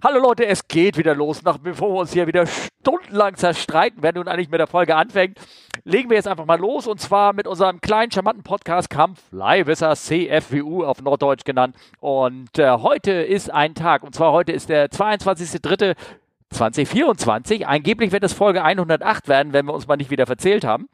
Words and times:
Hallo 0.00 0.20
Leute, 0.20 0.46
es 0.46 0.68
geht 0.68 0.96
wieder 0.96 1.16
los. 1.16 1.42
Nach, 1.42 1.58
bevor 1.58 1.92
wir 1.92 1.98
uns 1.98 2.12
hier 2.12 2.28
wieder 2.28 2.46
stundenlang 2.46 3.34
zerstreiten, 3.34 4.00
wenn 4.00 4.14
nun 4.14 4.28
eigentlich 4.28 4.48
mit 4.48 4.60
der 4.60 4.68
Folge 4.68 4.94
anfängt, 4.94 5.40
legen 5.82 6.08
wir 6.08 6.16
jetzt 6.16 6.28
einfach 6.28 6.46
mal 6.46 6.60
los 6.60 6.86
und 6.86 7.00
zwar 7.00 7.32
mit 7.32 7.48
unserem 7.48 7.80
kleinen, 7.80 8.12
charmanten 8.12 8.44
Podcast 8.44 8.90
Kampf 8.90 9.20
Flywisser 9.30 9.96
CFWU 9.96 10.84
auf 10.84 11.02
Norddeutsch 11.02 11.42
genannt. 11.44 11.74
Und 11.98 12.60
äh, 12.60 12.70
heute 12.70 13.10
ist 13.10 13.52
ein 13.52 13.74
Tag 13.74 14.04
und 14.04 14.14
zwar 14.14 14.30
heute 14.30 14.52
ist 14.52 14.68
der 14.68 14.88
22.03.2024. 14.88 17.64
Angeblich 17.64 18.12
wird 18.12 18.22
es 18.22 18.32
Folge 18.32 18.62
108 18.62 19.26
werden, 19.26 19.52
wenn 19.52 19.66
wir 19.66 19.74
uns 19.74 19.88
mal 19.88 19.96
nicht 19.96 20.12
wieder 20.12 20.26
verzählt 20.26 20.64
haben. 20.64 20.88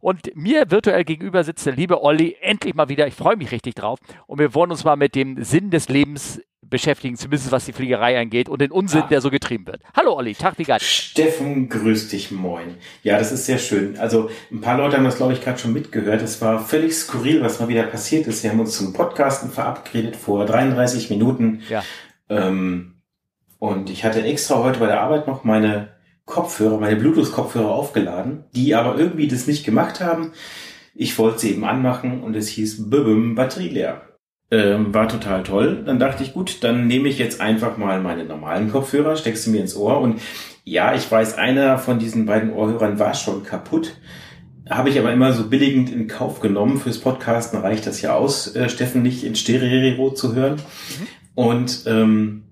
Und 0.00 0.34
mir 0.34 0.72
virtuell 0.72 1.04
gegenüber 1.04 1.44
sitzt 1.44 1.64
der 1.64 1.74
liebe 1.74 2.02
Olli 2.02 2.36
endlich 2.40 2.74
mal 2.74 2.88
wieder. 2.88 3.06
Ich 3.06 3.14
freue 3.14 3.36
mich 3.36 3.52
richtig 3.52 3.76
drauf. 3.76 4.00
Und 4.26 4.40
wir 4.40 4.52
wollen 4.54 4.72
uns 4.72 4.82
mal 4.82 4.96
mit 4.96 5.14
dem 5.14 5.44
Sinn 5.44 5.70
des 5.70 5.88
Lebens 5.88 6.40
beschäftigen, 6.70 7.16
zumindest 7.16 7.52
was 7.52 7.64
die 7.64 7.72
Fliegerei 7.72 8.20
angeht 8.20 8.48
und 8.48 8.60
den 8.60 8.70
Unsinn, 8.70 9.02
ah. 9.02 9.08
der 9.08 9.20
so 9.20 9.30
getrieben 9.30 9.66
wird. 9.66 9.82
Hallo 9.96 10.14
Olli, 10.14 10.34
Tag, 10.34 10.58
wie 10.58 10.64
geht's? 10.64 10.84
Steffen, 10.84 11.68
grüß 11.68 12.08
dich, 12.08 12.30
moin. 12.30 12.76
Ja, 13.02 13.18
das 13.18 13.32
ist 13.32 13.46
sehr 13.46 13.58
schön. 13.58 13.98
Also 13.98 14.30
ein 14.50 14.60
paar 14.60 14.76
Leute 14.76 14.96
haben 14.96 15.04
das, 15.04 15.16
glaube 15.16 15.32
ich, 15.32 15.42
gerade 15.42 15.58
schon 15.58 15.72
mitgehört. 15.72 16.22
Es 16.22 16.40
war 16.40 16.64
völlig 16.64 16.94
skurril, 16.94 17.42
was 17.42 17.60
mal 17.60 17.68
wieder 17.68 17.84
passiert 17.84 18.26
ist. 18.26 18.42
Wir 18.42 18.50
haben 18.50 18.60
uns 18.60 18.76
zum 18.76 18.92
Podcasten 18.92 19.50
verabredet 19.50 20.16
vor 20.16 20.44
33 20.46 21.10
Minuten. 21.10 21.62
Ja. 21.68 21.82
Ähm, 22.28 22.94
und 23.58 23.90
ich 23.90 24.04
hatte 24.04 24.22
extra 24.22 24.62
heute 24.62 24.78
bei 24.78 24.86
der 24.86 25.00
Arbeit 25.00 25.26
noch 25.26 25.44
meine 25.44 25.96
Kopfhörer, 26.24 26.78
meine 26.78 26.96
Bluetooth-Kopfhörer 26.96 27.70
aufgeladen, 27.70 28.44
die 28.54 28.74
aber 28.74 28.98
irgendwie 28.98 29.28
das 29.28 29.46
nicht 29.46 29.64
gemacht 29.64 30.00
haben. 30.00 30.32
Ich 30.94 31.18
wollte 31.18 31.40
sie 31.40 31.52
eben 31.52 31.64
anmachen 31.64 32.22
und 32.22 32.36
es 32.36 32.48
hieß 32.48 32.90
Bibim, 32.90 33.34
Batterie 33.34 33.68
leer. 33.68 34.07
Ähm, 34.50 34.94
war 34.94 35.08
total 35.08 35.42
toll. 35.42 35.82
Dann 35.84 35.98
dachte 35.98 36.22
ich, 36.22 36.32
gut, 36.32 36.64
dann 36.64 36.86
nehme 36.86 37.08
ich 37.08 37.18
jetzt 37.18 37.40
einfach 37.40 37.76
mal 37.76 38.00
meine 38.00 38.24
normalen 38.24 38.72
Kopfhörer, 38.72 39.16
steckst 39.16 39.44
sie 39.44 39.50
mir 39.50 39.60
ins 39.60 39.76
Ohr 39.76 40.00
und 40.00 40.20
ja, 40.64 40.94
ich 40.94 41.10
weiß, 41.10 41.36
einer 41.36 41.78
von 41.78 41.98
diesen 41.98 42.24
beiden 42.24 42.52
Ohrhörern 42.52 42.98
war 42.98 43.14
schon 43.14 43.42
kaputt. 43.42 43.96
Habe 44.68 44.90
ich 44.90 44.98
aber 44.98 45.12
immer 45.12 45.32
so 45.32 45.48
billigend 45.48 45.90
in 45.90 46.08
Kauf 46.08 46.40
genommen. 46.40 46.78
Fürs 46.78 46.98
Podcasten 46.98 47.58
reicht 47.60 47.86
das 47.86 48.02
ja 48.02 48.14
aus, 48.14 48.54
äh, 48.54 48.68
Steffen 48.68 49.02
nicht 49.02 49.24
in 49.24 49.34
Stereo 49.34 50.10
zu 50.10 50.34
hören. 50.34 50.56
Mhm. 50.56 51.06
Und 51.34 51.84
ähm, 51.86 52.42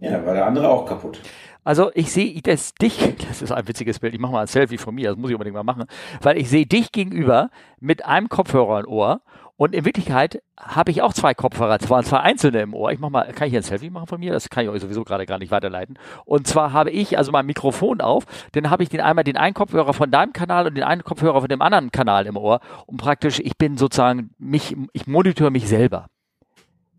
ja, 0.00 0.24
war 0.24 0.34
der 0.34 0.46
andere 0.46 0.68
auch 0.68 0.86
kaputt. 0.86 1.20
Also 1.64 1.90
ich 1.94 2.12
sehe 2.12 2.40
das 2.42 2.74
dich, 2.74 2.96
das 3.28 3.42
ist 3.42 3.50
ein 3.50 3.66
witziges 3.66 3.98
Bild, 3.98 4.14
ich 4.14 4.20
mache 4.20 4.30
mal 4.30 4.42
ein 4.42 4.46
Selfie 4.46 4.78
von 4.78 4.94
mir, 4.94 5.10
das 5.10 5.18
muss 5.18 5.30
ich 5.30 5.34
unbedingt 5.34 5.56
mal 5.56 5.64
machen, 5.64 5.86
weil 6.22 6.38
ich 6.38 6.48
sehe 6.48 6.64
dich 6.64 6.92
gegenüber 6.92 7.50
mit 7.80 8.04
einem 8.04 8.28
Kopfhörer 8.28 8.80
im 8.80 8.86
Ohr 8.86 9.20
und 9.56 9.74
in 9.74 9.84
Wirklichkeit 9.86 10.42
habe 10.58 10.90
ich 10.90 11.00
auch 11.00 11.14
zwei 11.14 11.32
Kopfhörer, 11.32 11.78
zwar 11.78 12.02
zwei 12.02 12.20
einzelne 12.20 12.60
im 12.60 12.74
Ohr. 12.74 12.92
Ich 12.92 12.98
mach 12.98 13.08
mal, 13.08 13.32
kann 13.32 13.46
ich 13.46 13.52
hier 13.52 13.60
ein 13.60 13.64
Selfie 13.64 13.88
machen 13.88 14.06
von 14.06 14.20
mir? 14.20 14.32
Das 14.32 14.50
kann 14.50 14.64
ich 14.64 14.70
euch 14.70 14.82
sowieso 14.82 15.02
gerade 15.02 15.24
gar 15.24 15.38
nicht 15.38 15.50
weiterleiten. 15.50 15.98
Und 16.26 16.46
zwar 16.46 16.74
habe 16.74 16.90
ich 16.90 17.16
also 17.16 17.32
mein 17.32 17.46
Mikrofon 17.46 18.02
auf, 18.02 18.24
dann 18.52 18.68
habe 18.68 18.82
ich 18.82 18.90
den 18.90 19.00
einmal 19.00 19.24
den 19.24 19.38
einen 19.38 19.54
Kopfhörer 19.54 19.94
von 19.94 20.10
deinem 20.10 20.34
Kanal 20.34 20.66
und 20.66 20.74
den 20.74 20.84
einen 20.84 21.04
Kopfhörer 21.04 21.40
von 21.40 21.48
dem 21.48 21.62
anderen 21.62 21.90
Kanal 21.90 22.26
im 22.26 22.36
Ohr. 22.36 22.60
Und 22.84 22.98
praktisch, 22.98 23.40
ich 23.40 23.56
bin 23.56 23.78
sozusagen 23.78 24.30
mich, 24.38 24.76
ich 24.92 25.06
monitor 25.06 25.50
mich 25.50 25.68
selber. 25.68 26.06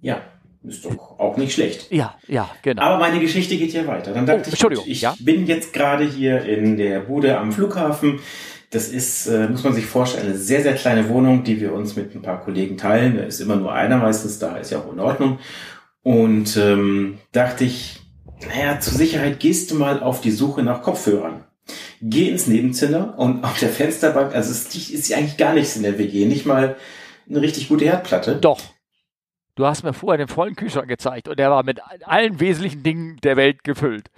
Ja, 0.01 0.21
ist 0.63 0.83
doch 0.83 1.19
auch 1.19 1.37
nicht 1.37 1.53
schlecht. 1.53 1.91
Ja, 1.91 2.15
ja, 2.27 2.49
genau. 2.63 2.81
Aber 2.81 2.97
meine 2.97 3.19
Geschichte 3.19 3.55
geht 3.57 3.73
ja 3.73 3.85
weiter. 3.85 4.13
Dann 4.13 4.25
dachte 4.25 4.49
oh, 4.51 4.69
ich, 4.71 4.87
ich 4.87 5.01
ja? 5.01 5.13
bin 5.19 5.45
jetzt 5.45 5.73
gerade 5.73 6.03
hier 6.03 6.43
in 6.43 6.77
der 6.77 7.01
Bude 7.01 7.37
am 7.37 7.51
Flughafen 7.51 8.19
das 8.69 8.89
ist, 8.89 9.27
äh, 9.27 9.47
muss 9.47 9.63
man 9.63 9.73
sich 9.73 9.85
vorstellen, 9.85 10.27
eine 10.27 10.37
sehr, 10.37 10.61
sehr 10.61 10.75
kleine 10.75 11.07
Wohnung, 11.09 11.43
die 11.43 11.61
wir 11.61 11.73
uns 11.73 11.95
mit 11.95 12.13
ein 12.13 12.21
paar 12.21 12.41
Kollegen 12.41 12.77
teilen. 12.77 13.17
Da 13.17 13.23
ist 13.23 13.39
immer 13.39 13.55
nur 13.55 13.73
einer 13.73 13.97
meistens 13.97 14.39
da, 14.39 14.57
ist 14.57 14.71
ja 14.71 14.79
auch 14.79 14.91
in 14.91 14.99
Ordnung. 14.99 15.39
Und 16.03 16.57
ähm, 16.57 17.19
dachte 17.31 17.63
ich, 17.63 17.99
naja, 18.45 18.79
zur 18.79 18.93
Sicherheit 18.93 19.39
gehst 19.39 19.71
du 19.71 19.75
mal 19.75 20.01
auf 20.01 20.21
die 20.21 20.31
Suche 20.31 20.63
nach 20.63 20.81
Kopfhörern. 20.81 21.43
Geh 22.01 22.29
ins 22.29 22.47
Nebenzimmer 22.47 23.17
und 23.17 23.43
auf 23.43 23.57
der 23.59 23.69
Fensterbank, 23.69 24.35
also 24.35 24.51
es 24.51 24.73
ist 24.89 25.13
eigentlich 25.13 25.37
gar 25.37 25.53
nichts 25.53 25.75
in 25.75 25.83
der 25.83 25.97
WG, 25.97 26.25
nicht 26.25 26.45
mal 26.45 26.75
eine 27.27 27.41
richtig 27.41 27.69
gute 27.69 27.85
Herdplatte. 27.85 28.35
Doch. 28.35 28.61
Du 29.55 29.65
hast 29.65 29.83
mir 29.83 29.93
vorher 29.93 30.23
den 30.23 30.27
vollen 30.27 30.55
Kühlschrank 30.55 30.87
gezeigt 30.87 31.27
und 31.27 31.39
der 31.39 31.49
war 31.49 31.63
mit 31.63 31.79
allen 32.03 32.39
wesentlichen 32.39 32.83
Dingen 32.83 33.17
der 33.23 33.35
Welt 33.37 33.63
gefüllt. 33.63 34.11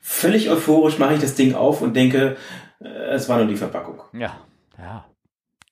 Völlig 0.00 0.48
euphorisch 0.48 0.98
mache 0.98 1.12
ich 1.14 1.20
das 1.20 1.34
Ding 1.34 1.54
auf 1.54 1.82
und 1.82 1.94
denke, 1.94 2.36
äh, 2.80 2.88
es 2.88 3.28
war 3.28 3.36
nur 3.38 3.46
die 3.46 3.56
Verpackung. 3.56 4.00
Ja, 4.12 4.38
ja. 4.78 5.04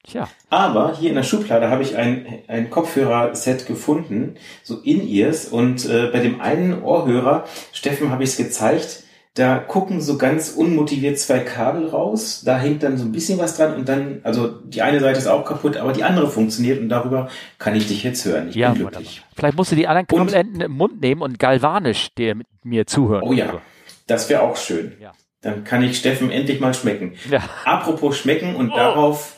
Tja. 0.07 0.29
Aber 0.51 0.97
hier 0.97 1.09
in 1.09 1.17
der 1.17 1.25
Schublade 1.25 1.69
habe 1.69 1.83
ich 1.83 1.97
ein, 1.97 2.27
ein 2.47 2.71
Kopfhörerset 2.71 3.67
gefunden, 3.67 4.37
so 4.63 4.79
In-Ears. 4.79 5.47
Und 5.47 5.85
äh, 5.87 6.11
bei 6.13 6.21
dem 6.21 6.41
einen 6.41 6.83
Ohrhörer, 6.83 7.45
Steffen 7.73 8.11
habe 8.11 8.23
ich 8.23 8.31
es 8.31 8.37
gezeigt, 8.37 9.03
da 9.37 9.59
gucken 9.59 10.01
so 10.01 10.17
ganz 10.17 10.49
unmotiviert 10.49 11.19
zwei 11.19 11.41
Kabel 11.41 11.89
raus, 11.89 12.43
da 12.45 12.59
hängt 12.59 12.83
dann 12.83 12.97
so 12.97 13.05
ein 13.05 13.13
bisschen 13.13 13.39
was 13.39 13.57
dran 13.57 13.75
und 13.75 13.87
dann, 13.87 14.21
also 14.23 14.49
die 14.49 14.81
eine 14.81 14.99
Seite 14.99 15.19
ist 15.19 15.27
auch 15.27 15.45
kaputt, 15.45 15.77
aber 15.77 15.93
die 15.93 16.05
andere 16.05 16.29
funktioniert 16.29 16.81
und 16.81 16.89
darüber 16.89 17.29
kann 17.59 17.77
ich 17.77 17.87
dich 17.87 18.03
jetzt 18.03 18.25
hören. 18.25 18.49
Ich 18.49 18.55
ja, 18.55 18.71
bin 18.71 18.81
glücklich. 18.81 19.09
Wunderbar. 19.09 19.33
Vielleicht 19.37 19.57
musst 19.59 19.73
du 19.73 19.77
die 19.77 19.87
anderen 19.87 20.07
Kabelenden 20.07 20.63
im 20.63 20.73
Mund 20.73 21.03
nehmen 21.03 21.21
und 21.21 21.39
galvanisch 21.39 22.09
dir 22.15 22.35
mit 22.35 22.47
mir 22.65 22.87
zuhören. 22.87 23.25
Oh 23.25 23.35
ja, 23.35 23.61
das 24.07 24.31
wäre 24.31 24.41
auch 24.41 24.57
schön. 24.57 24.95
Ja. 25.01 25.13
Dann 25.43 25.65
kann 25.65 25.83
ich 25.83 25.99
Steffen 25.99 26.31
endlich 26.31 26.59
mal 26.59 26.73
schmecken. 26.73 27.13
Ja. 27.31 27.43
Apropos 27.67 28.17
schmecken 28.17 28.57
und 28.57 28.71
oh. 28.71 28.77
darauf 28.77 29.36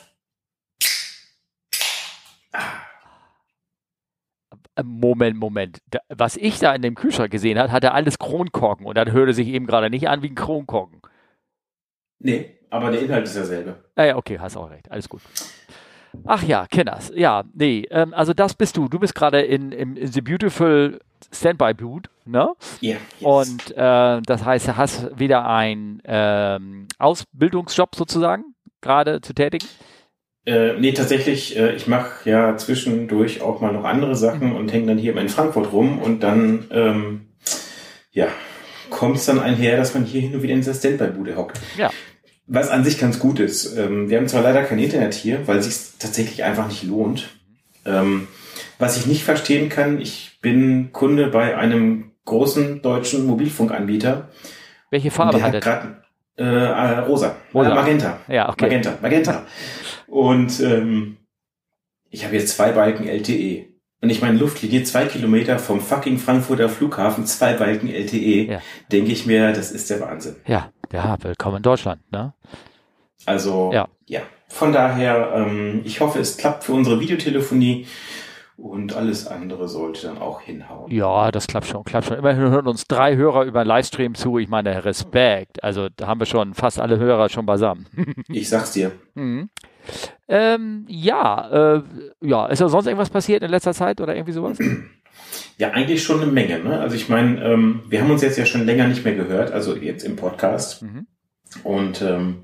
Moment, 4.83 5.37
Moment. 5.37 5.81
was 6.09 6.37
ich 6.37 6.59
da 6.59 6.73
in 6.73 6.81
dem 6.81 6.95
Kühlschrank 6.95 7.31
gesehen 7.31 7.59
habe, 7.59 7.71
hatte 7.71 7.93
alles 7.93 8.19
Kronkorken 8.19 8.85
und 8.85 8.97
dann 8.97 9.11
hörte 9.11 9.33
sich 9.33 9.47
eben 9.47 9.65
gerade 9.67 9.89
nicht 9.89 10.09
an 10.09 10.21
wie 10.21 10.29
ein 10.29 10.35
Kronkorken. 10.35 11.01
Nee, 12.19 12.57
aber 12.69 12.91
der 12.91 13.01
Inhalt 13.01 13.25
ist 13.25 13.35
derselbe. 13.35 13.83
Ah 13.95 14.03
ja, 14.03 14.15
okay, 14.17 14.39
hast 14.39 14.57
auch 14.57 14.69
recht. 14.69 14.91
Alles 14.91 15.07
gut. 15.07 15.21
Ach 16.25 16.43
ja, 16.43 16.65
Kenners. 16.67 17.11
Ja, 17.15 17.43
nee, 17.53 17.85
ähm, 17.91 18.13
also 18.13 18.33
das 18.33 18.55
bist 18.55 18.77
du. 18.77 18.87
Du 18.89 18.99
bist 18.99 19.15
gerade 19.15 19.41
in, 19.41 19.71
in, 19.71 19.95
in 19.95 20.07
The 20.07 20.21
Beautiful 20.21 20.99
Standby 21.31 21.73
Boot, 21.73 22.09
ne? 22.25 22.49
Ja. 22.81 22.95
Yeah, 22.95 22.99
yes. 23.19 23.21
Und 23.21 23.77
äh, 23.77 24.21
das 24.25 24.43
heißt, 24.43 24.67
du 24.69 24.77
hast 24.77 25.19
wieder 25.19 25.47
einen 25.47 26.01
ähm, 26.05 26.87
Ausbildungsjob 26.97 27.95
sozusagen 27.95 28.55
gerade 28.81 29.21
zu 29.21 29.33
tätigen? 29.33 29.67
Äh, 30.49 30.79
nee, 30.79 30.93
tatsächlich, 30.93 31.55
äh, 31.57 31.75
ich 31.75 31.85
mache 31.85 32.27
ja 32.27 32.57
zwischendurch 32.57 33.41
auch 33.41 33.61
mal 33.61 33.71
noch 33.71 33.83
andere 33.83 34.15
Sachen 34.15 34.55
und 34.55 34.73
hänge 34.73 34.87
dann 34.87 34.97
hier 34.97 35.15
in 35.15 35.29
Frankfurt 35.29 35.71
rum 35.71 35.99
und 35.99 36.23
dann, 36.23 36.65
ähm, 36.71 37.27
ja, 38.11 38.29
kommt 38.89 39.17
es 39.17 39.27
dann 39.27 39.39
einher, 39.39 39.77
dass 39.77 39.93
man 39.93 40.05
hier 40.05 40.21
hin 40.21 40.33
und 40.33 40.41
wieder 40.41 40.55
in 40.55 40.63
der 40.63 40.73
Standby-Bude 40.73 41.35
hockt. 41.35 41.59
Ja. 41.77 41.91
Was 42.47 42.69
an 42.69 42.83
sich 42.83 42.97
ganz 42.97 43.19
gut 43.19 43.39
ist. 43.39 43.77
Ähm, 43.77 44.09
wir 44.09 44.17
haben 44.17 44.27
zwar 44.27 44.41
leider 44.41 44.63
kein 44.63 44.79
Internet 44.79 45.13
hier, 45.13 45.47
weil 45.47 45.59
es 45.59 45.65
sich 45.65 45.99
tatsächlich 45.99 46.43
einfach 46.43 46.67
nicht 46.67 46.81
lohnt. 46.81 47.29
Ähm, 47.85 48.27
was 48.79 48.97
ich 48.97 49.05
nicht 49.05 49.23
verstehen 49.23 49.69
kann, 49.69 50.01
ich 50.01 50.39
bin 50.41 50.91
Kunde 50.91 51.27
bei 51.27 51.57
einem 51.57 52.13
großen 52.25 52.81
deutschen 52.81 53.27
Mobilfunkanbieter. 53.27 54.29
Welche 54.89 55.11
Farbe 55.11 55.43
hat 55.43 55.53
er? 55.53 56.01
Äh, 56.39 56.43
äh, 56.43 56.99
rosa. 56.99 57.35
rosa. 57.53 57.75
Magenta. 57.75 58.21
Ja, 58.29 58.49
okay. 58.49 58.65
Magenta. 58.65 58.97
Magenta. 58.99 59.45
Und 60.09 60.59
ähm, 60.59 61.17
ich 62.09 62.25
habe 62.25 62.35
jetzt 62.35 62.55
zwei 62.55 62.71
Balken 62.71 63.07
LTE. 63.07 63.67
Und 64.01 64.09
ich 64.09 64.21
meine, 64.21 64.37
Luftlinie 64.37 64.83
zwei 64.83 65.05
Kilometer 65.05 65.59
vom 65.59 65.81
fucking 65.81 66.17
Frankfurter 66.17 66.69
Flughafen, 66.69 67.25
zwei 67.25 67.53
Balken 67.53 67.89
LTE, 67.89 68.51
ja. 68.51 68.61
denke 68.91 69.11
ich 69.11 69.25
mir, 69.25 69.51
das 69.51 69.71
ist 69.71 69.89
der 69.89 69.99
Wahnsinn. 69.99 70.37
Ja, 70.47 70.71
ja, 70.93 71.17
willkommen 71.21 71.57
in 71.57 71.63
Deutschland, 71.63 72.09
ne? 72.11 72.33
Also, 73.25 73.71
ja. 73.73 73.87
ja. 74.05 74.21
Von 74.47 74.71
daher, 74.71 75.33
ähm, 75.35 75.81
ich 75.83 75.99
hoffe, 75.99 76.19
es 76.19 76.37
klappt 76.37 76.63
für 76.63 76.73
unsere 76.73 76.99
Videotelefonie. 76.99 77.85
Und 78.55 78.93
alles 78.93 79.25
andere 79.25 79.69
sollte 79.69 80.07
dann 80.07 80.17
auch 80.17 80.41
hinhauen. 80.41 80.91
Ja, 80.91 81.31
das 81.31 81.47
klappt 81.47 81.67
schon, 81.67 81.85
klappt 81.85 82.07
schon. 82.07 82.17
Immerhin 82.17 82.49
hören 82.49 82.67
uns 82.67 82.85
drei 82.85 83.15
Hörer 83.15 83.45
über 83.45 83.63
Livestream 83.63 84.15
zu. 84.15 84.37
Ich 84.37 84.49
meine, 84.49 84.83
Respekt. 84.83 85.63
Also 85.63 85.87
da 85.95 86.07
haben 86.07 86.19
wir 86.19 86.25
schon 86.25 86.53
fast 86.53 86.77
alle 86.77 86.99
Hörer 86.99 87.29
schon 87.29 87.45
beisammen. 87.45 87.85
ich 88.27 88.49
sag's 88.49 88.73
dir. 88.73 88.91
Mhm. 89.13 89.49
Ähm, 90.27 90.85
ja, 90.87 91.75
äh, 91.77 91.83
ja, 92.21 92.47
ist 92.47 92.61
da 92.61 92.69
sonst 92.69 92.85
irgendwas 92.85 93.09
passiert 93.09 93.43
in 93.43 93.49
letzter 93.49 93.73
Zeit 93.73 94.01
oder 94.01 94.15
irgendwie 94.15 94.33
sowas? 94.33 94.57
Ja, 95.57 95.71
eigentlich 95.71 96.03
schon 96.03 96.21
eine 96.21 96.31
Menge. 96.31 96.59
Ne? 96.59 96.79
Also 96.79 96.95
ich 96.95 97.09
meine, 97.09 97.43
ähm, 97.43 97.81
wir 97.89 98.01
haben 98.01 98.11
uns 98.11 98.21
jetzt 98.21 98.37
ja 98.37 98.45
schon 98.45 98.65
länger 98.65 98.87
nicht 98.87 99.03
mehr 99.03 99.15
gehört, 99.15 99.51
also 99.51 99.75
jetzt 99.75 100.03
im 100.03 100.15
Podcast. 100.15 100.81
Mhm. 100.81 101.07
Und 101.63 102.01
ähm, 102.01 102.43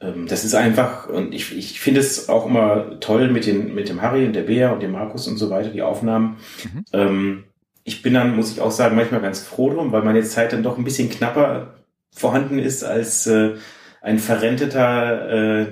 ähm, 0.00 0.26
das 0.26 0.44
ist 0.44 0.54
einfach, 0.54 1.08
und 1.08 1.34
ich, 1.34 1.56
ich 1.56 1.80
finde 1.80 2.00
es 2.00 2.28
auch 2.28 2.46
immer 2.46 3.00
toll 3.00 3.30
mit, 3.30 3.46
den, 3.46 3.74
mit 3.74 3.88
dem 3.88 4.02
Harry 4.02 4.24
und 4.24 4.32
der 4.34 4.42
Bea 4.42 4.72
und 4.72 4.82
dem 4.82 4.92
Markus 4.92 5.28
und 5.28 5.36
so 5.36 5.50
weiter, 5.50 5.70
die 5.70 5.82
Aufnahmen. 5.82 6.38
Mhm. 6.64 6.84
Ähm, 6.92 7.44
ich 7.84 8.02
bin 8.02 8.14
dann, 8.14 8.34
muss 8.34 8.50
ich 8.50 8.60
auch 8.60 8.70
sagen, 8.70 8.96
manchmal 8.96 9.20
ganz 9.20 9.40
froh 9.42 9.70
drum, 9.70 9.92
weil 9.92 10.02
meine 10.02 10.22
Zeit 10.22 10.52
dann 10.52 10.62
doch 10.62 10.76
ein 10.76 10.84
bisschen 10.84 11.08
knapper 11.08 11.74
vorhanden 12.10 12.58
ist 12.58 12.82
als 12.82 13.26
äh, 13.26 13.54
ein 14.00 14.18
verrenteter 14.18 15.60
äh, 15.60 15.66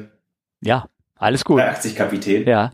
ja, 0.65 0.87
alles 1.17 1.45
gut. 1.45 1.61
80-Kapitän. 1.61 2.47
Ja. 2.49 2.73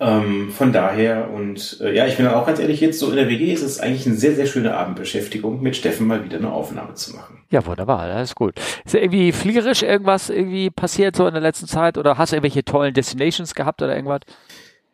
Ähm, 0.00 0.52
von 0.52 0.72
daher 0.72 1.30
und 1.30 1.78
äh, 1.80 1.92
ja, 1.92 2.06
ich 2.06 2.16
bin 2.16 2.28
auch 2.28 2.46
ganz 2.46 2.60
ehrlich, 2.60 2.80
jetzt 2.80 3.00
so 3.00 3.10
in 3.10 3.16
der 3.16 3.28
WG 3.28 3.52
ist 3.52 3.62
es 3.62 3.80
eigentlich 3.80 4.06
eine 4.06 4.14
sehr, 4.14 4.36
sehr 4.36 4.46
schöne 4.46 4.76
Abendbeschäftigung, 4.76 5.60
mit 5.60 5.74
Steffen 5.74 6.06
mal 6.06 6.24
wieder 6.24 6.38
eine 6.38 6.52
Aufnahme 6.52 6.94
zu 6.94 7.16
machen. 7.16 7.42
Ja, 7.50 7.66
wunderbar, 7.66 8.06
das 8.06 8.30
ist 8.30 8.36
gut. 8.36 8.60
Ist 8.84 8.94
ja 8.94 9.00
irgendwie 9.00 9.32
fliegerisch 9.32 9.82
irgendwas 9.82 10.30
irgendwie 10.30 10.70
passiert 10.70 11.16
so 11.16 11.26
in 11.26 11.34
der 11.34 11.42
letzten 11.42 11.66
Zeit 11.66 11.98
oder 11.98 12.16
hast 12.16 12.30
du 12.30 12.36
irgendwelche 12.36 12.64
tollen 12.64 12.94
Destinations 12.94 13.56
gehabt 13.56 13.82
oder 13.82 13.96
irgendwas? 13.96 14.20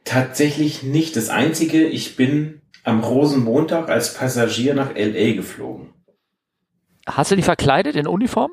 Tatsächlich 0.04 0.82
nicht. 0.82 1.16
Das 1.16 1.28
Einzige, 1.28 1.84
ich 1.84 2.16
bin 2.16 2.62
am 2.82 3.00
Rosenmontag 3.00 3.90
als 3.90 4.14
Passagier 4.14 4.74
nach 4.74 4.94
LA 4.94 5.34
geflogen. 5.34 5.90
Hast 7.06 7.30
du 7.30 7.36
dich 7.36 7.44
verkleidet 7.44 7.96
in 7.96 8.06
Uniform? 8.06 8.52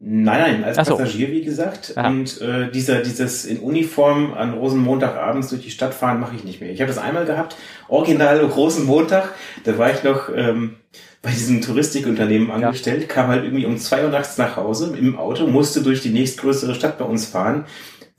Nein, 0.00 0.60
nein, 0.60 0.64
als 0.64 0.76
so. 0.88 0.96
Passagier, 0.96 1.32
wie 1.32 1.42
gesagt. 1.42 1.94
Aha. 1.96 2.08
Und 2.08 2.40
äh, 2.40 2.70
dieser, 2.70 3.02
dieses 3.02 3.44
in 3.44 3.58
Uniform 3.58 4.32
an 4.34 4.54
Rosenmontagabends 4.54 5.48
durch 5.48 5.62
die 5.62 5.70
Stadt 5.70 5.92
fahren 5.92 6.20
mache 6.20 6.36
ich 6.36 6.44
nicht 6.44 6.60
mehr. 6.60 6.70
Ich 6.70 6.80
habe 6.80 6.88
das 6.88 6.98
einmal 6.98 7.26
gehabt, 7.26 7.56
original 7.88 8.38
Rosenmontag, 8.44 9.34
da 9.64 9.76
war 9.76 9.92
ich 9.92 10.04
noch 10.04 10.28
ähm, 10.32 10.76
bei 11.20 11.30
diesem 11.30 11.62
Touristikunternehmen 11.62 12.52
angestellt, 12.52 13.02
ja. 13.02 13.06
kam 13.08 13.26
halt 13.26 13.42
irgendwie 13.42 13.66
um 13.66 13.76
zwei 13.76 14.04
Uhr 14.04 14.10
nachts 14.10 14.38
nach 14.38 14.56
Hause 14.56 14.96
im 14.96 15.18
Auto, 15.18 15.48
musste 15.48 15.82
durch 15.82 16.00
die 16.00 16.10
nächstgrößere 16.10 16.76
Stadt 16.76 16.96
bei 16.96 17.04
uns 17.04 17.26
fahren, 17.26 17.64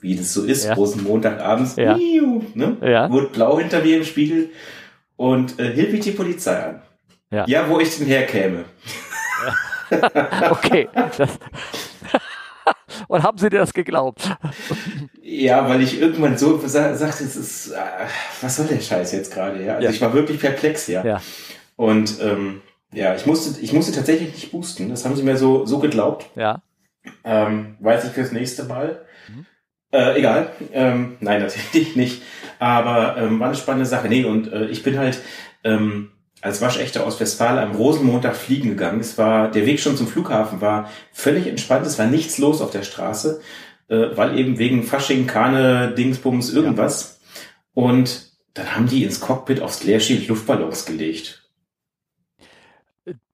wie 0.00 0.16
das 0.16 0.34
so 0.34 0.44
ist, 0.44 0.66
ja. 0.66 0.74
Rosenmontagabends, 0.74 1.76
ja. 1.76 1.96
ne? 1.96 2.76
ja. 2.82 3.10
wurde 3.10 3.28
blau 3.28 3.58
hinter 3.58 3.82
mir 3.82 3.96
im 3.96 4.04
Spiegel 4.04 4.50
und 5.16 5.58
äh, 5.58 5.72
hielt 5.72 5.92
mich 5.92 6.00
die 6.00 6.10
Polizei 6.10 6.62
an. 6.62 6.82
Ja, 7.30 7.46
ja 7.46 7.68
wo 7.70 7.80
ich 7.80 7.96
denn 7.96 8.06
herkäme. 8.06 8.64
Ja. 9.46 9.54
okay. 10.50 10.88
Und 13.08 13.22
haben 13.22 13.38
sie 13.38 13.50
dir 13.50 13.58
das 13.58 13.72
geglaubt? 13.72 14.28
Ja, 15.22 15.68
weil 15.68 15.82
ich 15.82 16.00
irgendwann 16.00 16.38
so 16.38 16.58
sagte, 16.66 17.24
es 17.24 17.36
ist, 17.36 17.70
äh, 17.72 17.76
was 18.40 18.56
soll 18.56 18.66
der 18.66 18.80
Scheiß 18.80 19.12
jetzt 19.12 19.32
gerade? 19.32 19.64
Ja? 19.64 19.74
Also 19.74 19.84
ja. 19.84 19.90
ich 19.90 20.00
war 20.00 20.12
wirklich 20.12 20.40
perplex, 20.40 20.86
ja. 20.86 21.04
ja. 21.04 21.20
Und 21.76 22.20
ähm, 22.20 22.62
ja, 22.92 23.14
ich 23.14 23.26
musste, 23.26 23.60
ich 23.60 23.72
musste 23.72 23.92
tatsächlich 23.92 24.32
nicht 24.34 24.52
boosten. 24.52 24.88
Das 24.88 25.04
haben 25.04 25.16
sie 25.16 25.22
mir 25.22 25.36
so, 25.36 25.66
so 25.66 25.78
geglaubt. 25.78 26.26
Ja. 26.36 26.62
Ähm, 27.24 27.76
weiß 27.80 28.04
ich 28.04 28.10
fürs 28.10 28.32
nächste 28.32 28.64
Mal. 28.64 29.04
Mhm. 29.28 29.46
Äh, 29.92 30.18
egal. 30.18 30.52
Ähm, 30.72 31.16
nein, 31.20 31.40
natürlich 31.40 31.96
nicht. 31.96 32.22
Aber 32.58 33.16
ähm, 33.16 33.40
war 33.40 33.48
eine 33.48 33.56
spannende 33.56 33.86
Sache. 33.86 34.08
Nee, 34.08 34.24
und 34.24 34.52
äh, 34.52 34.66
ich 34.66 34.82
bin 34.82 34.98
halt 34.98 35.20
ähm, 35.64 36.10
als 36.40 36.60
Waschechter 36.60 37.06
aus 37.06 37.20
Westfalen 37.20 37.58
am 37.58 37.76
Rosenmontag 37.76 38.36
fliegen 38.36 38.70
gegangen. 38.70 39.00
Es 39.00 39.18
war, 39.18 39.50
der 39.50 39.66
Weg 39.66 39.80
schon 39.80 39.96
zum 39.96 40.06
Flughafen 40.06 40.60
war 40.60 40.90
völlig 41.12 41.46
entspannt. 41.46 41.86
Es 41.86 41.98
war 41.98 42.06
nichts 42.06 42.38
los 42.38 42.60
auf 42.60 42.70
der 42.70 42.82
Straße, 42.82 43.40
äh, 43.88 44.06
weil 44.14 44.38
eben 44.38 44.58
wegen 44.58 44.82
Fasching, 44.82 45.26
Kane, 45.26 45.94
Dingsbums, 45.96 46.52
irgendwas. 46.52 47.20
Ja. 47.74 47.82
Und 47.84 48.30
dann 48.54 48.74
haben 48.74 48.88
die 48.88 49.04
ins 49.04 49.20
Cockpit 49.20 49.60
aufs 49.60 49.84
Leerschild 49.84 50.28
Luftballons 50.28 50.86
gelegt. 50.86 51.48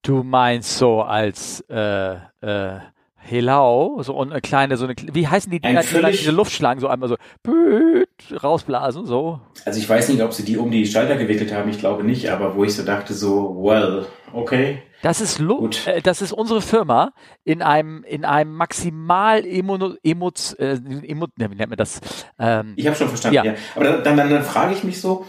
Du 0.02 0.23
meinst 0.23 0.79
so 0.79 1.02
als 1.02 1.64
äh, 1.69 2.14
äh, 2.14 2.81
Helau, 3.28 4.02
so 4.02 4.19
eine 4.20 4.40
kleine, 4.40 4.76
so 4.76 4.84
eine, 4.84 4.94
wie 5.12 5.26
heißen 5.26 5.50
die 5.50 5.61
Dinger, 5.61 5.82
die 5.82 6.12
diese 6.12 6.31
Luftschlangen 6.31 6.81
so 6.81 6.88
einmal 6.88 7.08
so 7.08 7.17
büt, 7.43 8.08
rausblasen, 8.43 9.05
so? 9.05 9.40
Also 9.64 9.81
ich 9.81 9.88
weiß 9.88 10.08
nicht, 10.11 10.23
ob 10.23 10.32
sie 10.32 10.44
die 10.44 10.56
um 10.56 10.70
die 10.70 10.87
Schalter 10.87 11.17
gewickelt 11.17 11.52
haben, 11.52 11.69
ich 11.69 11.78
glaube 11.78 12.05
nicht, 12.05 12.31
aber 12.31 12.55
wo 12.55 12.64
ich 12.64 12.75
so 12.75 12.84
dachte, 12.84 13.14
so, 13.14 13.56
well, 13.61 14.06
okay. 14.32 14.82
Das 15.02 15.20
ist 15.20 15.38
Lu 15.38 15.69
äh, 15.87 16.00
das 16.00 16.23
ist 16.23 16.32
unsere 16.32 16.61
Firma 16.61 17.12
in 17.44 17.62
einem 17.62 18.02
in 18.05 18.25
einem 18.25 18.55
maximal 18.55 19.44
emo, 19.44 19.94
emo, 20.02 20.31
äh, 20.58 20.78
emo 21.02 21.26
wie 21.37 21.46
nennt 21.46 21.69
man 21.69 21.76
das? 21.76 22.00
Ähm, 22.38 22.75
ich 22.76 22.87
habe 22.87 22.96
schon 22.96 23.08
verstanden, 23.08 23.37
ja. 23.37 23.44
ja. 23.44 23.55
Aber 23.75 23.84
dann, 23.84 24.17
dann, 24.17 24.31
dann 24.31 24.43
frage 24.43 24.73
ich 24.73 24.84
mich 24.84 25.00
so, 25.00 25.26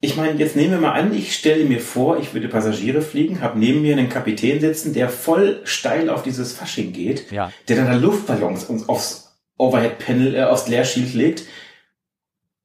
ich 0.00 0.16
meine, 0.16 0.38
jetzt 0.38 0.56
nehmen 0.56 0.72
wir 0.72 0.80
mal 0.80 0.92
an, 0.92 1.14
ich 1.14 1.34
stelle 1.34 1.64
mir 1.64 1.80
vor, 1.80 2.18
ich 2.18 2.34
würde 2.34 2.48
Passagiere 2.48 3.00
fliegen, 3.00 3.40
habe 3.40 3.58
neben 3.58 3.82
mir 3.82 3.96
einen 3.96 4.08
Kapitän 4.08 4.60
sitzen, 4.60 4.92
der 4.92 5.08
voll 5.08 5.60
steil 5.64 6.10
auf 6.10 6.22
dieses 6.22 6.52
Fasching 6.52 6.92
geht, 6.92 7.30
ja. 7.30 7.50
der 7.68 7.76
dann 7.76 7.86
da 7.86 7.94
Luftballons 7.94 8.88
aufs 8.88 9.38
Overhead-Panel, 9.56 10.34
äh, 10.34 10.42
aufs 10.44 10.68
Leerschild 10.68 11.14
legt. 11.14 11.44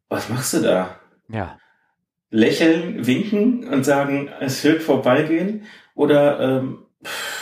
Was 0.10 0.28
machst 0.28 0.54
du 0.54 0.60
da? 0.60 1.00
Ja. 1.30 1.58
Lächeln, 2.30 3.08
winken 3.08 3.68
und 3.68 3.86
sagen, 3.86 4.30
es 4.42 4.64
wird 4.64 4.84
vorbeigehen? 4.84 5.66
Oder, 5.96 6.40
ähm, 6.40 6.86
pff. 7.04 7.41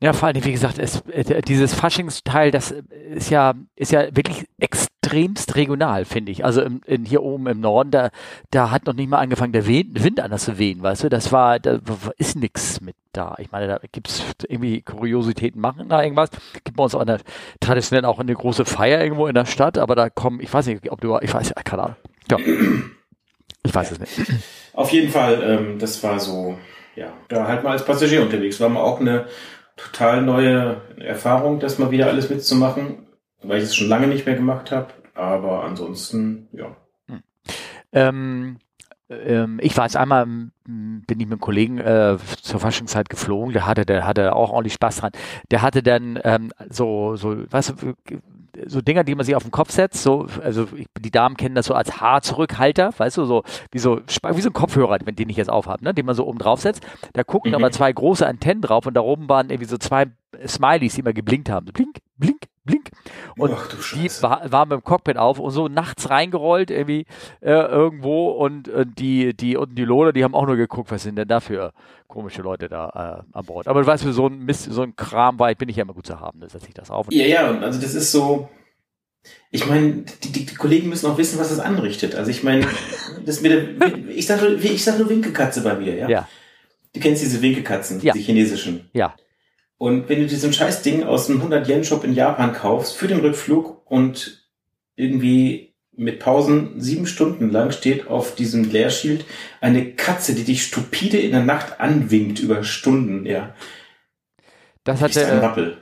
Ja, 0.00 0.12
vor 0.12 0.28
allem, 0.28 0.44
wie 0.44 0.52
gesagt, 0.52 0.78
es, 0.78 1.00
äh, 1.08 1.42
dieses 1.42 1.74
Faschingsteil, 1.74 2.52
das 2.52 2.72
ist 3.14 3.30
ja, 3.30 3.54
ist 3.74 3.90
ja 3.90 4.14
wirklich 4.14 4.46
extremst 4.60 5.56
regional, 5.56 6.04
finde 6.04 6.30
ich. 6.30 6.44
Also 6.44 6.62
im, 6.62 6.82
in, 6.86 7.04
hier 7.04 7.22
oben 7.22 7.48
im 7.48 7.60
Norden, 7.60 7.90
da, 7.90 8.10
da 8.50 8.70
hat 8.70 8.86
noch 8.86 8.94
nicht 8.94 9.08
mal 9.08 9.18
angefangen, 9.18 9.52
der 9.52 9.66
Wind, 9.66 10.04
Wind 10.04 10.20
anders 10.20 10.44
zu 10.44 10.56
wehen, 10.56 10.82
weißt 10.82 11.02
du? 11.02 11.08
Das 11.08 11.32
war, 11.32 11.58
da 11.58 11.80
ist 12.16 12.36
nix 12.36 12.80
mit 12.80 12.94
da. 13.12 13.34
Ich 13.38 13.50
meine, 13.50 13.66
da 13.66 13.80
gibt's 13.90 14.22
irgendwie 14.46 14.82
Kuriositäten, 14.82 15.60
machen 15.60 15.88
da 15.88 16.00
irgendwas. 16.00 16.30
Gibt 16.62 16.76
bei 16.76 16.84
uns 16.84 16.94
auch 16.94 17.00
eine, 17.00 17.18
traditionell 17.58 18.04
auch 18.04 18.20
eine 18.20 18.34
große 18.34 18.64
Feier 18.64 19.02
irgendwo 19.02 19.26
in 19.26 19.34
der 19.34 19.46
Stadt, 19.46 19.78
aber 19.78 19.96
da 19.96 20.10
kommen, 20.10 20.40
ich 20.40 20.52
weiß 20.52 20.66
nicht, 20.66 20.92
ob 20.92 21.00
du, 21.00 21.18
ich 21.20 21.34
weiß, 21.34 21.54
keine 21.64 21.82
Ahnung. 21.82 21.96
Ja. 22.30 22.38
Ich 23.64 23.74
weiß 23.74 23.90
es 23.90 23.98
nicht. 23.98 24.12
Auf 24.74 24.92
jeden 24.92 25.10
Fall, 25.10 25.42
ähm, 25.42 25.78
das 25.80 26.00
war 26.04 26.20
so, 26.20 26.56
ja, 26.94 27.12
da 27.28 27.48
halt 27.48 27.64
mal 27.64 27.72
als 27.72 27.84
Passagier 27.84 28.22
unterwegs. 28.22 28.60
War 28.60 28.68
mal 28.68 28.80
auch 28.80 29.00
eine 29.00 29.26
total 29.78 30.22
neue 30.22 30.82
Erfahrung, 30.98 31.60
das 31.60 31.78
mal 31.78 31.90
wieder 31.90 32.08
alles 32.08 32.28
mitzumachen, 32.28 33.06
weil 33.42 33.58
ich 33.58 33.64
es 33.64 33.76
schon 33.76 33.88
lange 33.88 34.08
nicht 34.08 34.26
mehr 34.26 34.34
gemacht 34.34 34.70
habe. 34.70 34.88
Aber 35.14 35.64
ansonsten, 35.64 36.48
ja. 36.52 36.76
Hm. 37.06 37.22
Ähm, 37.92 38.58
ähm, 39.08 39.58
ich 39.62 39.76
war 39.76 39.84
jetzt 39.84 39.96
einmal, 39.96 40.26
bin 40.26 41.04
ich 41.08 41.16
mit 41.16 41.32
einem 41.32 41.40
Kollegen 41.40 41.78
äh, 41.78 42.18
zur 42.42 42.60
Faschingszeit 42.60 43.08
geflogen, 43.08 43.52
der 43.52 43.66
hatte, 43.66 43.86
der 43.86 44.06
hatte 44.06 44.36
auch 44.36 44.50
ordentlich 44.50 44.74
Spaß 44.74 44.96
dran. 44.96 45.12
Der 45.50 45.62
hatte 45.62 45.82
dann 45.82 46.20
ähm, 46.24 46.52
so, 46.68 47.16
so, 47.16 47.34
du, 47.34 47.46
so 48.66 48.80
Dinger, 48.80 49.04
die 49.04 49.14
man 49.14 49.24
sich 49.24 49.34
auf 49.34 49.42
den 49.42 49.50
Kopf 49.50 49.70
setzt, 49.70 50.02
so, 50.02 50.26
also 50.42 50.66
die 50.98 51.10
Damen 51.10 51.36
kennen 51.36 51.54
das 51.54 51.66
so 51.66 51.74
als 51.74 52.00
Haarzurückhalter, 52.00 52.92
weißt 52.96 53.16
du, 53.16 53.24
so 53.24 53.42
wie 53.70 53.78
so, 53.78 54.00
wie 54.00 54.40
so 54.40 54.50
ein 54.50 54.52
Kopfhörer, 54.52 54.98
wenn 55.04 55.16
den 55.16 55.28
ich 55.28 55.36
jetzt 55.36 55.50
aufhabe, 55.50 55.84
ne, 55.84 55.94
den 55.94 56.06
man 56.06 56.14
so 56.14 56.26
oben 56.26 56.38
drauf 56.38 56.60
setzt. 56.60 56.86
Da 57.12 57.24
gucken 57.24 57.50
mhm. 57.50 57.56
aber 57.56 57.70
zwei 57.70 57.92
große 57.92 58.26
Antennen 58.26 58.62
drauf 58.62 58.86
und 58.86 58.94
da 58.94 59.00
oben 59.00 59.28
waren 59.28 59.50
irgendwie 59.50 59.68
so 59.68 59.78
zwei 59.78 60.06
Smileys, 60.46 60.94
die 60.94 61.00
immer 61.00 61.12
geblinkt 61.12 61.50
haben. 61.50 61.66
So 61.66 61.72
blink, 61.72 61.98
blink, 62.16 62.42
blink. 62.68 62.90
Und 63.36 63.52
Ach, 63.52 63.68
die 63.94 64.10
war, 64.22 64.50
waren 64.52 64.68
beim 64.68 64.84
Cockpit 64.84 65.16
auf 65.16 65.38
und 65.38 65.50
so 65.50 65.68
nachts 65.68 66.10
reingerollt 66.10 66.70
irgendwie 66.70 67.06
äh, 67.40 67.50
irgendwo 67.50 68.30
und 68.30 68.68
äh, 68.68 68.84
die, 68.86 69.34
die 69.34 69.56
unten 69.56 69.74
die 69.74 69.84
Loder, 69.84 70.12
die 70.12 70.22
haben 70.22 70.34
auch 70.34 70.46
nur 70.46 70.56
geguckt, 70.56 70.90
was 70.90 71.02
sind 71.02 71.16
denn 71.16 71.28
da 71.28 71.40
für 71.40 71.72
komische 72.06 72.42
Leute 72.42 72.68
da 72.68 73.24
äh, 73.32 73.36
an 73.36 73.44
Bord. 73.44 73.68
Aber 73.68 73.80
du 73.80 73.86
weißt, 73.86 74.04
für 74.04 74.12
so 74.12 74.26
ein 74.26 74.44
Mist, 74.44 74.64
so 74.70 74.82
ein 74.82 74.94
Kram 74.96 75.38
war 75.38 75.50
ich, 75.50 75.58
bin 75.58 75.68
ich 75.68 75.76
ja 75.76 75.82
immer 75.82 75.94
gut 75.94 76.06
zu 76.06 76.20
haben, 76.20 76.40
da 76.40 76.48
setze 76.48 76.68
ich 76.68 76.74
das 76.74 76.90
auf. 76.90 77.06
Ja, 77.10 77.26
ja, 77.26 77.58
also 77.60 77.80
das 77.80 77.94
ist 77.94 78.12
so, 78.12 78.48
ich 79.50 79.66
meine, 79.66 80.04
die, 80.22 80.32
die, 80.32 80.46
die, 80.46 80.54
Kollegen 80.54 80.88
müssen 80.88 81.06
auch 81.06 81.18
wissen, 81.18 81.38
was 81.38 81.48
das 81.48 81.60
anrichtet. 81.60 82.14
Also 82.14 82.30
ich 82.30 82.42
meine, 82.42 82.66
das 83.26 83.40
mit 83.40 83.52
der, 83.52 84.08
ich 84.08 84.26
sag, 84.26 84.42
ich 84.42 84.84
sag 84.84 84.98
nur 84.98 85.08
Winkekatze 85.08 85.62
bei 85.62 85.74
mir, 85.74 85.94
ja? 85.94 86.08
Ja. 86.08 86.28
Du 86.94 87.00
kennst 87.00 87.22
diese 87.22 87.40
Winkekatzen, 87.42 88.00
ja. 88.00 88.12
die 88.12 88.22
chinesischen. 88.22 88.88
Ja. 88.92 89.14
Und 89.78 90.08
wenn 90.08 90.20
du 90.20 90.26
diesen 90.26 90.52
Scheißding 90.52 91.04
aus 91.04 91.30
einem 91.30 91.40
100-Yen-Shop 91.40 92.02
in 92.04 92.12
Japan 92.12 92.52
kaufst 92.52 92.96
für 92.96 93.06
den 93.06 93.20
Rückflug 93.20 93.82
und 93.90 94.42
irgendwie 94.96 95.74
mit 95.92 96.20
Pausen 96.20 96.80
sieben 96.80 97.06
Stunden 97.06 97.50
lang 97.50 97.70
steht 97.70 98.08
auf 98.08 98.34
diesem 98.34 98.64
Leerschild 98.64 99.24
eine 99.60 99.92
Katze, 99.92 100.34
die 100.34 100.44
dich 100.44 100.64
stupide 100.64 101.18
in 101.18 101.32
der 101.32 101.44
Nacht 101.44 101.80
anwinkt 101.80 102.40
über 102.40 102.62
Stunden, 102.64 103.26
ja. 103.26 103.54
Das 104.84 105.02
hat 105.02 105.14
der, 105.16 105.40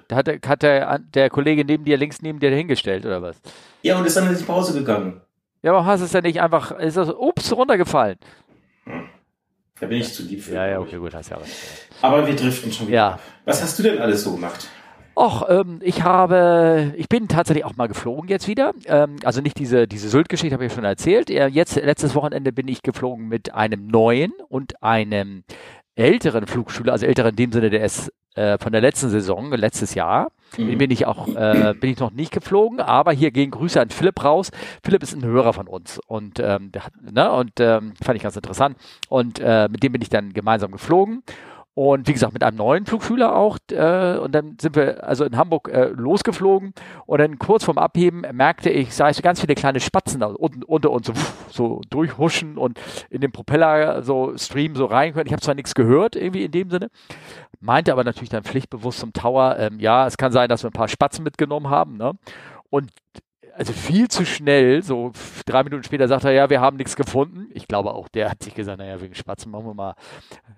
da 0.08 0.16
hat, 0.16 0.26
der, 0.26 0.40
hat 0.44 0.62
der, 0.62 0.98
der 0.98 1.30
Kollege 1.30 1.64
neben 1.64 1.84
dir, 1.84 1.96
links 1.96 2.22
neben 2.22 2.40
dir 2.40 2.50
hingestellt, 2.50 3.06
oder 3.06 3.22
was? 3.22 3.36
Ja, 3.82 3.98
und 3.98 4.06
ist 4.06 4.16
dann 4.16 4.28
in 4.28 4.36
die 4.36 4.42
Pause 4.42 4.76
gegangen. 4.76 5.20
Ja, 5.62 5.72
aber 5.72 5.84
hast 5.84 6.00
du 6.00 6.06
es 6.06 6.12
ja 6.12 6.20
nicht 6.20 6.40
einfach, 6.40 6.72
ist 6.72 6.96
das, 6.96 7.10
ups, 7.10 7.52
runtergefallen. 7.52 8.18
Da 9.80 9.86
bin 9.86 9.98
ich 9.98 10.12
zu 10.12 10.22
lieb 10.22 10.42
für. 10.42 10.54
Ja, 10.54 10.66
ja, 10.66 10.80
okay, 10.80 10.96
gut, 10.96 11.14
hast 11.14 11.30
ja 11.30 11.36
recht. 11.36 11.52
Aber 12.00 12.26
wir 12.26 12.34
driften 12.34 12.72
schon 12.72 12.88
wieder. 12.88 12.96
Ja. 12.96 13.18
Was 13.44 13.62
hast 13.62 13.78
du 13.78 13.82
denn 13.82 13.98
alles 13.98 14.22
so 14.22 14.32
gemacht? 14.32 14.68
Och, 15.18 15.48
ähm, 15.48 15.80
ich 15.82 16.02
habe, 16.02 16.92
ich 16.96 17.08
bin 17.08 17.26
tatsächlich 17.26 17.64
auch 17.64 17.76
mal 17.76 17.86
geflogen 17.86 18.28
jetzt 18.28 18.48
wieder. 18.48 18.72
Ähm, 18.84 19.16
also 19.24 19.40
nicht 19.40 19.58
diese, 19.58 19.88
diese 19.88 20.10
Sylt-Geschichte 20.10 20.54
habe 20.54 20.66
ich 20.66 20.72
schon 20.72 20.84
erzählt. 20.84 21.30
Jetzt, 21.30 21.76
letztes 21.76 22.14
Wochenende 22.14 22.52
bin 22.52 22.68
ich 22.68 22.82
geflogen 22.82 23.28
mit 23.28 23.54
einem 23.54 23.86
neuen 23.86 24.32
und 24.48 24.82
einem 24.82 25.44
älteren 25.94 26.46
Flugschüler, 26.46 26.92
also 26.92 27.06
älteren 27.06 27.30
in 27.30 27.36
dem 27.36 27.52
Sinne, 27.52 27.70
der 27.70 27.84
ist 27.84 28.12
äh, 28.34 28.58
von 28.58 28.72
der 28.72 28.82
letzten 28.82 29.08
Saison, 29.08 29.50
letztes 29.52 29.94
Jahr. 29.94 30.28
Mhm. 30.58 30.78
Bin 30.78 30.90
ich 30.90 31.06
auch, 31.06 31.28
äh, 31.28 31.74
bin 31.78 31.90
ich 31.90 31.98
noch 31.98 32.12
nicht 32.12 32.32
geflogen, 32.32 32.80
aber 32.80 33.12
hier 33.12 33.30
gehen 33.30 33.50
Grüße 33.50 33.80
an 33.80 33.90
Philipp 33.90 34.22
raus. 34.24 34.50
Philipp 34.82 35.02
ist 35.02 35.14
ein 35.14 35.24
Hörer 35.24 35.52
von 35.52 35.66
uns 35.66 36.00
und 36.06 36.38
ähm, 36.40 36.72
der 36.72 36.86
hat, 36.86 36.92
ne, 37.02 37.30
und 37.32 37.52
ähm, 37.60 37.94
fand 38.02 38.16
ich 38.16 38.22
ganz 38.22 38.36
interessant. 38.36 38.76
Und 39.08 39.38
äh, 39.40 39.68
mit 39.70 39.82
dem 39.82 39.92
bin 39.92 40.02
ich 40.02 40.08
dann 40.08 40.32
gemeinsam 40.32 40.72
geflogen. 40.72 41.22
Und 41.78 42.08
wie 42.08 42.14
gesagt, 42.14 42.32
mit 42.32 42.42
einem 42.42 42.56
neuen 42.56 42.86
Flugschüler 42.86 43.36
auch. 43.36 43.58
Äh, 43.70 44.16
und 44.16 44.34
dann 44.34 44.56
sind 44.58 44.76
wir 44.76 45.04
also 45.06 45.26
in 45.26 45.36
Hamburg 45.36 45.68
äh, 45.68 45.88
losgeflogen. 45.88 46.72
Und 47.04 47.18
dann 47.18 47.38
kurz 47.38 47.64
vorm 47.64 47.76
Abheben 47.76 48.22
merkte 48.32 48.70
ich, 48.70 48.94
sah 48.94 49.10
ich 49.10 49.16
so 49.16 49.22
ganz 49.22 49.42
viele 49.42 49.54
kleine 49.54 49.78
Spatzen 49.78 50.20
da 50.20 50.28
unten 50.28 50.62
unter 50.62 50.90
uns 50.90 51.06
so, 51.06 51.12
so 51.50 51.82
durchhuschen 51.90 52.56
und 52.56 52.80
in 53.10 53.20
den 53.20 53.30
Propeller 53.30 54.02
so 54.02 54.38
Stream 54.38 54.74
so 54.74 54.86
rein 54.86 55.12
können. 55.12 55.26
Ich 55.26 55.32
habe 55.32 55.42
zwar 55.42 55.54
nichts 55.54 55.74
gehört, 55.74 56.16
irgendwie 56.16 56.44
in 56.44 56.50
dem 56.50 56.70
Sinne. 56.70 56.88
Meinte 57.60 57.92
aber 57.92 58.04
natürlich 58.04 58.30
dann 58.30 58.44
pflichtbewusst 58.44 59.00
zum 59.00 59.12
Tower, 59.12 59.56
ähm, 59.58 59.78
ja, 59.78 60.06
es 60.06 60.16
kann 60.16 60.32
sein, 60.32 60.48
dass 60.48 60.64
wir 60.64 60.70
ein 60.70 60.72
paar 60.72 60.88
Spatzen 60.88 61.24
mitgenommen 61.24 61.68
haben. 61.68 61.98
Ne? 61.98 62.12
Und 62.70 62.90
also 63.56 63.72
viel 63.72 64.08
zu 64.08 64.26
schnell, 64.26 64.82
so 64.82 65.12
drei 65.46 65.62
Minuten 65.62 65.82
später 65.82 66.08
sagt 66.08 66.24
er, 66.24 66.32
ja, 66.32 66.50
wir 66.50 66.60
haben 66.60 66.76
nichts 66.76 66.94
gefunden. 66.94 67.48
Ich 67.52 67.66
glaube 67.66 67.94
auch, 67.94 68.08
der 68.08 68.30
hat 68.30 68.42
sich 68.42 68.54
gesagt, 68.54 68.78
naja, 68.78 69.00
wegen 69.00 69.14
Spatzen 69.14 69.50
machen 69.50 69.66
wir 69.66 69.74
mal, 69.74 69.94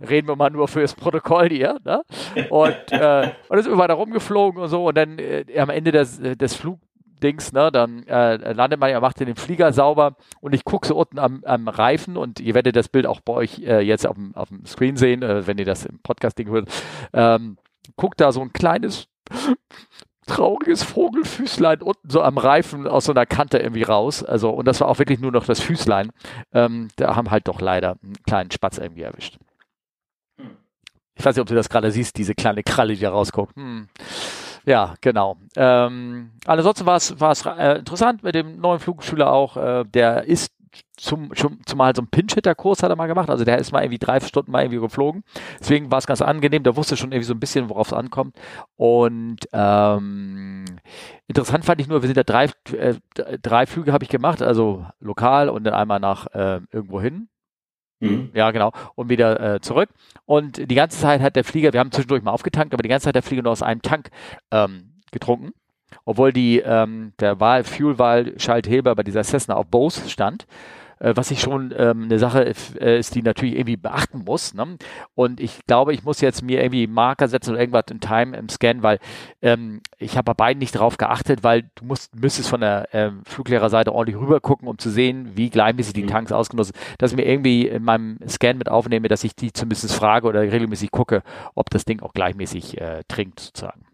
reden 0.01 0.27
wir 0.27 0.37
mal 0.37 0.51
nur 0.51 0.69
für 0.69 0.81
das 0.81 0.95
Protokoll 0.95 1.49
hier. 1.49 1.79
Ne? 1.85 2.03
Und, 2.51 2.77
äh, 2.91 3.31
und 3.49 3.63
sind 3.63 3.73
wir 3.73 3.79
weiter 3.79 3.95
rumgeflogen 3.95 4.61
und 4.61 4.69
so. 4.69 4.89
Und 4.89 4.97
dann 4.97 5.19
äh, 5.19 5.45
am 5.59 5.71
Ende 5.71 5.93
des, 5.93 6.21
des 6.21 6.55
Flugdings, 6.55 7.53
ne, 7.53 7.71
dann 7.71 8.05
äh, 8.09 8.53
landet 8.53 8.81
man, 8.81 8.91
er 8.91 9.01
macht 9.01 9.21
den 9.21 9.37
Flieger 9.37 9.73
sauber 9.73 10.17
und 10.41 10.55
ich 10.55 10.65
gucke 10.65 10.87
so 10.87 10.97
unten 10.97 11.19
am, 11.19 11.43
am 11.45 11.69
Reifen 11.69 12.17
und 12.17 12.41
ihr 12.41 12.55
werdet 12.55 12.75
das 12.75 12.89
Bild 12.89 13.07
auch 13.07 13.21
bei 13.21 13.33
euch 13.33 13.61
äh, 13.61 13.81
jetzt 13.81 14.07
auf 14.07 14.17
dem, 14.17 14.35
auf 14.35 14.49
dem 14.49 14.67
Screen 14.67 14.97
sehen, 14.97 15.23
äh, 15.23 15.47
wenn 15.47 15.59
ihr 15.59 15.65
das 15.65 15.87
im 15.87 16.01
Podcast-Ding 16.01 16.49
hört. 16.49 16.69
Ähm, 17.13 17.59
guckt 17.97 18.21
da 18.21 18.33
so 18.33 18.41
ein 18.41 18.53
kleines 18.53 19.09
trauriges 20.29 20.85
Vogelfüßlein 20.85 21.83
unten 21.83 22.09
so 22.09 22.23
am 22.23 22.39
Reifen 22.39 22.87
aus 22.87 23.07
so 23.07 23.13
einer 23.13 23.27
Kante 23.27 23.59
irgendwie 23.59 23.83
raus. 23.83 24.23
Also, 24.23 24.51
und 24.51 24.67
das 24.67 24.81
war 24.81 24.89
auch 24.89 24.99
wirklich 24.99 25.19
nur 25.19 25.33
noch 25.33 25.45
das 25.45 25.61
Füßlein. 25.61 26.13
Ähm, 26.53 26.89
da 26.97 27.17
haben 27.17 27.31
halt 27.31 27.49
doch 27.49 27.61
leider 27.61 27.97
einen 28.03 28.23
kleinen 28.25 28.51
Spatz 28.51 28.79
irgendwie 28.79 29.03
erwischt. 29.03 29.39
Ich 31.17 31.25
weiß 31.25 31.35
nicht, 31.35 31.43
ob 31.43 31.49
du 31.49 31.57
das 31.57 31.69
gerade 31.69 31.91
siehst, 31.91 32.17
diese 32.17 32.35
kleine 32.35 32.63
Kralle, 32.63 32.95
die 32.95 33.01
da 33.01 33.11
rausguckt. 33.11 33.57
Hm. 33.57 33.89
Ja, 34.65 34.95
genau. 35.01 35.37
Ähm, 35.57 36.31
ansonsten 36.47 36.87
war 36.87 36.97
es 36.97 37.47
äh, 37.47 37.79
interessant 37.79 38.23
mit 38.23 38.35
dem 38.35 38.61
neuen 38.61 38.79
Flugschüler 38.79 39.33
auch. 39.33 39.57
Äh, 39.57 39.85
der 39.85 40.25
ist 40.25 40.53
zum, 40.97 41.35
zum, 41.35 41.61
zumal 41.67 41.95
so 41.95 42.03
ein 42.03 42.09
Pinch-Hitter-Kurs 42.09 42.83
hat 42.83 42.91
er 42.91 42.97
mal 42.97 43.07
gemacht. 43.07 43.31
Also 43.31 43.45
der 43.45 43.59
ist 43.59 43.73
mal 43.73 43.83
irgendwie 43.83 43.99
drei 43.99 44.21
Stunden 44.21 44.51
mal 44.51 44.63
irgendwie 44.63 44.81
geflogen. 44.81 45.25
Deswegen 45.61 45.91
war 45.91 45.99
es 45.99 46.07
ganz 46.07 46.23
angenehm. 46.23 46.63
Der 46.63 46.77
wusste 46.77 46.97
schon 46.97 47.13
irgendwie 47.13 47.27
so 47.27 47.35
ein 47.35 47.41
bisschen, 47.41 47.69
worauf 47.69 47.89
es 47.89 47.93
ankommt. 47.93 48.37
Und 48.77 49.41
ähm, 49.53 50.65
interessant 51.27 51.65
fand 51.65 51.81
ich 51.81 51.89
nur, 51.89 52.03
wir 52.03 52.09
sind 52.09 52.17
da 52.17 52.23
drei, 52.23 52.51
äh, 52.77 52.95
drei 53.43 53.67
Flüge 53.67 53.93
habe 53.93 54.05
ich 54.05 54.11
gemacht, 54.11 54.43
also 54.43 54.87
lokal 55.01 55.49
und 55.49 55.65
dann 55.65 55.75
einmal 55.75 56.01
nach 56.01 56.27
äh, 56.29 56.61
irgendwo 56.73 57.01
hin. 57.01 57.29
Mhm. 58.01 58.31
Ja, 58.35 58.51
genau. 58.51 58.73
Und 58.95 59.09
wieder 59.09 59.55
äh, 59.55 59.61
zurück. 59.61 59.91
Und 60.25 60.71
die 60.71 60.75
ganze 60.75 60.99
Zeit 60.99 61.21
hat 61.21 61.37
der 61.37 61.45
Flieger, 61.45 61.73
wir 61.73 61.81
haben 61.81 61.93
zwischendurch 61.93 62.23
mal 62.23 62.33
aufgetankt, 62.33 62.75
aber 62.75 62.83
die 62.83 62.89
ganze 62.89 63.05
Zeit 63.05 63.11
hat 63.11 63.17
der 63.17 63.23
Flieger 63.23 63.43
nur 63.43 63.53
aus 63.53 63.63
einem 63.63 63.83
Tank 63.83 64.11
ähm, 64.51 65.01
getrunken 65.11 65.53
obwohl 66.05 66.33
die, 66.33 66.59
ähm, 66.61 67.13
der 67.21 67.41
Wahl, 67.41 67.65
Fuelwahl-Schaltheber 67.65 68.95
bei 68.95 69.03
dieser 69.03 69.25
Cessna 69.25 69.55
auf 69.55 69.67
Bose 69.67 70.09
stand 70.09 70.47
äh, 71.01 71.13
was 71.15 71.31
ich 71.31 71.41
schon 71.41 71.73
ähm, 71.77 72.05
eine 72.05 72.19
Sache 72.19 72.55
äh, 72.81 72.99
ist, 72.99 73.15
die 73.15 73.23
natürlich 73.23 73.55
irgendwie 73.55 73.77
beachten 73.77 74.25
muss. 74.25 74.55
Ne? 74.55 74.79
Und 75.15 75.41
ich 75.41 75.67
glaube, 75.67 75.95
ich 75.95 76.05
muss 76.05 76.21
jetzt 76.21 76.43
mir 76.43 76.63
irgendwie 76.63 76.87
Marker 76.87 77.29
setzen 77.29 77.51
oder 77.51 77.61
irgendwas 77.61 77.85
in 77.91 78.01
Time 78.01 78.37
im 78.37 78.49
Scan, 78.49 78.83
weil 78.83 78.99
ähm, 79.43 79.81
ich 79.99 80.17
habe 80.17 80.25
bei 80.25 80.35
beiden 80.35 80.59
nicht 80.59 80.75
darauf 80.75 80.97
geachtet, 80.97 81.43
weil 81.43 81.71
du 81.75 81.85
musst, 81.85 82.15
müsstest 82.15 82.49
von 82.49 82.61
der 82.61 82.89
ähm, 82.93 83.23
Fluglehrerseite 83.25 83.93
ordentlich 83.93 84.21
rüber 84.21 84.41
gucken, 84.41 84.69
um 84.69 84.79
zu 84.79 84.91
sehen, 84.91 85.33
wie 85.35 85.51
gleichmäßig 85.51 85.95
die 85.95 86.03
mhm. 86.03 86.09
Tanks 86.09 86.33
ausgenutzt 86.33 86.75
sind, 86.75 86.99
dass 86.99 87.13
ich 87.13 87.17
mir 87.17 87.27
irgendwie 87.27 87.69
in 87.69 87.83
meinem 87.83 88.19
Scan 88.29 88.55
mit 88.55 88.69
aufnehme, 88.69 89.09
dass 89.09 89.25
ich 89.25 89.35
die 89.35 89.53
zumindest 89.53 89.93
frage 89.93 90.27
oder 90.27 90.41
regelmäßig 90.41 90.91
gucke, 90.91 91.23
ob 91.55 91.71
das 91.71 91.85
Ding 91.85 92.01
auch 92.01 92.13
gleichmäßig 92.13 92.81
äh, 92.81 93.03
trinkt 93.09 93.41
sozusagen. 93.41 93.88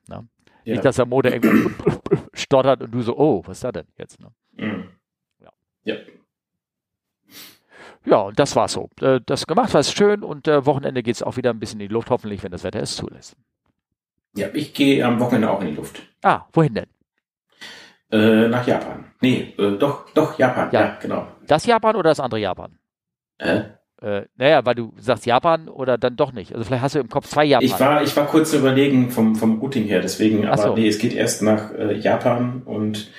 Ja. 0.65 0.73
Nicht, 0.73 0.85
dass 0.85 0.97
der 0.97 1.07
Motor 1.07 1.33
irgendwie 1.33 1.71
stottert 2.33 2.83
und 2.83 2.91
du 2.93 3.03
so, 3.03 3.17
oh, 3.17 3.43
was 3.47 3.59
ist 3.59 3.65
da 3.65 3.73
denn 3.73 3.87
jetzt? 3.99 4.19
Ne? 4.21 4.29
Mhm. 4.57 4.89
Ja. 5.41 5.53
ja. 5.85 5.97
Ja, 8.07 8.17
und 8.19 8.39
das 8.39 8.55
war 8.55 8.69
so. 8.69 8.91
Äh, 9.01 9.21
das 9.25 9.47
gemacht 9.47 9.73
war 9.73 9.81
es 9.81 9.93
schön 9.93 10.23
und 10.23 10.47
äh, 10.47 10.67
Wochenende 10.67 11.03
geht 11.03 11.17
es 11.17 11.23
auch 11.23 11.37
wieder 11.37 11.51
ein 11.51 11.59
bisschen 11.59 11.81
in 11.81 11.89
die 11.89 11.93
Luft, 11.93 12.11
hoffentlich, 12.11 12.43
wenn 12.43 12.53
das 12.53 12.65
Wetter 12.65 12.81
es 12.81 12.97
zulässt. 12.97 13.37
Ja, 14.37 14.49
ich 14.53 14.75
gehe 14.75 15.05
am 15.05 15.21
Wochenende 15.21 15.51
auch 15.51 15.61
in 15.61 15.69
die 15.69 15.75
Luft. 15.75 16.03
Ah, 16.23 16.43
wohin 16.53 16.75
denn? 16.75 16.87
Äh, 18.11 18.49
nach 18.49 18.67
Japan. 18.67 19.13
Nee, 19.21 19.55
äh, 19.59 19.79
doch, 19.79 20.11
doch, 20.11 20.39
Japan, 20.39 20.71
ja. 20.73 20.81
ja. 20.81 20.99
genau. 21.01 21.27
Das 21.47 21.65
Japan 21.67 21.97
oder 21.97 22.11
das 22.11 22.21
andere 22.21 22.41
Japan? 22.41 22.79
Äh? 23.39 23.63
Äh, 24.05 24.27
naja, 24.37 24.67
weil 24.67 24.75
du 24.75 24.93
sagst 24.99 25.25
Japan 25.25 25.67
oder 25.67 25.97
dann 25.97 26.15
doch 26.15 26.33
nicht. 26.33 26.53
Also 26.53 26.65
vielleicht 26.65 26.83
hast 26.83 26.95
du 26.95 26.99
im 26.99 27.09
Kopf 27.09 27.27
zwei 27.27 27.47
Japan. 27.47 27.65
Ich 27.65 27.81
war, 27.81 28.03
ich 28.03 28.15
war 28.15 28.27
kurz 28.27 28.51
zu 28.51 28.59
überlegen 28.59 29.11
vom, 29.11 29.35
vom 29.35 29.61
Routing 29.61 29.85
her, 29.85 30.01
deswegen, 30.03 30.47
aber 30.47 30.63
so. 30.63 30.75
nee, 30.75 30.87
es 30.87 30.99
geht 30.99 31.15
erst 31.15 31.41
nach 31.41 31.73
äh, 31.73 31.95
Japan 31.95 32.61
und 32.67 33.11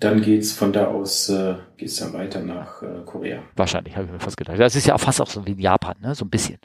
dann 0.00 0.20
geht's 0.20 0.52
von 0.52 0.74
da 0.74 0.88
aus, 0.88 1.30
äh, 1.30 1.54
geht's 1.78 1.96
dann 1.96 2.12
weiter 2.12 2.40
nach 2.40 2.82
äh, 2.82 3.04
Korea. 3.06 3.38
Wahrscheinlich, 3.56 3.96
habe 3.96 4.04
ich 4.04 4.12
mir 4.12 4.20
fast 4.20 4.36
gedacht. 4.36 4.60
Das 4.60 4.76
ist 4.76 4.86
ja 4.86 4.94
auch 4.94 5.00
fast 5.00 5.22
auch 5.22 5.28
so 5.28 5.46
wie 5.46 5.52
in 5.52 5.60
Japan, 5.60 5.94
ne? 6.02 6.14
So 6.14 6.26
ein 6.26 6.30
bisschen. 6.30 6.58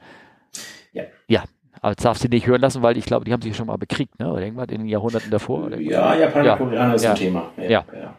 Ja. 0.91 1.03
Ja. 1.29 1.43
Aber 1.81 1.95
das 1.95 2.03
darfst 2.03 2.21
du 2.25 2.27
nicht 2.27 2.47
hören 2.47 2.59
lassen, 2.59 2.81
weil 2.81 2.97
ich 2.97 3.05
glaube, 3.05 3.23
die 3.23 3.31
haben 3.31 3.41
sich 3.41 3.55
schon 3.55 3.67
mal 3.67 3.77
bekriegt, 3.77 4.19
ne? 4.19 4.29
Oder 4.29 4.41
irgendwas 4.41 4.67
in 4.71 4.79
den 4.79 4.89
Jahrhunderten 4.89 5.31
davor. 5.31 5.73
Ja, 5.77 6.15
Japan 6.15 6.45
ja. 6.45 6.57
Koreaner 6.57 6.95
ist 6.95 7.03
ja. 7.03 7.11
ein 7.11 7.15
Thema. 7.15 7.53
ja. 7.55 7.63
ja. 7.63 7.85
ja. 7.93 8.18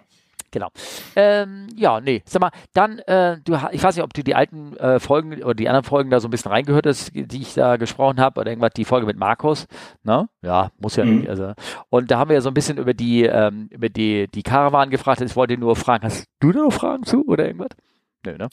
Genau. 0.52 0.68
Ähm, 1.14 1.68
ja, 1.76 2.00
nee, 2.00 2.22
sag 2.24 2.40
mal, 2.40 2.50
dann, 2.72 2.98
äh, 3.00 3.38
du, 3.44 3.56
ich 3.70 3.82
weiß 3.82 3.94
nicht, 3.94 4.04
ob 4.04 4.12
du 4.12 4.24
die 4.24 4.34
alten 4.34 4.76
äh, 4.76 4.98
Folgen 4.98 5.42
oder 5.42 5.54
die 5.54 5.68
anderen 5.68 5.84
Folgen 5.84 6.10
da 6.10 6.18
so 6.18 6.26
ein 6.26 6.30
bisschen 6.30 6.50
reingehört 6.50 6.86
hast, 6.86 7.12
die 7.14 7.40
ich 7.40 7.54
da 7.54 7.76
gesprochen 7.76 8.20
habe, 8.20 8.40
oder 8.40 8.50
irgendwas, 8.50 8.72
die 8.74 8.84
Folge 8.84 9.06
mit 9.06 9.16
Markus, 9.16 9.66
ne? 10.02 10.28
Ja, 10.42 10.70
muss 10.78 10.96
ja 10.96 11.04
mhm. 11.04 11.18
nicht. 11.18 11.28
Also. 11.28 11.52
Und 11.88 12.10
da 12.10 12.18
haben 12.18 12.30
wir 12.30 12.34
ja 12.34 12.40
so 12.40 12.50
ein 12.50 12.54
bisschen 12.54 12.78
über 12.78 12.94
die, 12.94 13.24
ähm, 13.24 13.68
über 13.70 13.88
die, 13.88 14.26
die 14.28 14.42
Karawan 14.42 14.90
gefragt. 14.90 15.20
Ich 15.20 15.36
wollte 15.36 15.56
nur 15.56 15.76
fragen, 15.76 16.04
hast 16.04 16.26
du 16.40 16.50
da 16.52 16.60
noch 16.60 16.72
Fragen 16.72 17.04
zu 17.04 17.24
oder 17.26 17.46
irgendwas? 17.46 17.70
Nö, 18.24 18.36
ne? 18.36 18.48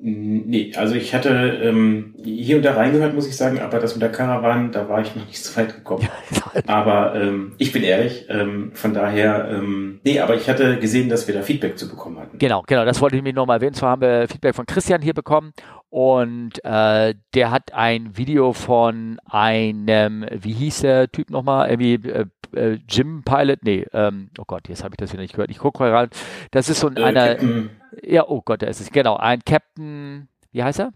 Nee, 0.00 0.72
also 0.76 0.94
ich 0.94 1.12
hatte 1.12 1.58
ähm, 1.60 2.14
hier 2.22 2.58
und 2.58 2.64
da 2.64 2.74
reingehört, 2.74 3.14
muss 3.16 3.26
ich 3.26 3.36
sagen, 3.36 3.58
aber 3.58 3.80
das 3.80 3.96
mit 3.96 4.02
der 4.02 4.12
Karawan, 4.12 4.70
da 4.70 4.88
war 4.88 5.00
ich 5.00 5.16
noch 5.16 5.26
nicht 5.26 5.42
so 5.42 5.56
weit 5.58 5.74
gekommen. 5.74 6.08
aber 6.68 7.16
ähm, 7.16 7.54
ich 7.58 7.72
bin 7.72 7.82
ehrlich, 7.82 8.26
ähm, 8.28 8.70
von 8.74 8.94
daher, 8.94 9.48
ähm, 9.50 9.98
nee, 10.04 10.20
aber 10.20 10.36
ich 10.36 10.48
hatte 10.48 10.78
gesehen, 10.78 11.08
dass 11.08 11.26
wir 11.26 11.34
da 11.34 11.42
Feedback 11.42 11.76
zu 11.76 11.88
bekommen 11.88 12.16
hatten. 12.20 12.38
Genau, 12.38 12.62
genau, 12.64 12.84
das 12.84 13.00
wollte 13.00 13.16
ich 13.16 13.24
mir 13.24 13.32
nochmal 13.32 13.56
erwähnen. 13.56 13.74
Zwar 13.74 13.90
haben 13.90 14.02
wir 14.02 14.28
Feedback 14.28 14.54
von 14.54 14.66
Christian 14.66 15.02
hier 15.02 15.14
bekommen 15.14 15.52
und 15.90 16.64
äh, 16.64 17.14
der 17.34 17.50
hat 17.50 17.74
ein 17.74 18.16
Video 18.16 18.52
von 18.52 19.18
einem, 19.24 20.26
wie 20.30 20.52
hieß 20.52 20.82
der 20.82 21.10
Typ 21.10 21.28
nochmal, 21.28 21.70
irgendwie 21.70 21.94
äh, 22.08 22.26
äh, 22.54 22.78
Jim 22.88 23.22
Pilot, 23.24 23.62
nee, 23.62 23.86
ähm, 23.92 24.30
oh 24.38 24.44
Gott, 24.46 24.68
jetzt 24.68 24.84
habe 24.84 24.94
ich 24.94 24.96
das 24.98 25.12
wieder 25.12 25.22
nicht 25.22 25.34
gehört. 25.34 25.50
Ich 25.50 25.58
gucke 25.58 25.82
mal 25.82 25.92
rein. 25.94 26.08
Das 26.50 26.68
ist 26.68 26.80
so 26.80 26.88
ein, 26.88 26.96
äh, 26.96 27.02
einer, 27.02 27.28
Captain. 27.28 27.70
ja, 28.02 28.24
oh 28.26 28.42
Gott, 28.42 28.62
da 28.62 28.66
ist 28.66 28.80
es, 28.80 28.90
genau, 28.90 29.16
ein 29.16 29.40
Captain, 29.44 30.28
wie 30.52 30.62
heißt 30.62 30.80
er? 30.80 30.92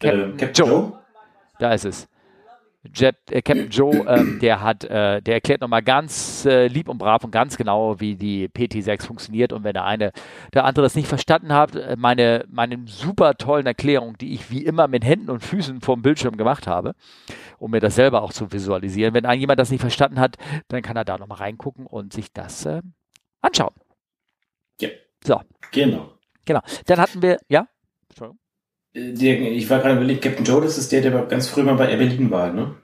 Captain, 0.00 0.36
Captain 0.36 0.52
Joe. 0.54 0.68
Joe. 0.68 1.00
Da 1.58 1.72
ist 1.72 1.84
es. 1.84 2.08
Jet, 2.94 3.16
äh, 3.30 3.42
Captain 3.42 3.68
Joe, 3.70 4.06
ähm, 4.06 4.38
der 4.40 4.62
hat, 4.62 4.84
äh, 4.84 5.20
der 5.20 5.34
erklärt 5.34 5.60
nochmal 5.60 5.82
ganz 5.82 6.44
äh, 6.46 6.68
lieb 6.68 6.88
und 6.88 6.98
brav 6.98 7.24
und 7.24 7.32
ganz 7.32 7.56
genau, 7.56 7.98
wie 8.00 8.14
die 8.14 8.48
PT6 8.48 9.06
funktioniert. 9.06 9.52
Und 9.52 9.64
wenn 9.64 9.72
der 9.72 9.84
eine, 9.84 10.12
der 10.54 10.64
andere 10.64 10.84
das 10.84 10.94
nicht 10.94 11.08
verstanden 11.08 11.52
hat, 11.52 11.74
äh, 11.74 11.96
meine, 11.98 12.44
meine 12.48 12.78
super 12.86 13.34
tollen 13.34 13.66
Erklärung, 13.66 14.16
die 14.16 14.32
ich 14.32 14.50
wie 14.50 14.64
immer 14.64 14.86
mit 14.86 15.04
Händen 15.04 15.28
und 15.30 15.40
Füßen 15.40 15.80
vom 15.80 16.02
Bildschirm 16.02 16.36
gemacht 16.36 16.66
habe, 16.66 16.94
um 17.58 17.72
mir 17.72 17.80
das 17.80 17.96
selber 17.96 18.22
auch 18.22 18.32
zu 18.32 18.52
visualisieren. 18.52 19.12
Wenn 19.12 19.26
ein 19.26 19.40
jemand 19.40 19.58
das 19.58 19.70
nicht 19.70 19.80
verstanden 19.80 20.20
hat, 20.20 20.36
dann 20.68 20.82
kann 20.82 20.96
er 20.96 21.04
da 21.04 21.18
nochmal 21.18 21.38
reingucken 21.38 21.84
und 21.86 22.12
sich 22.12 22.32
das 22.32 22.64
äh, 22.64 22.80
anschauen. 23.40 23.74
Ja. 24.80 24.88
So. 25.24 25.40
Genau. 25.72 26.12
Genau. 26.44 26.60
Dann 26.86 26.98
hatten 26.98 27.22
wir, 27.22 27.38
ja? 27.48 27.66
Der, 28.98 29.40
ich 29.40 29.70
war 29.70 29.78
gerade 29.78 29.96
überlegt, 29.96 30.22
Captain 30.22 30.44
Joe, 30.44 30.60
das 30.60 30.78
ist 30.78 30.90
der, 30.90 31.02
der 31.02 31.10
ganz 31.26 31.48
früher 31.48 31.64
mal 31.64 31.76
bei 31.76 31.88
Air 31.90 31.98
Berlin 31.98 32.30
war, 32.30 32.52
ne? 32.52 32.74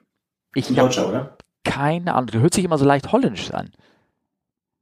Ich 0.54 0.68
Ein 0.68 0.76
Deutscher, 0.76 1.08
oder? 1.08 1.36
Keine 1.64 2.14
Ahnung. 2.14 2.28
Der 2.28 2.40
hört 2.40 2.54
sich 2.54 2.64
immer 2.64 2.78
so 2.78 2.84
leicht 2.84 3.10
holländisch 3.10 3.50
an. 3.50 3.70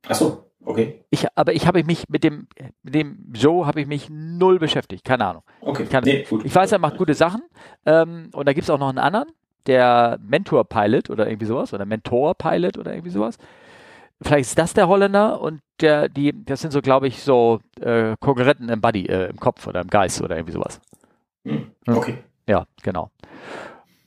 Ach 0.06 0.14
so, 0.14 0.50
okay. 0.64 1.04
Ich, 1.10 1.26
aber 1.34 1.54
ich 1.54 1.66
habe 1.66 1.82
mich 1.84 2.08
mit 2.08 2.24
dem, 2.24 2.48
mit 2.82 2.94
dem 2.94 3.32
Joe 3.32 3.66
habe 3.66 3.80
ich 3.80 3.86
mich 3.86 4.08
null 4.10 4.58
beschäftigt. 4.58 5.04
Keine 5.04 5.26
Ahnung. 5.26 5.42
Okay. 5.60 5.84
Ich, 5.84 6.00
nee, 6.02 6.26
gut. 6.28 6.44
ich 6.44 6.54
weiß, 6.54 6.72
er 6.72 6.78
macht 6.78 6.98
gute 6.98 7.14
Sachen. 7.14 7.42
Ähm, 7.86 8.30
und 8.34 8.46
da 8.46 8.52
gibt 8.52 8.64
es 8.64 8.70
auch 8.70 8.78
noch 8.78 8.88
einen 8.88 8.98
anderen, 8.98 9.28
der 9.66 10.18
Mentor-Pilot 10.22 11.08
oder 11.08 11.28
irgendwie 11.28 11.46
sowas. 11.46 11.72
Oder 11.72 11.86
Mentor-Pilot 11.86 12.76
oder 12.76 12.92
irgendwie 12.92 13.10
sowas. 13.10 13.38
Vielleicht 14.20 14.50
ist 14.50 14.58
das 14.58 14.74
der 14.74 14.88
Holländer 14.88 15.40
und 15.40 15.60
der, 15.80 16.08
die, 16.08 16.44
das 16.44 16.60
sind 16.60 16.72
so, 16.72 16.80
glaube 16.80 17.08
ich, 17.08 17.22
so 17.22 17.60
äh, 17.80 18.14
Konkurrenten 18.20 18.68
im 18.68 18.80
Buddy, 18.80 19.06
äh, 19.06 19.30
im 19.30 19.38
Kopf 19.38 19.66
oder 19.66 19.80
im 19.80 19.88
Geist 19.88 20.22
oder 20.22 20.36
irgendwie 20.36 20.52
sowas. 20.52 20.80
Hm, 21.44 21.72
okay. 21.86 22.18
Ja, 22.46 22.66
genau. 22.82 23.10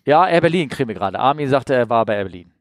Ja, 0.06 0.28
Air 0.28 0.42
Berlin 0.42 0.70
kriegen 0.70 0.88
wir 0.88 0.96
gerade. 0.96 1.20
Armin 1.20 1.50
sagte, 1.50 1.74
er 1.74 1.90
war 1.90 2.06
bei 2.06 2.16
Air 2.16 2.26
Berlin. 2.26 2.52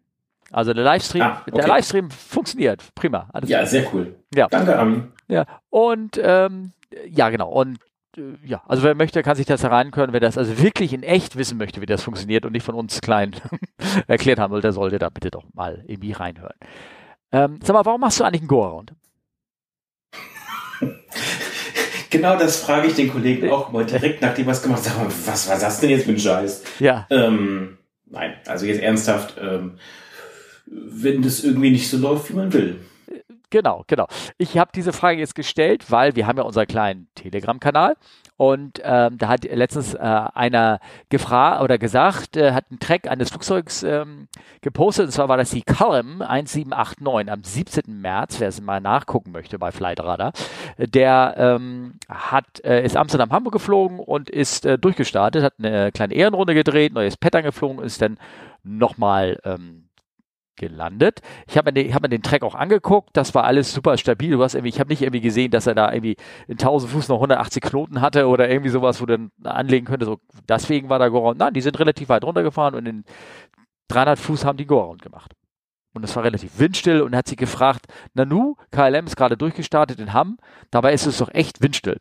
Also 0.50 0.72
der 0.72 0.84
Livestream, 0.84 1.22
ah, 1.22 1.42
okay. 1.42 1.50
der 1.56 1.66
Livestream 1.66 2.10
funktioniert 2.10 2.82
prima. 2.94 3.28
Alles 3.32 3.50
ja, 3.50 3.66
sehr 3.66 3.92
cool. 3.92 4.14
Ja. 4.34 4.46
Danke, 4.48 4.78
Armin. 4.78 5.12
Ja, 5.28 5.46
und 5.70 6.20
ähm, 6.22 6.72
ja, 7.08 7.30
genau. 7.30 7.50
Und 7.50 7.78
äh, 8.16 8.34
ja, 8.44 8.62
also 8.66 8.82
wer 8.82 8.94
möchte, 8.94 9.22
kann 9.22 9.36
sich 9.36 9.46
das 9.46 9.62
hereinkönnen. 9.62 10.12
Wer 10.12 10.20
das 10.20 10.38
also 10.38 10.62
wirklich 10.62 10.92
in 10.92 11.02
echt 11.02 11.36
wissen 11.36 11.58
möchte, 11.58 11.80
wie 11.80 11.86
das 11.86 12.02
funktioniert 12.02 12.44
und 12.46 12.52
nicht 12.52 12.64
von 12.64 12.74
uns 12.74 13.00
klein 13.00 13.34
erklärt 14.06 14.38
haben 14.38 14.52
will, 14.52 14.60
der 14.60 14.72
sollte 14.72 14.98
da 14.98 15.08
bitte 15.08 15.30
doch 15.30 15.44
mal 15.54 15.82
irgendwie 15.86 16.12
reinhören. 16.12 16.56
Ähm, 17.32 17.58
sag 17.62 17.74
mal, 17.74 17.84
warum 17.84 18.00
machst 18.00 18.20
du 18.20 18.24
eigentlich 18.24 18.42
einen 18.42 18.48
Go-Around? 18.48 18.94
Genau 22.14 22.36
das 22.36 22.60
frage 22.60 22.86
ich 22.86 22.94
den 22.94 23.10
Kollegen 23.10 23.50
auch 23.50 23.72
mal 23.72 23.84
direkt, 23.84 24.22
nachdem 24.22 24.46
was 24.46 24.62
gemacht 24.62 24.88
haben. 24.88 25.12
Was 25.26 25.48
war 25.48 25.58
das 25.58 25.80
denn 25.80 25.90
jetzt 25.90 26.06
mit 26.06 26.20
Scheiß? 26.20 26.62
Ja. 26.78 27.08
Ähm, 27.10 27.76
nein, 28.06 28.34
also 28.46 28.66
jetzt 28.66 28.80
ernsthaft, 28.80 29.34
ähm, 29.40 29.80
wenn 30.64 31.22
das 31.22 31.42
irgendwie 31.42 31.72
nicht 31.72 31.90
so 31.90 31.96
läuft, 31.96 32.30
wie 32.30 32.34
man 32.34 32.52
will. 32.52 32.76
Genau, 33.50 33.82
genau. 33.88 34.06
Ich 34.38 34.56
habe 34.56 34.70
diese 34.72 34.92
Frage 34.92 35.18
jetzt 35.18 35.34
gestellt, 35.34 35.90
weil 35.90 36.14
wir 36.14 36.28
haben 36.28 36.38
ja 36.38 36.44
unseren 36.44 36.68
kleinen 36.68 37.08
Telegram-Kanal 37.16 37.96
und 38.36 38.80
ähm, 38.82 39.16
da 39.18 39.28
hat 39.28 39.44
letztens 39.44 39.94
äh, 39.94 39.98
einer 39.98 40.80
gefragt 41.08 41.62
oder 41.62 41.78
gesagt, 41.78 42.36
äh, 42.36 42.52
hat 42.52 42.64
einen 42.70 42.80
Track 42.80 43.08
eines 43.08 43.30
Flugzeugs 43.30 43.82
ähm, 43.84 44.28
gepostet, 44.60 45.06
und 45.06 45.12
zwar 45.12 45.28
war 45.28 45.36
das 45.36 45.50
die 45.50 45.62
Column 45.62 46.20
1789 46.20 47.32
am 47.32 47.44
17. 47.44 48.00
März, 48.00 48.40
wer 48.40 48.48
es 48.48 48.60
mal 48.60 48.80
nachgucken 48.80 49.30
möchte 49.30 49.58
bei 49.58 49.70
Flightradar. 49.70 50.32
Der 50.78 51.34
ähm, 51.38 51.94
hat, 52.08 52.64
äh, 52.64 52.84
ist 52.84 52.96
Amsterdam-Hamburg 52.96 53.52
geflogen 53.52 54.00
und 54.00 54.30
ist 54.30 54.66
äh, 54.66 54.78
durchgestartet, 54.78 55.44
hat 55.44 55.54
eine 55.58 55.92
kleine 55.92 56.14
Ehrenrunde 56.14 56.54
gedreht, 56.54 56.92
neues 56.92 57.16
Pattern 57.16 57.44
geflogen, 57.44 57.84
ist 57.84 58.02
dann 58.02 58.18
nochmal 58.64 59.38
ähm, 59.44 59.83
gelandet. 60.56 61.20
Ich 61.46 61.56
habe 61.56 61.70
mir, 61.70 61.72
den, 61.72 61.94
hab 61.94 62.02
mir 62.02 62.08
den 62.08 62.22
Track 62.22 62.42
auch 62.42 62.54
angeguckt, 62.54 63.10
das 63.12 63.34
war 63.34 63.44
alles 63.44 63.72
super 63.72 63.96
stabil. 63.96 64.30
Du 64.30 64.42
hast 64.42 64.54
irgendwie, 64.54 64.70
ich 64.70 64.80
habe 64.80 64.88
nicht 64.88 65.02
irgendwie 65.02 65.20
gesehen, 65.20 65.50
dass 65.50 65.66
er 65.66 65.74
da 65.74 65.92
irgendwie 65.92 66.16
in 66.46 66.54
1000 66.54 66.92
Fuß 66.92 67.08
noch 67.08 67.16
180 67.16 67.62
Knoten 67.62 68.00
hatte 68.00 68.28
oder 68.28 68.48
irgendwie 68.48 68.70
sowas, 68.70 69.00
wo 69.00 69.06
du 69.06 69.16
dann 69.16 69.30
anlegen 69.44 69.86
könnte. 69.86 70.06
So, 70.06 70.18
deswegen 70.48 70.88
war 70.88 70.98
da 70.98 71.08
Go-Round. 71.08 71.38
Nein, 71.38 71.54
die 71.54 71.60
sind 71.60 71.78
relativ 71.78 72.08
weit 72.08 72.24
runtergefahren 72.24 72.74
und 72.74 72.86
in 72.86 73.04
300 73.88 74.18
Fuß 74.18 74.44
haben 74.44 74.56
die 74.56 74.66
Go-Round 74.66 75.02
gemacht. 75.02 75.32
Und 75.94 76.04
es 76.04 76.14
war 76.16 76.24
relativ 76.24 76.58
windstill 76.58 77.02
und 77.02 77.14
hat 77.14 77.28
sich 77.28 77.36
gefragt, 77.36 77.86
Nanu, 78.14 78.56
KLM 78.72 79.06
ist 79.06 79.16
gerade 79.16 79.36
durchgestartet 79.36 80.00
in 80.00 80.12
Hamm, 80.12 80.38
dabei 80.70 80.92
ist 80.92 81.06
es 81.06 81.18
doch 81.18 81.32
echt 81.32 81.62
windstill. 81.62 82.00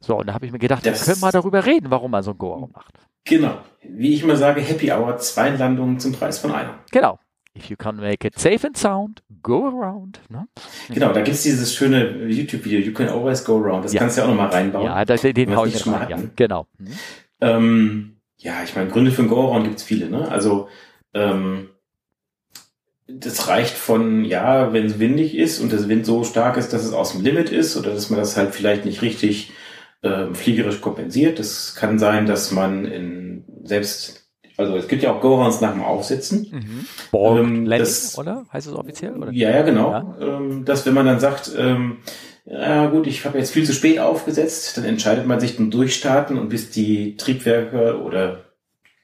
So, 0.00 0.16
und 0.16 0.26
da 0.28 0.34
habe 0.34 0.46
ich 0.46 0.52
mir 0.52 0.58
gedacht, 0.58 0.84
das 0.86 1.00
wir 1.00 1.12
können 1.12 1.20
mal 1.20 1.32
darüber 1.32 1.64
reden, 1.64 1.90
warum 1.90 2.10
man 2.10 2.22
so 2.22 2.32
ein 2.32 2.38
Go-Round 2.38 2.74
macht. 2.74 2.94
Genau. 3.24 3.58
Wie 3.82 4.14
ich 4.14 4.22
immer 4.22 4.36
sage, 4.36 4.60
Happy 4.60 4.90
Hour, 4.90 5.18
zwei 5.18 5.50
Landungen 5.50 5.98
zum 6.00 6.12
Preis 6.12 6.38
von 6.38 6.52
einer. 6.52 6.78
Genau. 6.90 7.18
If 7.58 7.70
you 7.70 7.76
can 7.76 7.96
make 7.96 8.24
it 8.24 8.38
safe 8.38 8.64
and 8.64 8.76
sound, 8.76 9.22
go 9.42 9.66
around. 9.66 10.20
Ne? 10.28 10.46
Genau, 10.88 11.12
da 11.12 11.22
gibt 11.22 11.36
es 11.36 11.42
dieses 11.42 11.74
schöne 11.74 12.28
YouTube-Video, 12.28 12.78
You 12.78 12.92
can 12.92 13.08
always 13.08 13.44
go 13.44 13.58
around. 13.58 13.84
Das 13.84 13.92
ja. 13.92 14.00
kannst 14.00 14.16
du 14.16 14.20
ja 14.20 14.26
auch 14.26 14.30
nochmal 14.30 14.48
reinbauen. 14.50 14.86
Ja, 14.86 15.04
das, 15.04 15.22
den 15.22 15.56
hau 15.56 15.66
ich 15.66 15.78
schon 15.78 15.92
mal 15.92 16.08
Ja, 16.08 16.18
genau. 16.36 16.66
Ähm, 17.40 18.18
ja, 18.36 18.62
ich 18.62 18.76
meine, 18.76 18.90
Gründe 18.90 19.10
für 19.10 19.22
ein 19.22 19.28
Go-Around 19.28 19.64
gibt 19.64 19.78
es 19.78 19.82
viele. 19.82 20.08
Ne? 20.08 20.30
Also 20.30 20.68
ähm, 21.14 21.70
das 23.08 23.48
reicht 23.48 23.74
von, 23.74 24.24
ja, 24.24 24.72
wenn 24.72 24.86
es 24.86 24.98
windig 25.00 25.36
ist 25.36 25.60
und 25.60 25.72
der 25.72 25.88
Wind 25.88 26.06
so 26.06 26.22
stark 26.22 26.56
ist, 26.56 26.72
dass 26.72 26.84
es 26.84 26.92
aus 26.92 27.12
dem 27.12 27.22
Limit 27.22 27.50
ist 27.50 27.76
oder 27.76 27.92
dass 27.92 28.10
man 28.10 28.20
das 28.20 28.36
halt 28.36 28.54
vielleicht 28.54 28.84
nicht 28.84 29.02
richtig 29.02 29.52
ähm, 30.02 30.34
fliegerisch 30.34 30.80
kompensiert. 30.80 31.38
Das 31.40 31.74
kann 31.74 31.98
sein, 31.98 32.26
dass 32.26 32.52
man 32.52 32.84
in 32.84 33.44
selbst 33.64 34.27
also 34.58 34.76
es 34.76 34.88
gibt 34.88 35.04
ja 35.04 35.12
auch 35.12 35.20
Go-Rounds 35.20 35.60
nach 35.60 35.72
dem 35.72 35.84
Aufsitzen. 35.84 36.48
Mhm. 36.50 36.86
Borg 37.12 37.38
ähm, 37.38 37.64
das, 37.70 38.18
oder? 38.18 38.44
Heißt 38.52 38.66
es 38.66 38.74
offiziell? 38.74 39.16
Oder? 39.16 39.32
Ja, 39.32 39.50
ja, 39.50 39.62
genau. 39.62 39.92
Ja. 39.92 40.16
Ähm, 40.20 40.64
dass 40.64 40.84
wenn 40.84 40.94
man 40.94 41.06
dann 41.06 41.20
sagt, 41.20 41.52
ähm, 41.56 41.98
ja 42.44 42.86
gut, 42.86 43.06
ich 43.06 43.24
habe 43.24 43.38
jetzt 43.38 43.52
viel 43.52 43.64
zu 43.64 43.72
spät 43.72 44.00
aufgesetzt, 44.00 44.76
dann 44.76 44.84
entscheidet 44.84 45.26
man 45.26 45.38
sich 45.38 45.56
zum 45.56 45.70
Durchstarten 45.70 46.38
und 46.38 46.48
bis 46.48 46.70
die 46.70 47.16
Triebwerke 47.16 48.02
oder 48.02 48.46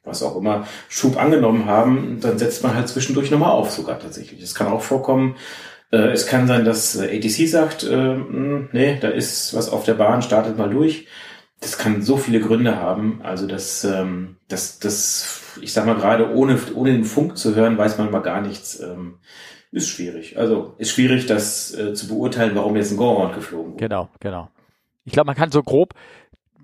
was 0.03 0.23
auch 0.23 0.37
immer 0.37 0.67
Schub 0.89 1.17
angenommen 1.17 1.67
haben, 1.67 2.19
dann 2.21 2.37
setzt 2.37 2.63
man 2.65 2.75
halt 2.75 2.89
zwischendurch 2.89 3.31
nochmal 3.31 3.53
auf 3.53 3.71
sogar 3.71 3.99
tatsächlich. 4.01 4.43
Es 4.43 4.55
kann 4.55 4.67
auch 4.67 4.83
vorkommen, 4.83 5.37
äh, 5.93 6.11
es 6.11 6.27
kann 6.27 6.49
sein, 6.49 6.65
dass 6.65 6.97
äh, 6.97 7.17
ATC 7.17 7.49
sagt, 7.49 7.85
äh, 7.85 8.17
nee, 8.73 8.99
da 9.01 9.09
ist 9.09 9.55
was 9.55 9.69
auf 9.69 9.85
der 9.85 9.95
Bahn, 9.95 10.21
startet 10.21 10.59
mal 10.59 10.69
durch. 10.69 11.07
Das 11.65 11.79
kann 11.79 12.03
so 12.03 12.19
viele 12.19 12.41
Gründe 12.41 12.77
haben. 12.77 13.21
Also 13.23 13.47
das, 13.47 13.85
ähm, 13.85 14.37
das, 14.49 14.79
das 14.81 15.57
ich 15.61 15.73
sag 15.73 15.87
mal 15.87 15.95
gerade 15.95 16.31
ohne, 16.35 16.59
ohne 16.75 16.93
den 16.93 17.05
Funk 17.05 17.39
zu 17.39 17.55
hören, 17.55 17.79
weiß 17.79 17.97
man 17.97 18.11
mal 18.11 18.21
gar 18.21 18.43
nichts. 18.43 18.81
Ähm, 18.81 19.15
ist 19.73 19.89
schwierig. 19.89 20.39
Also 20.39 20.75
ist 20.77 20.91
schwierig, 20.91 21.27
das 21.27 21.75
äh, 21.75 21.95
zu 21.95 22.07
beurteilen, 22.09 22.55
warum 22.55 22.77
jetzt 22.77 22.93
ein 22.93 22.99
Go-Around 22.99 23.35
geflogen 23.35 23.73
wurde. 23.73 23.83
Genau, 23.83 24.09
genau. 24.21 24.51
Ich 25.05 25.13
glaube, 25.13 25.27
man 25.27 25.37
kann 25.37 25.51
so 25.51 25.63
grob 25.63 25.95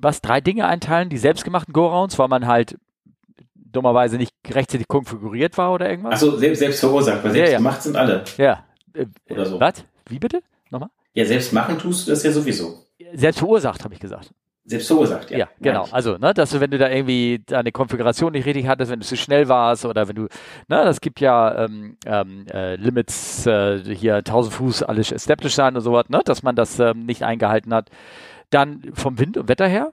was 0.02 0.20
drei 0.20 0.40
Dinge 0.40 0.66
einteilen, 0.66 1.08
die 1.08 1.18
selbstgemachten 1.18 1.72
Go-Rounds, 1.72 2.18
weil 2.18 2.28
man 2.28 2.46
halt 2.46 2.76
dummerweise 3.54 4.16
nicht 4.16 4.34
rechtzeitig 4.48 4.88
konfiguriert 4.88 5.56
war 5.58 5.72
oder 5.72 5.88
irgendwas. 5.88 6.14
Achso, 6.14 6.36
selbst, 6.36 6.58
selbst 6.58 6.80
verursacht, 6.80 7.22
weil 7.24 7.32
selbst 7.32 7.48
ja, 7.48 7.52
ja. 7.52 7.58
gemacht 7.58 7.82
sind 7.82 7.96
alle. 7.96 8.24
Ja. 8.36 8.64
Äh, 8.94 9.06
oder 9.28 9.46
so. 9.46 9.60
Was? 9.60 9.84
Wie 10.08 10.18
bitte? 10.18 10.42
Nochmal? 10.70 10.90
Ja, 11.14 11.24
selbst 11.24 11.52
machen 11.52 11.78
tust 11.78 12.06
du 12.06 12.12
das 12.12 12.22
ja 12.22 12.32
sowieso. 12.32 12.86
Selbst 13.14 13.38
verursacht, 13.38 13.84
habe 13.84 13.94
ich 13.94 14.00
gesagt. 14.00 14.32
Selbst 14.64 14.88
verursacht, 14.88 15.30
ja. 15.30 15.38
Ja, 15.38 15.48
genau. 15.58 15.86
Also, 15.90 16.18
ne, 16.18 16.34
dass 16.34 16.50
du, 16.50 16.60
wenn 16.60 16.70
du 16.70 16.78
da 16.78 16.88
irgendwie 16.90 17.42
deine 17.46 17.72
Konfiguration 17.72 18.32
nicht 18.32 18.44
richtig 18.44 18.68
hattest, 18.68 18.90
wenn 18.90 19.00
du 19.00 19.06
zu 19.06 19.16
schnell 19.16 19.48
warst 19.48 19.86
oder 19.86 20.06
wenn 20.06 20.14
du, 20.14 20.22
ne, 20.22 20.84
das 20.84 21.00
gibt 21.00 21.20
ja 21.20 21.64
ähm, 21.64 21.96
ähm, 22.04 22.46
äh, 22.52 22.76
Limits, 22.76 23.46
äh, 23.46 23.82
hier 23.94 24.16
1000 24.16 24.54
Fuß 24.54 24.82
alles 24.82 25.12
established 25.12 25.56
sein 25.56 25.74
und 25.76 25.80
sowas, 25.80 26.08
ne, 26.08 26.20
dass 26.24 26.42
man 26.42 26.56
das 26.56 26.78
ähm, 26.78 27.06
nicht 27.06 27.22
eingehalten 27.22 27.72
hat. 27.72 27.90
Dann 28.50 28.82
vom 28.94 29.18
Wind 29.18 29.36
und 29.36 29.48
Wetter 29.48 29.66
her. 29.66 29.92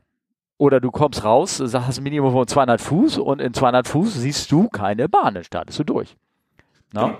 Oder 0.60 0.82
du 0.82 0.90
kommst 0.90 1.24
raus, 1.24 1.62
hast 1.62 2.00
ein 2.00 2.04
Minimum 2.04 2.32
von 2.32 2.48
200 2.48 2.82
Fuß 2.82 3.20
und 3.20 3.40
in 3.40 3.54
200 3.54 3.88
Fuß 3.88 4.16
siehst 4.16 4.52
du 4.52 4.70
keine 4.70 5.08
Bahn, 5.08 5.36
dann 5.36 5.44
startest 5.44 5.78
du 5.78 5.84
durch. 5.84 6.18
Ne? 6.94 7.16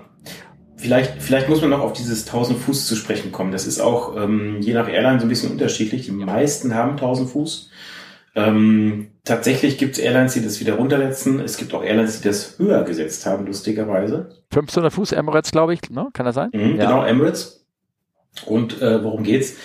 Vielleicht, 0.78 1.20
vielleicht 1.20 1.48
muss 1.48 1.60
man 1.60 1.70
noch 1.70 1.80
auf 1.80 1.92
dieses 1.92 2.26
1000 2.26 2.58
Fuß 2.58 2.86
zu 2.86 2.94
sprechen 2.94 3.32
kommen. 3.32 3.50
Das 3.50 3.66
ist 3.66 3.80
auch 3.80 4.16
ähm, 4.16 4.60
je 4.60 4.74
nach 4.74 4.88
Airline 4.88 5.18
so 5.18 5.26
ein 5.26 5.28
bisschen 5.28 5.50
unterschiedlich. 5.50 6.06
Die 6.06 6.12
meisten 6.12 6.74
haben 6.74 6.92
1000 6.92 7.28
Fuß. 7.30 7.70
Ähm, 8.36 9.08
tatsächlich 9.24 9.78
gibt 9.78 9.94
es 9.94 9.98
Airlines, 9.98 10.34
die 10.34 10.42
das 10.42 10.60
wieder 10.60 10.74
runtersetzen. 10.74 11.40
Es 11.40 11.56
gibt 11.56 11.74
auch 11.74 11.82
Airlines, 11.82 12.20
die 12.20 12.28
das 12.28 12.58
höher 12.58 12.84
gesetzt 12.84 13.26
haben, 13.26 13.46
lustigerweise. 13.46 14.28
1500 14.52 14.92
Fuß 14.92 15.12
Emirates, 15.12 15.50
glaube 15.50 15.74
ich, 15.74 15.90
ne? 15.90 16.08
Kann 16.12 16.26
das 16.26 16.36
sein? 16.36 16.50
Mhm, 16.52 16.76
ja. 16.76 16.84
Genau, 16.84 17.04
Emirates. 17.04 17.66
Und 18.46 18.80
äh, 18.80 19.02
worum 19.02 19.24
geht's? 19.24 19.56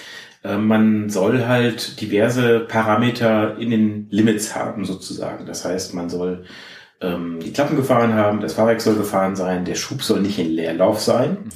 Äh, 0.43 0.57
man 0.57 1.09
soll 1.09 1.45
halt 1.45 2.01
diverse 2.01 2.61
Parameter 2.61 3.57
in 3.59 3.69
den 3.69 4.07
Limits 4.09 4.55
haben, 4.55 4.85
sozusagen. 4.85 5.45
Das 5.45 5.63
heißt, 5.63 5.93
man 5.93 6.09
soll 6.09 6.45
ähm, 7.03 7.39
die 7.39 7.53
Klappen 7.53 7.75
gefahren 7.75 8.13
haben, 8.13 8.39
das 8.41 8.53
Fahrwerk 8.53 8.81
soll 8.81 8.95
gefahren 8.95 9.35
sein, 9.35 9.65
der 9.65 9.75
Schub 9.75 10.01
soll 10.01 10.21
nicht 10.21 10.39
in 10.39 10.51
Leerlauf 10.51 10.99
sein. 10.99 11.31
Mhm. 11.31 11.49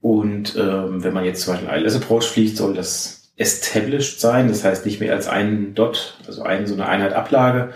Und 0.00 0.56
ähm, 0.56 1.02
wenn 1.04 1.14
man 1.14 1.24
jetzt 1.24 1.42
zum 1.42 1.54
Beispiel 1.54 1.70
ILS 1.70 1.96
Approach 1.96 2.24
fliegt, 2.24 2.56
soll 2.56 2.74
das 2.74 3.32
established 3.36 4.20
sein, 4.20 4.48
das 4.48 4.64
heißt 4.64 4.84
nicht 4.84 5.00
mehr 5.00 5.14
als 5.14 5.28
ein 5.28 5.74
Dot, 5.74 6.18
also 6.26 6.42
ein, 6.42 6.66
so 6.66 6.74
eine 6.74 6.88
Einheit 6.88 7.12
Ablage. 7.12 7.72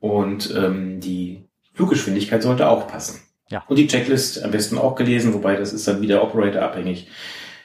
Und 0.00 0.54
ähm, 0.56 1.00
die 1.00 1.44
Fluggeschwindigkeit 1.74 2.42
sollte 2.42 2.68
auch 2.68 2.88
passen. 2.88 3.20
Ja. 3.48 3.64
Und 3.68 3.76
die 3.76 3.86
Checklist 3.86 4.42
am 4.42 4.50
besten 4.50 4.78
auch 4.78 4.94
gelesen, 4.94 5.34
wobei 5.34 5.56
das 5.56 5.72
ist 5.72 5.86
dann 5.86 6.00
wieder 6.00 6.22
Operator 6.22 6.62
abhängig. 6.62 7.08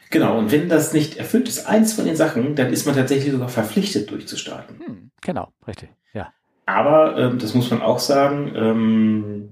Genau, 0.09 0.39
und 0.39 0.51
wenn 0.51 0.69
das 0.69 0.91
nicht 0.91 1.17
erfüllt 1.17 1.47
ist, 1.47 1.67
eins 1.67 1.93
von 1.93 2.05
den 2.05 2.15
Sachen, 2.15 2.55
dann 2.55 2.73
ist 2.73 2.87
man 2.87 2.95
tatsächlich 2.95 3.31
sogar 3.31 3.49
verpflichtet 3.49 4.09
durchzustarten. 4.09 4.79
Hm, 4.83 5.11
genau, 5.21 5.53
richtig, 5.67 5.89
ja. 6.13 6.33
Aber 6.69 7.17
ähm, 7.17 7.39
das 7.39 7.55
muss 7.55 7.71
man 7.71 7.81
auch 7.81 7.97
sagen, 7.97 8.51
ähm, 8.55 9.49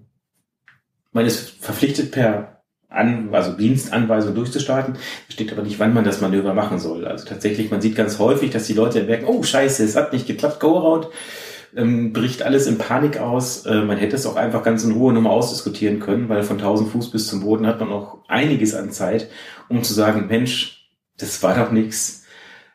man 1.12 1.26
ist 1.26 1.64
verpflichtet 1.64 2.12
per 2.12 2.62
An 2.90 3.30
also 3.32 3.54
Dienstanweisung 3.54 4.36
durchzustarten. 4.36 4.98
Steht 5.28 5.52
aber 5.52 5.64
nicht, 5.64 5.80
wann 5.80 5.96
man 5.96 6.04
das 6.04 6.22
Manöver 6.22 6.54
machen 6.54 6.78
soll. 6.78 7.06
Also 7.06 7.26
tatsächlich, 7.26 7.72
man 7.72 7.82
sieht 7.82 7.96
ganz 7.96 8.20
häufig, 8.20 8.52
dass 8.52 8.68
die 8.68 8.74
Leute 8.74 9.04
merken, 9.04 9.26
oh 9.26 9.42
scheiße, 9.42 9.84
es 9.84 9.96
hat 9.96 10.14
nicht 10.14 10.28
geklappt, 10.28 10.60
go 10.60 10.78
around, 10.78 11.08
ähm, 11.76 12.14
bricht 12.14 12.44
alles 12.44 12.68
in 12.68 12.78
Panik 12.78 13.18
aus. 13.18 13.66
Äh, 13.66 13.82
man 13.82 13.98
hätte 13.98 14.16
es 14.16 14.28
auch 14.28 14.36
einfach 14.36 14.62
ganz 14.62 14.84
in 14.84 14.92
Ruhe 14.92 15.12
nochmal 15.12 15.34
ausdiskutieren 15.34 16.00
können, 16.00 16.30
weil 16.30 16.44
von 16.44 16.58
1000 16.58 16.92
Fuß 16.92 17.10
bis 17.10 17.28
zum 17.28 17.42
Boden 17.42 17.66
hat 17.66 17.80
man 17.80 17.90
noch 17.90 18.20
einiges 18.28 18.76
an 18.76 18.92
Zeit, 18.92 19.28
um 19.70 19.82
zu 19.82 19.96
sagen, 19.96 20.28
Mensch, 20.28 20.88
das 21.18 21.42
war 21.42 21.56
doch 21.56 21.72
nichts. 21.72 22.26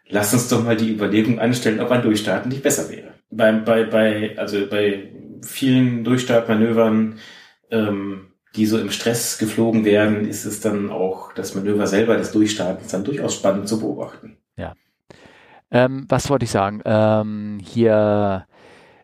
Lass 0.09 0.35
uns 0.35 0.49
doch 0.49 0.65
mal 0.65 0.77
die 0.77 0.93
Überlegung 0.93 1.39
anstellen, 1.39 1.79
ob 1.79 1.93
ein 1.93 2.03
Durchstarten 2.03 2.51
nicht 2.51 2.65
besser 2.65 2.91
wäre 2.91 3.12
bei, 3.33 3.53
bei, 3.53 3.85
bei, 3.85 4.39
also 4.39 4.67
bei 4.69 5.09
vielen 5.43 6.05
Durchstartmanövern, 6.05 7.19
ähm, 7.71 8.29
die 8.55 8.67
so 8.67 8.79
im 8.79 8.91
Stress 8.91 9.39
geflogen 9.39 9.85
werden, 9.85 10.29
ist 10.29 10.45
es 10.45 10.61
dann 10.61 10.91
auch 10.91 11.33
das 11.33 11.55
Manöver 11.55 11.87
selber 11.87 12.17
des 12.17 12.33
Durchstartens 12.33 12.93
dann 12.93 13.05
durchaus 13.05 13.35
spannend 13.35 13.67
zu 13.67 13.81
beobachten. 13.81 14.37
Ja. 14.57 14.75
Ähm, 15.71 16.05
was 16.09 16.29
wollte 16.29 16.45
ich 16.45 16.51
sagen? 16.51 16.83
Ähm, 16.85 17.59
hier 17.63 18.47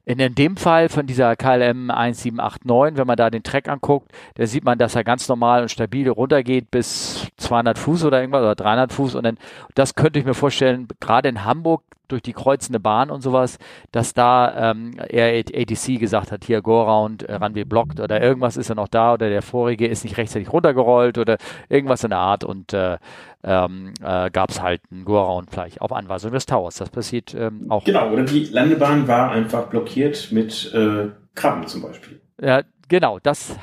in, 0.05 0.19
in 0.19 0.35
dem 0.35 0.57
Fall 0.57 0.89
von 0.89 1.07
dieser 1.07 1.37
KLM 1.37 1.91
1789, 1.91 2.99
wenn 2.99 3.07
man 3.07 3.17
da 3.17 3.31
den 3.31 3.43
Track 3.43 3.69
anguckt, 3.69 4.13
da 4.35 4.47
sieht 4.47 4.65
man, 4.65 4.79
dass 4.79 4.95
er 4.95 5.05
ganz 5.05 5.29
normal 5.29 5.63
und 5.63 5.71
stabil 5.71 6.09
runtergeht 6.09 6.71
bis 6.71 7.27
200 7.39 7.79
Fuß 7.79 8.05
oder 8.05 8.21
irgendwas 8.21 8.41
oder 8.41 8.55
300 8.55 8.93
Fuß 8.93 9.15
und 9.15 9.25
dann, 9.25 9.39
das 9.75 9.95
könnte 9.95 10.19
ich 10.19 10.25
mir 10.25 10.35
vorstellen, 10.35 10.89
gerade 11.01 11.29
in 11.29 11.45
Hamburg 11.45 11.83
durch 12.09 12.23
die 12.23 12.33
kreuzende 12.33 12.81
Bahn 12.81 13.11
und 13.11 13.23
sowas, 13.23 13.59
dass 13.93 14.15
da 14.15 14.71
ähm, 14.73 14.99
er 15.09 15.39
ATC 15.39 15.99
gesagt 15.99 16.33
hat, 16.33 16.45
hier 16.45 16.63
Go-Round, 16.63 17.23
äh, 17.23 17.35
Runway 17.35 17.65
blockt 17.65 18.01
oder 18.01 18.21
irgendwas 18.23 18.57
ist 18.57 18.69
ja 18.69 18.75
noch 18.75 18.89
da 18.89 19.15
oder 19.15 19.29
der 19.29 19.43
vorige 19.43 19.87
ist 19.87 20.05
nicht 20.05 20.17
rechtzeitig 20.17 20.53
runtergerollt 20.53 21.19
oder 21.19 21.39
irgendwas 21.69 22.05
in 22.05 22.11
der 22.11 22.19
Art 22.19 22.45
und 22.45 22.73
äh, 22.73 22.99
ähm, 23.45 23.95
äh, 24.03 24.31
gab 24.31 24.51
es 24.51 24.61
halt 24.61 24.83
einen 24.91 25.05
Go-Around 25.05 25.51
vielleicht 25.51 25.81
auf 25.81 25.93
Anweisung 25.93 26.33
des 26.33 26.47
Towers. 26.47 26.77
Das 26.77 26.91
passiert 26.91 27.35
ähm, 27.35 27.67
auch. 27.69 27.85
Genau, 27.85 28.11
oder 28.11 28.25
die 28.25 28.45
Landebahn 28.47 29.07
war 29.07 29.31
einfach 29.31 29.67
blockiert 29.67 30.33
mit 30.33 30.73
äh, 30.75 31.09
Krabben 31.35 31.67
zum 31.67 31.83
Beispiel. 31.83 32.21
Ja, 32.41 32.63
genau, 32.89 33.19
das 33.21 33.57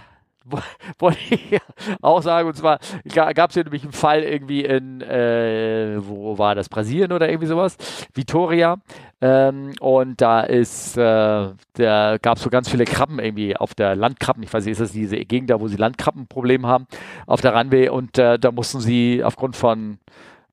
wollte 1.00 1.20
ich 1.30 1.60
auch 2.02 2.22
sagen. 2.22 2.48
Und 2.48 2.56
zwar 2.56 2.80
gab 3.14 3.50
es 3.50 3.54
hier 3.54 3.64
nämlich 3.64 3.84
einen 3.84 3.92
Fall 3.92 4.24
irgendwie 4.24 4.64
in, 4.64 5.02
äh, 5.02 5.98
wo 6.00 6.38
war 6.38 6.56
das, 6.56 6.70
Brasilien 6.70 7.12
oder 7.12 7.30
irgendwie 7.30 7.48
sowas, 7.48 7.78
Vitoria. 8.14 8.78
Ähm, 9.22 9.74
und 9.80 10.22
da 10.22 10.42
ist, 10.42 10.98
äh, 10.98 11.50
da 11.74 12.18
gab 12.22 12.38
es 12.38 12.44
so 12.44 12.50
ganz 12.50 12.70
viele 12.70 12.86
Krabben 12.86 13.20
irgendwie 13.20 13.56
auf 13.58 13.74
der 13.74 13.96
Landkrabben. 13.96 14.44
Ich 14.44 14.54
weiß 14.54 14.66
nicht, 14.66 14.74
ist 14.74 14.82
das 14.82 14.92
diese 14.92 15.18
Gegend 15.18 15.50
da, 15.50 15.60
wo 15.60 15.68
sie 15.68 15.78
Landkrabbenproblem 15.78 16.66
haben, 16.66 16.88
auf 17.26 17.42
der 17.42 17.56
Runway. 17.56 17.90
Und 17.90 18.18
äh, 18.18 18.38
da 18.38 18.52
mussten 18.52 18.80
sie 18.80 19.24
aufgrund 19.24 19.56
von 19.56 20.00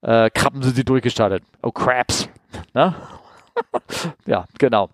äh, 0.03 0.31
Krabben 0.31 0.63
sind 0.63 0.77
sie 0.77 0.85
durchgestartet. 0.85 1.43
Oh, 1.63 1.71
Crabs. 1.71 2.29
Ne? 2.75 2.95
ja, 4.27 4.45
genau. 4.59 4.91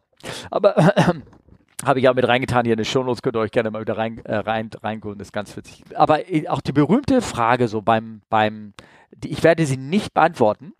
Aber 0.50 0.76
habe 1.84 2.00
ich 2.00 2.04
ja 2.04 2.12
mit 2.12 2.26
reingetan 2.26 2.64
hier 2.64 2.74
in 2.74 2.78
den 2.78 2.84
Shownotes, 2.84 3.22
könnt 3.22 3.36
ihr 3.36 3.40
euch 3.40 3.52
gerne 3.52 3.70
mal 3.70 3.80
wieder 3.80 3.96
rein, 3.96 4.18
äh, 4.24 4.36
rein, 4.36 4.70
reingucken, 4.82 5.18
das 5.18 5.28
ist 5.28 5.32
ganz 5.32 5.56
witzig. 5.56 5.84
Aber 5.94 6.28
äh, 6.28 6.48
auch 6.48 6.60
die 6.60 6.72
berühmte 6.72 7.22
Frage 7.22 7.68
so 7.68 7.82
beim, 7.82 8.22
beim, 8.28 8.72
die, 9.16 9.28
ich 9.28 9.42
werde 9.42 9.64
sie 9.64 9.76
nicht 9.76 10.12
beantworten, 10.14 10.72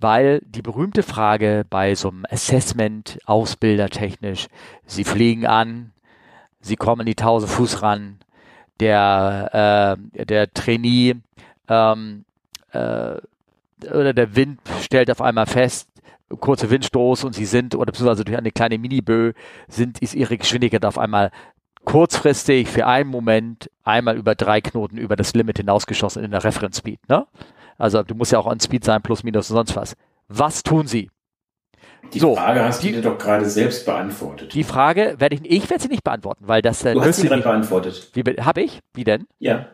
weil 0.00 0.40
die 0.46 0.62
berühmte 0.62 1.02
Frage 1.02 1.64
bei 1.68 1.94
so 1.94 2.08
einem 2.08 2.24
Assessment, 2.30 3.18
ausbildertechnisch, 3.26 4.46
sie 4.86 5.04
fliegen 5.04 5.46
an, 5.46 5.92
sie 6.60 6.76
kommen 6.76 7.06
die 7.06 7.12
1000 7.16 7.50
Fuß 7.50 7.82
ran, 7.82 8.18
der, 8.80 9.96
äh, 10.16 10.24
der 10.24 10.52
Trainee 10.52 11.16
ähm, 11.68 12.24
äh, 12.72 13.16
oder 13.90 14.12
der 14.14 14.34
Wind 14.34 14.60
stellt 14.80 15.10
auf 15.10 15.20
einmal 15.20 15.46
fest, 15.46 15.88
kurze 16.28 16.70
Windstoß 16.70 17.24
und 17.24 17.34
sie 17.34 17.44
sind, 17.44 17.74
oder 17.74 17.92
beziehungsweise 17.92 18.24
durch 18.24 18.36
eine 18.36 18.50
kleine 18.50 18.78
Minibö, 18.78 19.32
sind, 19.68 20.00
ist 20.00 20.14
ihre 20.14 20.36
Geschwindigkeit 20.36 20.84
auf 20.84 20.98
einmal 20.98 21.30
kurzfristig 21.84 22.68
für 22.68 22.86
einen 22.86 23.08
Moment 23.08 23.70
einmal 23.84 24.16
über 24.16 24.34
drei 24.34 24.60
Knoten 24.60 24.98
über 24.98 25.14
das 25.14 25.34
Limit 25.34 25.58
hinausgeschossen 25.58 26.24
in 26.24 26.32
der 26.32 26.42
Reference 26.42 26.78
Speed. 26.78 26.98
Ne? 27.08 27.26
Also 27.78 28.02
du 28.02 28.14
musst 28.14 28.32
ja 28.32 28.38
auch 28.38 28.46
on 28.46 28.60
Speed 28.60 28.84
sein, 28.84 29.02
plus, 29.02 29.22
minus 29.22 29.50
und 29.50 29.56
sonst 29.56 29.76
was. 29.76 29.96
Was 30.28 30.62
tun 30.62 30.88
sie? 30.88 31.10
Die 32.12 32.18
so, 32.18 32.36
Frage 32.36 32.64
hast 32.64 32.82
die, 32.82 32.90
du 32.90 32.96
dir 32.96 33.10
doch 33.10 33.18
gerade 33.18 33.46
selbst 33.46 33.84
beantwortet. 33.86 34.54
Die 34.54 34.64
Frage 34.64 35.16
werde 35.18 35.36
ich, 35.36 35.44
ich 35.44 35.70
werde 35.70 35.82
sie 35.82 35.88
nicht 35.88 36.04
beantworten, 36.04 36.46
weil 36.46 36.62
das. 36.62 36.84
Äh, 36.84 36.94
du 36.94 37.02
hast 37.02 37.16
sie 37.16 37.28
gerade 37.28 37.42
beantwortet. 37.42 38.10
Wie, 38.14 38.22
hab 38.22 38.58
ich? 38.58 38.80
Wie 38.94 39.04
denn? 39.04 39.26
Ja. 39.38 39.66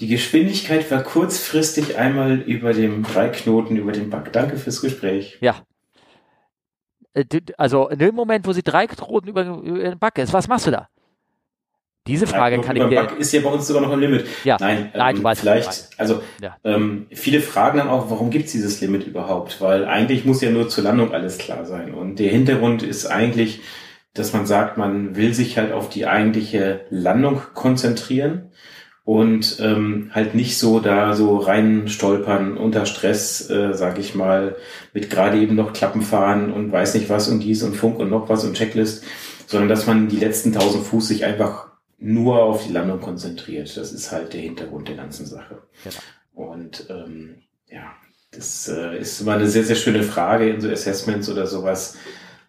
Die 0.00 0.06
Geschwindigkeit 0.06 0.90
war 0.92 1.02
kurzfristig 1.02 1.98
einmal 1.98 2.38
über 2.40 2.72
dem 2.72 3.02
Dreiknoten 3.02 3.76
über 3.76 3.90
dem 3.90 4.10
Bug. 4.10 4.32
Danke 4.32 4.56
fürs 4.56 4.80
Gespräch. 4.80 5.38
Ja. 5.40 5.56
Äh, 7.14 7.24
also 7.56 7.88
in 7.88 7.98
dem 7.98 8.14
Moment, 8.14 8.46
wo 8.46 8.52
sie 8.52 8.62
drei 8.62 8.86
Knoten 8.86 9.28
über, 9.28 9.42
den 9.42 9.98
Bug 9.98 10.18
ist, 10.18 10.32
was 10.32 10.46
machst 10.46 10.68
du 10.68 10.70
da? 10.70 10.88
Diese 12.06 12.26
Frage 12.26 12.60
kann 12.60 12.76
ich 12.76 12.82
dir. 12.84 13.02
Bug 13.02 13.18
ist 13.18 13.32
ja 13.32 13.40
bei 13.40 13.50
uns 13.50 13.66
sogar 13.66 13.82
noch 13.82 13.92
ein 13.92 13.98
Limit. 13.98 14.24
Ja. 14.44 14.56
Nein, 14.60 14.90
Nein 14.94 15.16
ähm, 15.16 15.24
weißt 15.24 15.40
vielleicht. 15.40 15.90
Also 15.98 16.22
ja. 16.40 16.56
ähm, 16.64 17.06
viele 17.10 17.40
fragen 17.40 17.78
dann 17.78 17.88
auch, 17.88 18.08
warum 18.08 18.30
gibt 18.30 18.46
es 18.46 18.52
dieses 18.52 18.80
Limit 18.80 19.06
überhaupt? 19.06 19.60
Weil 19.60 19.84
eigentlich 19.84 20.24
muss 20.24 20.40
ja 20.40 20.50
nur 20.50 20.68
zur 20.68 20.84
Landung 20.84 21.12
alles 21.12 21.38
klar 21.38 21.66
sein. 21.66 21.92
Und 21.92 22.18
der 22.18 22.30
Hintergrund 22.30 22.82
ist 22.82 23.06
eigentlich, 23.06 23.60
dass 24.14 24.32
man 24.32 24.46
sagt, 24.46 24.78
man 24.78 25.16
will 25.16 25.34
sich 25.34 25.58
halt 25.58 25.72
auf 25.72 25.90
die 25.90 26.06
eigentliche 26.06 26.86
Landung 26.88 27.42
konzentrieren 27.52 28.47
und 29.08 29.58
ähm, 29.60 30.10
halt 30.12 30.34
nicht 30.34 30.58
so 30.58 30.80
da 30.80 31.14
so 31.14 31.38
rein 31.38 31.88
stolpern 31.88 32.58
unter 32.58 32.84
Stress, 32.84 33.48
äh, 33.48 33.72
sag 33.72 33.98
ich 33.98 34.14
mal, 34.14 34.56
mit 34.92 35.08
gerade 35.08 35.38
eben 35.38 35.54
noch 35.54 35.72
Klappen 35.72 36.02
fahren 36.02 36.52
und 36.52 36.70
weiß 36.70 36.92
nicht 36.92 37.08
was 37.08 37.26
und 37.30 37.40
dies 37.40 37.62
und 37.62 37.74
Funk 37.74 38.00
und 38.00 38.10
noch 38.10 38.28
was 38.28 38.44
und 38.44 38.52
Checklist, 38.52 39.04
sondern 39.46 39.70
dass 39.70 39.86
man 39.86 40.08
die 40.08 40.18
letzten 40.18 40.52
tausend 40.52 40.84
Fuß 40.84 41.08
sich 41.08 41.24
einfach 41.24 41.68
nur 41.96 42.42
auf 42.42 42.66
die 42.66 42.72
Landung 42.74 43.00
konzentriert. 43.00 43.74
Das 43.78 43.94
ist 43.94 44.12
halt 44.12 44.34
der 44.34 44.42
Hintergrund 44.42 44.88
der 44.88 44.96
ganzen 44.96 45.24
Sache. 45.24 45.62
Genau. 45.84 46.50
Und 46.50 46.86
ähm, 46.90 47.44
ja, 47.66 47.94
das 48.30 48.68
äh, 48.68 48.98
ist 48.98 49.22
immer 49.22 49.36
eine 49.36 49.48
sehr, 49.48 49.64
sehr 49.64 49.76
schöne 49.76 50.02
Frage 50.02 50.50
in 50.50 50.60
so 50.60 50.68
Assessments 50.68 51.30
oder 51.30 51.46
sowas. 51.46 51.96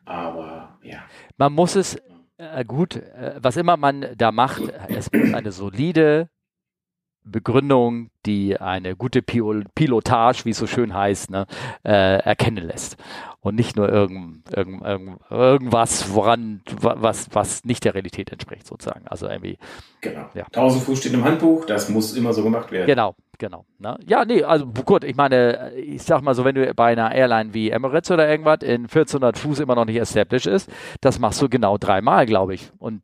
Aber 0.04 0.78
ja. 0.84 0.98
Man 1.38 1.54
muss 1.54 1.78
es 1.78 1.96
äh, 2.36 2.66
gut, 2.66 2.98
äh, 2.98 3.36
was 3.42 3.56
immer 3.56 3.78
man 3.78 4.08
da 4.18 4.34
macht, 4.34 4.64
es 4.90 5.10
muss 5.14 5.34
eine 5.34 5.54
solide 5.54 6.28
Begründung, 7.24 8.10
die 8.26 8.60
eine 8.60 8.96
gute 8.96 9.22
Pilotage, 9.22 10.46
wie 10.46 10.52
es 10.52 10.58
so 10.58 10.68
schön 10.68 10.94
heißt, 10.94 11.30
ne, 11.30 11.46
äh, 11.84 12.20
erkennen 12.20 12.66
lässt. 12.66 12.98
Und 13.42 13.56
nicht 13.56 13.78
nur 13.78 13.88
irgend, 13.88 14.52
irgend, 14.52 14.84
irgend, 14.84 15.20
irgendwas, 15.30 16.14
woran, 16.14 16.62
was, 16.82 17.30
was 17.32 17.64
nicht 17.64 17.86
der 17.86 17.94
Realität 17.94 18.32
entspricht, 18.32 18.68
sozusagen. 18.68 19.08
Also 19.08 19.28
irgendwie. 19.28 19.58
Genau. 20.02 20.26
Ja. 20.34 20.46
1000 20.46 20.84
Fuß 20.84 21.00
steht 21.00 21.14
im 21.14 21.24
Handbuch, 21.24 21.66
das 21.66 21.88
muss 21.90 22.16
immer 22.16 22.34
so 22.34 22.44
gemacht 22.44 22.72
werden. 22.72 22.88
Genau, 22.88 23.16
genau. 23.38 23.66
Ne? 23.78 23.98
Ja, 24.06 24.26
nee, 24.26 24.44
also 24.44 24.66
gut, 24.66 25.06
ich 25.06 25.16
meine, 25.16 25.74
ich 25.74 26.04
sag 26.04 26.22
mal 26.22 26.36
so, 26.36 26.44
wenn 26.44 26.56
du 26.56 26.74
bei 26.74 26.92
einer 26.92 27.14
Airline 27.14 27.54
wie 27.54 27.70
Emirates 27.70 28.12
oder 28.12 28.30
irgendwas 28.30 28.60
in 28.62 28.84
1400 28.84 29.38
Fuß 29.38 29.62
immer 29.62 29.76
noch 29.76 29.86
nicht 29.86 29.98
established 29.98 30.48
ist, 30.48 30.70
das 31.00 31.20
machst 31.20 31.42
du 31.42 31.48
genau 31.48 31.78
dreimal, 31.78 32.26
glaube 32.26 32.56
ich. 32.56 32.72
Und 32.78 33.02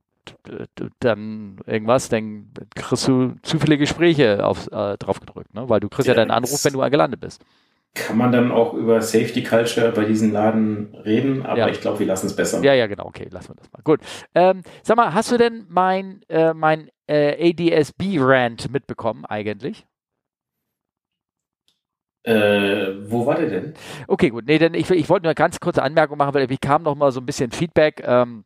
dann 0.99 1.57
irgendwas, 1.65 2.09
dann 2.09 2.51
kriegst 2.75 3.07
du 3.07 3.35
zu 3.41 3.59
viele 3.59 3.77
Gespräche 3.77 4.45
auf, 4.45 4.67
äh, 4.71 4.97
drauf 4.97 5.19
gedrückt, 5.19 5.53
ne? 5.53 5.69
weil 5.69 5.79
du 5.79 5.89
kriegst 5.89 6.07
ja, 6.07 6.13
ja 6.13 6.17
deinen 6.17 6.31
Anruf, 6.31 6.63
wenn 6.63 6.73
du 6.73 6.89
gelandet 6.89 7.19
bist. 7.19 7.43
Kann 7.95 8.17
man 8.17 8.31
dann 8.33 8.51
auch 8.51 8.73
über 8.73 9.01
Safety 9.01 9.41
Culture 9.41 9.91
bei 9.93 10.03
diesen 10.03 10.33
Laden 10.33 10.93
reden, 11.05 11.45
aber 11.45 11.59
ja. 11.59 11.67
ich 11.69 11.79
glaube, 11.79 11.99
wir 11.99 12.05
lassen 12.05 12.27
es 12.27 12.35
besser. 12.35 12.61
Ja, 12.61 12.73
ja, 12.73 12.87
genau, 12.87 13.05
okay, 13.05 13.27
lassen 13.31 13.49
wir 13.49 13.55
das 13.55 13.71
mal. 13.71 13.81
Gut. 13.83 14.01
Ähm, 14.35 14.63
sag 14.83 14.97
mal, 14.97 15.13
hast 15.13 15.31
du 15.31 15.37
denn 15.37 15.65
mein, 15.69 16.21
äh, 16.27 16.53
mein 16.53 16.89
äh, 17.07 17.51
ADSB-Rant 17.51 18.69
mitbekommen 18.69 19.25
eigentlich? 19.25 19.85
Äh, 22.23 23.09
wo 23.09 23.25
war 23.25 23.35
der 23.35 23.49
denn? 23.49 23.73
Okay, 24.07 24.29
gut. 24.29 24.45
Nee, 24.47 24.57
denn 24.57 24.73
ich, 24.73 24.89
ich 24.89 25.09
wollte 25.09 25.23
nur 25.23 25.29
eine 25.29 25.35
ganz 25.35 25.59
kurze 25.59 25.83
Anmerkung 25.83 26.17
machen, 26.17 26.33
weil 26.33 26.51
ich 26.51 26.59
kam 26.59 26.83
noch 26.83 26.95
mal 26.95 27.11
so 27.11 27.21
ein 27.21 27.25
bisschen 27.25 27.51
Feedback. 27.51 28.03
Ähm, 28.05 28.45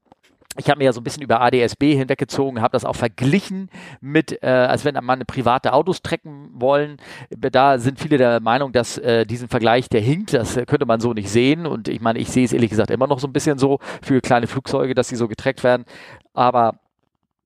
ich 0.60 0.70
habe 0.70 0.80
mir 0.80 0.86
ja 0.86 0.94
so 0.94 1.02
ein 1.02 1.04
bisschen 1.04 1.24
über 1.24 1.42
ADSB 1.42 1.96
hinweggezogen, 1.96 2.62
habe 2.62 2.74
das 2.74 2.86
auch 2.86 2.96
verglichen 2.96 3.70
mit, 4.02 4.44
äh, 4.44 4.48
als 4.48 4.86
wenn 4.86 4.96
man 5.04 5.22
private 5.26 5.74
Autos 5.74 6.02
trecken 6.02 6.50
wollen. 6.54 6.98
Da 7.30 7.80
sind 7.80 8.00
viele 8.00 8.18
der 8.18 8.40
Meinung, 8.40 8.72
dass 8.72 8.98
äh, 8.98 9.26
diesen 9.26 9.48
Vergleich, 9.48 9.90
der 9.90 10.02
hinkt, 10.02 10.34
das 10.34 10.56
könnte 10.68 10.86
man 10.86 11.00
so 11.00 11.14
nicht 11.14 11.30
sehen. 11.30 11.66
Und 11.66 11.88
ich 11.88 12.02
meine, 12.02 12.20
ich 12.20 12.30
sehe 12.30 12.46
es 12.46 12.54
ehrlich 12.54 12.70
gesagt 12.70 12.92
immer 12.92 13.08
noch 13.08 13.20
so 13.20 13.28
ein 13.28 13.34
bisschen 13.34 13.58
so 13.58 13.80
für 14.02 14.22
kleine 14.22 14.48
Flugzeuge, 14.48 14.94
dass 14.94 15.08
sie 15.08 15.16
so 15.16 15.28
getrackt 15.28 15.64
werden. 15.64 15.86
Aber 16.34 16.80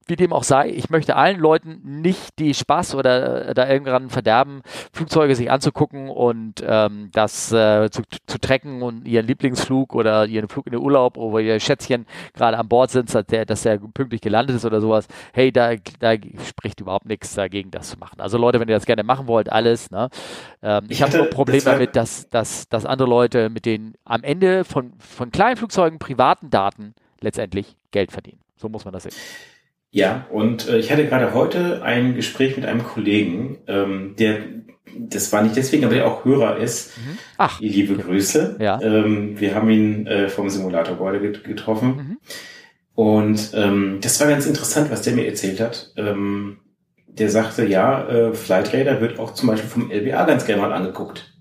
wie 0.08 0.16
dem 0.16 0.34
auch 0.34 0.44
sei, 0.44 0.70
ich 0.70 0.90
möchte 0.90 1.16
allen 1.16 1.40
Leuten 1.40 2.02
nicht 2.02 2.40
die 2.40 2.54
Spaß 2.54 2.96
oder 2.96 3.50
äh, 3.50 3.54
da 3.54 3.70
irgendwann 3.70 4.10
verderben, 4.10 4.62
Flugzeuge 4.92 5.36
sich 5.36 5.50
anzugucken 5.50 6.10
und 6.10 6.64
ähm, 6.66 7.10
das 7.14 7.52
äh, 7.52 7.90
zu, 7.90 8.02
zu 8.28 8.40
tracken 8.40 8.82
und 8.82 9.08
ihren 9.08 9.26
Lieblingsflug 9.26 9.96
oder 9.96 10.26
ihren 10.26 10.50
Flug 10.50 10.68
in 10.68 10.74
den 10.74 10.82
Urlaub, 10.82 11.18
wo 11.18 11.40
ihr 11.40 11.60
Schätzchen 11.60 12.06
gerade 12.34 12.58
an 12.58 12.68
Bord 12.68 12.92
sind, 12.92 13.14
dass 13.14 13.26
der, 13.26 13.46
dass 13.46 13.64
der 13.64 13.78
pünktlich 13.78 14.22
gelandet 14.22 14.58
ist 14.58 14.66
oder 14.66 14.82
sowas. 14.82 15.08
Hey, 15.34 15.52
da, 15.52 15.76
da 16.00 16.14
spricht 16.48 16.82
überhaupt 16.82 17.06
nichts 17.06 17.34
dagegen, 17.36 17.72
das 17.72 17.90
zu 17.90 17.98
machen. 17.98 18.20
Also 18.20 18.38
Leute, 18.38 18.60
wenn 18.60 18.68
ihr 18.68 18.76
das 18.76 18.86
gerne 18.86 19.04
machen 19.04 19.28
wollt, 19.28 19.52
alles. 19.52 19.92
Ne? 19.92 20.10
Ähm, 20.62 20.86
ich, 20.86 20.98
ich 20.98 21.02
habe 21.02 21.16
nur 21.16 21.26
ein 21.26 21.30
Problem 21.30 21.64
damit, 21.64 21.96
dass, 21.96 22.30
dass, 22.30 22.68
dass 22.70 22.86
andere 22.86 23.08
Leute 23.08 23.50
mit 23.50 23.66
den 23.66 23.94
am 24.06 24.24
Ende 24.24 24.64
von, 24.64 24.94
von 25.00 25.32
kleinen 25.32 25.58
Flugzeugen 25.58 26.00
privaten 26.00 26.50
Daten 26.50 26.94
letztendlich 27.22 27.76
Geld 27.92 28.12
verdienen. 28.12 28.40
So 28.58 28.70
muss 28.70 28.86
man 28.86 28.94
das 28.94 29.04
sehen. 29.04 29.14
Ja, 29.96 30.26
und 30.32 30.68
äh, 30.68 30.80
ich 30.80 30.92
hatte 30.92 31.06
gerade 31.06 31.36
heute 31.36 31.84
ein 31.84 32.16
Gespräch 32.16 32.56
mit 32.56 32.66
einem 32.66 32.84
Kollegen, 32.84 33.60
ähm, 33.68 34.16
der, 34.18 34.40
das 34.98 35.32
war 35.32 35.44
nicht 35.44 35.56
deswegen, 35.56 35.86
aber 35.86 35.94
der 35.94 36.08
auch 36.08 36.26
Hörer 36.26 36.58
ist. 36.58 36.98
Mhm. 36.98 37.18
Ach. 37.38 37.60
Liebe 37.60 37.96
Grüße. 37.98 38.58
Ja. 38.60 38.82
Ähm, 38.82 39.40
wir 39.40 39.54
haben 39.54 39.70
ihn 39.70 40.08
äh, 40.08 40.30
vom 40.30 40.50
Simulator 40.50 40.96
Gebäude 40.96 41.32
getroffen. 41.34 41.96
Mhm. 41.96 42.18
Und 42.96 43.52
ähm, 43.54 44.00
das 44.02 44.20
war 44.20 44.28
ganz 44.28 44.48
interessant, 44.48 44.90
was 44.90 45.04
der 45.04 45.14
mir 45.14 45.28
erzählt 45.28 45.60
hat. 45.60 45.94
Ähm, 45.96 46.58
der 47.06 47.30
sagte, 47.30 47.64
ja, 47.68 48.08
äh, 48.08 48.34
Flight 48.34 48.74
Radar 48.74 49.00
wird 49.00 49.20
auch 49.20 49.36
zum 49.36 49.50
Beispiel 49.50 49.70
vom 49.70 49.92
LBA 49.92 50.26
ganz 50.26 50.48
gerne 50.48 50.64
mal 50.64 50.74
angeguckt. 50.74 51.33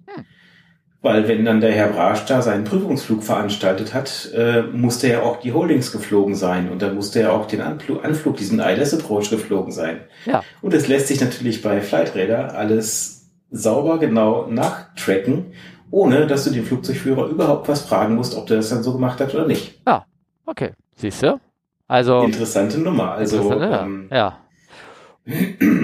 Weil 1.02 1.26
wenn 1.26 1.44
dann 1.44 1.60
der 1.60 1.72
Herr 1.72 1.88
Brasch 1.88 2.26
da 2.26 2.42
seinen 2.42 2.62
Prüfungsflug 2.62 3.24
veranstaltet 3.24 3.92
hat, 3.92 4.30
äh, 4.34 4.62
musste 4.62 5.08
er 5.08 5.24
auch 5.24 5.40
die 5.40 5.52
Holdings 5.52 5.90
geflogen 5.90 6.36
sein 6.36 6.70
und 6.70 6.80
dann 6.80 6.94
musste 6.94 7.20
er 7.20 7.32
auch 7.32 7.46
den 7.46 7.60
Anflug, 7.60 8.04
Anflug 8.04 8.36
diesen 8.36 8.60
ILS 8.60 8.94
Approach 8.94 9.28
geflogen 9.28 9.72
sein. 9.72 10.02
Ja. 10.26 10.44
Und 10.60 10.72
es 10.74 10.86
lässt 10.86 11.08
sich 11.08 11.20
natürlich 11.20 11.60
bei 11.60 11.80
Flightradar 11.80 12.54
alles 12.54 13.32
sauber 13.50 13.98
genau 13.98 14.46
nachtracken, 14.46 15.52
ohne 15.90 16.28
dass 16.28 16.44
du 16.44 16.50
den 16.50 16.64
Flugzeugführer 16.64 17.26
überhaupt 17.26 17.68
was 17.68 17.82
fragen 17.82 18.14
musst, 18.14 18.36
ob 18.36 18.46
der 18.46 18.58
das 18.58 18.70
dann 18.70 18.84
so 18.84 18.92
gemacht 18.92 19.20
hat 19.20 19.34
oder 19.34 19.46
nicht. 19.46 19.80
Ah, 19.84 20.04
okay. 20.46 20.70
Siehst 20.94 21.22
du? 21.24 21.40
Also. 21.88 22.22
Interessante 22.22 22.78
Nummer. 22.78 23.12
Also, 23.12 23.36
interessante, 23.38 23.80
ähm, 23.84 24.08
ja. 24.10 24.38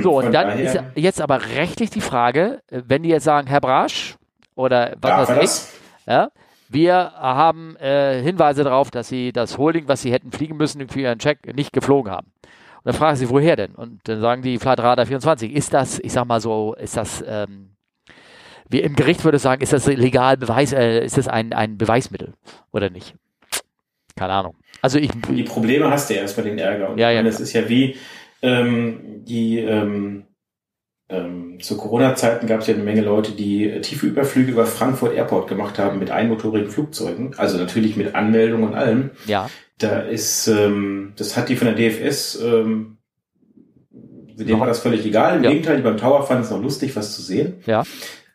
So, 0.02 0.18
und 0.18 0.32
dann 0.32 0.58
ist 0.58 0.78
jetzt 0.94 1.20
aber 1.20 1.40
rechtlich 1.56 1.90
die 1.90 2.00
Frage, 2.00 2.60
wenn 2.70 3.02
die 3.02 3.10
jetzt 3.10 3.24
sagen, 3.24 3.46
Herr 3.46 3.60
Brasch, 3.60 4.16
oder 4.58 4.96
was 5.00 5.28
weiß 5.28 5.72
ich. 6.06 6.12
Ja? 6.12 6.30
Wir 6.68 7.12
haben 7.16 7.76
äh, 7.76 8.20
Hinweise 8.20 8.64
darauf, 8.64 8.90
dass 8.90 9.08
sie 9.08 9.32
das 9.32 9.56
Holding, 9.56 9.88
was 9.88 10.02
sie 10.02 10.12
hätten 10.12 10.32
fliegen 10.32 10.56
müssen 10.56 10.86
für 10.88 11.00
ihren 11.00 11.18
Check, 11.18 11.54
nicht 11.54 11.72
geflogen 11.72 12.12
haben. 12.12 12.32
Und 12.42 12.84
dann 12.84 12.94
fragen 12.94 13.16
sie, 13.16 13.30
woher 13.30 13.56
denn? 13.56 13.74
Und 13.74 14.00
dann 14.04 14.20
sagen 14.20 14.42
die 14.42 14.58
Flight 14.58 14.80
Radar 14.80 15.06
24, 15.06 15.54
ist 15.54 15.72
das, 15.72 15.98
ich 16.00 16.12
sag 16.12 16.26
mal 16.26 16.40
so, 16.40 16.74
ist 16.74 16.96
das, 16.96 17.24
ähm, 17.26 17.70
wie 18.68 18.80
im 18.80 18.96
Gericht 18.96 19.24
würde 19.24 19.38
sagen, 19.38 19.62
ist 19.62 19.72
das 19.72 19.86
legal 19.86 20.36
Beweis, 20.36 20.72
äh, 20.72 21.04
ist 21.04 21.16
das 21.16 21.28
ein, 21.28 21.52
ein 21.52 21.78
Beweismittel 21.78 22.34
oder 22.72 22.90
nicht? 22.90 23.14
Keine 24.16 24.32
Ahnung. 24.32 24.56
Also 24.82 24.98
ich. 24.98 25.10
Die 25.30 25.44
Probleme 25.44 25.88
hast 25.90 26.10
du 26.10 26.14
erst 26.14 26.36
bei 26.36 26.42
den 26.42 26.58
Ärger. 26.58 26.90
Und 26.90 26.98
ja, 26.98 27.10
ja. 27.10 27.22
Das 27.22 27.40
ist 27.40 27.52
ja 27.52 27.68
wie 27.68 27.96
ähm, 28.42 29.24
die 29.24 29.60
ähm, 29.60 30.24
ähm, 31.10 31.58
zu 31.60 31.76
Corona-Zeiten 31.78 32.46
gab 32.46 32.60
es 32.60 32.66
ja 32.66 32.74
eine 32.74 32.82
Menge 32.82 33.00
Leute, 33.00 33.32
die 33.32 33.80
tiefe 33.80 34.06
Überflüge 34.06 34.52
über 34.52 34.66
Frankfurt 34.66 35.14
Airport 35.14 35.48
gemacht 35.48 35.78
haben 35.78 35.98
mit 35.98 36.10
einmotorigen 36.10 36.70
Flugzeugen, 36.70 37.34
also 37.38 37.56
natürlich 37.56 37.96
mit 37.96 38.14
Anmeldung 38.14 38.62
und 38.64 38.74
allem. 38.74 39.10
Ja. 39.26 39.48
Da 39.78 40.00
ist, 40.00 40.48
ähm, 40.48 41.12
das 41.16 41.36
hat 41.36 41.48
die 41.48 41.56
von 41.56 41.68
der 41.68 41.76
DFS, 41.76 42.40
ähm, 42.42 42.98
dem 43.90 44.60
war 44.60 44.66
das 44.66 44.80
völlig 44.80 45.04
egal. 45.04 45.38
Im 45.38 45.44
ja. 45.44 45.50
Gegenteil, 45.50 45.78
die 45.78 45.82
beim 45.82 45.96
Tower 45.96 46.26
fanden 46.26 46.44
es 46.44 46.50
noch 46.50 46.62
lustig, 46.62 46.94
was 46.94 47.14
zu 47.14 47.22
sehen. 47.22 47.54
Ja. 47.66 47.84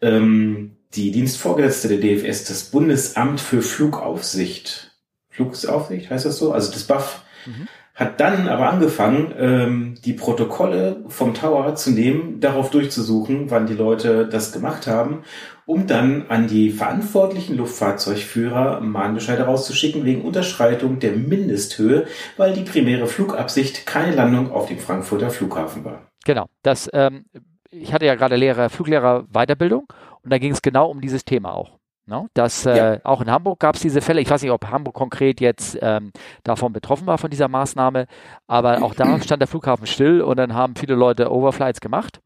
Ähm, 0.02 0.78
die 0.96 1.12
Dienstvorgesetzte 1.12 1.88
der 1.88 1.98
DFS, 2.00 2.46
das 2.46 2.64
Bundesamt 2.66 3.40
für 3.40 3.62
Flugaufsicht, 3.62 4.98
Flugaufsicht 5.30 6.10
heißt 6.10 6.26
das 6.26 6.38
so, 6.38 6.52
also 6.52 6.72
das 6.72 6.84
BAF, 6.84 7.24
mhm 7.46 7.68
hat 7.96 8.20
dann 8.20 8.48
aber 8.48 8.70
angefangen, 8.70 9.34
ähm, 9.38 9.96
die 10.04 10.14
Protokolle 10.14 11.04
vom 11.10 11.34
Tower 11.36 11.76
zu 11.76 11.92
nehmen, 11.92 12.40
darauf 12.40 12.72
durchzusuchen, 12.72 13.52
wann 13.52 13.68
die 13.68 13.76
Leute 13.76 14.28
das 14.28 14.52
gemacht 14.52 14.88
haben, 14.88 15.24
um 15.66 15.86
dann 15.86 16.26
an 16.28 16.48
die 16.48 16.72
verantwortlichen 16.72 17.56
Luftfahrzeugführer 17.56 18.82
Mahnbescheide 18.82 19.44
rauszuschicken 19.44 20.06
wegen 20.06 20.24
Unterschreitung 20.24 21.00
der 21.00 21.12
Mindesthöhe, 21.12 22.08
weil 22.36 22.54
die 22.54 22.64
primäre 22.64 23.06
Flugabsicht 23.06 23.86
keine 23.86 24.16
Landung 24.16 24.52
auf 24.52 24.68
dem 24.68 24.80
Frankfurter 24.80 25.30
Flughafen 25.30 25.86
war. 25.86 26.02
Genau, 26.26 26.48
das, 26.64 26.90
ähm, 26.94 27.26
ich 27.70 27.94
hatte 27.94 28.08
ja 28.08 28.16
gerade 28.16 28.36
Lehrer, 28.36 28.70
Fluglehrer 28.70 29.26
Weiterbildung 29.32 29.86
und 30.24 30.34
da 30.34 30.40
ging 30.40 30.52
es 30.52 30.64
genau 30.64 30.90
um 30.90 31.00
dieses 31.00 31.26
Thema 31.26 31.54
auch. 31.54 31.78
No, 32.06 32.24
ne? 32.24 32.30
dass 32.34 32.66
äh, 32.66 32.78
ja. 32.78 33.00
auch 33.06 33.22
in 33.22 33.32
Hamburg 33.32 33.60
gab 33.60 33.76
es 33.76 33.82
diese 33.82 34.02
Fälle. 34.02 34.20
Ich 34.20 34.30
weiß 34.30 34.42
nicht, 34.42 34.52
ob 34.52 34.66
Hamburg 34.68 34.94
konkret 34.94 35.40
jetzt 35.40 35.78
ähm, 35.82 36.12
davon 36.44 36.74
betroffen 36.74 37.08
war 37.08 37.18
von 37.18 37.30
dieser 37.30 37.48
Maßnahme, 37.48 38.08
aber 38.46 38.84
auch 38.84 38.94
da 38.94 39.22
stand 39.22 39.42
der 39.42 39.48
Flughafen 39.48 39.88
still 39.88 40.22
und 40.22 40.38
dann 40.38 40.54
haben 40.54 40.76
viele 40.76 40.96
Leute 40.96 41.32
Overflights 41.32 41.80
gemacht. 41.80 42.20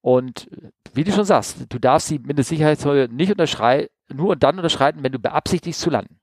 Und 0.00 0.48
wie 0.94 1.04
du 1.04 1.12
schon 1.12 1.24
sagst, 1.24 1.66
du 1.68 1.78
darfst 1.78 2.08
die 2.08 2.18
Mindestsicherheitshöhe 2.18 3.08
nicht 3.10 3.30
unterschreiten, 3.30 3.92
nur 4.08 4.36
dann 4.36 4.56
unterschreiten, 4.56 5.02
wenn 5.02 5.12
du 5.12 5.18
beabsichtigst 5.18 5.80
zu 5.80 5.90
landen 5.90 6.17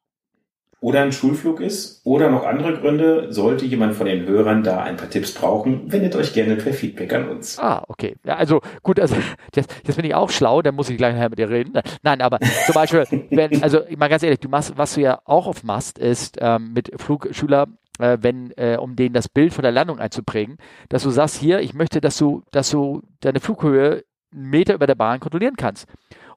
oder 0.81 1.01
ein 1.01 1.11
Schulflug 1.11 1.61
ist 1.61 2.01
oder 2.03 2.29
noch 2.29 2.45
andere 2.45 2.77
Gründe, 2.77 3.31
sollte 3.31 3.65
jemand 3.65 3.95
von 3.95 4.05
den 4.05 4.27
Hörern 4.27 4.63
da 4.63 4.83
ein 4.83 4.97
paar 4.97 5.09
Tipps 5.09 5.33
brauchen, 5.33 5.91
wendet 5.91 6.15
euch 6.15 6.33
gerne 6.33 6.55
per 6.55 6.73
Feedback 6.73 7.13
an 7.13 7.29
uns. 7.29 7.57
Ah, 7.57 7.83
okay. 7.87 8.15
Ja, 8.23 8.35
also 8.35 8.61
gut, 8.83 8.99
also 8.99 9.15
jetzt, 9.55 9.73
jetzt 9.85 9.95
bin 9.95 10.05
ich 10.05 10.13
auch 10.13 10.29
schlau, 10.29 10.61
dann 10.61 10.75
muss 10.75 10.89
ich 10.89 10.97
gleich 10.97 11.15
nachher 11.15 11.29
mit 11.29 11.39
dir 11.39 11.49
reden. 11.49 11.73
Nein, 12.03 12.21
aber 12.21 12.39
zum 12.65 12.75
Beispiel, 12.75 13.05
wenn, 13.31 13.63
also 13.63 13.81
mal 13.97 14.09
ganz 14.09 14.23
ehrlich, 14.23 14.39
du 14.39 14.49
machst, 14.49 14.77
was 14.77 14.93
du 14.93 15.01
ja 15.01 15.19
auch 15.25 15.47
oft 15.47 15.63
machst, 15.63 15.97
ist 15.97 16.37
ähm, 16.39 16.73
mit 16.73 16.91
Flugschüler 17.01 17.67
äh, 17.99 18.17
wenn, 18.21 18.51
äh, 18.57 18.77
um 18.79 18.95
denen 18.95 19.13
das 19.13 19.29
Bild 19.29 19.53
von 19.53 19.63
der 19.63 19.71
Landung 19.71 19.99
einzuprägen, 19.99 20.57
dass 20.89 21.03
du 21.03 21.09
sagst, 21.09 21.37
hier, 21.37 21.61
ich 21.61 21.73
möchte, 21.73 22.01
dass 22.01 22.17
du, 22.17 22.43
dass 22.51 22.69
du 22.69 23.01
deine 23.21 23.39
Flughöhe 23.39 24.03
einen 24.33 24.49
Meter 24.49 24.73
über 24.73 24.87
der 24.87 24.95
Bahn 24.95 25.19
kontrollieren 25.19 25.55
kannst. 25.55 25.87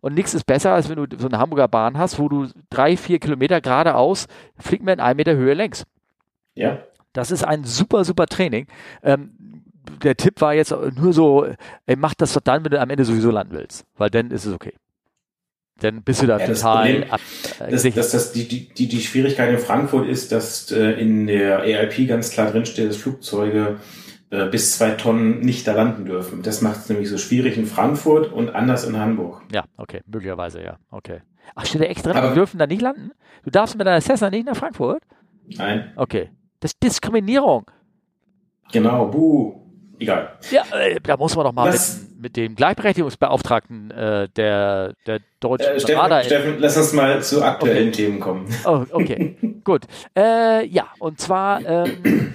Und 0.01 0.15
nichts 0.15 0.35
ist 0.35 0.45
besser, 0.45 0.73
als 0.73 0.89
wenn 0.89 0.97
du 0.97 1.07
so 1.19 1.29
eine 1.29 1.39
Hamburger 1.39 1.69
Bahn 1.69 1.99
hast, 1.99 2.19
wo 2.19 2.29
du 2.29 2.47
drei, 2.71 2.97
vier 2.97 3.19
Kilometer 3.19 3.61
geradeaus 3.61 4.27
fliegt 4.59 4.85
man 4.85 4.95
in 4.95 5.01
einem 5.01 5.17
Meter 5.17 5.35
Höhe 5.35 5.55
längs. 5.55 5.85
Ja. 6.55 6.79
Das 7.13 7.31
ist 7.31 7.45
ein 7.45 7.65
super, 7.65 8.05
super 8.05 8.27
Training. 8.27 8.67
Ähm, 9.03 9.31
der 10.03 10.17
Tipp 10.17 10.41
war 10.41 10.55
jetzt 10.55 10.71
nur 10.71 11.13
so, 11.13 11.47
ey, 11.87 11.97
mach 11.97 12.15
das 12.15 12.33
doch 12.35 12.41
dann, 12.41 12.65
wenn 12.65 12.73
du 12.73 12.81
am 12.81 12.91
Ende 12.91 13.05
sowieso 13.05 13.31
landen 13.31 13.55
willst, 13.55 13.87
weil 13.97 14.11
dann 14.11 14.31
ist 14.31 14.45
es 14.45 14.53
okay. 14.53 14.75
Dann 15.81 16.03
bist 16.03 16.23
du 16.23 16.27
da 16.27 16.39
ja, 16.39 16.47
total 16.47 17.03
das 17.03 17.11
ab, 17.11 17.21
äh, 17.61 17.71
das, 17.71 17.83
das, 17.83 18.11
das, 18.11 18.33
die, 18.33 18.49
die, 18.49 18.89
die 18.89 19.01
Schwierigkeit 19.01 19.51
in 19.51 19.59
Frankfurt 19.59 20.09
ist, 20.09 20.33
dass 20.33 20.71
äh, 20.73 20.93
in 21.01 21.29
der 21.29 21.61
EIP 21.63 22.09
ganz 22.09 22.31
klar 22.31 22.51
drinsteht, 22.51 22.89
dass 22.89 22.97
Flugzeuge 22.97 23.79
äh, 24.31 24.47
bis 24.47 24.77
zwei 24.77 24.91
Tonnen 24.91 25.41
nicht 25.41 25.67
da 25.67 25.73
landen 25.73 26.05
dürfen. 26.05 26.43
Das 26.43 26.61
macht 26.61 26.79
es 26.79 26.88
nämlich 26.88 27.09
so 27.09 27.19
schwierig 27.19 27.57
in 27.57 27.67
Frankfurt 27.67 28.33
und 28.33 28.55
anders 28.55 28.85
in 28.85 28.99
Hamburg. 28.99 29.43
Ja, 29.53 29.64
okay, 29.77 30.01
möglicherweise, 30.07 30.62
ja, 30.62 30.79
okay. 30.91 31.23
Ach, 31.55 31.64
steht 31.64 31.81
da 31.81 31.87
extra 31.87 32.12
drin, 32.12 32.23
wir 32.23 32.35
dürfen 32.35 32.59
da 32.59 32.67
nicht 32.67 32.83
landen? 32.83 33.11
Du 33.45 33.51
darfst 33.51 33.77
mit 33.77 33.87
deiner 33.87 34.01
Cessna 34.01 34.29
nicht 34.29 34.47
nach 34.47 34.57
Frankfurt? 34.57 35.03
Nein. 35.57 35.93
Okay. 35.97 36.31
Das 36.61 36.73
ist 36.73 36.83
Diskriminierung. 36.83 37.71
Genau, 38.73 39.07
buh. 39.07 39.69
Egal. 40.01 40.38
Ja, 40.51 40.62
äh, 40.73 41.01
da 41.03 41.17
muss 41.17 41.35
man 41.35 41.45
doch 41.45 41.53
mal 41.53 41.73
mit, 41.73 41.81
mit, 42.21 42.37
dem 42.37 42.55
Gleichberechtigungsbeauftragten 42.55 43.91
äh, 43.91 44.29
der, 44.37 44.95
der 45.07 45.21
deutschen 45.41 45.73
äh, 45.73 45.81
Steffen, 45.81 46.23
Steffen, 46.23 46.55
lass 46.59 46.77
uns 46.77 46.93
mal 46.93 47.21
zu 47.23 47.43
aktuellen 47.43 47.88
okay. 47.88 48.05
Themen 48.05 48.21
kommen. 48.21 48.47
Oh, 48.64 48.85
okay, 48.93 49.37
gut. 49.64 49.87
Äh, 50.17 50.67
ja, 50.67 50.87
und 51.01 51.21
zwar 51.21 51.64
ähm, 51.67 52.35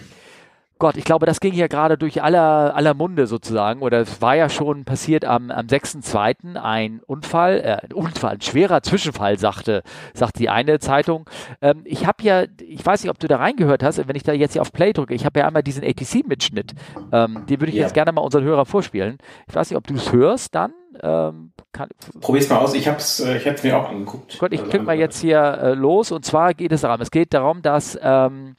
Gott, 0.83 0.97
ich 0.97 1.05
glaube, 1.05 1.25
das 1.25 1.39
ging 1.39 1.53
hier 1.53 1.69
gerade 1.69 1.97
durch 1.97 2.21
aller, 2.21 2.75
aller 2.75 2.93
Munde 2.93 3.25
sozusagen. 3.25 3.81
Oder 3.83 4.01
es 4.01 4.21
war 4.21 4.35
ja 4.35 4.49
schon 4.49 4.83
passiert 4.83 5.23
am, 5.23 5.49
am 5.49 5.67
6.2. 5.67 6.57
ein 6.61 6.99
Unfall, 7.05 7.61
äh, 7.61 7.85
ein 7.85 7.93
Unfall, 7.93 8.31
ein 8.31 8.41
schwerer 8.41 8.83
Zwischenfall, 8.83 9.39
sagte, 9.39 9.83
sagte 10.13 10.39
die 10.39 10.49
eine 10.49 10.79
Zeitung. 10.79 11.29
Ähm, 11.61 11.83
ich 11.85 12.05
habe 12.05 12.21
ja, 12.23 12.43
ich 12.59 12.85
weiß 12.85 13.01
nicht, 13.01 13.09
ob 13.09 13.17
du 13.17 13.29
da 13.29 13.37
reingehört 13.37 13.81
hast, 13.81 14.05
wenn 14.05 14.15
ich 14.17 14.23
da 14.23 14.33
jetzt 14.33 14.51
hier 14.51 14.61
auf 14.61 14.73
Play 14.73 14.91
drücke, 14.91 15.13
ich 15.13 15.23
habe 15.23 15.39
ja 15.39 15.47
einmal 15.47 15.63
diesen 15.63 15.85
ATC-Mitschnitt. 15.85 16.73
Ähm, 17.13 17.45
den 17.45 17.61
würde 17.61 17.71
ich 17.71 17.77
ja. 17.77 17.83
jetzt 17.83 17.93
gerne 17.93 18.11
mal 18.11 18.19
unseren 18.19 18.43
Hörern 18.43 18.65
vorspielen. 18.65 19.19
Ich 19.47 19.55
weiß 19.55 19.69
nicht, 19.69 19.77
ob 19.77 19.87
du 19.87 19.93
es 19.93 20.11
hörst 20.11 20.53
dann. 20.53 20.73
Ähm, 21.01 21.53
kann, 21.71 21.87
Probier's 22.19 22.49
mal 22.49 22.57
aus, 22.57 22.73
ich 22.73 22.89
habe 22.89 22.97
es 22.97 23.21
äh, 23.21 23.37
ich 23.37 23.47
hab's 23.47 23.63
mir 23.63 23.77
auch 23.77 23.89
angeguckt. 23.89 24.37
Gott, 24.37 24.51
ich 24.51 24.59
also 24.59 24.69
klicke 24.69 24.85
mal 24.85 24.97
jetzt 24.97 25.21
hier 25.21 25.39
äh, 25.39 25.73
los 25.75 26.11
und 26.11 26.25
zwar 26.25 26.53
geht 26.53 26.73
es 26.73 26.81
darum, 26.81 26.99
es 26.99 27.09
geht 27.09 27.33
darum, 27.33 27.61
dass 27.61 27.97
ähm, 28.03 28.57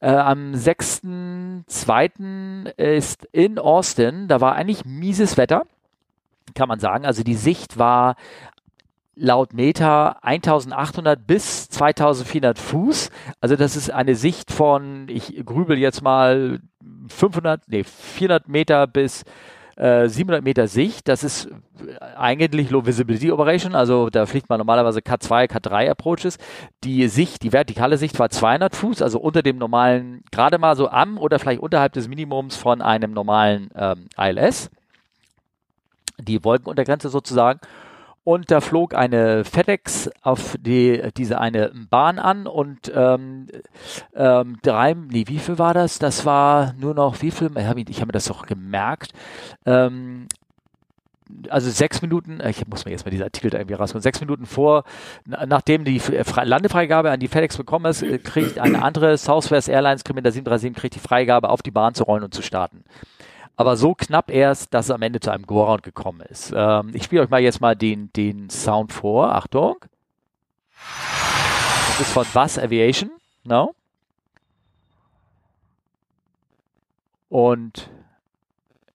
äh, 0.00 0.10
am 0.10 0.52
6.2. 0.52 2.70
ist 2.76 3.26
in 3.32 3.58
Austin, 3.58 4.28
da 4.28 4.40
war 4.40 4.54
eigentlich 4.54 4.84
mieses 4.84 5.36
Wetter, 5.36 5.64
kann 6.54 6.68
man 6.68 6.80
sagen. 6.80 7.04
Also 7.04 7.22
die 7.22 7.34
Sicht 7.34 7.78
war 7.78 8.16
laut 9.14 9.52
Meta 9.52 10.16
1800 10.22 11.26
bis 11.26 11.68
2400 11.70 12.58
Fuß. 12.58 13.10
Also 13.40 13.56
das 13.56 13.76
ist 13.76 13.90
eine 13.90 14.14
Sicht 14.14 14.52
von, 14.52 15.08
ich 15.08 15.44
grübel 15.44 15.78
jetzt 15.78 16.02
mal 16.02 16.60
500, 17.08 17.62
nee, 17.68 17.84
400 17.84 18.48
Meter 18.48 18.86
bis 18.86 19.24
700 19.78 20.40
äh, 20.40 20.42
Meter 20.42 20.66
Sicht, 20.66 21.06
das 21.06 21.22
ist 21.22 21.48
eigentlich 22.16 22.70
Low 22.70 22.84
Visibility 22.84 23.30
Operation, 23.30 23.76
also 23.76 24.10
da 24.10 24.26
fliegt 24.26 24.48
man 24.48 24.58
normalerweise 24.58 24.98
K2, 24.98 25.48
K3 25.48 25.90
Approaches. 25.90 26.38
Die 26.82 27.06
Sicht, 27.06 27.44
die 27.44 27.52
vertikale 27.52 27.96
Sicht 27.96 28.18
war 28.18 28.28
200 28.28 28.74
Fuß, 28.74 29.02
also 29.02 29.20
unter 29.20 29.44
dem 29.44 29.56
normalen, 29.56 30.24
gerade 30.32 30.58
mal 30.58 30.74
so 30.74 30.88
am 30.88 31.16
oder 31.16 31.38
vielleicht 31.38 31.60
unterhalb 31.60 31.92
des 31.92 32.08
Minimums 32.08 32.56
von 32.56 32.82
einem 32.82 33.12
normalen 33.12 33.70
ähm, 33.76 34.06
ILS. 34.18 34.68
Die 36.20 36.42
Wolkenuntergrenze 36.42 37.08
sozusagen 37.08 37.60
und 38.28 38.50
da 38.50 38.60
flog 38.60 38.94
eine 38.94 39.42
FedEx 39.42 40.10
auf 40.20 40.54
die, 40.60 41.02
diese 41.16 41.40
eine 41.40 41.72
Bahn 41.88 42.18
an 42.18 42.46
und 42.46 42.92
ähm, 42.94 43.46
ähm, 44.14 44.58
drei, 44.60 44.92
nee, 44.92 45.24
wie 45.28 45.38
viel 45.38 45.58
war 45.58 45.72
das? 45.72 45.98
Das 45.98 46.26
war 46.26 46.74
nur 46.74 46.92
noch, 46.92 47.22
wie 47.22 47.30
viel? 47.30 47.50
Ich 47.56 47.64
habe 47.64 47.80
hab 47.80 48.06
mir 48.06 48.12
das 48.12 48.26
doch 48.26 48.44
gemerkt. 48.44 49.12
Ähm, 49.64 50.26
also 51.48 51.70
sechs 51.70 52.02
Minuten, 52.02 52.42
ich 52.46 52.66
muss 52.66 52.84
mir 52.84 52.90
jetzt 52.90 53.06
mal 53.06 53.10
diesen 53.10 53.24
Artikel 53.24 53.48
da 53.50 53.56
irgendwie 53.56 53.76
rausholen, 53.76 54.02
sechs 54.02 54.20
Minuten 54.20 54.44
vor, 54.44 54.84
nachdem 55.24 55.86
die 55.86 55.98
Landefreigabe 55.98 57.10
an 57.10 57.20
die 57.20 57.28
FedEx 57.28 57.56
bekommen 57.56 57.86
ist, 57.86 58.02
äh, 58.02 58.18
kriegt 58.18 58.58
eine 58.58 58.82
andere 58.82 59.16
Southwest 59.16 59.70
Airlines, 59.70 60.04
Kilometer 60.04 60.32
737, 60.32 60.78
kriegt 60.78 60.94
die 60.96 61.08
Freigabe 61.08 61.48
auf 61.48 61.62
die 61.62 61.70
Bahn 61.70 61.94
zu 61.94 62.04
rollen 62.04 62.24
und 62.24 62.34
zu 62.34 62.42
starten. 62.42 62.84
Aber 63.58 63.76
so 63.76 63.92
knapp 63.92 64.30
erst, 64.30 64.72
dass 64.72 64.86
es 64.86 64.90
am 64.92 65.02
Ende 65.02 65.18
zu 65.18 65.32
einem 65.32 65.44
Go-Round 65.44 65.82
gekommen 65.82 66.20
ist. 66.20 66.54
Ähm, 66.56 66.92
ich 66.94 67.02
spiele 67.02 67.22
euch 67.22 67.28
mal 67.28 67.40
jetzt 67.40 67.60
mal 67.60 67.74
den, 67.74 68.12
den 68.12 68.50
Sound 68.50 68.92
vor. 68.92 69.34
Achtung. 69.34 69.76
Das 71.88 72.00
ist 72.00 72.12
von 72.12 72.24
Buzz 72.32 72.56
Aviation. 72.56 73.10
No? 73.42 73.74
Und 77.28 77.90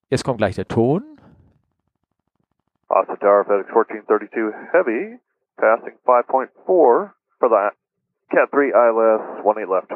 jetzt 0.10 0.24
kommt 0.24 0.38
gleich 0.38 0.56
der 0.56 0.68
Ton. 0.70 1.04
Austin 2.88 3.20
Tower, 3.20 3.44
FedEx 3.44 3.68
1432 3.68 4.72
Heavy, 4.72 5.20
passing 5.58 5.98
5.4 6.06 6.48
for 6.66 7.12
the 7.42 7.76
Cat 8.30 8.50
3 8.54 8.70
ILS 8.70 9.46
18 9.46 9.68
left. 9.68 9.92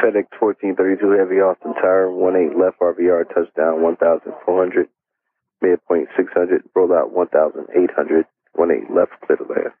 FedEx 0.00 0.28
1432 0.32 1.18
Heavy, 1.18 1.42
Austin 1.42 1.74
Tower, 1.74 2.10
18 2.10 2.58
left, 2.58 2.80
RVR, 2.80 3.24
touchdown 3.28 3.84
1400, 3.84 4.88
midpoint 5.60 6.08
600, 6.16 6.62
roll 6.74 6.92
out 6.92 7.14
1800, 7.14 8.26
18 8.56 8.94
left, 8.94 9.12
clear 9.22 9.38
to 9.38 9.44
land. 9.44 9.72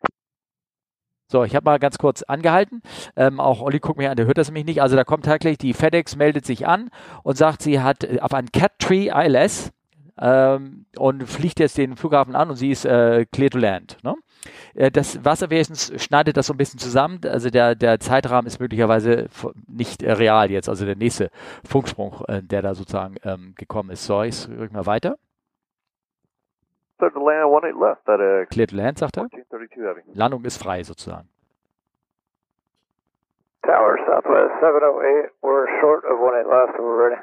So, 1.32 1.44
ich 1.44 1.56
habe 1.56 1.64
mal 1.64 1.78
ganz 1.78 1.96
kurz 1.96 2.22
angehalten. 2.22 2.82
Ähm, 3.16 3.40
auch 3.40 3.62
Olli 3.62 3.78
guckt 3.78 3.96
mir 3.96 4.10
an, 4.10 4.16
der 4.16 4.26
hört 4.26 4.36
das 4.36 4.48
nämlich 4.48 4.66
nicht. 4.66 4.82
Also 4.82 4.96
da 4.96 5.04
kommt 5.04 5.24
tatsächlich, 5.24 5.56
die 5.56 5.72
FedEx 5.72 6.14
meldet 6.14 6.44
sich 6.44 6.66
an 6.66 6.90
und 7.22 7.38
sagt, 7.38 7.62
sie 7.62 7.80
hat 7.80 8.04
äh, 8.04 8.20
auf 8.20 8.34
ein 8.34 8.52
Cat 8.52 8.72
Tree 8.78 9.08
ILS 9.08 9.72
ähm, 10.20 10.84
und 10.98 11.26
fliegt 11.26 11.58
jetzt 11.58 11.78
den 11.78 11.96
Flughafen 11.96 12.36
an 12.36 12.50
und 12.50 12.56
sie 12.56 12.70
ist 12.70 12.84
äh, 12.84 13.24
clear 13.32 13.48
to 13.48 13.58
land. 13.58 13.96
Ne? 14.02 14.14
Äh, 14.74 14.90
das 14.90 15.24
Wasserwesen 15.24 15.76
schneidet 15.98 16.36
das 16.36 16.46
so 16.46 16.54
ein 16.54 16.56
bisschen 16.56 16.78
zusammen. 16.78 17.20
Also 17.26 17.50
der, 17.50 17.74
der 17.74 18.00
Zeitrahmen 18.00 18.46
ist 18.46 18.60
möglicherweise 18.60 19.26
nicht 19.68 20.02
äh, 20.02 20.12
real 20.12 20.50
jetzt. 20.50 20.68
Also 20.68 20.84
der 20.84 20.96
nächste 20.96 21.30
Funksprung, 21.68 22.24
äh, 22.28 22.42
der 22.42 22.62
da 22.62 22.74
sozusagen 22.74 23.16
ähm, 23.24 23.54
gekommen 23.56 23.90
ist. 23.90 24.04
So, 24.04 24.22
ich 24.22 24.48
rück 24.48 24.72
mal 24.72 24.86
weiter. 24.86 25.16
Clear 26.98 27.12
to 27.12 27.18
land, 27.18 27.44
18 27.44 27.80
left. 27.80 28.04
That, 28.06 28.20
uh, 28.20 28.46
Clear 28.46 28.66
to 28.68 28.76
land, 28.76 28.98
sagt 28.98 29.16
er. 29.16 29.24
1432 29.24 29.82
Heavy. 29.82 30.02
Landung 30.14 30.44
ist 30.44 30.62
frei 30.62 30.84
sozusagen. 30.84 31.28
Tower, 33.64 33.98
Southwest 34.06 34.54
708. 34.60 35.30
We're 35.42 35.66
short 35.80 36.04
of 36.04 36.18
18 36.18 36.48
left, 36.48 36.78
and 36.78 36.84
we're 36.84 37.10
ready. 37.10 37.20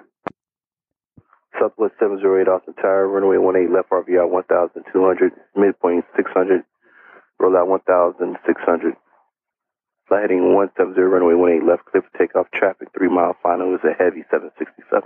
Southwest 1.59 1.95
708 1.99 2.47
Austin 2.47 2.73
Tower, 2.75 3.07
runway 3.07 3.37
18 3.37 3.73
left, 3.73 3.89
RVR 3.89 4.27
1200, 4.29 5.31
midpoint 5.55 6.05
600, 6.15 6.63
roll 7.39 7.57
out 7.57 7.67
1600. 7.67 8.95
Flight 10.07 10.21
heading 10.21 10.55
170, 10.55 10.99
runway 11.01 11.61
18 11.61 11.67
left, 11.67 11.85
clear 11.85 12.01
for 12.01 12.17
takeoff, 12.17 12.47
traffic 12.51 12.89
3 12.97 13.09
mile 13.09 13.35
final 13.41 13.73
is 13.75 13.81
a 13.85 13.93
heavy 13.93 14.25
767. 14.29 15.05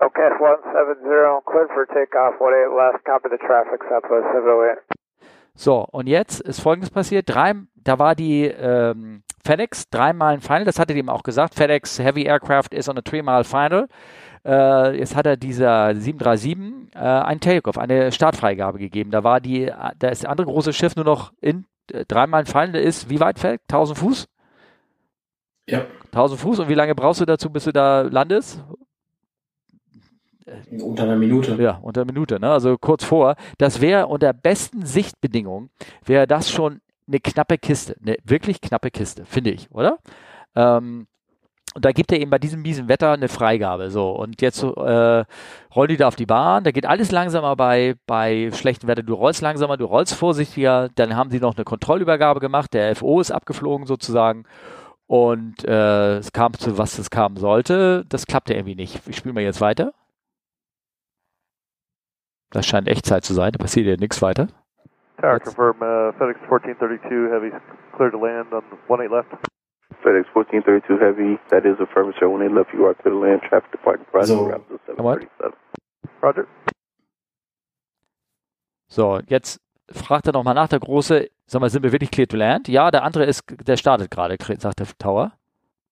Okay, 0.00 0.30
170, 0.38 1.02
cleared 1.44 1.70
for 1.74 1.84
takeoff, 1.90 2.38
18 2.38 2.70
left, 2.70 3.02
copy 3.04 3.28
the 3.28 3.38
traffic, 3.42 3.82
Southwest 3.90 4.30
708. 4.32 4.78
So, 5.58 5.84
und 5.90 6.06
jetzt 6.06 6.40
ist 6.40 6.60
Folgendes 6.60 6.90
passiert. 6.90 7.28
Drei, 7.28 7.54
da 7.74 7.98
war 7.98 8.14
die 8.14 8.44
ähm, 8.44 9.24
FedEx 9.44 9.90
dreimal 9.90 10.34
ein 10.34 10.40
Final, 10.40 10.64
das 10.64 10.78
hatte 10.78 10.92
ihm 10.92 11.08
auch 11.08 11.24
gesagt. 11.24 11.54
FedEx 11.54 11.98
Heavy 11.98 12.28
Aircraft 12.28 12.72
is 12.72 12.88
on 12.88 12.96
a 12.96 13.02
three-mile 13.02 13.42
final. 13.42 13.88
Äh, 14.44 14.98
jetzt 14.98 15.16
hat 15.16 15.26
er 15.26 15.36
dieser 15.36 15.94
737 15.94 16.94
äh, 16.94 16.98
einen 16.98 17.40
Takeoff, 17.40 17.78
eine 17.78 18.12
Startfreigabe 18.12 18.78
gegeben. 18.78 19.10
Da 19.10 19.24
war 19.24 19.40
die, 19.40 19.66
da 19.66 20.08
ist 20.08 20.22
das 20.22 20.30
andere 20.30 20.46
große 20.46 20.72
Schiff 20.72 20.96
nur 20.96 21.04
noch 21.04 21.32
in 21.40 21.66
äh, 21.92 22.04
dreimal 22.06 22.44
der 22.44 22.82
ist 22.82 23.10
wie 23.10 23.20
weit 23.20 23.38
fällt? 23.38 23.60
1000 23.62 23.98
Fuß? 23.98 24.28
Ja. 25.68 25.86
1000 26.06 26.40
Fuß 26.40 26.58
und 26.60 26.68
wie 26.68 26.74
lange 26.74 26.94
brauchst 26.94 27.20
du 27.20 27.24
dazu, 27.24 27.50
bis 27.50 27.64
du 27.64 27.72
da 27.72 28.02
landest? 28.02 28.62
Unter 30.80 31.02
einer 31.02 31.16
Minute. 31.16 31.60
Ja, 31.60 31.78
unter 31.82 32.00
einer 32.00 32.12
Minute, 32.12 32.40
ne? 32.40 32.50
also 32.50 32.78
kurz 32.78 33.04
vor. 33.04 33.36
Das 33.58 33.80
wäre 33.80 34.06
unter 34.06 34.32
besten 34.32 34.86
Sichtbedingungen, 34.86 35.70
wäre 36.04 36.26
das 36.26 36.50
schon 36.50 36.80
eine 37.06 37.20
knappe 37.20 37.58
Kiste, 37.58 37.96
eine 38.02 38.16
wirklich 38.24 38.60
knappe 38.60 38.90
Kiste, 38.90 39.24
finde 39.26 39.50
ich, 39.50 39.70
oder? 39.70 39.98
Ähm, 40.54 41.06
da 41.74 41.92
gibt 41.92 42.12
er 42.12 42.20
eben 42.20 42.30
bei 42.30 42.38
diesem 42.38 42.62
miesen 42.62 42.88
Wetter 42.88 43.12
eine 43.12 43.28
Freigabe. 43.28 43.90
So, 43.90 44.10
und 44.10 44.40
jetzt 44.40 44.62
äh, 44.62 44.66
rollen 45.74 45.88
die 45.88 45.96
da 45.96 46.08
auf 46.08 46.16
die 46.16 46.26
Bahn, 46.26 46.64
da 46.64 46.70
geht 46.70 46.86
alles 46.86 47.10
langsamer 47.10 47.56
bei, 47.56 47.96
bei 48.06 48.50
schlechtem 48.52 48.88
Wetter. 48.88 49.02
Du 49.02 49.14
rollst 49.14 49.42
langsamer, 49.42 49.76
du 49.76 49.84
rollst 49.84 50.14
vorsichtiger, 50.14 50.88
dann 50.94 51.16
haben 51.16 51.30
sie 51.30 51.40
noch 51.40 51.56
eine 51.56 51.64
Kontrollübergabe 51.64 52.40
gemacht, 52.40 52.74
der 52.74 52.94
FO 52.96 53.20
ist 53.20 53.30
abgeflogen 53.30 53.86
sozusagen. 53.86 54.44
Und 55.06 55.64
äh, 55.64 56.18
es 56.18 56.32
kam 56.32 56.52
zu 56.52 56.76
was 56.76 56.98
es 56.98 57.10
kam 57.10 57.36
sollte. 57.38 58.04
Das 58.08 58.26
klappte 58.26 58.52
irgendwie 58.52 58.74
nicht. 58.74 59.00
Ich 59.08 59.16
spiele 59.16 59.32
mal 59.32 59.42
jetzt 59.42 59.62
weiter. 59.62 59.92
Das 62.50 62.66
scheint 62.66 62.88
Echtzeit 62.88 63.24
zu 63.24 63.34
sein, 63.34 63.52
da 63.52 63.58
passiert 63.58 63.86
ja 63.86 63.96
nichts 63.96 64.22
weiter. 64.22 64.48
Tower, 65.20 65.40
confirm 65.40 65.76
uh, 65.82 66.12
FedEx 66.12 66.40
1432 66.42 67.32
Heavy, 67.32 67.52
clear 67.96 68.10
to 68.10 68.18
land 68.18 68.52
on 68.52 68.62
18 68.88 69.10
left. 69.10 69.57
FedEx 70.02 70.28
1432 70.34 71.00
Heavy, 71.00 71.38
that 71.50 71.64
is 71.64 71.78
affirmative, 71.80 72.18
sir. 72.20 72.26
18 72.28 72.54
left, 72.54 72.72
you 72.72 72.86
are 72.86 72.94
clear 72.94 73.12
to 73.14 73.20
land, 73.20 73.42
traffic 73.48 73.80
price, 73.82 74.28
So- 74.28 74.46
Rapids 74.46 74.80
737. 74.86 75.58
Roger. 76.22 76.46
So, 78.88 79.20
jetzt 79.28 79.60
fragt 79.90 80.26
er 80.26 80.32
nochmal 80.32 80.54
nach, 80.54 80.68
der 80.68 80.80
Große, 80.80 81.28
sag 81.46 81.60
mal, 81.60 81.70
sind 81.70 81.82
wir 81.82 81.92
wirklich 81.92 82.10
clear 82.10 82.26
to 82.28 82.36
land? 82.36 82.68
Ja, 82.68 82.90
der 82.90 83.02
andere 83.04 83.24
ist, 83.24 83.42
der 83.66 83.76
startet 83.76 84.10
gerade, 84.10 84.36
sagt 84.58 84.80
der 84.80 84.86
Tower. 84.98 85.32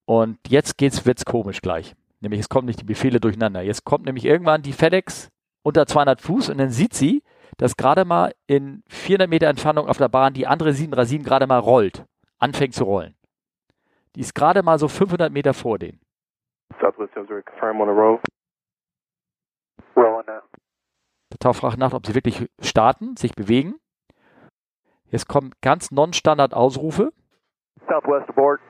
Und 0.05 0.39
jetzt 0.49 0.79
geht's, 0.79 1.05
wird's 1.05 1.25
komisch 1.25 1.61
gleich. 1.61 1.95
Nämlich, 2.21 2.41
es 2.41 2.49
kommen 2.49 2.67
nicht 2.67 2.81
die 2.81 2.85
Befehle 2.85 3.21
durcheinander. 3.21 3.63
Jetzt 3.63 3.85
kommt 3.85 4.05
nämlich 4.07 4.25
irgendwann 4.25 4.63
die 4.63 4.73
FedEx 4.73 5.31
unter 5.63 5.87
200 5.87 6.21
Fuß 6.21 6.51
und 6.51 6.59
dann 6.59 6.71
sieht 6.71 6.95
sie, 6.95 7.23
dass 7.59 7.77
gerade 7.77 8.05
mal 8.05 8.33
in 8.47 8.83
400 8.89 9.29
Meter 9.29 9.49
Entfernung 9.49 9.89
auf 9.89 9.99
der 9.99 10.09
Bahn 10.09 10.33
die 10.33 10.47
andere 10.47 10.73
737 10.73 11.25
gerade 11.27 11.47
mal 11.47 11.59
rollt, 11.59 12.05
anfängt 12.39 12.75
zu 12.75 12.85
rollen. 12.85 13.15
Die 14.17 14.23
ist 14.23 14.35
gerade 14.35 14.63
mal 14.63 14.79
so 14.79 14.89
500 14.89 15.31
Meter 15.31 15.53
vor 15.53 15.79
denen. 15.79 16.01
Southwest 16.81 17.13
708, 17.13 17.45
confirm 17.45 17.81
on 17.83 17.89
the 17.89 17.95
road. 17.95 18.21
Rolling 19.95 20.27
now. 20.27 20.41
Der 21.31 21.39
Tau 21.39 21.53
fragt 21.53 21.77
nach, 21.77 21.93
ob 21.93 22.07
sie 22.07 22.15
wirklich 22.15 22.49
starten, 22.61 23.17
sich 23.17 23.35
bewegen. 23.35 23.79
Jetzt 25.11 25.29
kommen 25.29 25.53
ganz 25.61 25.91
non-standard 25.91 26.55
Ausrufe. 26.55 27.13
Southwest 27.87 28.29
aboard. 28.31 28.61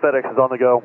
FedEx 0.00 0.30
is 0.30 0.38
on 0.38 0.50
the 0.52 0.58
go. 0.58 0.82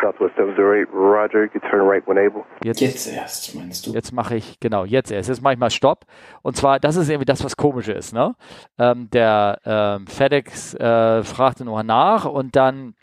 Southwest 0.00 0.34
708, 0.36 0.88
Roger, 0.92 1.44
you 1.44 1.48
can 1.48 1.60
turn 1.70 1.86
right 1.86 2.06
when 2.06 2.18
able. 2.18 2.44
Jetzt, 2.64 2.80
Jetzt 2.80 3.06
erst, 3.06 3.54
meinst 3.54 3.86
du? 3.86 3.92
jetzt 3.92 4.12
mache 4.12 4.36
ich, 4.36 4.58
genau, 4.60 4.84
jetzt 4.84 5.10
erst. 5.10 5.28
Jetzt 5.28 5.42
mache 5.42 5.54
ich 5.54 5.60
mal 5.60 5.70
Stopp. 5.70 6.04
Und 6.42 6.56
zwar, 6.56 6.80
das 6.80 6.96
ist 6.96 7.08
irgendwie 7.08 7.26
das, 7.26 7.44
was 7.44 7.56
komisch 7.56 7.88
ist. 7.88 8.12
Ne? 8.12 8.34
Ähm, 8.78 9.08
der 9.10 9.58
ähm, 9.64 10.06
FedEx 10.06 10.74
äh, 10.74 11.22
fragte 11.22 11.64
noch 11.64 11.82
nach 11.82 12.24
und 12.24 12.56
dann 12.56 12.94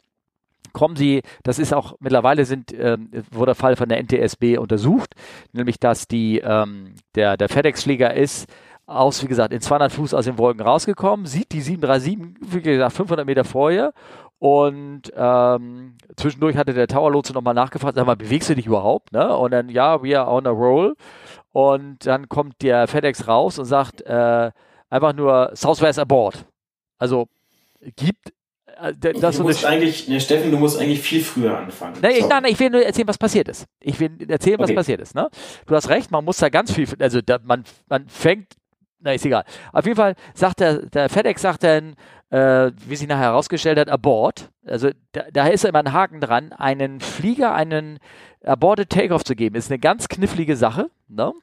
kommen 0.74 0.96
sie, 0.96 1.22
das 1.44 1.60
ist 1.60 1.74
auch 1.74 1.96
mittlerweile 2.00 2.46
sind, 2.46 2.74
ähm, 2.74 3.10
wurde 3.32 3.48
der 3.48 3.56
Fall 3.56 3.76
von 3.76 3.90
der 3.90 4.02
NTSB 4.04 4.58
untersucht, 4.58 5.16
nämlich 5.52 5.80
dass 5.80 6.08
die, 6.08 6.40
ähm, 6.40 6.94
der, 7.16 7.38
der 7.38 7.50
FedEx-Flieger 7.50 8.14
ist 8.14 8.48
aus, 8.86 9.24
wie 9.24 9.28
gesagt, 9.28 9.54
in 9.54 9.62
200 9.62 9.92
Fuß 9.92 10.14
aus 10.14 10.26
den 10.26 10.38
Wolken 10.38 10.62
rausgekommen, 10.62 11.26
sieht 11.26 11.52
die 11.52 11.62
737, 11.62 12.54
wie 12.54 12.62
gesagt, 12.62 12.94
500 12.94 13.26
Meter 13.26 13.44
vorher 13.44 13.94
und 14.40 15.12
ähm, 15.16 15.98
zwischendurch 16.16 16.56
hatte 16.56 16.74
der 16.74 16.88
Tower-Lotse 16.88 17.34
nochmal 17.34 17.54
nachgefragt, 17.54 17.96
sag 17.96 18.06
mal, 18.06 18.16
bewegst 18.16 18.50
du 18.50 18.56
dich 18.56 18.66
überhaupt? 18.66 19.12
Ne? 19.12 19.36
Und 19.36 19.52
dann, 19.52 19.70
ja, 19.70 20.02
we 20.02 20.18
are 20.18 20.30
on 20.32 20.48
a 20.48 20.50
roll. 20.50 20.96
Und 21.52 22.06
dann 22.06 22.30
kommt 22.30 22.62
der 22.62 22.88
FedEx 22.88 23.28
raus 23.28 23.60
und 23.60 23.66
sagt 23.66 24.02
äh, 24.02 24.52
einfach 24.90 25.14
nur 25.14 25.52
Southwest 25.56 26.00
aboard. 26.00 26.46
Also 26.98 27.28
gibt 27.96 28.34
äh, 28.82 28.94
das 28.94 29.38
du 29.38 29.44
musst 29.44 29.66
eigentlich, 29.66 30.08
ne, 30.08 30.22
Steffen, 30.22 30.52
du 30.52 30.58
musst 30.58 30.80
eigentlich 30.80 31.02
viel 31.02 31.22
früher 31.22 31.58
anfangen. 31.58 31.98
Nein, 32.02 32.12
ich, 32.12 32.28
nein, 32.28 32.44
nein, 32.44 32.52
ich 32.52 32.60
will 32.60 32.70
nur 32.70 32.82
erzählen, 32.84 33.08
was 33.08 33.18
passiert 33.18 33.48
ist. 33.50 33.66
Ich 33.82 34.00
will 34.00 34.12
erzählen, 34.30 34.60
was 34.60 34.70
Okay. 34.70 34.76
passiert 34.76 35.02
ist. 35.02 35.16
Ne? 35.16 35.30
Du 35.66 35.76
hast 35.76 35.90
recht, 35.90 36.12
man 36.12 36.24
muss 36.24 36.38
da 36.38 36.50
ganz 36.50 36.72
viel, 36.72 36.88
also 37.00 37.20
da, 37.22 37.40
man, 37.44 37.64
man 37.90 38.08
fängt, 38.08 38.54
na 39.02 39.14
ist 39.14 39.26
egal. 39.26 39.44
Auf 39.74 39.86
jeden 39.86 39.98
Fall 39.98 40.16
sagt 40.34 40.60
der, 40.60 40.86
der 40.88 41.10
FedEx 41.10 41.42
sagt 41.42 41.64
dann, 41.64 41.96
äh, 42.30 42.72
wie 42.88 42.96
sich 42.96 43.08
nachher 43.08 43.24
herausgestellt 43.24 43.80
hat, 43.80 43.90
abort. 43.90 44.50
Also 44.66 44.90
da, 45.14 45.24
da 45.32 45.48
ist 45.48 45.66
immer 45.66 45.80
ein 45.80 45.94
Haken 45.94 46.20
dran, 46.22 46.52
einen 46.54 47.00
Flieger 47.00 47.54
einen 47.54 48.00
aborted 48.44 48.90
Takeoff 48.90 49.24
zu 49.24 49.36
geben, 49.36 49.56
ist 49.56 49.72
eine 49.72 49.80
ganz 49.80 50.08
knifflige 50.08 50.56
Sache. 50.56 50.90
Ne? 51.08 51.34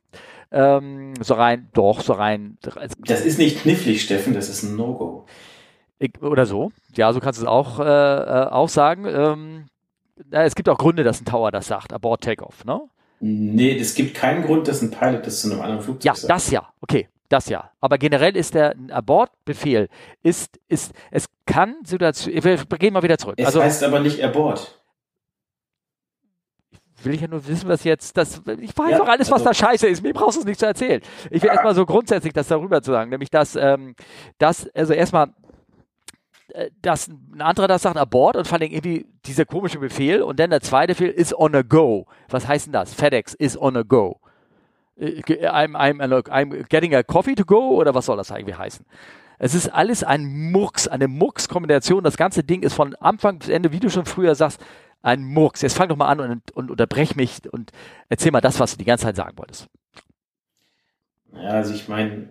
Ähm, 0.52 1.14
so 1.20 1.34
rein, 1.34 1.68
doch, 1.74 2.00
so 2.02 2.12
rein, 2.12 2.56
Das 2.98 3.20
ist 3.22 3.38
nicht 3.38 3.62
knifflig, 3.62 4.02
Steffen, 4.02 4.32
das 4.32 4.48
ist 4.48 4.62
ein 4.62 4.76
No-Go. 4.76 5.26
oder 6.20 6.46
so. 6.46 6.70
Ja, 6.96 7.12
so 7.12 7.20
kannst 7.20 7.40
du 7.40 7.44
es 7.44 7.48
auch, 7.48 7.80
äh, 7.80 7.84
äh, 7.84 8.46
auch 8.48 8.68
sagen. 8.68 9.06
Ähm, 9.06 9.66
es 10.30 10.54
gibt 10.54 10.68
auch 10.68 10.78
Gründe, 10.78 11.02
dass 11.02 11.20
ein 11.20 11.24
Tower 11.24 11.50
das 11.50 11.66
sagt, 11.66 11.92
abort 11.92 12.22
Takeoff. 12.22 12.64
Ne? 12.64 12.80
Nee, 13.20 13.76
es 13.76 13.94
gibt 13.94 14.14
keinen 14.14 14.44
Grund, 14.44 14.68
dass 14.68 14.82
ein 14.82 14.90
Pilot 14.90 15.26
das 15.26 15.40
zu 15.40 15.50
einem 15.50 15.60
anderen 15.62 15.82
Flugzeug 15.82 16.04
Ja, 16.04 16.14
sagt. 16.14 16.30
das 16.30 16.50
ja, 16.50 16.68
okay, 16.80 17.08
das 17.28 17.48
ja. 17.48 17.70
Aber 17.80 17.98
generell 17.98 18.36
ist 18.36 18.54
der 18.54 18.74
Abortbefehl, 18.90 19.88
ist, 20.22 20.58
ist, 20.68 20.92
es 21.10 21.26
kann 21.46 21.76
Situation, 21.84 22.42
wir 22.42 22.56
gehen 22.78 22.92
mal 22.92 23.02
wieder 23.02 23.18
zurück. 23.18 23.34
Es 23.38 23.46
Also, 23.46 23.62
heißt 23.62 23.82
aber 23.84 24.00
nicht 24.00 24.22
Abort. 24.22 24.80
will 27.02 27.14
ich 27.14 27.20
ja 27.20 27.28
nur 27.28 27.46
wissen, 27.46 27.68
was 27.68 27.84
jetzt, 27.84 28.16
das, 28.16 28.42
ich 28.60 28.76
weiß 28.76 28.90
ja, 28.90 28.98
doch 28.98 29.08
alles, 29.08 29.30
was 29.30 29.44
also, 29.44 29.44
da 29.46 29.54
scheiße 29.54 29.86
ist. 29.86 30.02
Mir 30.02 30.12
brauchst 30.12 30.36
du 30.36 30.40
es 30.40 30.46
nicht 30.46 30.60
zu 30.60 30.66
erzählen. 30.66 31.00
Ich 31.30 31.42
will 31.42 31.50
erstmal 31.50 31.74
so 31.74 31.86
grundsätzlich 31.86 32.32
das 32.32 32.48
darüber 32.48 32.82
zu 32.82 32.90
sagen, 32.90 33.10
nämlich, 33.10 33.30
dass, 33.30 33.56
ähm, 33.56 33.94
dass, 34.38 34.68
also 34.74 34.92
erstmal, 34.92 35.28
äh, 36.48 36.70
dass 36.82 37.08
ein 37.08 37.40
anderer 37.40 37.68
das 37.68 37.82
sagt, 37.82 37.96
Abort 37.96 38.36
und 38.36 38.46
vor 38.46 38.58
allem 38.58 38.70
irgendwie 38.70 39.06
dieser 39.24 39.44
komische 39.44 39.78
Befehl 39.78 40.22
und 40.22 40.40
dann 40.40 40.50
der 40.50 40.60
zweite 40.60 40.94
Befehl 40.94 41.10
ist 41.10 41.34
on 41.34 41.54
a 41.54 41.62
go. 41.62 42.06
Was 42.28 42.48
heißt 42.48 42.66
denn 42.66 42.72
das? 42.72 42.92
FedEx 42.94 43.34
is 43.34 43.60
on 43.60 43.76
a 43.76 43.82
go. 43.82 44.20
I'm, 44.98 45.76
I'm, 45.76 46.00
I'm 46.00 46.64
getting 46.68 46.94
a 46.94 47.02
coffee 47.02 47.34
to 47.34 47.44
go 47.44 47.76
oder 47.76 47.94
was 47.94 48.06
soll 48.06 48.16
das 48.16 48.32
eigentlich 48.32 48.56
heißen? 48.56 48.84
Es 49.38 49.54
ist 49.54 49.68
alles 49.68 50.02
ein 50.02 50.50
Murks, 50.50 50.88
eine 50.88 51.08
Murks-Kombination. 51.08 52.02
Das 52.02 52.16
ganze 52.16 52.42
Ding 52.42 52.62
ist 52.62 52.72
von 52.72 52.94
Anfang 52.94 53.38
bis 53.38 53.48
Ende, 53.48 53.72
wie 53.72 53.80
du 53.80 53.90
schon 53.90 54.06
früher 54.06 54.34
sagst, 54.34 54.64
ein 55.02 55.22
Murks. 55.22 55.60
Jetzt 55.60 55.76
fang 55.76 55.88
doch 55.88 55.96
mal 55.96 56.08
an 56.08 56.20
und, 56.20 56.50
und 56.52 56.70
unterbrech 56.70 57.16
mich 57.16 57.40
und 57.52 57.70
erzähl 58.08 58.32
mal 58.32 58.40
das, 58.40 58.58
was 58.58 58.72
du 58.72 58.78
die 58.78 58.86
ganze 58.86 59.04
Zeit 59.04 59.16
sagen 59.16 59.36
wolltest. 59.36 59.68
Ja, 61.34 61.50
also 61.50 61.74
ich 61.74 61.86
meine, 61.86 62.30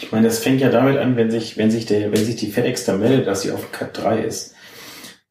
ich 0.00 0.10
meine, 0.10 0.26
das 0.26 0.40
fängt 0.40 0.60
ja 0.60 0.70
damit 0.70 0.98
an, 0.98 1.16
wenn 1.16 1.30
sich, 1.30 1.56
wenn 1.56 1.70
sich 1.70 1.86
der, 1.86 2.10
wenn 2.10 2.24
sich 2.24 2.36
die 2.36 2.50
FedEx 2.50 2.84
da 2.84 2.96
meldet, 2.96 3.28
dass 3.28 3.42
sie 3.42 3.52
auf 3.52 3.70
Cut 3.70 3.96
3 3.96 4.22
ist. 4.22 4.56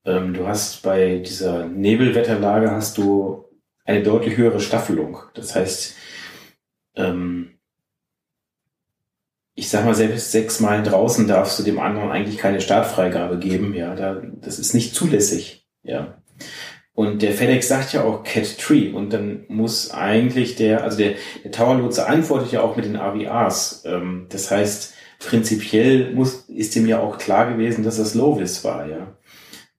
Ähm, 0.06 0.34
du 0.34 0.48
hast 0.48 0.82
bei 0.84 1.18
dieser 1.18 1.66
Nebelwetterlage 1.66 2.72
hast 2.72 2.98
du 2.98 3.43
eine 3.86 4.04
deutlich 4.04 4.38
höhere 4.38 4.60
Staffelung. 4.60 5.20
Das 5.34 5.56
heißt, 5.56 5.96
ähm, 6.96 7.60
ich 9.56 9.70
sag 9.70 9.86
mal, 9.86 9.94
selbst 9.94 10.32
sechs 10.32 10.60
Meilen 10.60 10.84
draußen 10.84 11.28
darfst 11.28 11.60
du 11.60 11.64
dem 11.64 11.80
anderen 11.80 12.12
eigentlich 12.12 12.38
keine 12.38 12.62
Startfreigabe 12.62 13.38
geben. 13.38 13.74
Ja, 13.74 13.96
da, 13.96 14.22
das 14.42 14.60
ist 14.60 14.74
nicht 14.74 14.96
zulässig. 14.96 15.68
Ja. 15.84 16.22
Und 16.96 17.22
der 17.22 17.34
FedEx 17.34 17.68
sagt 17.68 17.94
ja 17.94 18.04
auch 18.04 18.24
Cat 18.24 18.58
Tree 18.60 18.92
und 18.92 19.12
dann 19.14 19.46
muss 19.48 19.92
eigentlich 19.92 20.56
der, 20.56 20.84
also 20.84 20.98
der, 20.98 21.16
der 21.44 21.52
Tower-Lotse 21.52 22.08
antwortet 22.08 22.52
ja 22.52 22.62
auch 22.62 22.76
mit 22.76 22.86
den 22.86 22.98
AVRs. 22.98 23.84
Ähm, 23.86 24.28
das 24.30 24.52
heißt, 24.52 24.94
prinzipiell 25.20 26.14
muss, 26.14 26.46
ist 26.50 26.76
dem 26.76 26.88
ja 26.88 27.00
auch 27.00 27.18
klar 27.18 27.52
gewesen, 27.52 27.84
dass 27.84 27.98
das 27.98 28.14
Lovis 28.14 28.64
war, 28.64 28.88
ja. 28.88 29.18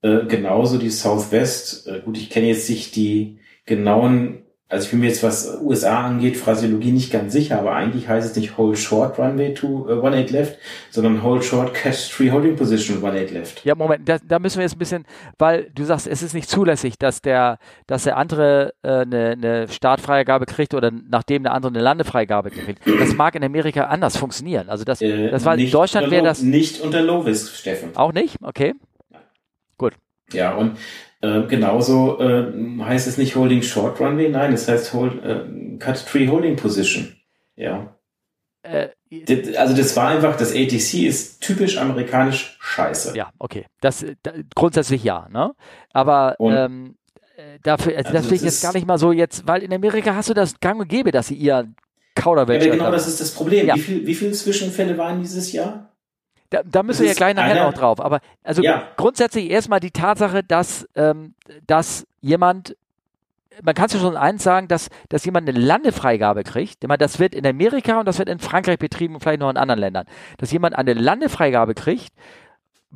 Äh, 0.03 0.27
genauso 0.27 0.77
die 0.77 0.91
Southwest, 0.91 1.87
äh, 1.87 2.01
gut, 2.01 2.19
ich 2.19 2.31
kenne 2.31 2.49
jetzt 2.49 2.69
nicht 2.69 2.97
die 2.97 3.39
genauen 3.65 4.45
also 4.75 4.87
ich 4.87 4.91
bin 4.91 5.01
mir 5.01 5.09
jetzt, 5.09 5.23
was 5.23 5.61
USA 5.61 6.05
angeht, 6.05 6.37
Phrasiologie 6.37 6.91
nicht 6.91 7.13
ganz 7.13 7.33
sicher, 7.33 7.59
aber 7.59 7.75
eigentlich 7.75 8.09
heißt 8.09 8.31
es 8.31 8.37
nicht 8.37 8.57
Hold 8.57 8.79
Short 8.79 9.19
Runway 9.19 9.53
to 9.53 9.67
uh, 9.67 10.03
One 10.03 10.17
Eight 10.17 10.31
Left, 10.31 10.59
sondern 10.91 11.23
Hold 11.23 11.45
Short 11.45 11.75
Catch 11.75 12.11
Tree 12.11 12.31
Holding 12.31 12.57
Position 12.57 13.03
One 13.03 13.17
Eight 13.17 13.31
Left. 13.31 13.65
Ja, 13.65 13.75
Moment, 13.75 14.09
da, 14.09 14.19
da, 14.19 14.39
müssen 14.39 14.59
wir 14.59 14.63
jetzt 14.63 14.75
ein 14.75 14.79
bisschen, 14.79 15.05
weil 15.39 15.71
du 15.75 15.85
sagst, 15.85 16.07
es 16.07 16.23
ist 16.23 16.35
nicht 16.35 16.49
zulässig, 16.49 16.99
dass 16.99 17.21
der, 17.21 17.59
dass 17.87 18.05
der 18.05 18.17
andere 18.17 18.73
äh, 18.83 18.89
eine, 18.89 19.31
eine 19.33 19.69
Startfreigabe 19.69 20.47
kriegt 20.47 20.73
oder 20.73 20.91
nachdem 20.91 21.45
der 21.45 21.53
andere 21.53 21.71
eine 21.73 21.83
Landefreigabe 21.83 22.51
kriegt. 22.51 22.81
Das 22.99 23.15
mag 23.15 23.35
in 23.35 23.45
Amerika 23.45 23.85
anders 23.85 24.17
funktionieren. 24.17 24.71
Also 24.71 24.85
das, 24.85 25.03
äh, 25.03 25.31
das 25.31 25.45
war 25.45 25.57
in 25.57 25.71
Deutschland 25.71 26.11
wäre 26.11 26.25
das 26.25 26.43
nicht 26.43 26.81
unter 26.81 27.03
Lovis, 27.03 27.57
Steffen. 27.57 27.95
Auch 27.97 28.13
nicht, 28.13 28.39
okay. 28.43 28.75
Gut. 29.77 29.93
Ja, 30.33 30.55
und 30.55 30.79
äh, 31.25 31.47
genauso 31.47 32.21
äh, 32.21 32.53
heißt 32.81 33.07
es 33.07 33.17
nicht 33.17 33.35
Holding 33.35 33.63
Short 33.63 33.99
Runway, 33.99 34.29
nein, 34.29 34.53
es 34.53 34.69
heißt 34.69 34.93
hold, 34.93 35.25
äh, 35.25 35.79
Cut 35.79 36.05
Tree 36.07 36.29
Holding 36.29 36.57
Position. 36.57 37.17
Ja. 37.57 37.97
Äh, 38.63 38.89
also 39.57 39.75
das 39.75 39.97
war 39.97 40.09
einfach, 40.09 40.37
das 40.37 40.53
ATC 40.53 41.05
ist 41.07 41.41
typisch 41.41 41.79
amerikanisch 41.79 42.59
scheiße. 42.61 43.17
Ja, 43.17 43.31
okay. 43.39 43.65
Das 43.81 44.05
da, 44.23 44.33
grundsätzlich 44.55 45.03
ja, 45.03 45.29
ne? 45.33 45.53
Aber 45.93 46.35
Und, 46.39 46.53
ähm, 46.55 46.97
äh, 47.37 47.59
dafür, 47.63 47.97
also, 47.97 48.09
also 48.09 48.19
das 48.19 48.31
will 48.31 48.37
ich 48.37 48.43
jetzt 48.43 48.63
gar 48.63 48.75
nicht 48.75 48.87
mal 48.87 48.99
so 48.99 49.13
jetzt, 49.13 49.47
weil 49.47 49.63
in 49.63 49.73
Amerika 49.73 50.15
hast 50.15 50.29
du 50.29 50.35
das 50.35 50.61
gang 50.61 50.79
und 50.79 50.89
gäbe, 50.89 51.11
dass 51.11 51.29
sie 51.29 51.37
ihr 51.37 51.73
Kauderwelsch. 52.15 52.67
Ja, 52.67 52.73
genau, 52.73 52.91
das 52.91 53.09
ist 53.09 53.21
das 53.21 53.31
Problem. 53.31 53.67
Ja. 53.67 53.77
Wie, 53.77 53.81
viel, 53.81 54.07
wie 54.07 54.15
viele 54.15 54.33
Zwischenfälle 54.33 54.99
waren 54.99 55.21
dieses 55.21 55.53
Jahr? 55.53 55.94
Da, 56.55 56.63
da 56.65 56.83
müssen 56.85 57.03
wir 57.03 57.09
ja 57.09 57.15
gleich 57.15 57.35
nachher 57.35 57.65
noch 57.65 57.75
drauf. 57.75 58.01
Aber 58.01 58.21
also 58.45 58.63
ja. 58.63 58.85
grundsätzlich 58.97 59.51
erstmal 59.51 59.81
die 59.81 59.91
Tatsache, 59.91 60.45
dass, 60.45 60.89
ähm, 60.95 61.35
dass 61.67 62.07
jemand, 62.21 62.77
man 63.63 63.75
kann 63.75 63.87
es 63.87 63.95
ja 63.95 63.99
schon 63.99 64.17
eins 64.17 64.45
sagen, 64.45 64.69
dass, 64.69 64.89
dass 65.09 65.25
jemand 65.25 65.49
eine 65.49 65.59
Landefreigabe 65.59 66.45
kriegt. 66.45 66.87
Meine, 66.87 66.99
das 66.99 67.19
wird 67.19 67.35
in 67.35 67.45
Amerika 67.45 67.99
und 67.99 68.07
das 68.07 68.19
wird 68.21 68.29
in 68.29 68.39
Frankreich 68.39 68.79
betrieben 68.79 69.15
und 69.15 69.21
vielleicht 69.21 69.41
noch 69.41 69.51
in 69.51 69.57
anderen 69.57 69.81
Ländern. 69.81 70.07
Dass 70.39 70.53
jemand 70.53 70.77
eine 70.77 70.95
Landefreigabe 70.95 71.75
kriegt, 71.75 72.13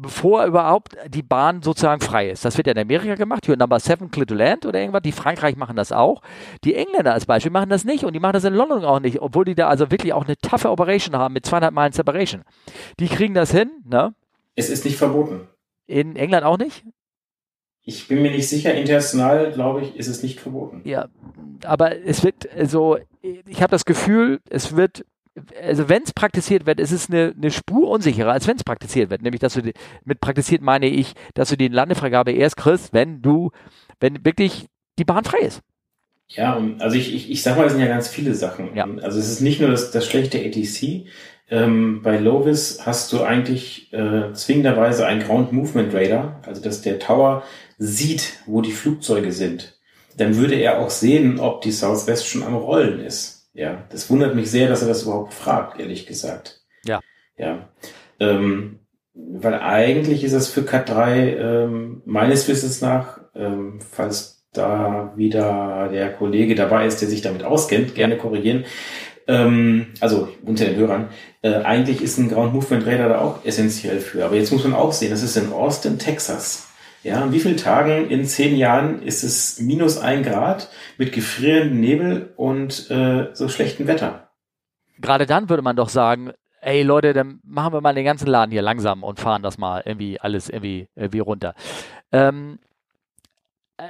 bevor 0.01 0.45
überhaupt 0.45 0.97
die 1.09 1.23
Bahn 1.23 1.63
sozusagen 1.63 2.01
frei 2.01 2.31
ist. 2.31 2.45
Das 2.45 2.57
wird 2.57 2.67
ja 2.67 2.73
in 2.73 2.79
Amerika 2.79 3.15
gemacht, 3.15 3.47
hier 3.47 3.57
Number 3.57 3.81
7 3.81 4.11
Clear 4.11 4.27
to 4.27 4.35
Land 4.35 4.67
oder 4.67 4.79
irgendwas. 4.81 5.03
Die 5.03 5.13
Frankreich 5.13 5.57
machen 5.57 5.77
das 5.77 5.93
auch. 5.93 6.23
Die 6.65 6.75
Engländer 6.75 7.13
als 7.13 7.27
Beispiel 7.27 7.53
machen 7.53 7.71
das 7.71 7.85
nicht 7.85 8.05
und 8.05 8.13
die 8.13 8.21
machen 8.21 8.35
das 8.35 8.45
in 8.45 8.55
London 8.55 8.85
auch 8.85 9.01
nicht, 9.01 9.21
obwohl 9.21 9.45
die 9.45 9.55
da 9.55 9.69
also 9.69 9.91
wirklich 9.91 10.13
auch 10.13 10.25
eine 10.25 10.37
taffe 10.37 10.71
Operation 10.71 11.17
haben 11.17 11.35
mit 11.35 11.45
zweieinhalb 11.47 11.75
Meilen 11.75 11.93
Separation. 11.93 12.43
Die 13.01 13.09
kriegen 13.09 13.35
das 13.35 13.51
hin, 13.51 13.71
ne? 13.85 14.15
Es 14.55 14.71
ist 14.71 14.85
nicht 14.85 14.97
verboten. 14.97 15.49
In 15.87 16.17
England 16.17 16.45
auch 16.45 16.59
nicht? 16.59 16.85
Ich 17.83 18.07
bin 18.07 18.21
mir 18.21 18.31
nicht 18.31 18.49
sicher, 18.49 18.75
international, 18.75 19.53
glaube 19.53 19.81
ich, 19.83 19.97
ist 19.97 20.09
es 20.09 20.23
nicht 20.23 20.41
verboten. 20.41 20.83
Ja, 20.85 21.09
aber 21.65 21.97
es 22.05 22.23
wird 22.23 22.49
so, 22.65 22.99
ich 23.23 23.63
habe 23.63 23.71
das 23.71 23.87
Gefühl, 23.87 24.41
es 24.51 24.77
wird 24.77 25.07
also 25.63 25.89
wenn 25.89 26.03
es 26.03 26.13
praktiziert 26.13 26.67
wird, 26.67 26.81
ist 26.81 26.93
es 26.93 27.09
eine, 27.11 27.35
eine 27.37 27.51
Spur 27.51 27.89
unsicherer, 27.89 28.33
als 28.33 28.47
wenn 28.47 28.57
es 28.57 28.65
praktiziert 28.65 29.11
wird. 29.11 29.23
Nämlich, 29.23 29.41
dass 29.41 29.55
du 29.55 29.63
die, 29.63 29.73
mit 30.05 30.21
praktiziert 30.21 30.63
meine 30.63 30.87
ich, 30.87 31.15
dass 31.35 31.49
du 31.49 31.57
die 31.57 31.69
Landefreigabe 31.69 32.33
erst 32.33 32.57
kriegst, 32.57 32.93
wenn 32.93 33.23
du, 33.23 33.51
wenn 34.01 34.25
wirklich 34.25 34.67
die 34.99 35.05
Bahn 35.05 35.25
frei 35.25 35.39
ist. 35.39 35.63
Ja, 36.29 36.63
also 36.79 36.97
ich, 36.97 37.15
ich, 37.15 37.31
ich 37.31 37.43
sag 37.43 37.57
mal, 37.57 37.67
es 37.67 37.73
sind 37.73 37.81
ja 37.81 37.89
ganz 37.89 38.09
viele 38.09 38.35
Sachen. 38.35 38.75
Ja. 38.75 38.87
Also 39.03 39.19
es 39.19 39.31
ist 39.31 39.41
nicht 39.41 39.61
nur 39.61 39.71
das, 39.71 39.91
das 39.91 40.07
schlechte 40.07 40.39
ATC. 40.39 41.07
Ähm, 41.51 42.03
bei 42.03 42.19
Lovis 42.19 42.81
hast 42.85 43.13
du 43.13 43.23
eigentlich 43.23 43.91
äh, 43.93 44.33
zwingenderweise 44.35 45.07
ein 45.07 45.21
Ground 45.21 45.53
Movement 45.53 45.95
Radar, 45.95 46.43
also 46.45 46.61
dass 46.61 46.83
der 46.83 46.99
Tower 46.99 47.43
sieht, 47.79 48.41
wo 48.45 48.61
die 48.61 48.73
Flugzeuge 48.73 49.33
sind. 49.33 49.79
Dann 50.19 50.37
würde 50.37 50.57
er 50.57 50.81
auch 50.81 50.91
sehen, 50.91 51.41
ob 51.41 51.63
die 51.63 51.73
Southwest 51.73 52.27
schon 52.27 52.43
am 52.43 52.55
Rollen 52.55 53.01
ist. 53.01 53.38
Ja, 53.59 53.83
das 53.91 54.09
wundert 54.09 54.37
mich 54.37 54.53
sehr, 54.53 54.69
dass 54.69 54.83
er 54.83 54.89
das 54.89 55.03
überhaupt 55.03 55.35
fragt, 55.35 55.81
ehrlich 55.81 56.07
gesagt. 56.07 56.61
Ja. 56.85 57.01
Ja. 57.37 57.69
Ähm, 58.21 58.79
weil 59.15 59.55
eigentlich 59.55 60.23
ist 60.23 60.33
es 60.33 60.47
für 60.47 60.63
Cat 60.63 60.89
3 60.89 61.37
ähm, 61.37 62.03
meines 62.05 62.47
Wissens 62.47 62.81
nach, 62.81 63.19
ähm, 63.35 63.81
falls 63.81 64.47
da 64.53 65.13
wieder 65.17 65.89
der 65.93 66.13
Kollege 66.13 66.55
dabei 66.55 66.87
ist, 66.87 67.01
der 67.01 67.09
sich 67.09 67.21
damit 67.21 67.43
auskennt, 67.43 67.97
gerne 67.97 68.17
korrigieren. 68.17 68.65
Ähm, 69.27 69.89
also 69.99 70.29
unter 70.45 70.65
den 70.65 70.77
Hörern. 70.77 71.09
Äh, 71.43 71.55
eigentlich 71.55 72.01
ist 72.01 72.17
ein 72.17 72.29
Ground 72.29 72.55
Movement 72.55 72.87
Radar 72.87 73.09
da 73.09 73.21
auch 73.21 73.45
essentiell 73.45 73.99
für. 73.99 74.25
Aber 74.25 74.37
jetzt 74.37 74.53
muss 74.53 74.63
man 74.63 74.75
auch 74.75 74.93
sehen, 74.93 75.11
das 75.11 75.25
ist 75.25 75.37
in 75.37 75.53
Austin, 75.53 75.99
Texas. 75.99 76.68
Ja, 77.03 77.25
in 77.25 77.33
wie 77.33 77.41
vielen 77.41 77.57
Tagen 77.57 78.11
in 78.11 78.25
zehn 78.25 78.57
Jahren 78.57 79.03
ist 79.03 79.23
es 79.23 79.61
minus 79.61 79.99
ein 79.99 80.23
Grad 80.23 80.71
mit 80.97 81.13
gefrierendem 81.13 81.81
Nebel 81.81 82.33
und 82.37 82.91
äh, 82.91 83.29
so 83.35 83.49
schlechtem 83.49 83.87
Wetter? 83.87 84.31
Gerade 85.01 85.27
dann 85.27 85.49
würde 85.49 85.63
man 85.63 85.77
doch 85.77 85.89
sagen, 85.89 86.33
ey 86.61 86.83
Leute, 86.83 87.13
dann 87.13 87.41
machen 87.45 87.73
wir 87.73 87.81
mal 87.81 87.95
den 87.95 88.05
ganzen 88.05 88.27
Laden 88.27 88.51
hier 88.51 88.63
langsam 88.63 89.05
und 89.05 89.21
fahren 89.21 89.43
das 89.43 89.59
mal 89.59 89.83
irgendwie 89.85 90.21
alles 90.21 90.49
irgendwie, 90.49 90.89
irgendwie 90.97 91.21
runter. 91.21 91.55
Ähm, 92.11 92.59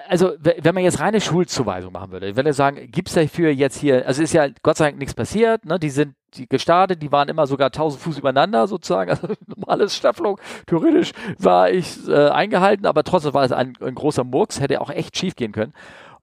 also 0.06 0.34
wenn 0.38 0.74
man 0.74 0.84
jetzt 0.84 1.00
reine 1.00 1.20
Schulzuweisung 1.20 1.92
machen 1.92 2.12
würde, 2.12 2.28
ich 2.28 2.36
würde 2.36 2.52
sagen, 2.52 2.90
gibt 2.90 3.08
es 3.08 3.14
dafür 3.14 3.50
jetzt 3.50 3.78
hier, 3.78 4.06
also 4.06 4.22
ist 4.22 4.34
ja 4.34 4.48
Gott 4.62 4.76
sei 4.76 4.86
Dank 4.86 4.98
nichts 4.98 5.14
passiert, 5.14 5.64
ne? 5.64 5.78
die 5.78 5.88
sind 5.88 6.14
die 6.34 6.48
gestartet, 6.48 7.02
die 7.02 7.12
waren 7.12 7.28
immer 7.28 7.46
sogar 7.46 7.66
1000 7.66 8.02
Fuß 8.02 8.18
übereinander 8.18 8.66
sozusagen, 8.66 9.10
also 9.10 9.28
normales 9.46 9.96
Staffelung, 9.96 10.40
theoretisch 10.66 11.12
war 11.38 11.70
ich 11.70 12.08
äh, 12.08 12.28
eingehalten, 12.28 12.86
aber 12.86 13.04
trotzdem 13.04 13.34
war 13.34 13.44
es 13.44 13.52
ein, 13.52 13.74
ein 13.80 13.94
großer 13.94 14.24
Murks, 14.24 14.60
hätte 14.60 14.80
auch 14.80 14.90
echt 14.90 15.16
schief 15.16 15.36
gehen 15.36 15.52
können. 15.52 15.72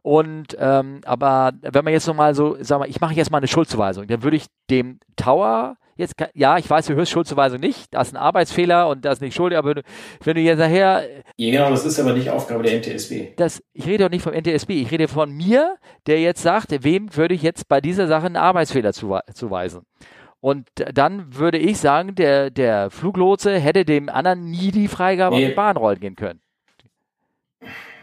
Und 0.01 0.55
ähm, 0.59 1.01
aber 1.05 1.53
wenn 1.61 1.83
man 1.83 1.93
jetzt 1.93 2.07
nochmal 2.07 2.35
so, 2.35 2.57
sag 2.59 2.79
mal, 2.79 2.87
ich 2.87 3.01
mache 3.01 3.15
jetzt 3.15 3.31
mal 3.31 3.39
eine 3.39 3.47
Schuldzuweisung, 3.47 4.05
dann 4.05 4.21
würde 4.21 4.37
ich 4.37 4.45
dem 4.69 4.99
Tower 5.15 5.77
jetzt, 5.95 6.15
ja, 6.33 6.57
ich 6.57 6.69
weiß, 6.69 6.87
du 6.87 6.95
hörst 6.95 7.11
Schuldzuweisung 7.11 7.59
nicht, 7.59 7.93
da 7.93 8.01
ist 8.01 8.13
ein 8.13 8.17
Arbeitsfehler 8.17 8.89
und 8.89 9.05
das 9.05 9.15
ist 9.15 9.21
nicht 9.21 9.35
Schuld, 9.35 9.53
aber 9.53 9.81
wenn 10.23 10.35
du 10.35 10.41
jetzt 10.41 10.59
nachher. 10.59 11.03
Ja, 11.37 11.51
genau, 11.51 11.69
das 11.69 11.85
ist 11.85 11.99
aber 11.99 12.13
nicht 12.13 12.29
Aufgabe 12.29 12.63
der 12.63 12.73
NTSB. 12.79 13.35
Das, 13.37 13.63
ich 13.73 13.85
rede 13.85 14.05
doch 14.05 14.11
nicht 14.11 14.23
vom 14.23 14.33
NTSB, 14.33 14.81
ich 14.81 14.91
rede 14.91 15.07
von 15.07 15.31
mir, 15.31 15.75
der 16.07 16.19
jetzt 16.19 16.41
sagt, 16.41 16.83
wem 16.83 17.15
würde 17.15 17.33
ich 17.33 17.41
jetzt 17.41 17.67
bei 17.67 17.81
dieser 17.81 18.07
Sache 18.07 18.25
einen 18.25 18.37
Arbeitsfehler 18.37 18.93
zuweisen. 18.93 19.81
Und 20.41 20.67
dann 20.75 21.35
würde 21.35 21.57
ich 21.57 21.79
sagen, 21.79 22.13
der, 22.13 22.51
der 22.51 22.91
Fluglotse 22.91 23.57
hätte 23.57 23.83
dem 23.83 24.09
anderen 24.09 24.51
nie 24.51 24.71
die 24.71 24.87
Freigabe 24.87 25.35
nee. 25.35 25.45
auf 25.45 25.49
die 25.49 25.55
Bahn 25.55 25.77
rollen 25.77 25.99
gehen 25.99 26.15
können. 26.15 26.39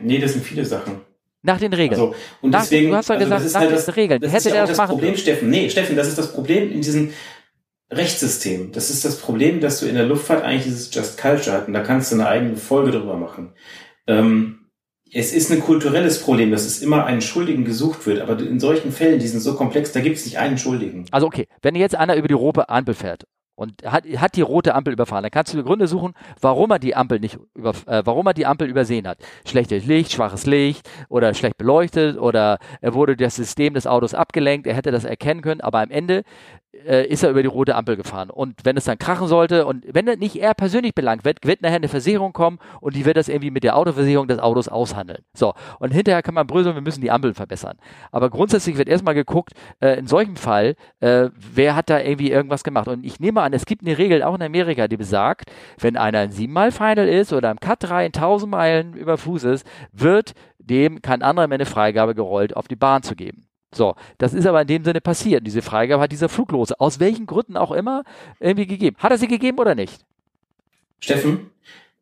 Nee, 0.01 0.19
das 0.19 0.33
sind 0.33 0.45
viele 0.45 0.65
Sachen. 0.65 1.03
Nach 1.45 1.59
den 1.59 1.73
Regeln. 1.73 2.01
Also, 2.01 2.15
und 2.41 2.51
nach, 2.51 2.63
deswegen, 2.63 2.91
du 2.91 2.97
hast 2.97 3.11
doch 3.11 3.15
also 3.17 3.29
gesagt, 3.29 3.55
nach 3.55 3.61
halt 3.61 3.87
den 3.87 3.95
Regeln. 3.95 4.21
Das 4.21 4.33
hätte 4.33 4.49
ist 4.49 4.55
ja 4.55 4.67
das, 4.67 4.77
das 4.77 4.89
Problem, 4.89 5.11
können. 5.11 5.17
Steffen. 5.19 5.51
Nee, 5.51 5.69
Steffen, 5.71 5.97
das 5.97 6.09
ist 6.09 6.17
das 6.17 6.33
Problem 6.33 6.71
in 6.71 6.81
diesen 6.81 7.13
Rechtssystem. 7.97 8.73
Das 8.73 8.91
ist 8.91 9.05
das 9.05 9.19
Problem, 9.19 9.61
dass 9.61 9.81
du 9.81 9.87
in 9.87 9.95
der 9.95 10.07
Luftfahrt 10.07 10.45
eigentlich 10.45 10.65
dieses 10.65 10.95
Just 10.95 11.19
Culture 11.19 11.57
hast 11.57 11.69
und 11.69 11.75
da 11.75 11.83
kannst 11.83 12.11
du 12.11 12.17
eine 12.17 12.29
eigene 12.29 12.57
Folge 12.57 12.91
drüber 12.91 13.17
machen. 13.17 13.55
Ähm, 14.07 14.71
es 15.13 15.33
ist 15.33 15.53
ein 15.53 15.61
kulturelles 15.61 16.23
Problem, 16.23 16.51
dass 16.51 16.65
es 16.65 16.81
immer 16.81 17.05
einen 17.05 17.21
Schuldigen 17.21 17.65
gesucht 17.65 18.07
wird, 18.07 18.21
aber 18.21 18.39
in 18.39 18.59
solchen 18.59 18.93
Fällen, 18.93 19.19
die 19.19 19.29
sind 19.29 19.41
so 19.41 19.55
komplex, 19.55 19.93
da 19.93 20.01
gibt 20.01 20.17
es 20.17 20.25
nicht 20.25 20.39
einen 20.39 20.57
Schuldigen. 20.57 21.05
Also 21.11 21.27
okay, 21.27 21.49
wenn 21.61 21.75
jetzt 21.75 21.95
einer 21.95 22.17
über 22.17 22.29
die 22.29 22.35
rote 22.35 22.69
Ampel 22.71 22.95
fährt 22.95 23.25
und 23.55 23.83
hat, 23.85 24.05
hat 24.17 24.37
die 24.37 24.41
rote 24.41 24.75
Ampel 24.75 24.95
überfahren. 24.95 25.23
Dann 25.23 25.31
kannst 25.31 25.53
du 25.53 25.63
Gründe 25.63 25.87
suchen, 25.87 26.15
warum 26.41 26.71
er 26.71 26.79
die 26.79 26.97
Ampel 26.97 27.21
nicht 27.21 27.39
über, 27.55 27.75
äh, 27.87 28.03
warum 28.05 28.27
er 28.27 28.35
die 28.35 28.47
Ampel 28.47 28.69
übersehen 28.69 29.07
hat. 29.07 29.19
Schlechtes 29.47 29.85
Licht, 29.85 30.13
schwaches 30.13 30.47
Licht 30.47 30.89
oder 31.09 31.35
schlecht 31.35 31.59
beleuchtet 31.59 32.19
oder 32.19 32.59
er 32.81 32.95
wurde 32.95 33.17
das 33.17 33.37
System 33.37 33.75
des 33.75 33.87
Autos 33.87 34.15
abgelenkt, 34.15 34.67
er 34.67 34.75
hätte 34.75 34.91
das 34.91 35.05
erkennen 35.05 35.43
können, 35.43 35.61
aber 35.61 35.81
am 35.81 35.91
Ende 35.91 36.23
äh, 36.73 37.07
ist 37.07 37.23
er 37.23 37.31
über 37.31 37.43
die 37.43 37.49
rote 37.49 37.75
Ampel 37.75 37.97
gefahren. 37.97 38.31
Und 38.31 38.65
wenn 38.65 38.77
es 38.77 38.85
dann 38.85 38.99
krachen 38.99 39.29
sollte 39.29 39.67
und 39.67 39.85
wenn 39.93 40.07
nicht 40.19 40.37
er 40.37 40.55
persönlich 40.55 40.95
belangt 40.95 41.25
wird, 41.25 41.47
wird 41.47 41.63
nachher 41.63 41.77
eine 41.77 41.89
Versicherung 41.89 42.33
kommen 42.33 42.59
und 42.81 42.97
die 42.97 43.05
wird 43.05 43.17
das 43.17 43.29
irgendwie 43.29 43.51
mit 43.51 43.65
der 43.65 43.77
Autoversicherung 43.77 44.29
des 44.29 44.39
Autos 44.39 44.69
aushandeln. 44.69 45.23
So, 45.35 45.55
und 45.79 45.93
hinterher 45.93 46.23
kann 46.23 46.35
man 46.35 46.47
bröseln, 46.47 46.75
wir 46.75 46.83
müssen 46.83 47.01
die 47.01 47.11
Ampeln 47.11 47.35
verbessern. 47.35 47.77
Aber 48.11 48.31
grundsätzlich 48.31 48.77
wird 48.79 48.89
erstmal 48.89 49.15
geguckt, 49.15 49.53
äh, 49.81 49.99
in 49.99 50.07
solchem 50.07 50.37
Fall, 50.37 50.75
äh, 51.01 51.29
wer 51.35 51.77
hat 51.77 51.91
da 51.91 52.01
irgendwie 52.01 52.31
irgendwas 52.31 52.65
gemacht. 52.65 52.89
Und 52.89 53.05
ich 53.05 53.21
nehme 53.21 53.43
an, 53.43 53.53
es 53.53 53.67
gibt 53.67 53.83
eine 53.83 53.99
Regel 53.99 54.23
auch 54.23 54.35
in 54.35 54.43
Amerika, 54.43 54.89
die 54.89 54.97
besagt, 54.97 55.51
wenn 55.79 55.97
einer 55.97 56.21
ein 56.21 56.33
7-Mal-Final 56.33 57.09
ist 57.09 57.33
oder 57.33 57.51
im 57.51 57.61
Cut 57.61 57.83
3 57.83 58.07
in 58.07 58.13
1000 58.13 58.51
Meilen 58.51 58.95
über 58.95 59.19
Fuß 59.19 59.45
ist, 59.45 59.67
wird 59.93 60.33
dem 60.59 61.03
kein 61.03 61.23
anderer 61.23 61.49
mehr 61.49 61.57
eine 61.57 61.67
Freigabe 61.67 62.15
gerollt, 62.15 62.57
auf 62.57 62.69
die 62.69 62.77
Bahn 62.77 63.03
zu 63.03 63.17
geben. 63.17 63.47
So, 63.75 63.95
das 64.19 64.35
ist 64.35 64.47
aber 64.47 64.63
in 64.63 64.67
dem 64.69 64.85
Sinne 64.85 65.01
passiert. 65.01 65.47
Diese 65.47 65.63
Freigabe 65.63 66.03
hat 66.03 66.13
dieser 66.13 66.29
Fluglose 66.29 66.79
aus 66.79 67.01
welchen 67.01 67.27
Gründen 67.27 67.57
auch 67.57 67.73
immer 67.73 68.05
irgendwie 68.39 68.67
gegeben. 68.67 68.97
Hat 68.99 69.11
er 69.11 69.19
sie 69.19 69.29
gegeben 69.29 69.59
oder 69.59 69.75
nicht? 69.75 70.05
Steffen, 71.01 71.51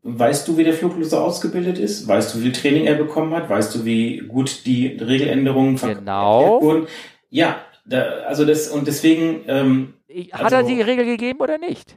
weißt 0.03 0.49
du, 0.49 0.59
wie 0.59 0.64
der 0.64 0.75
Fluglose 0.75 1.21
ausgebildet 1.21 1.79
ist? 1.79 2.09
Weißt 2.09 2.35
du, 2.35 2.39
wie 2.39 2.43
viel 2.43 2.53
Training 2.53 2.87
er 2.87 2.97
bekommen 2.97 3.33
hat? 3.35 3.49
Weißt 3.49 3.75
du, 3.75 3.85
wie 3.85 4.18
gut 4.18 4.66
die 4.66 4.89
Regeländerungen 4.89 5.77
genau. 5.77 6.61
wurden? 6.61 6.87
Ja, 7.31 7.61
da, 7.85 8.03
also 8.27 8.45
das 8.45 8.68
und 8.68 8.87
deswegen. 8.87 9.45
Ähm, 9.47 9.95
hat 10.33 10.53
also, 10.53 10.57
er 10.57 10.62
die 10.64 10.83
Regel 10.83 11.05
gegeben 11.05 11.41
oder 11.41 11.57
nicht? 11.57 11.97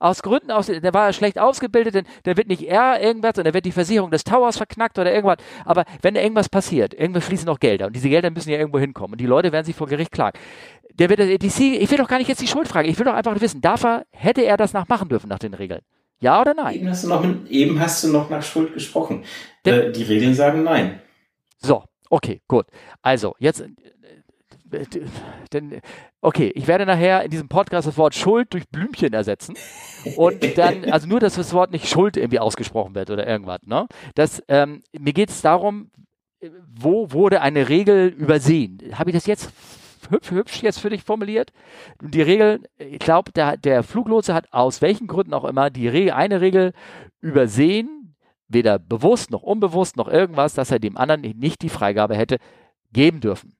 Aus 0.00 0.22
Gründen, 0.22 0.52
aus, 0.52 0.66
der 0.66 0.94
war 0.94 1.12
schlecht 1.12 1.38
ausgebildet, 1.38 1.94
denn 1.94 2.04
der 2.24 2.36
wird 2.36 2.46
nicht 2.46 2.62
er 2.62 3.02
irgendwas, 3.02 3.32
sondern 3.34 3.54
wird 3.54 3.64
die 3.64 3.72
Versicherung 3.72 4.10
des 4.10 4.22
Towers 4.22 4.56
verknackt 4.56 4.98
oder 4.98 5.12
irgendwas. 5.12 5.38
Aber 5.64 5.84
wenn 6.02 6.14
irgendwas 6.14 6.48
passiert, 6.48 6.94
irgendwo 6.94 7.20
fließen 7.20 7.46
noch 7.46 7.58
Gelder 7.58 7.86
und 7.86 7.96
diese 7.96 8.08
Gelder 8.08 8.30
müssen 8.30 8.50
ja 8.50 8.58
irgendwo 8.58 8.78
hinkommen 8.78 9.12
und 9.12 9.20
die 9.20 9.26
Leute 9.26 9.50
werden 9.50 9.64
sich 9.64 9.74
vor 9.74 9.88
Gericht 9.88 10.12
klagen. 10.12 10.38
Der 10.94 11.10
wird, 11.10 11.42
die, 11.42 11.76
ich 11.76 11.90
will 11.90 11.98
doch 11.98 12.08
gar 12.08 12.18
nicht 12.18 12.28
jetzt 12.28 12.40
die 12.40 12.46
Schuld 12.46 12.68
fragen, 12.68 12.88
ich 12.88 12.98
will 12.98 13.06
doch 13.06 13.14
einfach 13.14 13.40
wissen, 13.40 13.60
darf 13.60 13.84
er, 13.84 14.04
hätte 14.10 14.44
er 14.44 14.56
das 14.56 14.72
nachmachen 14.72 15.08
dürfen 15.08 15.28
nach 15.28 15.38
den 15.38 15.54
Regeln? 15.54 15.80
Ja 16.20 16.40
oder 16.40 16.54
nein? 16.54 16.74
Eben 16.74 16.88
hast 16.88 17.04
du 17.04 17.08
noch, 17.08 17.24
eben 17.48 17.80
hast 17.80 18.04
du 18.04 18.08
noch 18.08 18.30
nach 18.30 18.42
Schuld 18.42 18.74
gesprochen. 18.74 19.24
Der, 19.64 19.88
äh, 19.88 19.92
die 19.92 20.02
Regeln 20.02 20.34
sagen 20.34 20.64
nein. 20.64 21.00
So, 21.58 21.84
okay, 22.10 22.40
gut. 22.48 22.66
Also, 23.02 23.34
jetzt 23.38 23.64
denn, 25.52 25.80
okay, 26.20 26.50
ich 26.54 26.66
werde 26.66 26.86
nachher 26.86 27.24
in 27.24 27.30
diesem 27.30 27.48
Podcast 27.48 27.86
das 27.88 27.96
Wort 27.96 28.14
Schuld 28.14 28.52
durch 28.52 28.68
Blümchen 28.68 29.12
ersetzen 29.12 29.56
und 30.16 30.56
dann, 30.56 30.84
also 30.92 31.06
nur, 31.06 31.20
dass 31.20 31.34
das 31.34 31.52
Wort 31.52 31.72
nicht 31.72 31.88
Schuld 31.88 32.16
irgendwie 32.16 32.38
ausgesprochen 32.38 32.94
wird 32.94 33.10
oder 33.10 33.26
irgendwas, 33.26 33.60
ne? 33.64 33.86
Das, 34.14 34.42
ähm, 34.48 34.82
mir 34.98 35.12
geht 35.12 35.30
es 35.30 35.42
darum, 35.42 35.90
wo 36.68 37.10
wurde 37.10 37.40
eine 37.40 37.68
Regel 37.68 38.08
übersehen? 38.08 38.78
Habe 38.94 39.10
ich 39.10 39.16
das 39.16 39.26
jetzt 39.26 39.52
hübsch, 40.10 40.30
hübsch 40.30 40.62
jetzt 40.62 40.78
für 40.78 40.90
dich 40.90 41.02
formuliert? 41.02 41.52
Die 42.00 42.22
Regel, 42.22 42.62
ich 42.78 43.00
glaube, 43.00 43.32
der, 43.32 43.56
der 43.56 43.82
Fluglotse 43.82 44.34
hat 44.34 44.52
aus 44.52 44.80
welchen 44.82 45.06
Gründen 45.06 45.34
auch 45.34 45.44
immer 45.44 45.70
die 45.70 45.88
Regel, 45.88 46.12
eine 46.12 46.40
Regel 46.40 46.72
übersehen, 47.20 48.16
weder 48.48 48.78
bewusst 48.78 49.30
noch 49.30 49.42
unbewusst 49.42 49.96
noch 49.96 50.08
irgendwas, 50.08 50.54
dass 50.54 50.70
er 50.70 50.78
dem 50.78 50.96
anderen 50.96 51.22
nicht 51.38 51.62
die 51.62 51.68
Freigabe 51.68 52.16
hätte 52.16 52.38
geben 52.92 53.20
dürfen. 53.20 53.54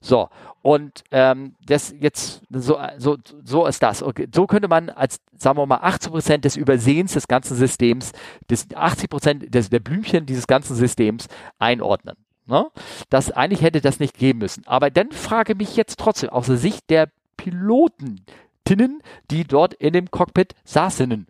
So, 0.00 0.28
und 0.62 1.04
ähm, 1.12 1.54
das 1.64 1.94
jetzt, 1.98 2.42
so, 2.50 2.78
so, 2.98 3.16
so 3.44 3.66
ist 3.66 3.82
das. 3.82 4.02
Okay. 4.02 4.28
So 4.34 4.46
könnte 4.46 4.68
man 4.68 4.90
als, 4.90 5.20
sagen 5.36 5.58
wir 5.58 5.66
mal, 5.66 5.76
80 5.76 6.10
Prozent 6.10 6.44
des 6.44 6.56
Übersehens 6.56 7.12
des 7.12 7.28
ganzen 7.28 7.56
Systems, 7.56 8.12
des 8.50 8.66
80 8.74 9.10
Prozent 9.10 9.54
der 9.54 9.80
Blümchen 9.80 10.26
dieses 10.26 10.46
ganzen 10.46 10.74
Systems 10.74 11.28
einordnen. 11.58 12.16
Ne? 12.46 12.66
Das 13.10 13.30
eigentlich 13.30 13.62
hätte 13.62 13.80
das 13.80 14.00
nicht 14.00 14.18
geben 14.18 14.40
müssen. 14.40 14.66
Aber 14.66 14.90
dann 14.90 15.12
frage 15.12 15.54
mich 15.54 15.76
jetzt 15.76 15.98
trotzdem 15.98 16.30
aus 16.30 16.46
der 16.46 16.56
Sicht 16.56 16.90
der 16.90 17.10
Pilotentinnen, 17.36 19.02
die 19.30 19.44
dort 19.44 19.74
in 19.74 19.92
dem 19.92 20.10
Cockpit 20.10 20.54
saßen. 20.64 21.26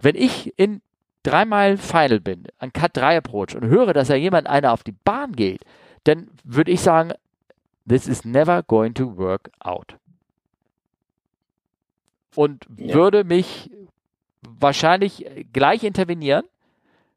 Wenn 0.00 0.16
ich 0.16 0.58
in 0.58 0.82
dreimal 1.22 1.76
Final 1.76 2.20
bin, 2.20 2.44
an 2.58 2.72
Cut 2.72 2.96
3 2.96 3.18
Approach 3.18 3.54
und 3.54 3.66
höre, 3.66 3.92
dass 3.92 4.08
da 4.08 4.14
jemand 4.14 4.46
einer 4.46 4.72
auf 4.72 4.82
die 4.82 4.94
Bahn 5.04 5.32
geht, 5.32 5.62
dann 6.04 6.28
würde 6.44 6.70
ich 6.70 6.80
sagen, 6.80 7.12
This 7.90 8.06
is 8.06 8.24
never 8.24 8.62
going 8.62 8.94
to 8.94 9.16
work 9.16 9.50
out. 9.58 9.96
Und 12.36 12.64
ja. 12.76 12.94
würde 12.94 13.24
mich 13.24 13.68
wahrscheinlich 14.42 15.26
gleich 15.52 15.82
intervenieren, 15.82 16.44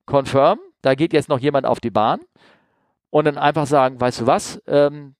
confirm, 0.07 0.57
da 0.82 0.95
geht 0.95 1.13
jetzt 1.13 1.30
noch 1.30 1.38
jemand 1.38 1.67
auf 1.67 1.80
die 1.80 1.91
Bahn 1.91 2.21
und 3.11 3.26
dann 3.26 3.38
einfach 3.38 3.67
sagen, 3.67 4.01
weißt 4.01 4.21
du 4.21 4.26
was, 4.26 4.63
ähm, 4.65 5.13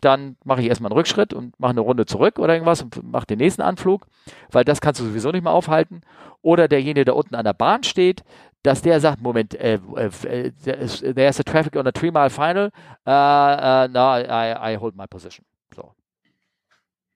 dann 0.00 0.38
mache 0.42 0.62
ich 0.62 0.68
erstmal 0.68 0.90
einen 0.90 0.96
Rückschritt 0.96 1.34
und 1.34 1.60
mache 1.60 1.72
eine 1.72 1.80
Runde 1.80 2.06
zurück 2.06 2.38
oder 2.38 2.54
irgendwas 2.54 2.80
und 2.80 3.02
mache 3.02 3.26
den 3.26 3.40
nächsten 3.40 3.60
Anflug, 3.60 4.06
weil 4.50 4.64
das 4.64 4.80
kannst 4.80 5.02
du 5.02 5.04
sowieso 5.04 5.32
nicht 5.32 5.44
mehr 5.44 5.52
aufhalten. 5.52 6.00
Oder 6.40 6.66
derjenige, 6.66 7.04
der 7.04 7.16
unten 7.16 7.34
an 7.34 7.44
der 7.44 7.52
Bahn 7.52 7.82
steht, 7.82 8.24
dass 8.68 8.82
der 8.82 9.00
sagt, 9.00 9.22
Moment, 9.22 9.54
äh, 9.54 9.80
äh, 9.96 10.52
there's 10.62 11.40
a 11.40 11.42
traffic 11.42 11.74
on 11.74 11.86
a 11.86 11.90
three 11.90 12.10
mile 12.10 12.28
final, 12.28 12.70
uh, 13.06 13.10
uh, 13.10 13.88
no, 13.90 14.14
I, 14.14 14.74
I 14.74 14.76
hold 14.76 14.94
my 14.94 15.06
position. 15.06 15.46
So. 15.74 15.94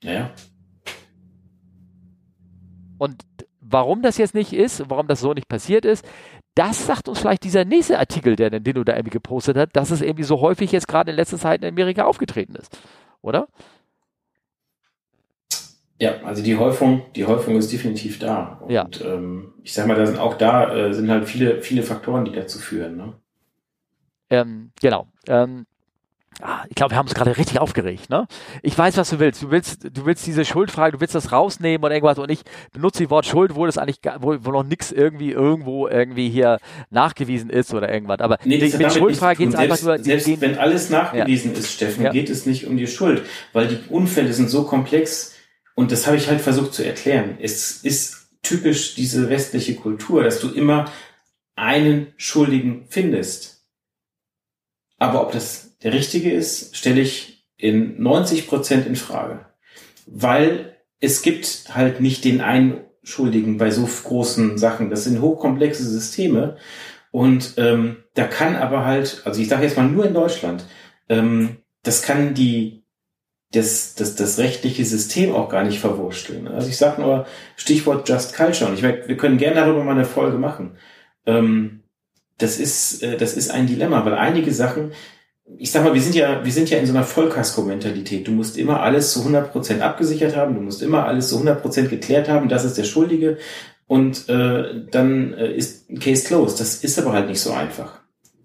Ja. 0.02 0.30
Und 2.96 3.22
warum 3.60 4.00
das 4.00 4.16
jetzt 4.16 4.34
nicht 4.34 4.54
ist, 4.54 4.88
warum 4.88 5.08
das 5.08 5.20
so 5.20 5.34
nicht 5.34 5.46
passiert 5.46 5.84
ist, 5.84 6.08
das 6.54 6.86
sagt 6.86 7.06
uns 7.06 7.18
vielleicht 7.18 7.44
dieser 7.44 7.66
nächste 7.66 7.98
Artikel, 7.98 8.34
der, 8.34 8.48
den 8.48 8.74
du 8.74 8.82
da 8.82 8.94
irgendwie 8.94 9.10
gepostet 9.10 9.58
hast, 9.58 9.72
dass 9.76 9.90
es 9.90 10.00
irgendwie 10.00 10.24
so 10.24 10.40
häufig 10.40 10.72
jetzt 10.72 10.88
gerade 10.88 11.10
in 11.10 11.16
letzter 11.16 11.38
Zeit 11.38 11.62
in 11.62 11.68
Amerika 11.68 12.04
aufgetreten 12.04 12.54
ist. 12.54 12.78
Oder? 13.20 13.46
Ja, 16.02 16.14
also 16.24 16.42
die 16.42 16.56
Häufung, 16.56 17.02
die 17.14 17.26
Häufung 17.26 17.54
ist 17.56 17.72
definitiv 17.72 18.18
da. 18.18 18.58
Und 18.60 18.72
ja. 18.72 18.88
ähm, 19.04 19.54
ich 19.62 19.72
sag 19.72 19.86
mal, 19.86 19.94
da 19.94 20.04
sind 20.04 20.18
auch 20.18 20.34
da 20.34 20.74
äh, 20.74 20.92
sind 20.92 21.08
halt 21.08 21.28
viele, 21.28 21.62
viele 21.62 21.84
Faktoren, 21.84 22.24
die 22.24 22.32
dazu 22.32 22.58
führen. 22.58 22.96
Ne? 22.96 23.12
Ähm, 24.28 24.72
genau. 24.80 25.06
Ähm, 25.28 25.64
ah, 26.40 26.64
ich 26.68 26.74
glaube, 26.74 26.90
wir 26.90 26.98
haben 26.98 27.06
uns 27.06 27.14
gerade 27.14 27.36
richtig 27.36 27.60
aufgeregt, 27.60 28.10
ne? 28.10 28.26
Ich 28.64 28.76
weiß, 28.76 28.96
was 28.96 29.10
du 29.10 29.20
willst. 29.20 29.44
Du 29.44 29.52
willst, 29.52 29.96
du 29.96 30.04
willst 30.04 30.26
diese 30.26 30.44
Schuldfrage, 30.44 30.96
du 30.96 31.00
willst 31.00 31.14
das 31.14 31.30
rausnehmen 31.30 31.84
oder 31.84 31.94
irgendwas 31.94 32.18
und 32.18 32.32
ich 32.32 32.40
benutze 32.72 33.04
die 33.04 33.10
Wort 33.10 33.24
Schuld, 33.24 33.54
wo 33.54 33.64
das 33.64 33.78
eigentlich, 33.78 34.00
wo, 34.18 34.34
wo 34.40 34.50
noch 34.50 34.64
nichts 34.64 34.90
irgendwie 34.90 35.30
irgendwo 35.30 35.86
irgendwie 35.86 36.30
hier 36.30 36.58
nachgewiesen 36.90 37.48
ist 37.48 37.72
oder 37.74 37.94
irgendwas. 37.94 38.18
Aber 38.18 38.38
nee, 38.42 38.58
die, 38.58 38.76
mit 38.76 38.92
Schuldfrage 38.92 39.38
geht 39.38 39.50
es 39.50 39.54
einfach 39.54 39.80
nur. 39.80 40.00
Selbst 40.00 40.26
gehen, 40.26 40.40
wenn 40.40 40.58
alles 40.58 40.90
nachgewiesen 40.90 41.52
ja. 41.52 41.58
ist, 41.60 41.70
Steffen, 41.70 42.02
ja. 42.02 42.10
geht 42.10 42.28
es 42.28 42.44
nicht 42.44 42.66
um 42.66 42.76
die 42.76 42.88
Schuld, 42.88 43.22
weil 43.52 43.68
die 43.68 43.78
Unfälle 43.88 44.32
sind 44.32 44.50
so 44.50 44.64
komplex 44.64 45.31
und 45.74 45.92
das 45.92 46.06
habe 46.06 46.16
ich 46.16 46.28
halt 46.28 46.40
versucht 46.40 46.74
zu 46.74 46.84
erklären. 46.84 47.38
Es 47.40 47.82
ist 47.82 48.28
typisch 48.42 48.94
diese 48.94 49.30
westliche 49.30 49.74
Kultur, 49.74 50.22
dass 50.22 50.40
du 50.40 50.50
immer 50.50 50.90
einen 51.54 52.12
Schuldigen 52.16 52.86
findest. 52.88 53.64
Aber 54.98 55.22
ob 55.22 55.32
das 55.32 55.78
der 55.78 55.92
richtige 55.92 56.32
ist, 56.32 56.76
stelle 56.76 57.00
ich 57.00 57.46
in 57.56 58.00
90 58.02 58.46
Prozent 58.46 58.86
in 58.86 58.96
Frage. 58.96 59.46
Weil 60.06 60.76
es 61.00 61.22
gibt 61.22 61.74
halt 61.74 62.00
nicht 62.00 62.24
den 62.24 62.40
einen 62.40 62.80
Schuldigen 63.02 63.58
bei 63.58 63.70
so 63.70 63.84
großen 63.86 64.58
Sachen. 64.58 64.90
Das 64.90 65.04
sind 65.04 65.20
hochkomplexe 65.20 65.84
Systeme. 65.84 66.56
Und 67.10 67.54
ähm, 67.56 67.96
da 68.14 68.24
kann 68.24 68.56
aber 68.56 68.84
halt, 68.84 69.22
also 69.24 69.40
ich 69.40 69.48
sage 69.48 69.64
jetzt 69.64 69.76
mal 69.76 69.88
nur 69.88 70.06
in 70.06 70.14
Deutschland, 70.14 70.64
ähm, 71.08 71.58
das 71.82 72.02
kann 72.02 72.34
die 72.34 72.81
das, 73.52 73.94
das, 73.94 74.16
das 74.16 74.38
rechtliche 74.38 74.84
System 74.84 75.34
auch 75.34 75.48
gar 75.48 75.62
nicht 75.62 75.78
verwurschteln. 75.78 76.48
Also 76.48 76.68
ich 76.68 76.76
sage 76.76 77.00
nur 77.00 77.26
Stichwort 77.56 78.08
Just 78.08 78.34
Culture 78.34 78.70
und 78.70 78.76
ich 78.76 78.82
werd, 78.82 79.08
wir 79.08 79.16
können 79.16 79.38
gerne 79.38 79.56
darüber 79.56 79.84
mal 79.84 79.92
eine 79.92 80.04
Folge 80.04 80.38
machen. 80.38 80.76
Ähm, 81.26 81.82
das 82.38 82.58
ist, 82.58 83.02
äh, 83.02 83.16
das 83.16 83.34
ist 83.34 83.50
ein 83.50 83.66
Dilemma, 83.66 84.04
weil 84.04 84.14
einige 84.14 84.52
Sachen, 84.52 84.92
ich 85.58 85.70
sag 85.70 85.84
mal, 85.84 85.92
wir 85.92 86.00
sind 86.00 86.14
ja, 86.14 86.44
wir 86.44 86.52
sind 86.52 86.70
ja 86.70 86.78
in 86.78 86.86
so 86.86 86.92
einer 86.92 87.04
Vollkasko-Mentalität. 87.04 88.26
Du 88.26 88.32
musst 88.32 88.56
immer 88.56 88.80
alles 88.80 89.12
zu 89.12 89.20
100 89.20 89.52
Prozent 89.52 89.82
abgesichert 89.82 90.34
haben, 90.34 90.54
du 90.54 90.62
musst 90.62 90.82
immer 90.82 91.06
alles 91.06 91.28
zu 91.28 91.36
100 91.36 91.60
Prozent 91.60 91.90
geklärt 91.90 92.28
haben, 92.28 92.48
das 92.48 92.64
ist 92.64 92.78
der 92.78 92.84
Schuldige 92.84 93.36
und 93.86 94.28
äh, 94.30 94.86
dann 94.90 95.34
äh, 95.34 95.52
ist 95.52 95.88
Case 96.00 96.26
closed. 96.26 96.58
Das 96.58 96.82
ist 96.82 96.98
aber 96.98 97.12
halt 97.12 97.28
nicht 97.28 97.40
so 97.40 97.52
einfach. 97.52 98.00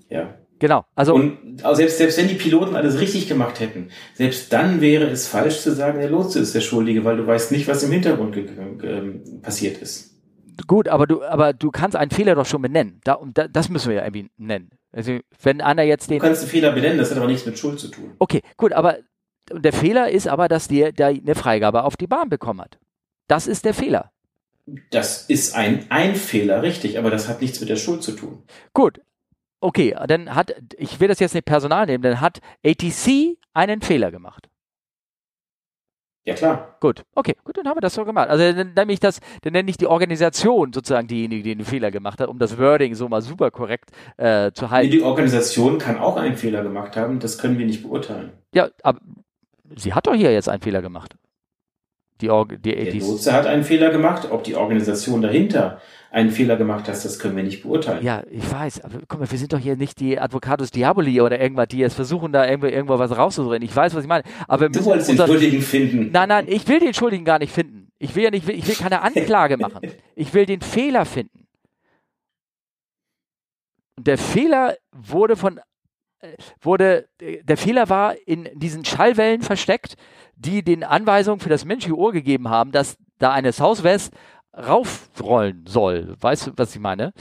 Ja. 0.10 0.36
Genau. 0.60 0.86
Also 0.96 1.14
und 1.14 1.62
selbst, 1.74 1.98
selbst 1.98 2.18
wenn 2.18 2.28
die 2.28 2.36
Piloten 2.36 2.76
alles 2.76 3.00
richtig 3.00 3.28
gemacht 3.28 3.60
hätten, 3.60 3.90
selbst 4.16 4.52
dann 4.52 4.82
wäre 4.82 5.06
es 5.06 5.28
falsch 5.28 5.62
zu 5.62 5.74
sagen, 5.74 6.00
der 6.00 6.10
Lotse 6.10 6.40
ist 6.40 6.56
der 6.56 6.62
Schuldige, 6.62 7.06
weil 7.06 7.18
du 7.18 7.28
weißt 7.28 7.52
nicht, 7.52 7.68
was 7.68 7.84
im 7.84 7.92
Hintergrund 7.92 8.36
ähm, 8.38 9.42
passiert 9.42 9.82
ist. 9.82 10.16
Gut, 10.66 10.88
aber 10.88 11.06
du, 11.06 11.24
aber 11.24 11.54
du 11.54 11.70
kannst 11.70 11.96
einen 11.96 12.10
Fehler 12.10 12.34
doch 12.34 12.48
schon 12.48 12.64
benennen. 12.64 13.00
Da, 13.04 13.14
und 13.14 13.38
da, 13.38 13.48
das 13.48 13.70
müssen 13.70 13.90
wir 13.90 13.98
ja 13.98 14.04
irgendwie 14.04 14.32
nennen. 14.38 14.72
Also, 14.92 15.20
wenn 15.44 15.62
einer 15.62 15.84
jetzt 15.84 16.10
den. 16.10 16.18
Du 16.18 16.26
kannst 16.26 16.42
einen 16.42 16.50
Fehler 16.50 16.72
benennen, 16.72 16.98
das 16.98 17.12
hat 17.12 17.18
aber 17.18 17.28
nichts 17.28 17.46
mit 17.46 17.60
Schuld 17.60 17.80
zu 17.80 17.90
tun. 17.90 18.16
Okay, 18.18 18.42
gut, 18.56 18.74
aber 18.74 18.98
der 19.52 19.74
Fehler 19.74 20.10
ist 20.10 20.28
aber, 20.28 20.48
dass 20.48 20.68
der, 20.68 20.92
der 20.92 21.08
eine 21.08 21.36
Freigabe 21.36 21.84
auf 21.84 21.96
die 21.96 22.08
Bahn 22.08 22.30
bekommen 22.30 22.62
hat. 22.62 22.80
Das 23.28 23.46
ist 23.46 23.66
der 23.66 23.74
Fehler. 23.74 24.12
Das 24.90 25.26
ist 25.30 25.56
ein, 25.56 25.86
ein 25.90 26.16
Fehler, 26.16 26.62
richtig, 26.62 26.98
aber 26.98 27.10
das 27.10 27.28
hat 27.30 27.42
nichts 27.42 27.60
mit 27.60 27.70
der 27.70 27.78
Schuld 27.78 28.04
zu 28.04 28.14
tun. 28.14 28.44
Gut. 28.74 29.00
Okay, 29.60 29.96
dann 30.08 30.36
hat, 30.36 30.54
ich 30.78 31.00
will 31.00 31.08
das 31.08 31.20
jetzt 31.20 31.34
nicht 31.34 31.46
Personal 31.46 31.86
nehmen, 31.86 32.04
dann 32.04 32.22
hat 32.22 32.40
ATC 32.64 33.38
einen 33.54 33.82
Fehler 33.82 34.12
gemacht. 34.12 34.50
Ja, 36.28 36.34
klar. 36.34 36.76
Gut, 36.82 37.06
okay, 37.16 37.36
gut, 37.46 37.56
dann 37.58 37.68
haben 37.68 37.78
wir 37.78 37.82
das 37.82 37.94
so 37.94 38.04
gemacht. 38.04 38.30
Also 38.30 38.52
dann 38.52 38.74
nenne 38.74 38.92
ich 38.92 39.00
das, 39.00 39.22
dann 39.44 39.54
nenne 39.54 39.70
ich 39.70 39.78
die 39.78 39.88
Organisation 39.88 40.74
sozusagen 40.74 41.08
diejenige, 41.08 41.42
die 41.42 41.56
den 41.56 41.66
Fehler 41.66 41.90
gemacht 41.90 42.20
hat, 42.20 42.28
um 42.28 42.38
das 42.38 42.58
Wording 42.58 42.96
so 42.96 43.08
mal 43.08 43.22
super 43.22 43.50
korrekt 43.50 43.92
äh, 44.18 44.52
zu 44.52 44.70
halten. 44.70 44.92
Die 44.92 45.02
Organisation 45.02 45.78
kann 45.78 45.98
auch 45.98 46.18
einen 46.18 46.36
Fehler 46.36 46.64
gemacht 46.64 46.98
haben, 46.98 47.20
das 47.20 47.38
können 47.38 47.58
wir 47.58 47.66
nicht 47.66 47.82
beurteilen. 47.82 48.34
Ja, 48.54 48.68
aber 48.84 49.00
sie 49.78 49.94
hat 49.94 50.06
doch 50.06 50.16
hier 50.16 50.34
jetzt 50.34 50.50
einen 50.50 50.62
Fehler 50.62 50.82
gemacht. 50.82 51.16
Die, 52.20 52.30
Org 52.30 52.62
die 52.62 52.76
Der 52.76 52.94
Nutzer 52.96 53.32
hat 53.32 53.46
einen 53.46 53.64
Fehler 53.64 53.92
gemacht, 53.92 54.30
ob 54.30 54.44
die 54.44 54.56
Organisation 54.56 55.22
dahinter 55.22 55.80
einen 56.12 56.32
Fehler 56.32 56.56
gemacht 56.56 56.88
hat, 56.88 57.04
das 57.04 57.20
können 57.20 57.36
wir 57.36 57.44
nicht 57.44 57.64
beurteilen. 57.64 58.04
Ja, 58.04 58.24
ich 58.30 58.50
weiß, 58.50 58.82
aber 58.82 59.00
guck 59.08 59.20
mal, 59.20 59.30
wir 59.30 59.38
sind 59.38 59.54
doch 59.54 59.60
hier 59.60 59.76
nicht 59.76 60.00
die 60.00 60.20
Advocatus 60.20 60.72
Diaboli 60.72 61.22
oder 61.22 61.40
irgendwas, 61.40 61.68
die 61.68 61.80
jetzt 61.80 61.96
versuchen, 61.96 62.32
da 62.32 62.48
irgendwo, 62.48 62.68
irgendwo 62.68 63.00
was 63.00 63.16
rauszudrehen. 63.16 63.62
Ich 63.62 63.76
weiß, 63.76 63.94
was 63.94 64.04
ich 64.04 64.08
meine. 64.08 64.24
Aber 64.48 64.70
du 64.70 64.86
wolltest 64.86 65.10
den 65.10 65.18
Schuldigen 65.18 65.62
finden. 65.62 66.12
Nein, 66.12 66.30
nein, 66.30 66.46
ich 66.48 66.68
will 66.68 66.80
den 66.80 66.94
Schuldigen 66.94 67.26
gar 67.26 67.40
nicht 67.40 67.54
finden. 67.54 67.92
Ich 68.00 68.16
will 68.16 68.24
ja 68.24 68.32
nicht, 68.32 68.48
ich 68.48 68.68
will 68.68 68.76
keine 68.76 69.02
Anklage 69.02 69.58
machen. 69.60 69.82
Ich 70.16 70.34
will 70.34 70.46
den 70.46 70.62
Fehler 70.62 71.06
finden. 71.06 71.48
Und 73.98 74.08
der 74.08 74.18
Fehler 74.18 74.76
wurde 74.92 75.36
von 75.36 75.60
wurde, 76.62 77.08
der 77.20 77.58
Fehler 77.58 77.90
war 77.90 78.16
in 78.26 78.50
diesen 78.56 78.86
Schallwellen 78.86 79.42
versteckt, 79.42 79.96
die 80.36 80.64
den 80.64 80.84
Anweisungen 80.84 81.40
für 81.40 81.50
das 81.50 81.66
menschliche 81.66 81.98
Ohr 81.98 82.12
gegeben 82.12 82.50
haben, 82.50 82.72
dass 82.72 82.98
da 83.20 83.32
eine 83.32 83.52
Southwest 83.52 84.14
raufrollen 84.58 85.66
soll. 85.68 86.16
Weißt 86.20 86.48
du, 86.48 86.52
was 86.56 86.76
ich 86.76 86.82
meine? 86.82 87.14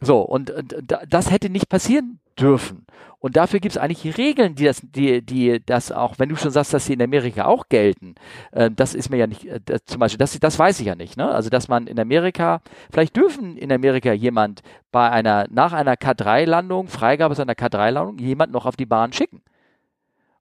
So, 0.00 0.20
und, 0.20 0.50
und 0.50 0.74
das 1.08 1.30
hätte 1.30 1.48
nicht 1.48 1.68
passieren 1.68 2.20
dürfen. 2.38 2.86
Und 3.18 3.36
dafür 3.36 3.60
gibt 3.60 3.74
es 3.74 3.78
eigentlich 3.78 4.18
Regeln, 4.18 4.54
die 4.54 4.64
das, 4.64 4.82
die, 4.82 5.22
die 5.22 5.60
das 5.64 5.90
auch, 5.90 6.18
wenn 6.18 6.28
du 6.28 6.36
schon 6.36 6.50
sagst, 6.50 6.74
dass 6.74 6.84
sie 6.84 6.92
in 6.92 7.02
Amerika 7.02 7.46
auch 7.46 7.68
gelten, 7.68 8.14
äh, 8.52 8.70
das 8.70 8.94
ist 8.94 9.08
mir 9.08 9.16
ja 9.16 9.26
nicht, 9.26 9.46
äh, 9.46 9.58
das, 9.64 9.84
zum 9.86 10.00
Beispiel, 10.00 10.18
das, 10.18 10.38
das 10.38 10.58
weiß 10.58 10.80
ich 10.80 10.86
ja 10.86 10.94
nicht, 10.94 11.16
ne? 11.16 11.28
Also, 11.30 11.48
dass 11.48 11.68
man 11.68 11.86
in 11.86 11.98
Amerika, 11.98 12.60
vielleicht 12.92 13.16
dürfen 13.16 13.56
in 13.56 13.72
Amerika 13.72 14.12
jemand 14.12 14.60
bei 14.92 15.10
einer, 15.10 15.46
nach 15.50 15.72
einer 15.72 15.94
K3-Landung, 15.94 16.88
Freigabe 16.88 17.34
seiner 17.34 17.54
K3-Landung, 17.54 18.18
jemand 18.18 18.52
noch 18.52 18.66
auf 18.66 18.76
die 18.76 18.86
Bahn 18.86 19.14
schicken. 19.14 19.42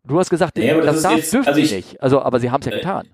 Du 0.03 0.19
hast 0.19 0.29
gesagt, 0.29 0.57
ja, 0.57 0.75
das, 0.75 0.85
das 0.85 1.01
darf, 1.01 1.15
jetzt, 1.15 1.33
dürfen 1.33 1.47
also 1.47 1.59
ich, 1.59 1.71
nicht. 1.71 2.03
Also, 2.03 2.21
aber 2.21 2.39
sie 2.39 2.51
haben 2.51 2.59
es 2.59 2.67
ja 2.67 2.73
äh, 2.73 2.75
getan. 2.75 3.07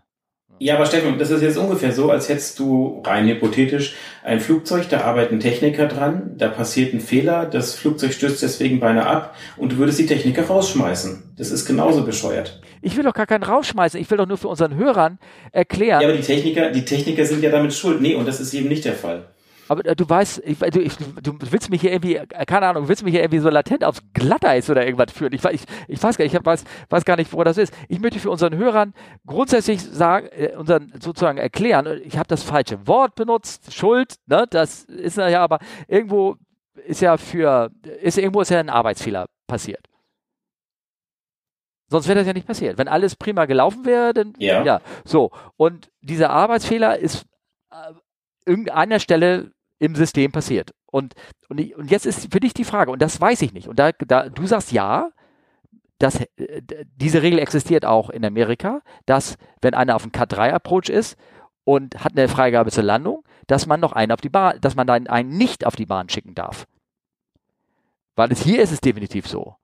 Ja, 0.62 0.76
aber 0.76 0.86
Steffen, 0.86 1.18
das 1.18 1.32
ist 1.32 1.41
jetzt 1.41 1.57
ungefähr 1.57 1.91
so, 1.91 2.12
als 2.12 2.30
hättest 2.30 2.59
du 2.59 3.01
rein 3.03 3.28
hypothetisch 3.28 3.95
ein 4.24 4.39
Flugzeug, 4.39 4.88
da 4.89 5.01
arbeiten 5.01 5.39
Techniker 5.39 5.88
dran, 5.88 6.36
da 6.38 6.49
passiert 6.49 6.93
ein 6.93 6.99
Fehler, 6.99 7.47
das 7.47 7.74
Flugzeug 7.74 8.14
stürzt 8.14 8.43
deswegen 8.43 8.80
beinahe 8.80 9.07
ab 9.07 9.36
und 9.57 9.72
du 9.72 9.78
würdest 9.78 9.97
die 9.97 10.05
Techniker 10.05 10.45
rausschmeißen. 10.45 11.34
Das 11.36 11.49
ist 11.49 11.66
genauso 11.66 12.03
bescheuert. 12.03 12.62
Ich 12.84 12.95
will 12.95 13.03
doch 13.03 13.16
gar 13.16 13.26
keinen 13.26 13.41
rausschmeißen, 13.41 13.99
ich 13.99 14.12
will 14.12 14.20
doch 14.20 14.28
nur 14.28 14.38
für 14.38 14.49
unseren 14.49 14.76
Hörern 14.76 15.18
erklären. 15.51 15.99
Ja, 15.99 16.07
aber 16.07 16.16
die 16.16 16.24
Techniker, 16.24 16.70
die 16.70 16.86
Techniker 16.86 17.26
sind 17.26 17.41
ja 17.41 17.49
damit 17.49 17.74
schuld. 17.74 17.99
Nee, 17.99 18.14
und 18.14 18.28
das 18.28 18.39
ist 18.39 18.53
eben 18.53 18.68
nicht 18.68 18.86
der 18.86 18.93
Fall. 18.93 19.30
Aber 19.72 19.86
äh, 19.86 19.96
du 19.96 20.08
weißt, 20.08 20.42
ich, 20.44 20.60
du, 20.60 20.82
ich, 20.82 20.98
du 20.98 21.38
willst 21.40 21.70
mich 21.70 21.80
hier 21.80 21.94
irgendwie, 21.94 22.18
äh, 22.18 22.26
keine 22.46 22.68
Ahnung, 22.68 22.90
willst 22.90 23.04
mich 23.04 23.14
hier 23.14 23.22
irgendwie 23.22 23.40
so 23.40 23.50
latent 23.50 23.86
aufs 23.86 24.02
Glatteis 24.14 24.70
oder 24.70 24.84
irgendwas 24.86 25.14
führen. 25.14 25.32
Ich, 25.32 25.46
ich, 25.46 25.64
ich 25.88 26.04
weiß 26.04 26.18
gar 26.18 26.26
nicht, 26.26 26.34
ich 26.34 26.46
weiß, 26.46 26.66
weiß 26.90 27.06
gar 27.06 27.16
nicht, 27.16 27.32
wo 27.32 27.42
das 27.46 27.58
ist. 27.58 27.74
Ich 27.88 28.02
möchte 28.02 28.20
für 28.20 28.30
unseren 28.30 28.58
Hörern 28.58 28.94
grundsätzlich 29.26 29.82
sagen, 29.82 30.28
äh, 30.32 30.58
unseren 30.58 30.92
sozusagen 31.00 31.38
erklären, 31.38 31.88
ich 32.04 32.18
habe 32.18 32.28
das 32.28 32.44
falsche 32.44 32.86
Wort 32.86 33.16
benutzt, 33.16 33.74
Schuld, 33.74 34.16
ne, 34.26 34.46
das 34.50 34.84
ist 34.84 35.16
ja 35.16 35.42
aber 35.42 35.60
irgendwo 35.88 36.36
ist 36.86 37.00
ja 37.00 37.16
für, 37.16 37.72
ist 38.02 38.18
irgendwo 38.18 38.42
ist 38.42 38.50
ja 38.50 38.60
ein 38.60 38.70
Arbeitsfehler 38.70 39.28
passiert. 39.48 39.88
Sonst 41.88 42.10
wäre 42.10 42.20
das 42.20 42.28
ja 42.28 42.34
nicht 42.34 42.48
passiert. 42.48 42.78
Wenn 42.78 42.90
alles 42.90 43.16
prima 43.16 43.46
gelaufen 43.46 43.86
wäre, 43.86 44.14
dann 44.14 44.34
Ja. 44.38 44.66
ja. 44.66 44.82
So. 45.06 45.32
Und 45.56 45.90
dieser 46.02 46.30
Arbeitsfehler 46.30 47.00
ist 47.00 47.26
äh, 47.72 47.94
irgendeiner 48.46 49.00
Stelle 49.00 49.54
im 49.82 49.96
System 49.96 50.32
passiert. 50.32 50.76
Und, 50.86 51.16
und, 51.50 51.60
ich, 51.60 51.76
und 51.76 51.90
jetzt 51.90 52.06
ist 52.06 52.32
für 52.32 52.40
dich 52.40 52.54
die 52.54 52.66
Frage, 52.66 52.92
und 52.92 53.02
das 53.02 53.20
weiß 53.20 53.42
ich 53.42 53.52
nicht. 53.52 53.68
Und 53.68 53.80
da, 53.80 53.92
da 53.92 54.30
du 54.30 54.46
sagst 54.46 54.72
ja, 54.72 55.10
dass 55.98 56.22
äh, 56.22 56.62
diese 56.96 57.24
Regel 57.24 57.40
existiert 57.40 57.84
auch 57.84 58.12
in 58.12 58.24
Amerika, 58.24 58.82
dass 59.08 59.38
wenn 59.60 59.74
einer 59.74 59.96
auf 59.96 60.04
dem 60.04 60.12
K3-Approach 60.12 60.90
ist 60.90 61.18
und 61.64 62.04
hat 62.04 62.12
eine 62.12 62.28
Freigabe 62.28 62.70
zur 62.70 62.84
Landung, 62.84 63.24
dass 63.48 63.66
man 63.66 63.80
noch 63.80 63.94
einen 63.94 64.12
auf 64.12 64.22
die 64.22 64.30
Bahn, 64.30 64.62
dass 64.62 64.76
man 64.76 64.86
dann 64.86 65.08
einen 65.08 65.36
nicht 65.36 65.66
auf 65.66 65.76
die 65.76 65.88
Bahn 65.88 66.10
schicken 66.10 66.36
darf. 66.36 66.68
Weil 68.16 68.32
es 68.32 68.44
hier 68.44 68.62
ist 68.62 68.72
es 68.72 68.82
definitiv 68.82 69.28
so. 69.28 69.56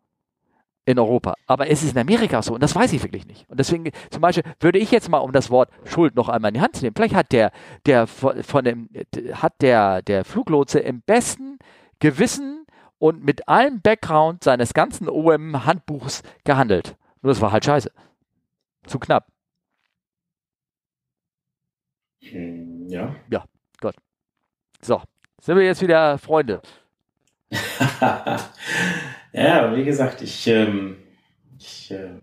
In 0.88 1.00
Europa. 1.00 1.34
Aber 1.48 1.70
es 1.70 1.84
ist 1.84 1.92
in 1.92 1.98
Amerika 1.98 2.42
so 2.42 2.54
und 2.54 2.64
das 2.64 2.74
weiß 2.74 2.94
ich 2.94 3.04
wirklich 3.04 3.28
nicht. 3.28 3.50
Und 3.50 3.60
deswegen, 3.60 3.92
zum 4.10 4.22
Beispiel, 4.22 4.44
würde 4.62 4.80
ich 4.80 4.90
jetzt 4.90 5.10
mal, 5.10 5.18
um 5.18 5.34
das 5.34 5.50
Wort 5.50 5.70
Schuld 5.84 6.16
noch 6.16 6.30
einmal 6.30 6.50
in 6.50 6.56
die 6.56 6.62
Hand 6.62 6.78
zu 6.78 6.84
nehmen, 6.84 6.96
vielleicht 6.96 7.14
hat 7.14 7.34
der, 7.34 7.52
der 7.86 8.08
von, 8.08 8.64
dem, 8.64 8.90
hat 9.34 9.62
der, 9.62 10.02
der 10.02 10.24
Fluglotse 10.24 10.80
im 10.80 11.02
besten 11.02 11.60
Gewissen 12.00 12.66
und 13.00 13.22
mit 13.22 13.50
allem 13.50 13.82
Background 13.82 14.46
seines 14.46 14.74
ganzen 14.74 15.10
OM-Handbuchs 15.10 16.24
gehandelt. 16.46 16.96
Nur 17.22 17.34
das 17.34 17.42
war 17.42 17.52
halt 17.52 17.66
scheiße. 17.66 17.92
Zu 18.86 18.98
knapp. 18.98 19.28
Hm, 22.22 22.88
Ja. 23.30 23.44
So, 24.82 25.02
sind 25.42 25.58
wir 25.58 25.66
jetzt 25.66 25.82
wieder 25.82 26.18
Freunde. 26.18 26.62
ja, 29.44 29.76
wie 29.76 29.84
gesagt, 29.84 30.22
ich, 30.22 30.48
ähm, 30.48 30.98
ich 31.60 31.92
äh, 31.92 32.20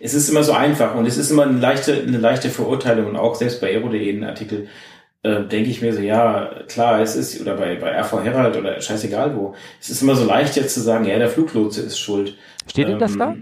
es 0.00 0.14
ist 0.14 0.28
immer 0.28 0.42
so 0.42 0.52
einfach 0.52 0.94
und 0.94 1.06
es 1.06 1.16
ist 1.16 1.30
immer 1.30 1.44
eine 1.44 1.58
leichte, 1.58 1.94
eine 1.94 2.18
leichte 2.18 2.50
Verurteilung 2.50 3.06
und 3.06 3.16
auch 3.16 3.34
selbst 3.34 3.60
bei 3.60 3.68
Aero.de 3.68 4.08
in 4.08 4.24
Artikel 4.24 4.68
äh, 5.22 5.44
denke 5.44 5.70
ich 5.70 5.82
mir 5.82 5.92
so, 5.92 6.00
ja, 6.00 6.50
klar, 6.68 7.00
es 7.00 7.16
ist, 7.16 7.40
oder 7.40 7.56
bei, 7.56 7.76
bei 7.76 8.00
RV 8.00 8.24
Herald 8.24 8.56
oder 8.56 8.80
scheißegal 8.80 9.36
wo, 9.36 9.54
es 9.80 9.90
ist 9.90 10.02
immer 10.02 10.14
so 10.14 10.24
leicht 10.24 10.56
jetzt 10.56 10.74
zu 10.74 10.80
sagen, 10.80 11.04
ja, 11.04 11.18
der 11.18 11.28
Fluglotse 11.28 11.82
ist 11.82 11.98
schuld. 11.98 12.36
Steht 12.68 12.88
denn 12.88 12.98
das 12.98 13.16
da? 13.16 13.34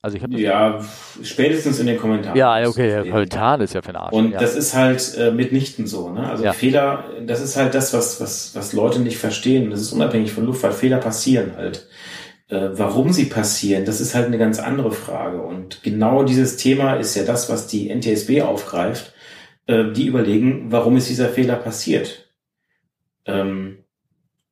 Also 0.00 0.16
ich 0.16 0.22
habe 0.22 0.38
Ja, 0.38 0.84
spätestens 1.22 1.80
in 1.80 1.86
den 1.86 1.98
Kommentaren. 1.98 2.36
Ja, 2.36 2.66
okay, 2.68 2.88
der 2.88 3.10
Kommentar 3.10 3.60
ist 3.60 3.74
ja 3.74 3.82
für 3.82 3.88
den 3.88 3.96
Arsch. 3.96 4.12
Und 4.12 4.30
ja. 4.30 4.38
das 4.38 4.54
ist 4.54 4.74
halt 4.74 5.16
äh, 5.18 5.32
mitnichten 5.32 5.86
so. 5.88 6.10
Ne? 6.10 6.28
Also 6.28 6.44
Ja. 6.44 6.52
Fehler, 6.52 7.04
das 7.26 7.40
ist 7.40 7.56
halt 7.56 7.74
das, 7.74 7.92
was, 7.92 8.20
was, 8.20 8.54
was 8.54 8.72
Leute 8.72 9.00
nicht 9.00 9.18
verstehen. 9.18 9.70
Das 9.70 9.80
ist 9.80 9.92
unabhängig 9.92 10.32
von 10.32 10.46
Luftfahrt. 10.46 10.74
Fehler 10.74 10.98
passieren 10.98 11.56
halt. 11.56 11.88
Äh, 12.48 12.70
warum 12.72 13.12
sie 13.12 13.26
passieren, 13.26 13.84
das 13.84 14.00
ist 14.00 14.14
halt 14.14 14.26
eine 14.26 14.38
ganz 14.38 14.60
andere 14.60 14.92
Frage. 14.92 15.42
Und 15.42 15.82
genau 15.82 16.22
dieses 16.22 16.56
Thema 16.56 16.94
ist 16.94 17.16
ja 17.16 17.24
das, 17.24 17.50
was 17.50 17.66
die 17.66 17.92
NTSB 17.92 18.42
aufgreift. 18.42 19.14
Äh, 19.66 19.92
die 19.92 20.06
überlegen, 20.06 20.70
warum 20.70 20.96
ist 20.96 21.08
dieser 21.08 21.28
Fehler 21.28 21.56
passiert? 21.56 22.32
Ähm, 23.26 23.84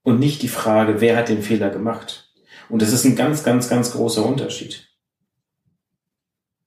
und 0.03 0.19
nicht 0.19 0.43
die 0.43 0.49
Frage, 0.49 1.01
wer 1.01 1.17
hat 1.17 1.29
den 1.29 1.43
Fehler 1.43 1.71
gemacht? 1.71 2.33
Und 2.69 2.83
das 2.83 2.93
ist 2.93 3.05
ein 3.05 3.17
ganz, 3.17 3.45
ganz, 3.45 3.69
ganz 3.69 3.93
großer 3.93 4.25
Unterschied. 4.27 4.86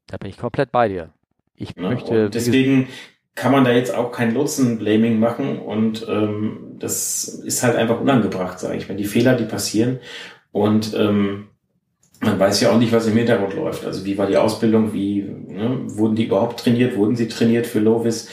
Da 0.10 0.18
bin 0.18 0.30
ich 0.30 0.38
komplett 0.38 0.72
bei 0.72 0.88
dir. 0.88 1.10
Ich 1.56 1.76
Ne? 1.76 1.90
möchte. 1.90 2.30
deswegen 2.30 2.88
kann 3.36 3.52
man 3.52 3.64
da 3.64 3.72
jetzt 3.72 3.94
auch 3.94 4.12
kein 4.12 4.34
Lotsen-Blaming 4.34 5.20
machen 5.20 5.60
und 5.60 6.06
ähm, 6.10 6.76
das 6.80 7.26
ist 7.26 7.64
halt 7.64 7.76
einfach 7.78 8.02
unangebracht, 8.02 8.60
sage 8.60 8.78
ich 8.78 8.90
mal. 8.90 8.96
Die 8.96 9.06
Fehler, 9.06 9.36
die 9.36 9.46
passieren 9.46 10.00
und 10.52 10.94
ähm, 10.98 11.48
man 12.22 12.38
weiß 12.38 12.60
ja 12.60 12.72
auch 12.72 12.78
nicht, 12.80 12.92
was 12.92 13.08
im 13.08 13.16
Hintergrund 13.16 13.54
läuft. 13.54 13.86
Also 13.86 14.04
wie 14.04 14.18
war 14.18 14.28
die 14.28 14.36
Ausbildung, 14.36 14.94
wie 14.94 15.22
ne, 15.22 15.84
wurden 15.86 16.16
die 16.16 16.26
überhaupt 16.26 16.60
trainiert, 16.60 16.98
wurden 16.98 17.16
sie 17.16 17.30
trainiert 17.30 17.66
für 17.66 17.80
Lovis? 17.80 18.28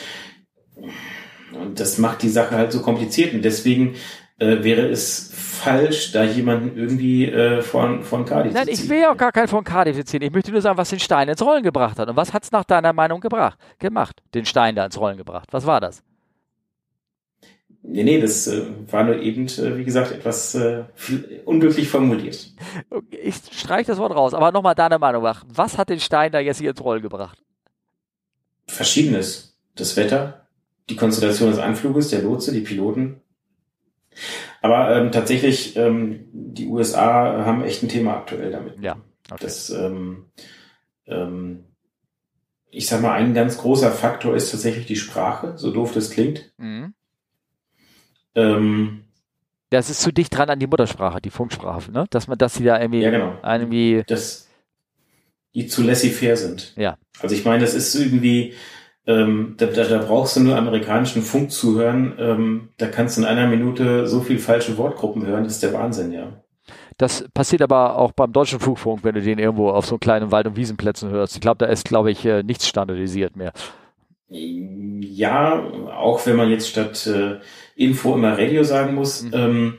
Und 1.53 1.79
das 1.79 1.99
macht 1.99 2.23
die 2.23 2.29
Sache 2.29 2.57
halt 2.57 2.73
so 2.73 2.81
kompliziert 2.83 3.33
und 3.33 3.45
deswegen 3.45 3.95
äh, 4.39 4.63
wäre 4.63 4.89
es 4.89 5.31
falsch, 5.33 6.13
da 6.13 6.23
jemanden 6.25 6.77
irgendwie 6.77 7.27
äh, 7.27 7.63
von, 7.63 8.03
von 8.03 8.25
Cardi 8.25 8.51
Nein, 8.51 8.67
zu 8.67 8.71
ich 8.73 8.81
ziehen. 8.81 8.91
will 8.91 9.01
ja 9.01 9.13
auch 9.13 9.17
gar 9.17 9.33
keinen 9.33 9.49
von 9.49 9.65
Cardiff 9.65 10.05
ziehen. 10.05 10.23
Ich 10.23 10.33
möchte 10.33 10.53
nur 10.53 10.61
sagen, 10.61 10.77
was 10.77 10.91
den 10.91 11.01
Stein 11.01 11.29
ins 11.29 11.43
Rollen 11.43 11.63
gebracht 11.63 11.99
hat. 11.99 12.09
Und 12.09 12.17
was 12.17 12.33
hat 12.33 12.45
es 12.45 12.53
nach 12.53 12.65
deiner 12.65 12.93
Meinung 12.93 13.21
gebracht, 13.21 13.59
gemacht? 13.79 14.23
Den 14.35 14.45
Stein 14.45 14.77
da 14.77 14.85
ins 14.85 15.01
Rollen 15.01 15.17
gebracht. 15.17 15.49
Was 15.53 15.67
war 15.67 15.81
das? 15.81 16.03
Nee, 17.89 18.03
nee, 18.03 18.21
das 18.21 18.49
äh, 18.49 18.63
war 18.91 19.05
nur 19.05 19.21
eben, 19.21 19.47
äh, 19.47 19.79
wie 19.79 19.85
gesagt, 19.85 20.11
etwas 20.11 20.55
äh, 20.57 20.85
unglücklich 21.45 21.89
formuliert. 21.89 22.53
Ich 23.11 23.37
streiche 23.53 23.93
das 23.93 23.99
Wort 23.99 24.15
raus, 24.15 24.35
aber 24.35 24.51
nochmal 24.51 24.75
deine 24.75 24.99
Meinung 24.99 25.23
nach. 25.23 25.45
Was 25.49 25.79
hat 25.79 25.89
den 25.89 26.01
Stein 26.01 26.33
da 26.33 26.41
jetzt 26.41 26.59
hier 26.59 26.71
ins 26.71 26.83
Rollen 26.83 27.03
gebracht? 27.03 27.39
Verschiedenes. 28.67 29.57
Das 29.77 29.97
Wetter, 29.97 30.47
die 30.89 30.97
Konstellation 30.97 31.51
des 31.51 31.59
Anfluges, 31.59 32.09
der 32.09 32.23
Lotse, 32.23 32.53
die 32.53 32.61
Piloten. 32.61 33.21
Aber 34.63 34.97
ähm, 34.97 35.13
tatsächlich, 35.13 35.77
ähm, 35.77 36.29
die 36.33 36.67
USA 36.67 37.45
haben 37.45 37.63
echt 37.65 37.83
ein 37.83 37.89
Thema 37.89 38.17
aktuell 38.17 38.51
damit. 38.51 38.81
Ja. 38.81 38.97
Okay. 39.31 39.39
Das, 39.41 39.71
ähm, 39.71 40.27
ähm, 41.07 41.65
ich 42.71 42.87
sag 42.89 43.01
mal, 43.03 43.13
ein 43.13 43.35
ganz 43.35 43.59
großer 43.59 43.91
Faktor 43.91 44.35
ist 44.37 44.51
tatsächlich 44.51 44.87
die 44.87 44.97
Sprache, 44.97 45.57
so 45.57 45.71
doof 45.73 45.93
das 45.95 46.11
klingt. 46.11 46.53
Mhm. 46.59 46.95
Ähm, 48.35 49.05
Das 49.71 49.91
ist 49.91 50.01
zu 50.03 50.13
dicht 50.13 50.37
dran 50.37 50.51
an 50.51 50.59
die 50.61 50.67
Muttersprache, 50.67 51.21
die 51.21 51.31
Funksprache, 51.31 51.91
ne? 51.91 52.07
Dass 52.11 52.29
man, 52.29 52.39
dass 52.39 52.55
sie 52.55 52.65
da 52.65 52.81
irgendwie, 52.81 53.01
Ja, 53.01 53.11
genau. 53.11 53.39
irgendwie, 53.43 54.05
dass 54.07 54.49
die 55.55 55.67
zu 55.67 55.83
laissez-faire 55.83 56.37
sind. 56.37 56.75
ja, 56.77 56.99
Also 57.21 57.35
ich 57.35 57.45
meine, 57.45 57.63
das 57.63 57.75
ist 57.75 57.95
irgendwie, 57.95 58.53
ähm, 59.07 59.55
da, 59.57 59.67
da, 59.67 59.85
da 59.85 59.99
brauchst 59.99 60.37
du 60.37 60.41
nur 60.41 60.57
amerikanischen 60.57 61.23
Funk 61.23 61.51
zuhören, 61.53 62.15
ähm, 62.19 62.69
da 62.77 62.89
kannst 62.89 63.17
du 63.17 63.23
in 63.23 63.27
einer 63.27 63.47
Minute 63.47 64.07
so 64.07 64.21
viel 64.21 64.39
falsche 64.39 64.77
Wortgruppen 64.79 65.27
hören, 65.27 65.45
das 65.45 65.55
ist 65.55 65.63
der 65.63 65.73
Wahnsinn, 65.73 66.13
ja. 66.13 66.43
Das 66.99 67.29
passiert 67.35 67.63
aber 67.63 67.97
auch 67.99 68.13
beim 68.13 68.33
deutschen 68.33 68.59
Flugfunk, 68.59 69.05
wenn 69.05 69.15
du 69.15 69.21
den 69.21 69.39
irgendwo 69.39 69.71
auf 69.71 69.87
so 69.87 69.99
kleinen 69.99 70.33
Wald- 70.33 70.47
und 70.47 70.57
Wiesenplätzen 70.57 71.11
hörst. 71.11 71.35
Ich 71.35 71.41
glaube, 71.43 71.59
da 71.59 71.67
ist, 71.67 71.85
glaube 71.87 72.11
ich, 72.11 72.25
äh, 72.25 72.43
nichts 72.43 72.67
standardisiert 72.67 73.37
mehr. 73.37 73.53
Ja, 74.29 75.63
auch 75.95 76.25
wenn 76.27 76.37
man 76.37 76.49
jetzt 76.51 76.69
statt 76.69 77.07
äh, 77.07 77.39
Info 77.77 78.15
immer 78.15 78.37
Radio 78.39 78.65
sagen 78.65 78.95
muss, 78.95 79.23
Mhm. 79.23 79.31
ähm, 79.35 79.75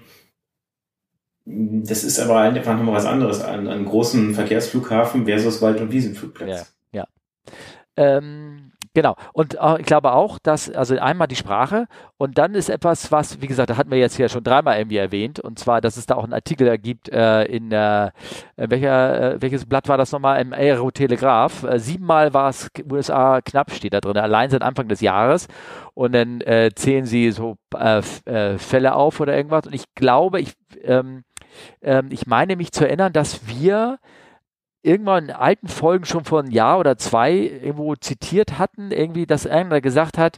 das 1.46 2.04
ist 2.04 2.20
aber 2.20 2.40
einfach 2.40 2.76
nochmal 2.78 2.96
was 2.96 3.06
anderes 3.06 3.42
an 3.42 3.68
einem 3.68 3.86
großen 3.86 4.36
Verkehrsflughafen 4.36 5.26
versus 5.26 5.62
Wald- 5.62 5.82
und 5.82 5.92
Wiesenflugplatz. 5.92 6.74
Ähm, 8.00 8.67
genau. 8.98 9.16
Und 9.32 9.54
äh, 9.62 9.80
ich 9.80 9.86
glaube 9.86 10.14
auch, 10.14 10.40
dass, 10.40 10.72
also 10.72 10.98
einmal 10.98 11.28
die 11.28 11.36
Sprache 11.36 11.86
und 12.18 12.40
dann 12.40 12.56
ist 12.56 12.68
etwas, 12.68 13.12
was, 13.12 13.40
wie 13.44 13.46
gesagt, 13.46 13.70
da 13.70 13.78
hatten 13.78 13.92
wir 13.92 14.00
jetzt 14.00 14.18
ja 14.18 14.28
schon 14.28 14.44
dreimal 14.44 14.80
irgendwie 14.80 14.98
erwähnt, 14.98 15.40
und 15.40 15.60
zwar, 15.60 15.82
dass 15.82 15.98
es 15.98 16.08
da 16.08 16.16
auch 16.16 16.24
einen 16.24 16.34
Artikel 16.34 16.76
gibt 16.80 17.08
äh, 17.10 17.44
in 17.44 17.72
äh, 17.72 18.10
welcher, 18.56 19.36
äh, 19.36 19.42
welches 19.44 19.68
Blatt 19.68 19.88
war 19.88 20.00
das 20.00 20.12
nochmal? 20.12 20.42
Im 20.42 20.52
Aerotelegraph. 20.52 21.62
Äh, 21.62 21.80
siebenmal 21.80 22.34
war 22.34 22.50
es 22.50 22.72
USA 22.92 23.40
knapp, 23.42 23.70
steht 23.70 23.94
da 23.94 24.02
drin, 24.02 24.18
allein 24.18 24.50
seit 24.50 24.64
Anfang 24.64 24.88
des 24.88 25.02
Jahres. 25.02 25.48
Und 25.94 26.14
dann 26.14 26.42
äh, 26.42 26.72
zählen 26.74 27.06
sie 27.06 27.30
so 27.32 27.58
Fälle 27.72 28.96
auf 28.96 29.20
oder 29.20 29.36
irgendwas. 29.36 29.68
Und 29.68 29.76
ich 29.76 29.84
glaube, 29.94 30.42
ich, 30.42 30.54
ähm, 30.84 31.24
ähm, 31.84 32.10
ich 32.10 32.26
meine 32.26 32.56
mich 32.56 32.72
zu 32.72 32.86
erinnern, 32.86 33.14
dass 33.14 33.48
wir 33.48 34.00
irgendwann 34.88 35.26
in 35.26 35.32
alten 35.32 35.68
Folgen 35.68 36.06
schon 36.06 36.24
vor 36.24 36.40
einem 36.40 36.52
Jahr 36.52 36.80
oder 36.80 36.98
zwei 36.98 37.34
irgendwo 37.34 37.96
zitiert 37.96 38.58
hatten, 38.58 38.92
irgendwie, 38.92 39.26
dass 39.26 39.46
einer 39.46 39.82
gesagt 39.82 40.18
hat, 40.18 40.38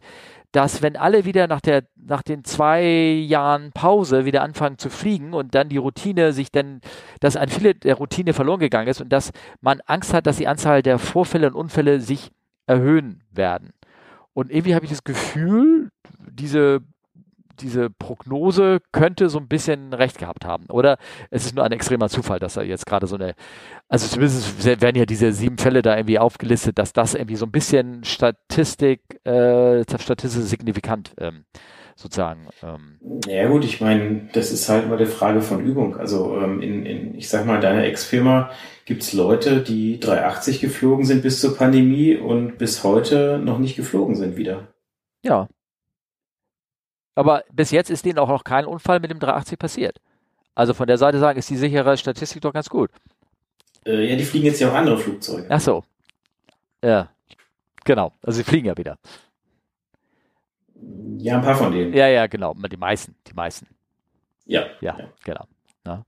dass 0.52 0.82
wenn 0.82 0.98
alle 0.98 1.26
wieder 1.26 1.48
nach 1.48 1.62
der 1.62 1.84
nach 1.96 2.24
den 2.24 2.44
zwei 2.44 2.84
Jahren 2.84 3.72
Pause 3.72 4.26
wieder 4.26 4.42
anfangen 4.42 4.80
zu 4.80 4.90
fliegen 4.90 5.34
und 5.34 5.54
dann 5.54 5.70
die 5.70 5.78
Routine 5.78 6.34
sich 6.34 6.52
dann, 6.52 6.82
dass 7.20 7.38
ein 7.38 7.50
viele 7.50 7.76
der 7.76 7.96
Routine 7.96 8.34
verloren 8.34 8.60
gegangen 8.60 8.88
ist 8.88 9.00
und 9.00 9.10
dass 9.10 9.32
man 9.62 9.82
Angst 9.86 10.14
hat, 10.14 10.26
dass 10.26 10.38
die 10.38 10.48
Anzahl 10.48 10.82
der 10.82 10.98
Vorfälle 10.98 11.48
und 11.48 11.54
Unfälle 11.54 12.00
sich 12.00 12.32
erhöhen 12.66 13.24
werden. 13.30 13.74
Und 14.34 14.52
irgendwie 14.52 14.74
habe 14.74 14.86
ich 14.86 14.92
das 14.92 15.04
Gefühl, 15.04 15.92
diese 16.32 16.82
diese 17.62 17.90
Prognose 17.90 18.80
könnte 18.92 19.30
so 19.30 19.40
ein 19.40 19.48
bisschen 19.48 19.94
recht 19.94 20.18
gehabt 20.18 20.46
haben. 20.46 20.66
Oder 20.70 20.98
es 21.30 21.46
ist 21.46 21.56
nur 21.56 21.66
ein 21.66 21.72
extremer 21.72 22.10
Zufall, 22.10 22.40
dass 22.40 22.58
er 22.58 22.64
jetzt 22.64 22.86
gerade 22.86 23.08
so 23.08 23.16
eine, 23.16 23.36
also 23.88 24.08
zumindest 24.08 24.66
werden 24.66 24.96
ja 24.96 25.06
diese 25.06 25.32
sieben 25.32 25.58
Fälle 25.58 25.82
da 25.82 25.96
irgendwie 25.96 26.20
aufgelistet, 26.20 26.78
dass 26.78 26.94
das 26.94 27.14
irgendwie 27.16 27.36
so 27.36 27.46
ein 27.46 27.52
bisschen 27.52 28.04
Statistik, 28.04 29.02
äh, 29.26 29.84
statistisch 30.00 30.44
signifikant 30.44 31.14
ähm, 31.20 31.46
sozusagen. 32.00 32.48
Ähm, 32.64 33.22
Ja 33.28 33.48
gut, 33.50 33.66
ich 33.66 33.82
meine, 33.82 34.30
das 34.34 34.52
ist 34.52 34.70
halt 34.70 34.86
immer 34.86 34.96
eine 34.96 35.06
Frage 35.06 35.42
von 35.42 35.64
Übung. 35.64 35.98
Also 35.98 36.38
ähm, 36.38 36.62
in, 36.62 36.86
in, 36.86 37.16
ich 37.16 37.30
sag 37.30 37.46
mal, 37.46 37.56
in 37.56 37.62
deiner 37.62 37.84
Ex-Firma 37.84 38.52
gibt's 38.86 39.14
Leute, 39.14 39.62
die 39.62 40.00
380 40.00 40.62
geflogen 40.62 41.06
sind 41.06 41.22
bis 41.22 41.42
zur 41.42 41.58
Pandemie 41.58 42.16
und 42.16 42.58
bis 42.58 42.84
heute 42.84 43.40
noch 43.44 43.60
nicht 43.60 43.76
geflogen 43.76 44.16
sind 44.16 44.38
wieder. 44.38 44.70
ja. 45.24 45.48
Aber 47.20 47.44
bis 47.52 47.72
jetzt 47.72 47.90
ist 47.90 48.06
denen 48.06 48.18
auch 48.18 48.30
noch 48.30 48.46
kein 48.46 48.64
Unfall 48.64 49.02
mit 49.02 49.12
dem 49.12 49.20
380 49.20 49.60
passiert. 49.60 50.00
Also 50.56 50.74
von 50.74 50.88
der 50.88 50.98
Seite 50.98 51.20
sagen, 51.20 51.38
ist 51.38 51.50
die 51.50 51.58
sichere 51.58 51.98
Statistik 51.98 52.42
doch 52.42 52.54
ganz 52.54 52.70
gut. 52.70 52.92
Äh, 53.86 54.10
ja, 54.10 54.16
die 54.16 54.24
fliegen 54.24 54.46
jetzt 54.46 54.62
ja 54.62 54.72
auch 54.72 54.74
andere 54.74 54.98
Flugzeuge. 54.98 55.46
Ach 55.50 55.60
so. 55.60 55.84
Ja. 56.82 57.10
Genau. 57.84 58.14
Also 58.22 58.38
sie 58.38 58.46
fliegen 58.46 58.68
ja 58.68 58.78
wieder. 58.78 58.98
Ja, 61.18 61.36
ein 61.36 61.42
paar 61.42 61.56
von 61.56 61.74
denen. 61.74 61.94
Ja, 61.94 62.08
ja, 62.08 62.26
genau. 62.28 62.54
Die 62.54 62.78
meisten. 62.78 63.14
Die 63.28 63.34
meisten. 63.34 63.68
Ja. 64.46 64.68
Ja, 64.80 64.98
genau. 65.26 65.44
Ja. 65.86 66.06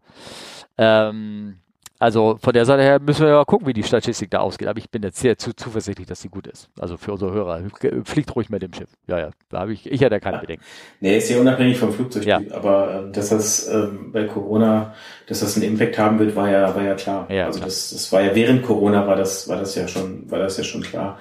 Ähm, 0.78 1.60
also 2.02 2.38
von 2.42 2.52
der 2.54 2.66
Seite 2.66 2.82
her 2.82 3.00
müssen 3.00 3.26
wir 3.26 3.30
ja 3.34 3.46
gucken, 3.46 3.68
wie 3.68 3.74
die 3.74 3.84
Statistik 3.84 4.32
da 4.32 4.40
ausgeht. 4.40 4.68
Aber 4.68 4.80
ich 4.80 4.90
bin 4.90 5.04
jetzt 5.04 5.20
sehr 5.20 5.38
zu, 5.38 5.54
zuversichtlich, 5.56 6.08
dass 6.08 6.20
sie 6.22 6.30
gut 6.30 6.48
ist. 6.48 6.68
Also 6.80 6.98
für 6.98 7.12
unsere 7.12 7.32
Hörer. 7.32 7.62
Fliegt 8.06 8.36
ruhig 8.36 8.50
mit 8.50 8.64
dem 8.64 8.74
Schiff. 8.74 8.90
Ja, 9.08 9.20
ja. 9.20 9.30
Da 9.50 9.60
habe 9.60 9.74
ich, 9.74 9.86
ich 9.90 10.02
hätte 10.02 10.20
keine 10.20 10.38
Ja. 10.38 10.42
Bedenken. 10.42 10.64
Nee, 11.00 11.18
ist 11.18 11.30
ja 11.30 11.40
unabhängig 11.40 11.78
vom 11.78 11.94
Flugzeugtyp, 11.94 12.28
Ja. 12.28 12.56
aber 12.56 13.04
ähm, 13.06 13.14
dass 13.14 13.30
das 13.30 13.68
ähm, 13.68 14.12
bei 14.12 14.24
Corona, 14.26 14.96
dass 15.28 15.42
das 15.42 15.56
einen 15.56 15.66
Impact 15.66 16.00
haben 16.00 16.18
wird, 16.18 16.36
war 16.36 16.50
ja, 16.50 16.74
war 16.76 16.84
ja 16.84 16.96
klar. 16.96 17.28
Ja, 17.30 17.46
also 17.46 17.60
klar. 17.60 17.68
das, 17.68 17.92
das 17.92 18.12
war 18.12 18.22
ja 18.22 18.34
während 18.34 18.64
Corona 18.64 19.06
war 19.06 19.16
das, 19.16 19.48
war 19.48 19.58
das 19.58 19.76
ja 19.76 19.88
schon, 19.88 20.30
war 20.32 20.40
das 20.40 20.58
ja 20.58 20.64
schon 20.64 20.82
klar. 20.82 21.20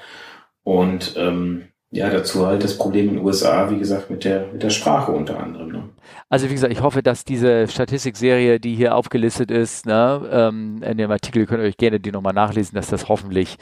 Und 0.62 1.14
ähm, 1.16 1.69
ja, 1.92 2.08
dazu 2.08 2.46
halt 2.46 2.62
das 2.62 2.78
Problem 2.78 3.08
in 3.08 3.14
den 3.16 3.24
USA, 3.24 3.68
wie 3.68 3.78
gesagt, 3.78 4.10
mit 4.10 4.24
der, 4.24 4.46
mit 4.52 4.62
der 4.62 4.70
Sprache 4.70 5.10
unter 5.10 5.40
anderem. 5.40 5.72
Ne? 5.72 5.88
Also 6.28 6.48
wie 6.48 6.52
gesagt, 6.52 6.72
ich 6.72 6.82
hoffe, 6.82 7.02
dass 7.02 7.24
diese 7.24 7.66
Statistikserie, 7.66 8.60
die 8.60 8.76
hier 8.76 8.94
aufgelistet 8.94 9.50
ist, 9.50 9.86
ne, 9.86 10.28
ähm, 10.30 10.80
in 10.84 10.98
dem 10.98 11.10
Artikel 11.10 11.46
könnt 11.46 11.62
ihr 11.62 11.66
euch 11.66 11.76
gerne 11.76 11.98
die 11.98 12.12
nochmal 12.12 12.32
nachlesen, 12.32 12.76
dass 12.76 12.86
das 12.86 13.08
hoffentlich 13.08 13.56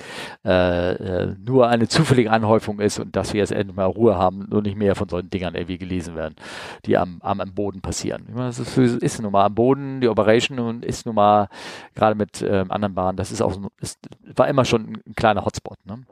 äh, 0.44 0.92
äh, 0.92 1.34
nur 1.42 1.68
eine 1.68 1.88
zufällige 1.88 2.30
Anhäufung 2.30 2.80
ist 2.80 2.98
und 2.98 3.16
dass 3.16 3.32
wir 3.32 3.40
jetzt 3.40 3.52
endlich 3.52 3.74
mal 3.74 3.86
Ruhe 3.86 4.18
haben 4.18 4.44
und 4.50 4.66
nicht 4.66 4.76
mehr 4.76 4.94
von 4.94 5.08
solchen 5.08 5.30
Dingern 5.30 5.54
irgendwie 5.54 5.78
gelesen 5.78 6.14
werden, 6.14 6.36
die 6.84 6.98
am, 6.98 7.20
am, 7.22 7.40
am 7.40 7.54
Boden 7.54 7.80
passieren. 7.80 8.26
Ich 8.28 8.34
meine, 8.34 8.48
das 8.48 8.58
ist, 8.58 8.76
ist 8.76 9.22
nun 9.22 9.32
mal 9.32 9.46
am 9.46 9.54
Boden, 9.54 10.02
die 10.02 10.08
Operation 10.08 10.58
und 10.58 10.84
ist 10.84 11.06
nun 11.06 11.14
mal 11.14 11.48
gerade 11.94 12.14
mit 12.14 12.42
ähm, 12.42 12.70
anderen 12.70 12.94
Bahnen, 12.94 13.16
das 13.16 13.32
ist 13.32 13.40
auch 13.40 13.58
ist, 13.80 13.98
war 14.36 14.48
immer 14.48 14.66
schon 14.66 15.00
ein 15.06 15.14
kleiner 15.14 15.46
Hotspot. 15.46 15.78
Ne? 15.86 16.04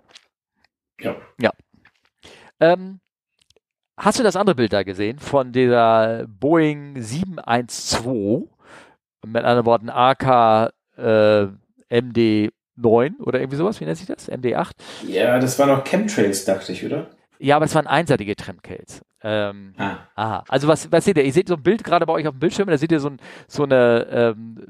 Ja. 1.00 1.14
Ja. 1.38 1.50
Ähm, 2.60 3.00
Hast 3.98 4.18
du 4.18 4.22
das 4.22 4.36
andere 4.36 4.54
Bild 4.56 4.74
da 4.74 4.82
gesehen 4.82 5.18
von 5.18 5.52
dieser 5.52 6.26
Boeing 6.28 7.00
712 7.00 8.42
mit 9.24 9.42
anderen 9.42 9.64
Worten 9.64 9.88
AK 9.88 10.72
äh, 10.98 11.46
MD9 11.90 13.18
oder 13.20 13.40
irgendwie 13.40 13.56
sowas? 13.56 13.80
Wie 13.80 13.86
nennt 13.86 13.96
sich 13.96 14.06
das? 14.06 14.30
MD8? 14.30 14.72
Ja, 15.08 15.38
das 15.38 15.58
war 15.58 15.66
noch 15.66 15.82
Chemtrails, 15.84 16.44
dachte 16.44 16.72
ich, 16.72 16.84
oder? 16.84 17.06
Ja, 17.38 17.56
aber 17.56 17.64
es 17.64 17.74
waren 17.74 17.86
einseitige 17.86 18.36
Tramcales. 18.36 19.00
Ähm, 19.22 19.72
Ah. 19.78 19.96
aha. 20.14 20.44
Also 20.48 20.68
was, 20.68 20.92
was 20.92 21.04
seht 21.06 21.16
ihr? 21.16 21.24
Ihr 21.24 21.32
seht 21.32 21.48
so 21.48 21.54
ein 21.54 21.62
Bild 21.62 21.82
gerade 21.82 22.04
bei 22.04 22.12
euch 22.12 22.26
auf 22.28 22.34
dem 22.34 22.40
Bildschirm, 22.40 22.68
da 22.68 22.76
seht 22.76 22.92
ihr 22.92 23.00
so, 23.00 23.08
ein, 23.08 23.18
so 23.48 23.62
eine 23.64 24.06
ähm, 24.10 24.62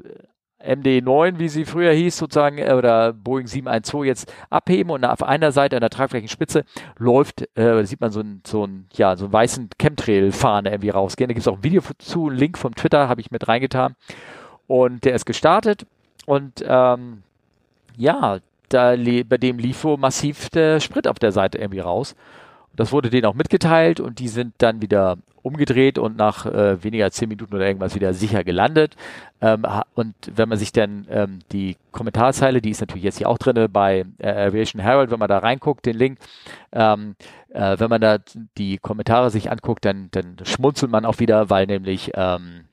MD9, 0.63 1.39
wie 1.39 1.49
sie 1.49 1.65
früher 1.65 1.93
hieß, 1.93 2.17
sozusagen, 2.17 2.59
äh, 2.59 2.73
oder 2.73 3.13
Boeing 3.13 3.47
712 3.47 4.07
jetzt 4.07 4.33
abheben 4.51 4.91
und 4.91 5.05
auf 5.05 5.23
einer 5.23 5.53
Seite 5.53 5.77
an 5.77 5.81
der 5.81 5.91
Tragflächenspitze 5.91 6.65
läuft, 6.99 7.49
äh, 7.57 7.85
sieht 7.85 8.01
man 8.01 8.11
so 8.11 8.21
ein, 8.21 8.41
so 8.47 8.69
ja, 8.95 9.17
so 9.17 9.27
einen 9.27 9.33
weißen 9.33 9.71
Chemtrail-Fahne 9.79 10.71
irgendwie 10.71 10.91
rausgehen. 10.91 11.29
Da 11.29 11.35
gibt 11.35 11.47
es 11.47 11.49
auch 11.49 11.59
ein 11.59 11.65
Video 11.65 11.83
zu, 11.99 12.29
einen 12.29 12.39
Link 12.39 12.59
vom 12.59 12.75
Twitter 12.75 13.09
habe 13.09 13.21
ich 13.21 13.31
mit 13.31 13.49
reingetan. 13.49 13.95
Und 14.67 15.05
der 15.05 15.15
ist 15.15 15.27
gestartet 15.27 15.87
und 16.27 16.65
ähm, 16.67 17.23
ja, 17.97 18.39
da 18.69 18.97
bei 18.97 19.39
dem 19.39 19.59
lief 19.59 19.85
wohl 19.85 19.97
massiv 19.97 20.51
der 20.51 20.81
Sprit 20.81 21.07
auf 21.07 21.19
der 21.19 21.33
Seite 21.33 21.59
irgendwie 21.59 21.81
raus. 21.81 22.17
Das 22.77 22.93
wurde 22.93 23.11
denen 23.11 23.27
auch 23.27 23.35
mitgeteilt 23.35 24.01
und 24.01 24.18
die 24.18 24.29
sind 24.29 24.55
dann 24.59 24.83
wieder 24.83 25.18
umgedreht 25.43 25.99
und 25.99 26.16
nach 26.16 26.45
äh, 26.47 26.83
weniger 26.83 27.05
als 27.05 27.14
zehn 27.14 27.29
Minuten 27.29 27.55
oder 27.55 27.66
irgendwas 27.66 27.95
wieder 27.95 28.12
sicher 28.14 28.43
gelandet. 28.43 28.97
Ähm, 29.41 29.64
und 29.95 30.14
wenn 30.35 30.49
man 30.49 30.59
sich 30.59 30.72
dann 30.72 31.07
ähm, 31.09 31.39
die 31.53 31.77
Kommentarzeile, 31.93 32.61
die 32.61 32.70
ist 32.70 32.81
natürlich 32.81 33.05
jetzt 33.05 33.18
hier 33.18 33.29
auch 33.29 33.39
drinne 33.39 33.68
bei 33.68 34.05
äh, 34.18 34.29
Aviation 34.29 34.83
Herald, 34.83 35.11
wenn 35.11 35.20
man 35.20 35.29
da 35.29 35.39
reinguckt, 35.39 35.87
den 35.87 35.97
Link, 35.97 36.18
ähm, 36.72 37.14
äh, 37.51 37.79
wenn 37.79 37.89
man 37.89 38.01
da 38.01 38.18
die 38.59 38.79
Kommentare 38.79 39.31
sich 39.31 39.51
anguckt, 39.51 39.85
dann, 39.85 40.09
dann 40.11 40.37
schmunzelt 40.43 40.91
man 40.91 41.05
auch 41.05 41.20
wieder, 41.20 41.49
weil 41.49 41.66
nämlich 41.66 42.11
ähm, 42.14 42.64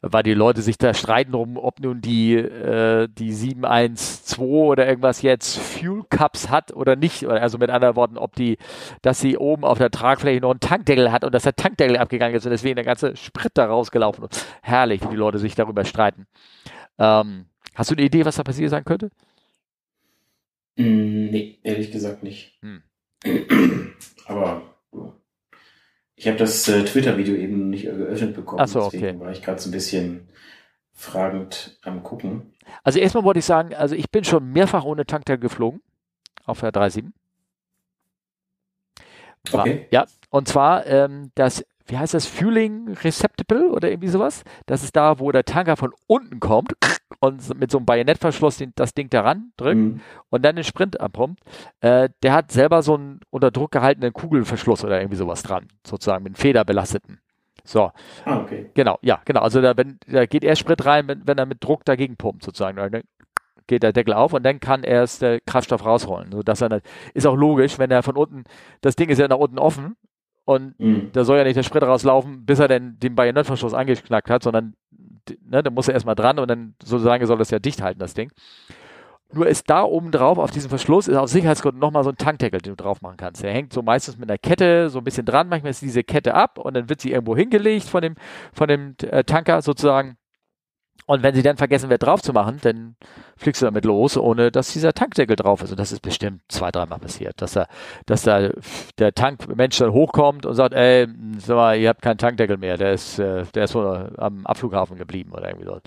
weil 0.00 0.22
die 0.22 0.34
Leute 0.34 0.62
sich 0.62 0.78
da 0.78 0.94
streiten 0.94 1.32
drum, 1.32 1.56
ob 1.56 1.80
nun 1.80 2.00
die, 2.00 2.34
äh, 2.34 3.08
die 3.08 3.32
712 3.32 4.38
oder 4.40 4.86
irgendwas 4.86 5.22
jetzt 5.22 5.58
Fuel 5.58 6.02
Cups 6.10 6.50
hat 6.50 6.72
oder 6.72 6.96
nicht. 6.96 7.24
Also 7.24 7.58
mit 7.58 7.70
anderen 7.70 7.96
Worten, 7.96 8.18
ob 8.18 8.34
die, 8.34 8.58
dass 9.02 9.20
sie 9.20 9.36
oben 9.36 9.64
auf 9.64 9.78
der 9.78 9.90
Tragfläche 9.90 10.40
noch 10.40 10.50
einen 10.50 10.60
Tankdeckel 10.60 11.12
hat 11.12 11.24
und 11.24 11.34
dass 11.34 11.44
der 11.44 11.56
Tankdeckel 11.56 11.96
abgegangen 11.96 12.36
ist 12.36 12.44
und 12.44 12.50
deswegen 12.50 12.76
der 12.76 12.84
ganze 12.84 13.16
Sprit 13.16 13.52
da 13.54 13.66
rausgelaufen 13.66 14.24
ist. 14.24 14.46
Herrlich, 14.62 15.02
wie 15.02 15.08
die 15.08 15.16
Leute 15.16 15.38
sich 15.38 15.54
darüber 15.54 15.84
streiten. 15.84 16.26
Ähm, 16.98 17.46
hast 17.74 17.90
du 17.90 17.94
eine 17.94 18.04
Idee, 18.04 18.24
was 18.24 18.36
da 18.36 18.42
passiert 18.42 18.70
sein 18.70 18.84
könnte? 18.84 19.10
Mm, 20.76 21.30
nee, 21.30 21.58
ehrlich 21.62 21.92
gesagt 21.92 22.22
nicht. 22.22 22.58
Hm. 22.62 22.82
Aber 24.26 24.71
Ich 26.22 26.28
habe 26.28 26.38
das 26.38 26.68
äh, 26.68 26.84
Twitter-Video 26.84 27.34
eben 27.34 27.68
nicht 27.68 27.82
geöffnet 27.82 28.36
bekommen. 28.36 28.60
Ach 28.62 28.68
so, 28.68 28.84
deswegen 28.84 29.16
okay. 29.16 29.20
war 29.24 29.32
ich 29.32 29.42
gerade 29.42 29.60
so 29.60 29.68
ein 29.68 29.72
bisschen 29.72 30.28
fragend 30.92 31.80
am 31.82 32.04
gucken. 32.04 32.54
Also 32.84 33.00
erstmal 33.00 33.24
wollte 33.24 33.40
ich 33.40 33.44
sagen, 33.44 33.74
also 33.74 33.96
ich 33.96 34.08
bin 34.08 34.22
schon 34.22 34.52
mehrfach 34.52 34.84
ohne 34.84 35.04
Tankdeckel 35.04 35.40
geflogen 35.40 35.82
auf 36.44 36.60
der 36.60 36.68
37. 36.68 37.06
War, 39.50 39.62
Okay. 39.62 39.88
Ja, 39.90 40.06
und 40.30 40.46
zwar 40.46 40.86
ähm, 40.86 41.32
das, 41.34 41.64
wie 41.88 41.98
heißt 41.98 42.14
das, 42.14 42.26
Fueling 42.26 42.92
Receptacle 43.02 43.72
oder 43.72 43.90
irgendwie 43.90 44.06
sowas? 44.06 44.44
Das 44.66 44.84
ist 44.84 44.94
da, 44.94 45.18
wo 45.18 45.32
der 45.32 45.44
Tanker 45.44 45.76
von 45.76 45.92
unten 46.06 46.38
kommt 46.38 46.74
und 47.22 47.58
mit 47.58 47.70
so 47.70 47.78
einem 47.78 47.86
Bajonettverschluss 47.86 48.56
den, 48.58 48.72
das 48.74 48.94
Ding 48.94 49.08
daran 49.08 49.52
drückt 49.56 49.76
Mhm. 49.80 50.00
und 50.30 50.44
dann 50.44 50.56
den 50.56 50.64
Sprint 50.64 51.00
abpumpt. 51.00 51.40
Äh, 51.80 52.08
der 52.24 52.32
hat 52.32 52.50
selber 52.50 52.82
so 52.82 52.94
einen 52.94 53.20
unter 53.30 53.52
Druck 53.52 53.70
gehaltenen 53.70 54.12
Kugelverschluss 54.12 54.84
oder 54.84 55.00
irgendwie 55.00 55.16
sowas 55.16 55.42
dran, 55.44 55.68
sozusagen 55.86 56.24
mit 56.24 56.30
einem 56.30 56.34
federbelasteten. 56.36 57.20
So, 57.64 57.92
Ah, 58.24 58.40
okay. 58.40 58.70
Genau, 58.74 58.98
ja, 59.02 59.20
genau. 59.24 59.40
Also 59.40 59.60
da, 59.60 59.76
wenn, 59.76 59.98
da 60.08 60.26
geht 60.26 60.42
er 60.42 60.56
Sprit 60.56 60.84
rein, 60.84 61.06
wenn, 61.06 61.24
wenn 61.26 61.38
er 61.38 61.46
mit 61.46 61.62
Druck 61.62 61.84
dagegen 61.84 62.16
pumpt, 62.16 62.42
sozusagen. 62.42 62.76
Dann 62.76 63.02
geht 63.68 63.84
der 63.84 63.92
Deckel 63.92 64.14
auf 64.14 64.32
und 64.32 64.42
dann 64.42 64.58
kann 64.58 64.82
er 64.82 65.02
erst 65.02 65.22
der 65.22 65.38
Kraftstoff 65.40 65.86
rausholen. 65.86 66.32
So, 66.32 66.42
dass 66.42 66.60
er 66.60 66.80
ist 67.14 67.24
auch 67.26 67.36
logisch, 67.36 67.78
wenn 67.78 67.92
er 67.92 68.02
von 68.02 68.16
unten, 68.16 68.42
das 68.80 68.96
Ding 68.96 69.08
ist 69.10 69.18
ja 69.18 69.28
nach 69.28 69.36
unten 69.36 69.60
offen 69.60 69.96
und 70.44 70.78
Mhm. 70.78 71.10
da 71.12 71.24
soll 71.24 71.38
ja 71.38 71.44
nicht 71.44 71.56
der 71.56 71.62
Sprit 71.62 71.82
rauslaufen, 71.82 72.44
bis 72.44 72.58
er 72.58 72.68
denn 72.68 72.98
den 72.98 73.14
Bajonettverschluss 73.14 73.74
angeknackt 73.74 74.30
hat, 74.30 74.42
sondern 74.42 74.74
ne, 75.48 75.62
dann 75.62 75.74
muss 75.74 75.88
er 75.88 75.94
erstmal 75.94 76.14
dran 76.14 76.38
und 76.38 76.48
dann 76.48 76.74
sozusagen 76.82 77.24
soll 77.26 77.38
das 77.38 77.50
ja 77.50 77.58
dicht 77.58 77.80
halten, 77.82 78.00
das 78.00 78.14
Ding. 78.14 78.30
Nur 79.34 79.46
ist 79.46 79.70
da 79.70 79.82
oben 79.82 80.10
drauf, 80.10 80.36
auf 80.36 80.50
diesem 80.50 80.68
Verschluss, 80.68 81.08
ist 81.08 81.16
aus 81.16 81.30
Sicherheitsgründen 81.32 81.80
nochmal 81.80 82.04
so 82.04 82.10
ein 82.10 82.16
Tankdeckel, 82.16 82.60
den 82.60 82.76
du 82.76 82.82
drauf 82.82 83.00
machen 83.00 83.16
kannst. 83.16 83.42
Der 83.42 83.50
hängt 83.50 83.72
so 83.72 83.80
meistens 83.80 84.18
mit 84.18 84.28
einer 84.28 84.36
Kette 84.36 84.90
so 84.90 84.98
ein 84.98 85.04
bisschen 85.04 85.24
dran. 85.24 85.48
Manchmal 85.48 85.70
ist 85.70 85.80
diese 85.80 86.04
Kette 86.04 86.34
ab 86.34 86.58
und 86.58 86.74
dann 86.74 86.90
wird 86.90 87.00
sie 87.00 87.12
irgendwo 87.12 87.34
hingelegt 87.34 87.84
von 87.88 88.02
dem, 88.02 88.14
von 88.52 88.68
dem 88.68 88.94
äh, 89.00 89.24
Tanker 89.24 89.62
sozusagen. 89.62 90.16
Und 91.12 91.22
wenn 91.22 91.34
sie 91.34 91.42
dann 91.42 91.58
vergessen 91.58 91.90
wird 91.90 92.02
drauf 92.02 92.22
zu 92.22 92.32
machen, 92.32 92.56
dann 92.62 92.96
fliegst 93.36 93.60
du 93.60 93.66
damit 93.66 93.84
los, 93.84 94.16
ohne 94.16 94.50
dass 94.50 94.72
dieser 94.72 94.94
Tankdeckel 94.94 95.36
drauf 95.36 95.62
ist. 95.62 95.70
Und 95.70 95.78
das 95.78 95.92
ist 95.92 96.00
bestimmt 96.00 96.40
zwei, 96.48 96.70
dreimal 96.70 97.00
passiert, 97.00 97.42
dass 97.42 97.52
da, 97.52 97.66
dass 98.06 98.22
da 98.22 98.48
der 98.98 99.12
Tankmensch 99.12 99.76
dann 99.76 99.92
hochkommt 99.92 100.46
und 100.46 100.54
sagt, 100.54 100.72
ey, 100.72 101.06
sag 101.36 101.56
mal, 101.56 101.78
ihr 101.78 101.90
habt 101.90 102.00
keinen 102.00 102.16
Tankdeckel 102.16 102.56
mehr, 102.56 102.78
der 102.78 102.94
ist, 102.94 103.18
äh, 103.18 103.44
der 103.54 103.64
ist 103.64 103.74
wohl 103.74 104.14
am 104.16 104.46
Abflughafen 104.46 104.96
geblieben 104.96 105.32
oder 105.32 105.48
irgendwie 105.48 105.66
so. 105.66 105.80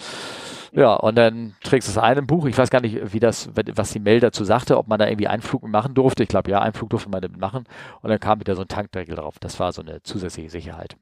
Ja, 0.74 0.94
und 0.94 1.16
dann 1.16 1.56
trägst 1.64 1.88
du 1.88 1.92
es 1.94 1.98
ein 1.98 2.20
im 2.20 2.28
Buch. 2.28 2.46
Ich 2.46 2.56
weiß 2.56 2.70
gar 2.70 2.82
nicht, 2.82 3.12
wie 3.12 3.20
das, 3.20 3.50
was 3.56 3.94
die 3.94 4.00
Mail 4.00 4.20
dazu 4.20 4.44
sagte, 4.44 4.78
ob 4.78 4.88
man 4.88 5.00
da 5.00 5.08
irgendwie 5.08 5.28
einen 5.28 5.42
Flug 5.42 5.68
machen 5.68 5.96
durfte. 5.96 6.22
Ich 6.22 6.30
glaube, 6.30 6.52
ja, 6.52 6.62
einen 6.62 6.74
Flug 6.74 6.92
durfte 6.92 7.10
man 7.10 7.22
damit 7.22 7.40
machen. 7.40 7.64
Und 8.04 8.12
dann 8.12 8.20
kam 8.20 8.40
wieder 8.42 8.56
so 8.56 8.62
ein 8.62 8.68
Tankdeckel 8.68 9.16
drauf. 9.16 9.40
Das 9.40 9.60
war 9.60 9.72
so 9.74 9.82
eine 9.82 10.04
zusätzliche 10.04 10.52
Sicherheit. 10.52 10.98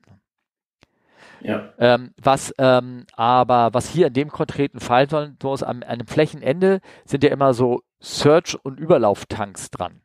Ja. 1.44 1.74
Ähm, 1.78 2.14
was 2.22 2.54
ähm, 2.58 3.06
aber, 3.16 3.74
was 3.74 3.90
hier 3.90 4.08
in 4.08 4.14
dem 4.14 4.30
konkreten 4.30 4.80
Fall 4.80 5.10
sein 5.10 5.38
muss, 5.44 5.64
am, 5.64 5.84
an 5.86 6.00
dem 6.00 6.08
Flächenende 6.08 6.80
sind 7.06 7.24
ja 7.24 7.30
immer 7.32 7.54
so 7.54 7.82
Search- 8.00 8.58
und 8.64 8.80
Überlauftanks 8.80 9.70
dran. 9.70 10.02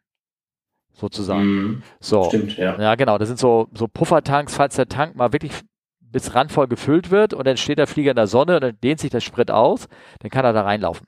Sozusagen. 0.93 1.45
Mhm. 1.45 1.83
So. 2.01 2.25
Stimmt, 2.25 2.57
ja. 2.57 2.79
Ja, 2.81 2.95
genau. 2.97 3.19
Das 3.19 3.29
sind 3.29 3.39
so, 3.39 3.69
so 3.73 3.87
Puffertanks, 3.87 4.57
falls 4.57 4.77
der 4.77 4.89
Tank 4.89 5.15
mal 5.15 5.33
wirklich 5.33 5.53
bis 6.01 6.35
randvoll 6.35 6.67
gefüllt 6.67 7.11
wird 7.11 7.35
und 7.35 7.47
dann 7.47 7.57
steht 7.57 7.79
der 7.79 7.87
Flieger 7.87 8.11
in 8.11 8.17
der 8.17 8.27
Sonne 8.27 8.57
und 8.57 8.63
dann 8.63 8.81
dehnt 8.81 8.99
sich 8.99 9.11
der 9.11 9.21
Sprit 9.21 9.51
aus, 9.51 9.89
dann 10.21 10.31
kann 10.31 10.45
er 10.45 10.53
da 10.53 10.63
reinlaufen. 10.63 11.07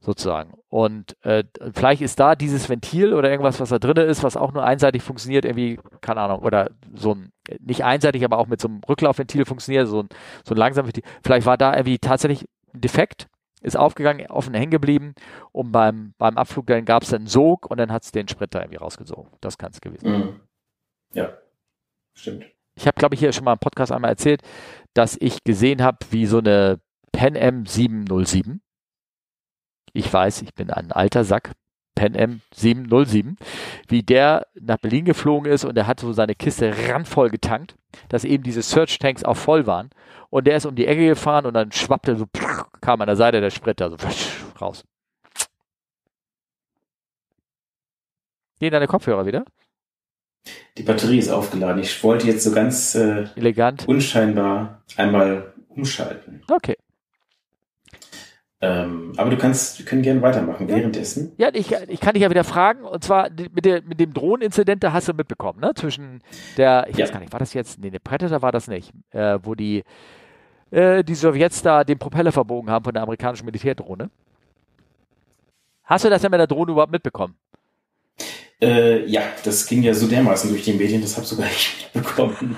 Sozusagen. 0.00 0.54
Und 0.68 1.16
äh, 1.24 1.44
vielleicht 1.72 2.02
ist 2.02 2.18
da 2.18 2.34
dieses 2.34 2.68
Ventil 2.68 3.14
oder 3.14 3.30
irgendwas, 3.30 3.60
was 3.60 3.68
da 3.68 3.78
drin 3.78 3.96
ist, 3.98 4.24
was 4.24 4.36
auch 4.36 4.52
nur 4.52 4.64
einseitig 4.64 5.02
funktioniert, 5.02 5.44
irgendwie, 5.44 5.78
keine 6.00 6.20
Ahnung, 6.20 6.40
oder 6.40 6.70
so 6.92 7.14
ein, 7.14 7.31
nicht 7.60 7.84
einseitig, 7.84 8.24
aber 8.24 8.38
auch 8.38 8.46
mit 8.46 8.60
so 8.60 8.68
einem 8.68 8.80
Rücklaufventil 8.88 9.44
funktioniert, 9.44 9.88
so 9.88 10.02
ein, 10.02 10.08
so 10.44 10.54
ein 10.54 10.58
langsames 10.58 10.88
Ventil. 10.88 11.10
Vielleicht 11.24 11.46
war 11.46 11.56
da 11.58 11.74
irgendwie 11.74 11.98
tatsächlich 11.98 12.48
ein 12.74 12.80
Defekt, 12.80 13.28
ist 13.62 13.76
aufgegangen, 13.76 14.26
offen 14.28 14.54
hängen 14.54 14.70
geblieben 14.70 15.14
und 15.52 15.72
beim, 15.72 16.14
beim 16.18 16.36
Abflug 16.36 16.66
dann 16.66 16.84
gab 16.84 17.02
es 17.02 17.12
einen 17.12 17.26
Sog 17.26 17.70
und 17.70 17.78
dann 17.78 17.92
hat 17.92 18.04
es 18.04 18.12
den 18.12 18.28
Sprit 18.28 18.54
da 18.54 18.60
irgendwie 18.60 18.78
rausgesogen. 18.78 19.30
Das 19.40 19.58
kann 19.58 19.72
es 19.72 19.80
gewesen 19.80 20.08
sein. 20.08 20.20
Mhm. 20.20 20.40
Ja. 21.14 21.32
Stimmt. 22.14 22.44
Ich 22.74 22.86
habe, 22.86 22.98
glaube 22.98 23.14
ich, 23.14 23.20
hier 23.20 23.32
schon 23.32 23.44
mal 23.44 23.52
im 23.52 23.58
Podcast 23.58 23.92
einmal 23.92 24.10
erzählt, 24.10 24.42
dass 24.94 25.16
ich 25.20 25.44
gesehen 25.44 25.82
habe, 25.82 25.98
wie 26.10 26.26
so 26.26 26.38
eine 26.38 26.80
Pan 27.12 27.34
M 27.34 27.66
707. 27.66 28.62
Ich 29.92 30.10
weiß, 30.10 30.42
ich 30.42 30.54
bin 30.54 30.70
ein 30.70 30.90
alter 30.90 31.24
Sack. 31.24 31.52
Pan 31.94 32.14
M 32.14 32.40
707, 32.54 33.36
wie 33.88 34.02
der 34.02 34.46
nach 34.54 34.78
Berlin 34.78 35.04
geflogen 35.04 35.50
ist 35.50 35.64
und 35.64 35.76
er 35.76 35.86
hat 35.86 36.00
so 36.00 36.12
seine 36.12 36.34
Kiste 36.34 36.72
randvoll 36.88 37.30
getankt, 37.30 37.76
dass 38.08 38.24
eben 38.24 38.42
diese 38.42 38.62
Search 38.62 38.98
Tanks 38.98 39.24
auch 39.24 39.36
voll 39.36 39.66
waren 39.66 39.90
und 40.30 40.46
der 40.46 40.56
ist 40.56 40.66
um 40.66 40.74
die 40.74 40.86
Ecke 40.86 41.06
gefahren 41.06 41.46
und 41.46 41.54
dann 41.54 41.72
schwappte 41.72 42.16
so, 42.16 42.26
kam 42.80 43.00
an 43.00 43.06
der 43.06 43.16
Seite 43.16 43.40
der 43.40 43.50
Sprit 43.50 43.80
da 43.80 43.90
so 43.90 43.96
raus. 44.60 44.84
Gehen 48.58 48.70
deine 48.70 48.86
Kopfhörer 48.86 49.26
wieder? 49.26 49.44
Die 50.78 50.82
Batterie 50.82 51.18
ist 51.18 51.30
aufgeladen. 51.30 51.82
Ich 51.82 52.02
wollte 52.02 52.26
jetzt 52.26 52.44
so 52.44 52.52
ganz 52.52 52.94
äh, 52.94 53.26
Elegant. 53.36 53.86
unscheinbar 53.86 54.82
einmal 54.96 55.52
umschalten. 55.68 56.42
Okay. 56.48 56.76
Ähm, 58.64 59.12
aber 59.16 59.28
du 59.30 59.36
kannst, 59.36 59.80
wir 59.80 59.84
können 59.86 60.02
gerne 60.02 60.22
weitermachen 60.22 60.68
Ja. 60.68 60.76
währenddessen. 60.76 61.32
Ja, 61.36 61.48
ich, 61.52 61.72
ich 61.88 61.98
kann 62.00 62.14
dich 62.14 62.22
ja 62.22 62.30
wieder 62.30 62.44
fragen, 62.44 62.84
und 62.84 63.02
zwar 63.02 63.28
mit, 63.30 63.64
der, 63.64 63.82
mit 63.82 63.98
dem 63.98 64.14
Drohneninzident, 64.14 64.84
da 64.84 64.92
hast 64.92 65.08
du 65.08 65.14
mitbekommen, 65.14 65.58
ne? 65.60 65.72
Zwischen 65.74 66.22
der, 66.56 66.86
ich 66.88 66.96
Ja. 66.96 67.02
weiß 67.04 67.12
gar 67.12 67.18
nicht, 67.18 67.32
war 67.32 67.40
das 67.40 67.54
jetzt, 67.54 67.80
nee, 67.80 67.90
der 67.90 67.98
Predator 67.98 68.40
war 68.40 68.52
das 68.52 68.68
nicht, 68.68 68.92
äh, 69.10 69.38
wo 69.42 69.56
die, 69.56 69.82
äh, 70.70 71.02
die 71.02 71.16
Sowjets 71.16 71.62
da 71.62 71.82
den 71.82 71.98
Propeller 71.98 72.30
verbogen 72.30 72.70
haben 72.70 72.84
von 72.84 72.94
der 72.94 73.02
amerikanischen 73.02 73.46
Militärdrohne. 73.46 74.10
Hast 75.82 76.04
du 76.04 76.10
das 76.10 76.22
denn 76.22 76.30
mit 76.30 76.38
der 76.38 76.46
Drohne 76.46 76.70
überhaupt 76.70 76.92
mitbekommen? 76.92 77.34
Äh, 78.62 79.04
ja, 79.06 79.22
das 79.44 79.66
ging 79.66 79.82
ja 79.82 79.92
so 79.92 80.06
dermaßen 80.06 80.48
durch 80.48 80.62
die 80.62 80.74
Medien, 80.74 81.02
das 81.02 81.16
habe 81.16 81.26
sogar 81.26 81.46
ich 81.48 81.90
mitbekommen. 81.94 82.56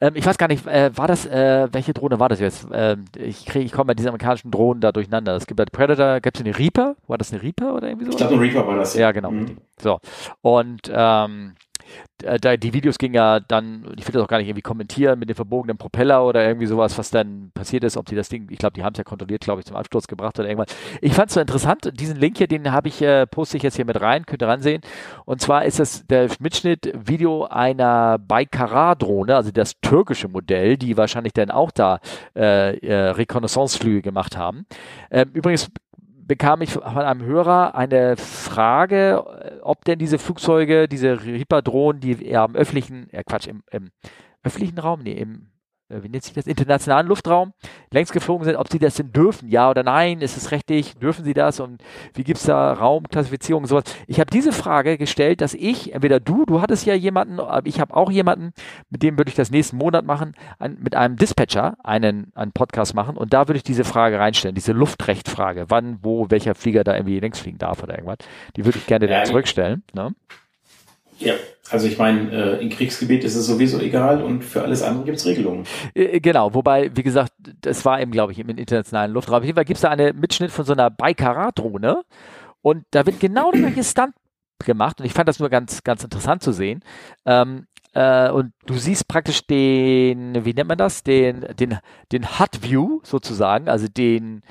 Ähm, 0.00 0.12
ich 0.14 0.24
weiß 0.24 0.38
gar 0.38 0.48
nicht, 0.48 0.66
äh, 0.66 0.96
war 0.96 1.08
das, 1.08 1.26
äh, 1.26 1.68
welche 1.72 1.92
Drohne 1.92 2.20
war 2.20 2.28
das 2.28 2.38
jetzt? 2.38 2.68
Ähm, 2.72 3.06
ich 3.16 3.44
kriege, 3.46 3.64
ich 3.64 3.72
komme 3.72 3.86
bei 3.86 3.94
diesen 3.94 4.08
amerikanischen 4.08 4.50
Drohnen 4.50 4.80
da 4.80 4.92
durcheinander. 4.92 5.34
Es 5.34 5.46
gibt 5.46 5.58
ja 5.58 5.66
Predator, 5.66 6.20
gibt 6.20 6.36
es 6.38 6.44
eine 6.44 6.56
Reaper? 6.56 6.96
War 7.08 7.18
das 7.18 7.32
eine 7.32 7.42
Reaper 7.42 7.74
oder 7.74 7.88
irgendwie 7.88 8.06
so? 8.06 8.12
Ich 8.12 8.16
glaube, 8.16 8.34
ein 8.34 8.40
Reaper 8.40 8.66
war 8.66 8.76
das. 8.76 8.94
Ja, 8.94 9.10
genau. 9.10 9.32
Mhm. 9.32 9.58
So. 9.80 9.98
Und 10.40 10.82
ähm, 10.92 11.54
da, 12.18 12.56
die 12.56 12.72
Videos 12.72 12.98
gingen 12.98 13.14
ja 13.14 13.40
dann, 13.40 13.94
ich 13.96 14.06
will 14.06 14.12
das 14.12 14.22
auch 14.22 14.28
gar 14.28 14.38
nicht 14.38 14.48
irgendwie 14.48 14.62
kommentieren, 14.62 15.18
mit 15.18 15.28
dem 15.28 15.36
verbogenen 15.36 15.78
Propeller 15.78 16.24
oder 16.24 16.44
irgendwie 16.44 16.66
sowas, 16.66 16.98
was 16.98 17.10
dann 17.10 17.50
passiert 17.54 17.84
ist, 17.84 17.96
ob 17.96 18.06
die 18.06 18.16
das 18.16 18.28
Ding, 18.28 18.48
ich 18.50 18.58
glaube, 18.58 18.74
die 18.74 18.82
haben 18.82 18.92
es 18.92 18.98
ja 18.98 19.04
kontrolliert, 19.04 19.42
glaube 19.42 19.60
ich, 19.60 19.66
zum 19.66 19.76
Absturz 19.76 20.06
gebracht 20.06 20.38
oder 20.38 20.48
irgendwas. 20.48 20.74
Ich 21.00 21.14
fand 21.14 21.28
es 21.28 21.34
so 21.34 21.40
interessant, 21.40 21.90
diesen 21.98 22.16
Link 22.16 22.38
hier, 22.38 22.48
den 22.48 22.72
habe 22.72 22.88
ich, 22.88 23.00
äh, 23.02 23.26
poste 23.26 23.56
ich 23.56 23.62
jetzt 23.62 23.76
hier 23.76 23.84
mit 23.84 24.00
rein, 24.00 24.26
könnt 24.26 24.42
ihr 24.42 24.48
ransehen. 24.48 24.82
Und 25.24 25.40
zwar 25.40 25.64
ist 25.64 25.78
das 25.78 26.06
der 26.06 26.28
Mitschnitt-Video 26.40 27.44
einer 27.44 28.18
Baykara-Drohne, 28.18 29.36
also 29.36 29.50
das 29.52 29.80
türkische 29.80 30.28
Modell, 30.28 30.76
die 30.76 30.96
wahrscheinlich 30.96 31.32
dann 31.32 31.50
auch 31.50 31.70
da 31.70 32.00
äh, 32.34 32.76
äh, 32.78 33.10
Reconnaissance-Flüge 33.10 34.02
gemacht 34.02 34.36
haben. 34.36 34.66
Ähm, 35.10 35.30
übrigens 35.32 35.70
bekam 36.28 36.60
ich 36.62 36.70
von 36.70 36.82
einem 36.84 37.22
Hörer 37.22 37.74
eine 37.74 38.16
Frage, 38.16 39.24
äh, 39.40 39.60
ob 39.62 39.84
denn 39.84 39.98
diese 39.98 40.18
Flugzeuge, 40.18 40.86
diese 40.86 41.24
Reaper-Drohnen, 41.24 42.00
die 42.00 42.24
eher 42.24 42.44
im 42.44 42.54
öffentlichen, 42.54 43.08
ja 43.10 43.22
Quatsch, 43.24 43.48
im, 43.48 43.64
im 43.72 43.90
öffentlichen 44.44 44.78
Raum, 44.78 45.00
nee, 45.02 45.14
im, 45.14 45.34
äh, 45.34 45.47
wie 45.88 46.08
nennt 46.08 46.22
sich 46.22 46.34
das, 46.34 46.46
internationalen 46.46 47.06
Luftraum 47.06 47.52
längst 47.90 48.12
geflogen 48.12 48.44
sind, 48.44 48.56
ob 48.56 48.70
sie 48.70 48.78
das 48.78 48.96
denn 48.96 49.12
dürfen, 49.12 49.48
ja 49.48 49.70
oder 49.70 49.82
nein, 49.82 50.20
ist 50.20 50.36
es 50.36 50.50
rechtlich, 50.50 50.94
dürfen 50.98 51.24
sie 51.24 51.34
das 51.34 51.60
und 51.60 51.82
wie 52.14 52.24
gibt 52.24 52.38
es 52.38 52.44
da 52.44 52.72
Raumklassifizierung 52.74 53.62
und 53.62 53.68
sowas. 53.68 53.84
Ich 54.06 54.20
habe 54.20 54.30
diese 54.30 54.52
Frage 54.52 54.98
gestellt, 54.98 55.40
dass 55.40 55.54
ich, 55.54 55.94
entweder 55.94 56.20
du, 56.20 56.44
du 56.44 56.60
hattest 56.60 56.84
ja 56.84 56.94
jemanden, 56.94 57.40
aber 57.40 57.66
ich 57.66 57.80
habe 57.80 57.96
auch 57.96 58.10
jemanden, 58.10 58.52
mit 58.90 59.02
dem 59.02 59.16
würde 59.16 59.30
ich 59.30 59.34
das 59.34 59.50
nächsten 59.50 59.76
Monat 59.76 60.04
machen, 60.04 60.34
ein, 60.58 60.78
mit 60.80 60.94
einem 60.94 61.16
Dispatcher 61.16 61.76
einen, 61.82 62.32
einen 62.34 62.52
Podcast 62.52 62.94
machen 62.94 63.16
und 63.16 63.32
da 63.32 63.48
würde 63.48 63.56
ich 63.56 63.64
diese 63.64 63.84
Frage 63.84 64.18
reinstellen, 64.18 64.54
diese 64.54 64.72
Luftrechtfrage, 64.72 65.66
wann, 65.68 65.98
wo, 66.02 66.30
welcher 66.30 66.54
Flieger 66.54 66.84
da 66.84 66.94
irgendwie 66.94 67.20
längs 67.20 67.38
fliegen 67.38 67.58
darf 67.58 67.82
oder 67.82 67.94
irgendwas. 67.94 68.18
Die 68.56 68.64
würde 68.64 68.78
ich 68.78 68.86
gerne 68.86 69.06
Ja, 69.08 69.18
dann 69.18 69.26
zurückstellen. 69.26 69.82
Ne? 69.94 70.14
Ja, 71.18 71.34
also 71.70 71.86
ich 71.86 71.98
meine, 71.98 72.30
äh, 72.30 72.62
im 72.62 72.70
Kriegsgebiet 72.70 73.24
ist 73.24 73.34
es 73.34 73.46
sowieso 73.46 73.80
egal 73.80 74.22
und 74.22 74.42
für 74.44 74.62
alles 74.62 74.82
andere 74.82 75.04
gibt 75.04 75.18
es 75.18 75.26
Regelungen. 75.26 75.64
Äh, 75.94 76.20
Genau, 76.20 76.54
wobei, 76.54 76.90
wie 76.96 77.02
gesagt, 77.02 77.32
das 77.60 77.84
war 77.84 78.00
eben, 78.00 78.12
glaube 78.12 78.32
ich, 78.32 78.38
im 78.38 78.48
internationalen 78.48 79.12
Luftraum. 79.12 79.36
Auf 79.36 79.44
jeden 79.44 79.56
Fall 79.56 79.64
gibt 79.64 79.78
es 79.78 79.82
da 79.82 79.90
einen 79.90 80.18
Mitschnitt 80.18 80.50
von 80.50 80.64
so 80.64 80.72
einer 80.72 80.90
Baykara-Drohne 80.90 82.02
und 82.62 82.84
da 82.92 83.04
wird 83.04 83.20
genau 83.20 83.50
der 83.50 83.62
gleiche 83.62 83.84
Stunt 83.84 84.14
gemacht 84.64 85.00
und 85.00 85.06
ich 85.06 85.12
fand 85.12 85.28
das 85.28 85.38
nur 85.38 85.50
ganz, 85.50 85.82
ganz 85.84 86.04
interessant 86.04 86.42
zu 86.42 86.52
sehen. 86.52 86.82
Ähm, 87.26 87.66
äh, 87.94 88.30
und 88.30 88.52
du 88.66 88.74
siehst 88.74 89.08
praktisch 89.08 89.46
den, 89.46 90.44
wie 90.44 90.54
nennt 90.54 90.68
man 90.68 90.78
das, 90.78 91.02
den, 91.02 91.46
den, 91.58 91.78
den 92.12 92.38
HUD-View 92.38 93.00
sozusagen, 93.02 93.68
also 93.68 93.88
den 93.88 94.42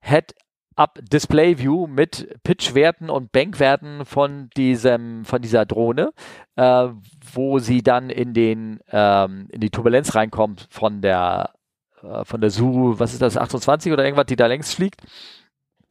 Head 0.00 0.34
ab 0.76 0.98
Display 1.02 1.58
View 1.58 1.86
mit 1.86 2.42
Pitch-Werten 2.42 3.10
und 3.10 3.32
Bankwerten 3.32 4.04
von 4.04 4.50
diesem, 4.56 5.24
von 5.24 5.42
dieser 5.42 5.66
Drohne, 5.66 6.12
äh, 6.56 6.88
wo 7.32 7.58
sie 7.58 7.82
dann 7.82 8.10
in 8.10 8.34
den, 8.34 8.80
ähm, 8.90 9.48
in 9.50 9.60
die 9.60 9.70
Turbulenz 9.70 10.14
reinkommt 10.14 10.66
von 10.70 11.00
der, 11.00 11.54
äh, 12.02 12.24
von 12.24 12.40
der 12.40 12.50
Su, 12.50 12.94
was 12.98 13.12
ist 13.12 13.22
das, 13.22 13.36
28 13.36 13.92
oder 13.92 14.04
irgendwas, 14.04 14.26
die 14.26 14.36
da 14.36 14.46
längs 14.46 14.74
fliegt 14.74 15.02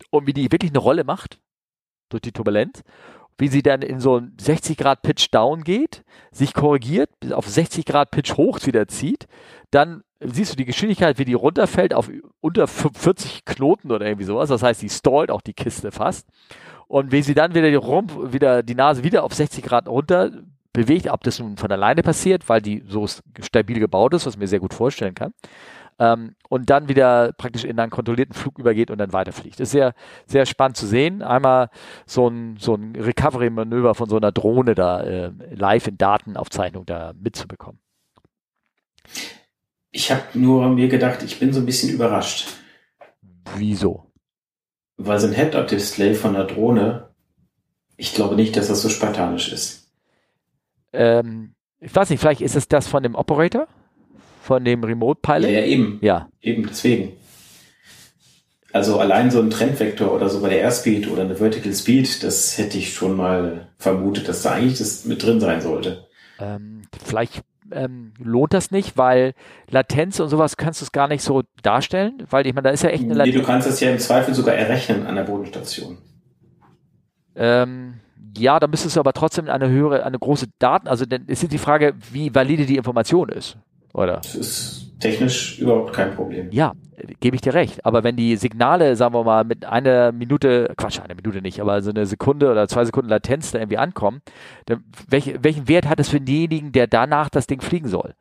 und 0.09 0.27
wie 0.27 0.33
die 0.33 0.51
wirklich 0.51 0.71
eine 0.71 0.79
Rolle 0.79 1.03
macht 1.03 1.39
durch 2.09 2.21
die 2.21 2.31
Turbulenz 2.31 2.83
wie 3.37 3.47
sie 3.47 3.63
dann 3.63 3.81
in 3.81 3.99
so 3.99 4.17
ein 4.17 4.33
60 4.39 4.77
Grad 4.77 5.01
Pitch 5.01 5.27
down 5.31 5.63
geht, 5.63 6.03
sich 6.31 6.53
korrigiert, 6.53 7.09
auf 7.31 7.47
60 7.47 7.85
Grad 7.85 8.11
Pitch 8.11 8.35
hoch 8.37 8.59
wieder 8.65 8.87
zieht, 8.87 9.27
dann 9.71 10.03
siehst 10.25 10.53
du 10.53 10.55
die 10.55 10.65
Geschwindigkeit, 10.65 11.17
wie 11.17 11.25
die 11.25 11.33
runterfällt 11.33 11.93
auf 11.93 12.09
unter 12.41 12.67
40 12.67 13.45
Knoten 13.45 13.91
oder 13.91 14.05
irgendwie 14.05 14.25
sowas. 14.25 14.49
Das 14.49 14.63
heißt, 14.63 14.81
die 14.81 14.89
stallt 14.89 15.31
auch 15.31 15.41
die 15.41 15.53
Kiste 15.53 15.91
fast. 15.91 16.27
Und 16.87 17.11
wie 17.11 17.21
sie 17.21 17.33
dann 17.33 17.55
wieder 17.55 17.69
die 17.69 17.75
Rumpf, 17.75 18.13
wieder 18.33 18.63
die 18.63 18.75
Nase 18.75 19.03
wieder 19.03 19.23
auf 19.23 19.33
60 19.33 19.63
Grad 19.63 19.87
runter 19.87 20.31
bewegt, 20.73 21.07
ob 21.09 21.23
das 21.23 21.39
nun 21.39 21.57
von 21.57 21.71
alleine 21.71 22.01
passiert, 22.01 22.49
weil 22.49 22.61
die 22.61 22.83
so 22.87 23.07
stabil 23.41 23.79
gebaut 23.79 24.13
ist, 24.13 24.25
was 24.25 24.33
ich 24.33 24.39
mir 24.39 24.47
sehr 24.47 24.59
gut 24.59 24.73
vorstellen 24.73 25.15
kann 25.15 25.33
ähm, 25.99 26.35
und 26.49 26.69
dann 26.69 26.89
wieder 26.89 27.33
praktisch 27.33 27.63
in 27.63 27.79
einen 27.79 27.91
kontrollierten 27.91 28.33
Flug 28.33 28.59
übergeht 28.59 28.91
und 28.91 28.97
dann 28.97 29.13
weiterfliegt. 29.13 29.59
Ist 29.59 29.71
sehr, 29.71 29.93
sehr 30.25 30.45
spannend 30.45 30.77
zu 30.77 30.87
sehen. 30.87 31.21
Einmal 31.21 31.69
so 32.05 32.27
ein, 32.27 32.57
so 32.57 32.75
ein 32.75 32.95
Recovery-Manöver 32.95 33.95
von 33.95 34.09
so 34.09 34.17
einer 34.17 34.31
Drohne 34.31 34.75
da 34.75 35.01
äh, 35.01 35.31
live 35.51 35.87
in 35.87 35.97
Datenaufzeichnung 35.97 36.85
da 36.85 37.13
mitzubekommen. 37.19 37.79
Ich 39.93 40.11
habe 40.11 40.23
nur 40.33 40.67
mir 40.69 40.89
gedacht, 40.89 41.23
ich 41.23 41.39
bin 41.39 41.53
so 41.53 41.61
ein 41.61 41.65
bisschen 41.65 41.93
überrascht. 41.93 42.47
Wieso? 43.55 44.11
Weil 44.97 45.19
so 45.19 45.27
ein 45.27 45.33
Head-Up-Display 45.33 46.13
von 46.15 46.33
der 46.33 46.43
Drohne, 46.43 47.09
ich 47.95 48.13
glaube 48.13 48.35
nicht, 48.35 48.57
dass 48.57 48.67
das 48.67 48.81
so 48.81 48.89
spartanisch 48.89 49.53
ist. 49.53 49.89
Ähm, 50.91 51.55
ich 51.79 51.95
weiß 51.95 52.09
nicht, 52.09 52.19
vielleicht 52.19 52.41
ist 52.41 52.57
es 52.57 52.67
das 52.67 52.87
von 52.87 53.03
dem 53.03 53.15
Operator? 53.15 53.67
von 54.43 54.65
dem 54.65 54.83
Remote 54.83 55.19
Pilot? 55.21 55.49
Ja, 55.49 55.59
ja, 55.61 55.65
eben. 55.65 55.99
Ja. 56.01 56.29
Eben, 56.41 56.67
deswegen. 56.67 57.13
Also 58.73 58.99
allein 58.99 59.31
so 59.31 59.39
ein 59.39 59.49
Trendvektor 59.49 60.11
oder 60.11 60.29
so 60.29 60.41
bei 60.41 60.49
der 60.49 60.59
Airspeed 60.59 61.09
oder 61.09 61.21
eine 61.21 61.35
Vertical 61.35 61.73
Speed, 61.73 62.23
das 62.23 62.57
hätte 62.57 62.77
ich 62.77 62.93
schon 62.93 63.15
mal 63.15 63.69
vermutet, 63.77 64.27
dass 64.27 64.41
da 64.41 64.51
eigentlich 64.51 64.79
das 64.79 65.05
mit 65.05 65.23
drin 65.23 65.39
sein 65.39 65.61
sollte. 65.61 66.07
Ähm, 66.39 66.81
vielleicht 67.05 67.43
ähm, 67.73 68.13
lohnt 68.17 68.53
das 68.53 68.71
nicht, 68.71 68.97
weil 68.97 69.33
Latenz 69.69 70.19
und 70.19 70.29
sowas 70.29 70.57
kannst 70.57 70.81
du 70.81 70.85
es 70.85 70.91
gar 70.91 71.07
nicht 71.07 71.21
so 71.21 71.43
darstellen, 71.61 72.23
weil 72.29 72.47
ich 72.47 72.53
meine, 72.53 72.63
da 72.63 72.69
ist 72.69 72.83
ja 72.83 72.89
echt 72.89 73.03
eine 73.03 73.13
Latenz. 73.13 73.35
Nee, 73.35 73.41
du 73.41 73.45
kannst 73.45 73.67
es 73.67 73.79
ja 73.79 73.91
im 73.91 73.99
Zweifel 73.99 74.33
sogar 74.33 74.55
errechnen 74.55 75.05
an 75.05 75.15
der 75.15 75.23
Bodenstation. 75.23 75.97
Ähm, 77.35 77.95
ja, 78.37 78.59
da 78.59 78.67
müsstest 78.67 78.95
du 78.95 78.99
aber 78.99 79.13
trotzdem 79.13 79.49
eine 79.49 79.69
höhere, 79.69 80.05
eine 80.05 80.19
große 80.19 80.47
Daten, 80.59 80.87
also 80.87 81.05
dann 81.05 81.25
ist 81.27 81.51
die 81.51 81.57
Frage, 81.57 81.93
wie 82.11 82.33
valide 82.33 82.65
die 82.65 82.77
Information 82.77 83.29
ist. 83.29 83.57
Oder? 83.93 84.17
Das 84.17 84.35
ist 84.35 84.99
technisch 84.99 85.59
überhaupt 85.59 85.93
kein 85.93 86.15
Problem. 86.15 86.49
Ja, 86.51 86.73
gebe 87.19 87.35
ich 87.35 87.41
dir 87.41 87.53
recht. 87.53 87.85
Aber 87.85 88.03
wenn 88.03 88.15
die 88.15 88.35
Signale, 88.37 88.95
sagen 88.95 89.13
wir 89.13 89.23
mal, 89.23 89.43
mit 89.43 89.65
einer 89.65 90.11
Minute, 90.11 90.73
Quatsch, 90.77 90.99
eine 90.99 91.15
Minute 91.15 91.41
nicht, 91.41 91.61
aber 91.61 91.81
so 91.81 91.91
eine 91.91 92.05
Sekunde 92.05 92.51
oder 92.51 92.67
zwei 92.67 92.85
Sekunden 92.85 93.09
Latenz 93.09 93.51
da 93.51 93.59
irgendwie 93.59 93.77
ankommen, 93.77 94.21
dann 94.65 94.83
welch, 95.07 95.35
welchen 95.41 95.67
Wert 95.67 95.87
hat 95.87 95.99
es 95.99 96.09
für 96.09 96.19
denjenigen, 96.19 96.71
der 96.71 96.87
danach 96.87 97.29
das 97.29 97.47
Ding 97.47 97.61
fliegen 97.61 97.87
soll? 97.87 98.15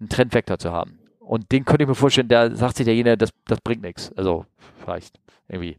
Einen 0.00 0.08
Trendvektor 0.08 0.58
zu 0.58 0.72
haben. 0.72 0.98
Und 1.20 1.52
den 1.52 1.64
könnte 1.64 1.84
ich 1.84 1.88
mir 1.88 1.94
vorstellen, 1.94 2.28
da 2.28 2.54
sagt 2.54 2.76
sich 2.76 2.84
derjenige, 2.84 3.16
das, 3.16 3.30
das 3.46 3.60
bringt 3.62 3.82
nichts. 3.82 4.12
Also, 4.16 4.44
vielleicht 4.82 5.18
irgendwie. 5.48 5.78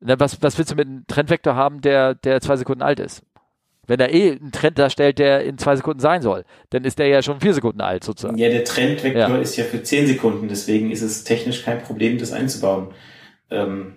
Was, 0.00 0.42
was 0.42 0.58
willst 0.58 0.72
du 0.72 0.76
mit 0.76 0.88
einem 0.88 1.06
Trendvektor 1.06 1.54
haben, 1.54 1.80
der, 1.80 2.14
der 2.14 2.40
zwei 2.40 2.56
Sekunden 2.56 2.82
alt 2.82 2.98
ist? 2.98 3.22
Wenn 3.86 3.98
er 3.98 4.12
eh 4.12 4.32
einen 4.32 4.52
Trend 4.52 4.78
darstellt, 4.78 5.18
der 5.18 5.44
in 5.44 5.58
zwei 5.58 5.74
Sekunden 5.74 6.00
sein 6.00 6.22
soll, 6.22 6.44
dann 6.70 6.84
ist 6.84 6.98
der 6.98 7.08
ja 7.08 7.20
schon 7.20 7.40
vier 7.40 7.52
Sekunden 7.52 7.80
alt 7.80 8.04
sozusagen. 8.04 8.38
Ja, 8.38 8.48
der 8.48 8.64
Trendvektor 8.64 9.36
ja. 9.36 9.38
ist 9.38 9.56
ja 9.56 9.64
für 9.64 9.82
zehn 9.82 10.06
Sekunden, 10.06 10.48
deswegen 10.48 10.90
ist 10.92 11.02
es 11.02 11.24
technisch 11.24 11.64
kein 11.64 11.82
Problem, 11.82 12.18
das 12.18 12.32
einzubauen. 12.32 12.88
Ähm, 13.50 13.94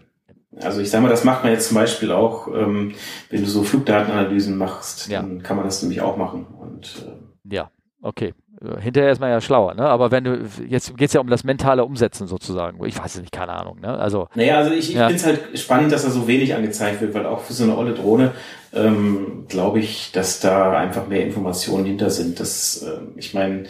also 0.60 0.82
ich 0.82 0.90
sage 0.90 1.04
mal, 1.04 1.10
das 1.10 1.24
macht 1.24 1.44
man 1.44 1.54
jetzt 1.54 1.68
zum 1.68 1.76
Beispiel 1.76 2.12
auch, 2.12 2.48
ähm, 2.48 2.94
wenn 3.30 3.42
du 3.42 3.48
so 3.48 3.64
Flugdatenanalysen 3.64 4.58
machst, 4.58 5.08
ja. 5.10 5.22
dann 5.22 5.44
kann 5.44 5.58
man 5.58 5.66
das 5.66 5.82
nämlich 5.82 6.02
auch 6.02 6.18
machen. 6.18 6.46
Und, 6.46 7.06
äh, 7.06 7.54
ja, 7.56 7.70
okay. 8.02 8.34
Äh, 8.62 8.82
hinterher 8.82 9.12
ist 9.12 9.20
man 9.20 9.30
ja 9.30 9.42
schlauer, 9.42 9.74
ne? 9.74 9.84
Aber 9.84 10.12
wenn 10.12 10.24
du, 10.24 10.48
jetzt 10.68 10.98
geht 10.98 11.08
es 11.08 11.14
ja 11.14 11.22
um 11.22 11.30
das 11.30 11.44
mentale 11.44 11.84
Umsetzen 11.84 12.28
sozusagen. 12.28 12.84
Ich 12.86 12.98
weiß 12.98 13.16
es 13.16 13.22
nicht, 13.22 13.32
keine 13.32 13.54
Ahnung, 13.54 13.80
ne? 13.82 13.98
Also. 13.98 14.28
Naja, 14.36 14.58
also 14.58 14.72
ich, 14.72 14.90
ich 14.90 14.96
ja. 14.96 15.08
finde 15.08 15.16
es 15.16 15.26
halt 15.26 15.60
spannend, 15.60 15.92
dass 15.92 16.04
da 16.04 16.10
so 16.10 16.28
wenig 16.28 16.56
angezeigt 16.56 17.02
wird, 17.02 17.14
weil 17.14 17.26
auch 17.26 17.42
für 17.42 17.54
so 17.54 17.64
eine 17.64 17.78
olle 17.78 17.94
Drohne 17.94 18.32
ähm, 18.74 19.46
glaube 19.48 19.80
ich, 19.80 20.12
dass 20.12 20.40
da 20.40 20.78
einfach 20.78 21.08
mehr 21.08 21.26
Informationen 21.26 21.86
hinter 21.86 22.10
sind. 22.10 22.40
Das, 22.40 22.84
äh, 22.84 23.00
ich 23.16 23.34
meine, 23.34 23.64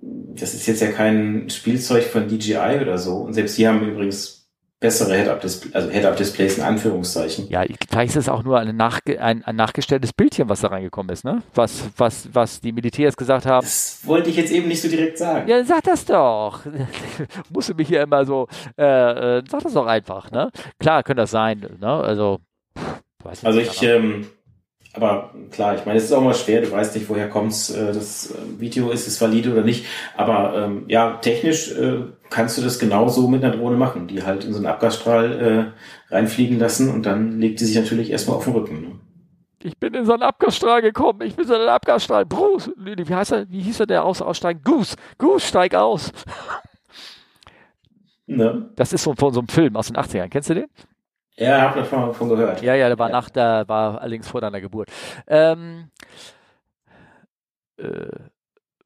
das 0.00 0.54
ist 0.54 0.66
jetzt 0.66 0.80
ja 0.80 0.88
kein 0.88 1.48
Spielzeug 1.50 2.04
von 2.04 2.28
DJI 2.28 2.80
oder 2.80 2.98
so. 2.98 3.16
Und 3.16 3.34
selbst 3.34 3.56
die 3.58 3.68
haben 3.68 3.86
übrigens 3.88 4.45
bessere 4.78 5.14
Head-Up-Displays, 5.16 5.74
also 5.74 5.90
Head-Up-Displays 5.90 6.58
in 6.58 6.64
Anführungszeichen. 6.64 7.48
Ja, 7.48 7.64
vielleicht 7.90 8.10
ist 8.10 8.24
es 8.24 8.28
auch 8.28 8.42
nur 8.42 8.58
ein, 8.58 8.76
nachge 8.76 9.20
ein, 9.20 9.42
ein, 9.44 9.56
nachgestelltes 9.56 10.12
Bildchen, 10.12 10.48
was 10.48 10.60
da 10.60 10.68
reingekommen 10.68 11.10
ist, 11.12 11.24
ne? 11.24 11.42
Was, 11.54 11.84
was, 11.96 12.28
was 12.32 12.60
die 12.60 12.72
Militärs 12.72 13.16
gesagt 13.16 13.46
haben. 13.46 13.64
Das 13.64 14.00
wollte 14.04 14.28
ich 14.28 14.36
jetzt 14.36 14.52
eben 14.52 14.68
nicht 14.68 14.82
so 14.82 14.88
direkt 14.88 15.16
sagen. 15.16 15.48
Ja, 15.48 15.64
sag 15.64 15.82
das 15.84 16.04
doch. 16.04 16.60
Musst 17.50 17.70
du 17.70 17.74
mich 17.74 17.88
hier 17.88 18.02
immer 18.02 18.24
so, 18.26 18.48
äh, 18.76 19.38
äh, 19.38 19.42
sag 19.48 19.62
das 19.62 19.72
doch 19.72 19.86
einfach, 19.86 20.30
ne? 20.30 20.50
Klar, 20.78 21.02
könnte 21.02 21.22
das 21.22 21.30
sein, 21.30 21.66
ne? 21.80 21.88
Also, 21.88 22.40
weiß 23.24 23.42
nicht. 23.42 23.46
Also 23.46 23.60
ich, 23.60 23.82
ähm, 23.82 24.26
aber 24.96 25.30
klar, 25.50 25.74
ich 25.76 25.84
meine, 25.84 25.98
es 25.98 26.04
ist 26.04 26.12
auch 26.12 26.22
mal 26.22 26.34
schwer, 26.34 26.62
du 26.62 26.72
weißt 26.72 26.94
nicht, 26.94 27.08
woher 27.08 27.28
kommt's, 27.28 27.70
äh, 27.70 27.92
das 27.92 28.30
äh, 28.30 28.60
Video 28.60 28.90
ist 28.90 29.06
es 29.06 29.20
valide 29.20 29.52
oder 29.52 29.62
nicht. 29.62 29.84
Aber 30.16 30.56
ähm, 30.56 30.84
ja, 30.88 31.18
technisch 31.18 31.70
äh, 31.72 31.98
kannst 32.30 32.56
du 32.56 32.62
das 32.62 32.78
genauso 32.78 33.28
mit 33.28 33.44
einer 33.44 33.54
Drohne 33.54 33.76
machen, 33.76 34.08
die 34.08 34.22
halt 34.22 34.44
in 34.44 34.52
so 34.52 34.58
einen 34.58 34.66
Abgasstrahl 34.66 35.72
äh, 36.10 36.14
reinfliegen 36.14 36.58
lassen 36.58 36.90
und 36.90 37.04
dann 37.04 37.38
legt 37.38 37.60
die 37.60 37.66
sich 37.66 37.76
natürlich 37.76 38.10
erstmal 38.10 38.38
auf 38.38 38.44
den 38.44 38.54
Rücken. 38.54 38.80
Ne? 38.80 38.92
Ich 39.62 39.76
bin 39.78 39.94
in 39.94 40.06
so 40.06 40.12
einen 40.12 40.22
Abgasstrahl 40.22 40.80
gekommen, 40.80 41.20
ich 41.22 41.34
bin 41.34 41.44
in 41.44 41.48
so 41.48 41.54
einen 41.54 41.68
Abgasstrahl. 41.68 42.24
Bruce, 42.24 42.70
wie 42.76 43.14
heißt 43.14 43.32
er, 43.32 43.50
wie 43.50 43.60
hieß 43.60 43.80
er 43.80 43.86
der 43.86 44.04
aus, 44.04 44.22
aussteigen? 44.22 44.62
Goose, 44.64 44.96
Goose, 45.18 45.46
steig 45.46 45.74
aus. 45.74 46.12
Ne? 48.26 48.70
Das 48.76 48.92
ist 48.92 49.04
so 49.04 49.14
von 49.14 49.32
so 49.32 49.40
einem 49.40 49.48
Film 49.48 49.76
aus 49.76 49.86
den 49.86 49.96
80ern. 49.96 50.28
Kennst 50.28 50.50
du 50.50 50.54
den? 50.54 50.66
Ja, 51.38 51.62
hab 51.62 51.74
davon, 51.74 52.06
davon 52.06 52.28
gehört. 52.30 52.62
Ja, 52.62 52.74
ja, 52.74 52.88
der 52.88 52.98
war 52.98 53.08
ja. 53.08 53.12
nach, 53.12 53.28
der 53.28 53.64
war 53.68 54.00
allerdings 54.00 54.28
vor 54.28 54.40
deiner 54.40 54.60
Geburt. 54.60 54.88
Ähm, 55.26 55.90
äh, 57.76 58.08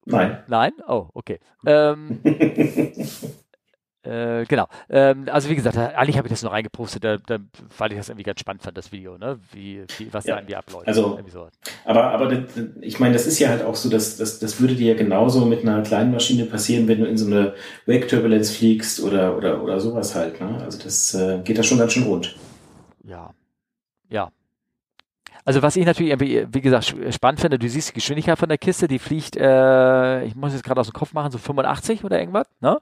nein. 0.05 0.43
Nein? 0.49 0.73
Oh, 0.89 1.09
okay. 1.15 1.39
Ähm, 1.65 2.21
Äh, 4.03 4.47
genau. 4.47 4.67
Ähm, 4.89 5.27
also 5.31 5.51
wie 5.51 5.55
gesagt, 5.55 5.77
eigentlich 5.77 6.17
habe 6.17 6.27
ich 6.27 6.33
das 6.33 6.43
nur 6.43 6.53
reingepostet, 6.53 7.05
da, 7.05 7.19
da, 7.19 7.39
weil 7.77 7.93
ich 7.93 7.99
das 7.99 8.09
irgendwie 8.09 8.23
ganz 8.23 8.41
spannend 8.41 8.63
fand, 8.63 8.79
das 8.79 8.93
Video, 8.93 9.19
ne? 9.19 9.39
Wie, 9.53 9.85
wie 9.99 10.13
was 10.13 10.25
ja. 10.25 10.35
da 10.35 10.41
irgendwie 10.41 10.57
abläuft. 10.57 10.89
Also, 10.89 11.21
so. 11.31 11.49
aber, 11.85 12.05
aber 12.05 12.45
ich 12.81 12.99
meine, 12.99 13.13
das 13.13 13.27
ist 13.27 13.39
ja 13.39 13.51
halt 13.51 13.63
auch 13.63 13.75
so, 13.75 13.91
dass, 13.91 14.17
dass 14.17 14.39
das 14.39 14.59
würde 14.59 14.75
dir 14.75 14.93
ja 14.93 14.99
genauso 14.99 15.45
mit 15.45 15.61
einer 15.63 15.83
kleinen 15.83 16.13
Maschine 16.13 16.47
passieren, 16.47 16.89
wenn 16.89 17.01
du 17.01 17.07
in 17.07 17.19
so 17.19 17.27
eine 17.27 17.55
Wake-Turbulenz 17.85 18.51
fliegst 18.51 19.03
oder, 19.03 19.37
oder, 19.37 19.63
oder 19.63 19.79
sowas 19.81 20.15
halt, 20.15 20.41
ne? 20.41 20.63
Also 20.63 20.83
das 20.83 21.15
äh, 21.15 21.41
geht 21.45 21.59
da 21.59 21.63
schon 21.63 21.79
ganz 21.79 21.93
schön 21.93 22.05
rund. 22.05 22.37
Ja. 23.05 23.35
Ja. 24.09 24.31
Also 25.45 25.63
was 25.63 25.77
ich 25.77 25.87
natürlich, 25.87 26.19
wie 26.21 26.61
gesagt, 26.61 26.95
spannend 27.11 27.41
finde, 27.41 27.59
du 27.59 27.69
siehst 27.69 27.91
die 27.91 27.95
Geschwindigkeit 27.95 28.39
von 28.39 28.49
der 28.49 28.59
Kiste, 28.59 28.89
die 28.89 28.99
fliegt, 28.99 29.37
äh, 29.37 30.25
ich 30.25 30.35
muss 30.35 30.53
jetzt 30.53 30.65
gerade 30.65 30.81
aus 30.81 30.89
dem 30.89 30.93
Kopf 30.93 31.13
machen, 31.13 31.31
so 31.31 31.39
85 31.39 32.05
oder 32.05 32.19
irgendwas, 32.19 32.47
ne? 32.61 32.79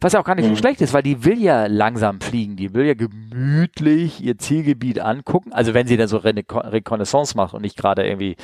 Was 0.00 0.12
ja 0.12 0.20
auch 0.20 0.24
gar 0.24 0.34
nicht 0.34 0.46
mhm. 0.46 0.54
so 0.54 0.56
schlecht 0.56 0.80
ist, 0.80 0.92
weil 0.94 1.02
die 1.02 1.24
will 1.24 1.40
ja 1.40 1.66
langsam 1.66 2.20
fliegen, 2.20 2.56
die 2.56 2.74
will 2.74 2.86
ja 2.86 2.94
gemütlich 2.94 4.22
ihr 4.22 4.38
Zielgebiet 4.38 5.00
angucken, 5.00 5.52
also 5.52 5.74
wenn 5.74 5.86
sie 5.86 5.96
dann 5.96 6.08
so 6.08 6.18
Reconnaissance 6.18 7.36
macht 7.36 7.54
und 7.54 7.62
nicht 7.62 7.76
gerade 7.76 8.06
irgendwie 8.06 8.36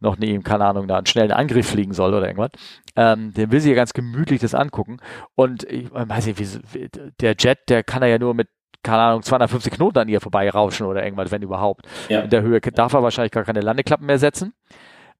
noch 0.00 0.16
neben, 0.16 0.42
keine 0.42 0.64
Ahnung, 0.64 0.88
da 0.88 0.96
einen 0.96 1.06
schnellen 1.06 1.32
Angriff 1.32 1.68
fliegen 1.68 1.92
soll 1.92 2.14
oder 2.14 2.26
irgendwas, 2.26 2.50
ähm, 2.96 3.32
dann 3.34 3.50
will 3.50 3.60
sie 3.60 3.70
ja 3.70 3.76
ganz 3.76 3.92
gemütlich 3.92 4.40
das 4.40 4.54
angucken 4.54 4.98
und 5.34 5.64
ich 5.64 5.92
weiß 5.92 6.26
nicht, 6.26 6.38
wie, 6.38 6.88
der 7.20 7.34
Jet, 7.38 7.58
der 7.68 7.82
kann 7.82 8.02
er 8.02 8.08
ja 8.08 8.18
nur 8.18 8.34
mit 8.34 8.48
keine 8.82 9.02
Ahnung, 9.02 9.22
250 9.22 9.72
Knoten 9.72 9.98
an 9.98 10.08
ihr 10.08 10.20
vorbeirauschen 10.20 10.86
oder 10.86 11.04
irgendwas, 11.04 11.30
wenn 11.30 11.42
überhaupt. 11.42 11.86
Ja. 12.08 12.20
In 12.20 12.30
der 12.30 12.42
Höhe 12.42 12.60
darf 12.60 12.92
er 12.92 13.02
wahrscheinlich 13.02 13.32
gar 13.32 13.44
keine 13.44 13.60
Landeklappen 13.60 14.06
mehr 14.06 14.18
setzen. 14.18 14.54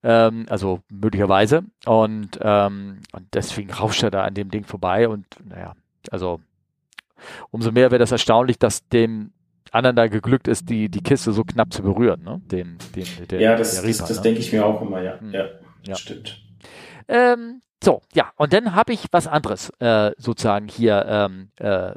Ähm, 0.02 0.46
also 0.48 0.80
möglicherweise. 0.90 1.62
Und, 1.86 2.38
ähm, 2.42 3.00
und 3.12 3.26
deswegen 3.32 3.72
rauscht 3.72 4.02
er 4.02 4.10
da 4.10 4.24
an 4.24 4.34
dem 4.34 4.50
Ding 4.50 4.64
vorbei. 4.64 5.08
Und 5.08 5.26
naja, 5.44 5.74
also 6.10 6.40
umso 7.50 7.72
mehr 7.72 7.90
wäre 7.90 7.98
das 7.98 8.12
erstaunlich, 8.12 8.58
dass 8.58 8.86
dem 8.88 9.32
anderen 9.70 9.96
da 9.96 10.06
geglückt 10.06 10.46
ist, 10.46 10.68
die, 10.68 10.88
die 10.88 11.02
Kiste 11.02 11.32
so 11.32 11.42
knapp 11.42 11.72
zu 11.72 11.82
berühren. 11.82 12.22
Ne? 12.22 12.40
Den, 12.44 12.78
den, 12.94 13.06
der, 13.28 13.40
ja, 13.40 13.56
das, 13.56 13.82
Reaper, 13.82 13.86
das, 13.86 14.08
das 14.08 14.16
ne? 14.18 14.22
denke 14.22 14.40
ich 14.40 14.52
mir 14.52 14.64
auch 14.64 14.80
immer, 14.82 15.02
ja. 15.02 15.18
Hm. 15.18 15.32
Ja, 15.32 15.46
ja. 15.86 15.96
stimmt. 15.96 16.43
Ähm, 17.08 17.60
So, 17.82 18.00
ja, 18.14 18.32
und 18.36 18.54
dann 18.54 18.74
habe 18.74 18.94
ich 18.94 19.06
was 19.10 19.26
anderes 19.26 19.70
äh, 19.78 20.12
sozusagen 20.16 20.68
hier 20.68 21.04
ähm, 21.06 21.50
äh, 21.58 21.92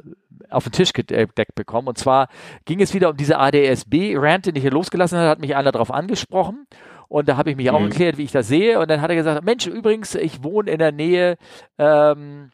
auf 0.50 0.64
den 0.64 0.72
Tisch 0.72 0.92
gedeckt 0.92 1.54
bekommen. 1.54 1.88
Und 1.88 1.96
zwar 1.96 2.28
ging 2.66 2.80
es 2.80 2.92
wieder 2.92 3.08
um 3.08 3.16
diese 3.16 3.38
ADSB-Rant, 3.38 4.46
den 4.46 4.56
ich 4.56 4.62
hier 4.62 4.70
losgelassen 4.70 5.18
habe, 5.18 5.30
hat 5.30 5.40
mich 5.40 5.56
einer 5.56 5.72
darauf 5.72 5.90
angesprochen. 5.90 6.66
Und 7.08 7.28
da 7.28 7.38
habe 7.38 7.50
ich 7.50 7.56
mich 7.56 7.70
auch 7.70 7.78
mhm. 7.80 7.86
erklärt, 7.86 8.18
wie 8.18 8.24
ich 8.24 8.32
das 8.32 8.48
sehe. 8.48 8.78
Und 8.78 8.90
dann 8.90 9.00
hat 9.00 9.08
er 9.08 9.16
gesagt, 9.16 9.44
Mensch, 9.44 9.66
übrigens, 9.66 10.14
ich 10.14 10.42
wohne 10.44 10.70
in 10.70 10.78
der 10.78 10.92
Nähe, 10.92 11.38
ähm, 11.78 12.50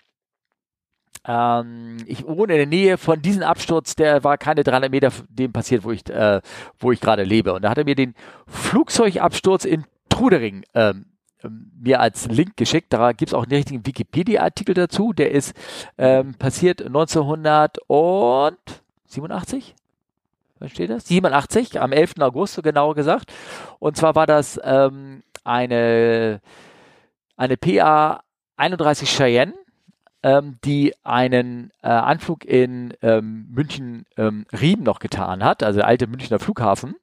ähm, 1.27 1.97
ich 2.07 2.25
wohne 2.25 2.53
in 2.53 2.59
der 2.59 2.67
Nähe 2.67 2.99
von 2.99 3.21
diesem 3.21 3.43
Absturz, 3.43 3.97
der 3.97 4.23
war 4.23 4.39
keine 4.39 4.63
300 4.63 4.93
Meter 4.93 5.11
dem 5.29 5.53
passiert, 5.53 5.83
wo 5.83 5.91
ich, 5.91 6.09
äh, 6.09 6.41
wo 6.79 6.93
ich 6.93 7.01
gerade 7.01 7.25
lebe. 7.25 7.53
Und 7.53 7.63
da 7.63 7.71
hat 7.71 7.79
er 7.79 7.85
mir 7.85 7.97
den 7.97 8.15
Flugzeugabsturz 8.47 9.65
in 9.65 9.85
Trudering 10.09 10.63
ähm, 10.75 11.07
mir 11.51 12.01
als 12.01 12.29
Link 12.29 12.57
geschickt. 12.57 12.93
Da 12.93 13.13
gibt 13.13 13.31
es 13.31 13.35
auch 13.35 13.45
einen 13.45 13.53
richtigen 13.53 13.87
Wikipedia-Artikel 13.87 14.75
dazu. 14.75 15.13
Der 15.13 15.31
ist 15.31 15.55
ähm, 15.99 16.35
passiert 16.35 16.83
1987. 16.83 19.75
Was 20.59 20.71
steht 20.71 20.91
das? 20.91 21.09
87, 21.09 21.81
am 21.81 21.93
11. 21.93 22.15
August, 22.21 22.55
so 22.55 22.63
genauer 22.63 22.95
gesagt. 22.95 23.33
Und 23.79 23.97
zwar 23.97 24.15
war 24.15 24.27
das 24.27 24.61
ähm, 24.65 25.23
eine, 25.45 26.41
eine 27.37 27.57
PA 27.57 28.23
31 28.57 29.11
Cheyenne, 29.11 29.55
ähm, 30.23 30.59
die 30.65 30.95
einen 31.03 31.71
äh, 31.83 31.89
Anflug 31.89 32.45
in 32.45 32.95
ähm, 33.03 33.49
München 33.51 34.07
ähm, 34.17 34.47
noch 34.81 35.01
getan 35.01 35.45
hat, 35.45 35.63
also 35.63 35.81
der 35.81 35.89
alte 35.89 36.07
Münchner 36.07 36.39
Flughafen. 36.39 36.95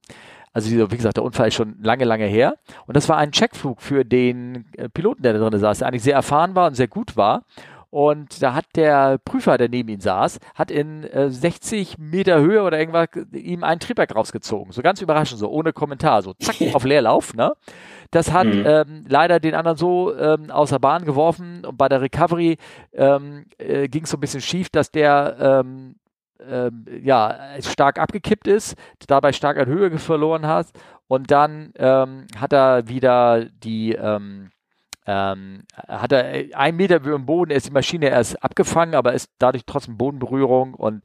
Also 0.54 0.70
dieser, 0.70 0.92
wie 0.92 0.98
gesagt, 0.98 1.18
der 1.18 1.24
Unfall 1.24 1.48
ist 1.48 1.56
schon 1.56 1.78
lange, 1.82 2.06
lange 2.06 2.26
her. 2.26 2.56
Und 2.86 2.98
das 2.98 3.08
war 3.10 3.18
ein 3.18 3.32
Checkflug 3.32 3.82
für 3.82 4.04
den 4.04 4.66
äh, 4.78 4.90
Piloten, 4.90 5.24
der 5.24 5.34
da 5.34 5.40
drin 5.40 5.60
saß, 5.60 5.80
der 5.80 5.88
eigentlich 5.88 6.04
sehr 6.04 6.16
erfahren 6.16 6.56
war 6.56 6.68
und 6.68 6.76
sehr 6.76 6.88
gut 6.88 7.16
war. 7.16 7.44
Und 7.92 8.42
da 8.42 8.54
hat 8.54 8.66
der 8.76 9.18
Prüfer, 9.18 9.58
der 9.58 9.68
neben 9.68 9.90
ihm 9.90 10.00
saß, 10.00 10.40
hat 10.56 10.72
in 10.72 11.04
äh, 11.04 11.30
60 11.30 11.98
Meter 11.98 12.40
Höhe 12.40 12.64
oder 12.64 12.80
irgendwas 12.80 13.10
ihm 13.34 13.66
einen 13.66 13.82
Triebwerk 13.82 14.16
rausgezogen. 14.16 14.72
So 14.72 14.82
ganz 14.82 15.02
überraschend, 15.02 15.40
so 15.40 15.50
ohne 15.50 15.74
Kommentar, 15.74 16.22
so 16.22 16.34
zack, 16.34 16.56
auf 16.74 16.86
Leerlauf, 16.86 17.34
ne? 17.34 17.52
Das 18.10 18.32
hat 18.32 18.48
mhm. 18.48 18.64
ähm, 18.66 19.06
leider 19.10 19.42
den 19.42 19.56
anderen 19.56 19.78
so 19.78 20.16
ähm, 20.18 20.52
aus 20.52 20.70
der 20.70 20.80
Bahn 20.80 21.04
geworfen 21.04 21.66
und 21.66 21.78
bei 21.78 21.90
der 21.90 22.02
Recovery 22.02 22.58
ähm, 22.94 23.46
äh, 23.58 23.90
ging 23.90 24.04
es 24.04 24.10
so 24.10 24.18
ein 24.18 24.22
bisschen 24.22 24.42
schief, 24.42 24.70
dass 24.70 24.92
der 24.92 25.64
ähm, 25.66 25.96
ähm, 26.50 26.86
ja, 27.04 27.38
stark 27.62 28.00
abgekippt 28.00 28.48
ist, 28.48 28.76
dabei 29.08 29.34
stark 29.34 29.58
an 29.58 29.68
Höhe 29.68 29.98
verloren 29.98 30.48
hat 30.48 30.68
und 31.08 31.32
dann 31.32 31.74
ähm, 31.78 32.28
hat 32.38 32.54
er 32.54 32.88
wieder 32.88 33.46
die 33.46 33.94
ähm, 33.94 34.52
ähm, 35.08 35.64
hat 35.76 36.12
er 36.12 36.58
ein 36.58 36.76
Meter 36.76 36.98
über 36.98 37.12
dem 37.12 37.26
Boden, 37.26 37.52
ist 37.52 37.68
die 37.68 37.74
Maschine 37.74 38.10
erst 38.10 38.42
abgefangen, 38.44 38.96
aber 38.96 39.14
ist 39.14 39.32
dadurch 39.40 39.66
trotzdem 39.66 39.98
Bodenberührung 39.98 40.74
und 40.74 41.04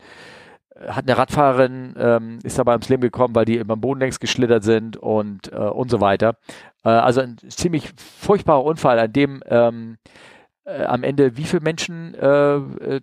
äh, 0.74 0.88
hat 0.88 1.08
eine 1.08 1.16
Radfahrerin, 1.16 1.94
ähm, 1.98 2.38
ist 2.42 2.58
dabei 2.58 2.72
ums 2.72 2.88
Leben 2.88 3.00
gekommen, 3.02 3.34
weil 3.34 3.46
die 3.46 3.56
über 3.56 3.74
den 3.74 3.80
Boden 3.80 4.00
längs 4.00 4.20
geschlittert 4.20 4.64
sind 4.64 4.96
und, 4.96 5.52
äh, 5.52 5.56
und 5.56 5.90
so 5.90 6.00
weiter. 6.00 6.36
Äh, 6.84 6.90
also 6.90 7.22
ein 7.22 7.38
ziemlich 7.48 7.92
furchtbarer 7.96 8.64
Unfall, 8.64 8.98
an 8.98 9.12
dem 9.12 9.42
ähm, 9.46 9.96
äh, 10.64 10.84
am 10.84 11.02
Ende 11.02 11.36
wie 11.36 11.44
viele 11.44 11.62
Menschen 11.62 12.14
äh, 12.14 12.56
äh 12.56 13.00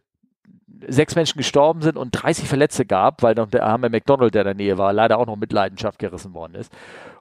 sechs 0.88 1.16
Menschen 1.16 1.38
gestorben 1.38 1.82
sind 1.82 1.98
und 1.98 2.12
30 2.12 2.48
Verletzte 2.48 2.86
gab, 2.86 3.24
weil 3.24 3.36
noch 3.36 3.50
der 3.50 3.66
arme 3.66 3.90
McDonald, 3.90 4.34
der 4.34 4.42
in 4.42 4.48
der 4.48 4.56
Nähe 4.56 4.78
war, 4.78 4.94
leider 4.94 5.18
auch 5.18 5.26
noch 5.26 5.36
mit 5.36 5.52
Leidenschaft 5.52 6.00
gerissen 6.00 6.34
worden 6.34 6.56
ist. 6.56 6.72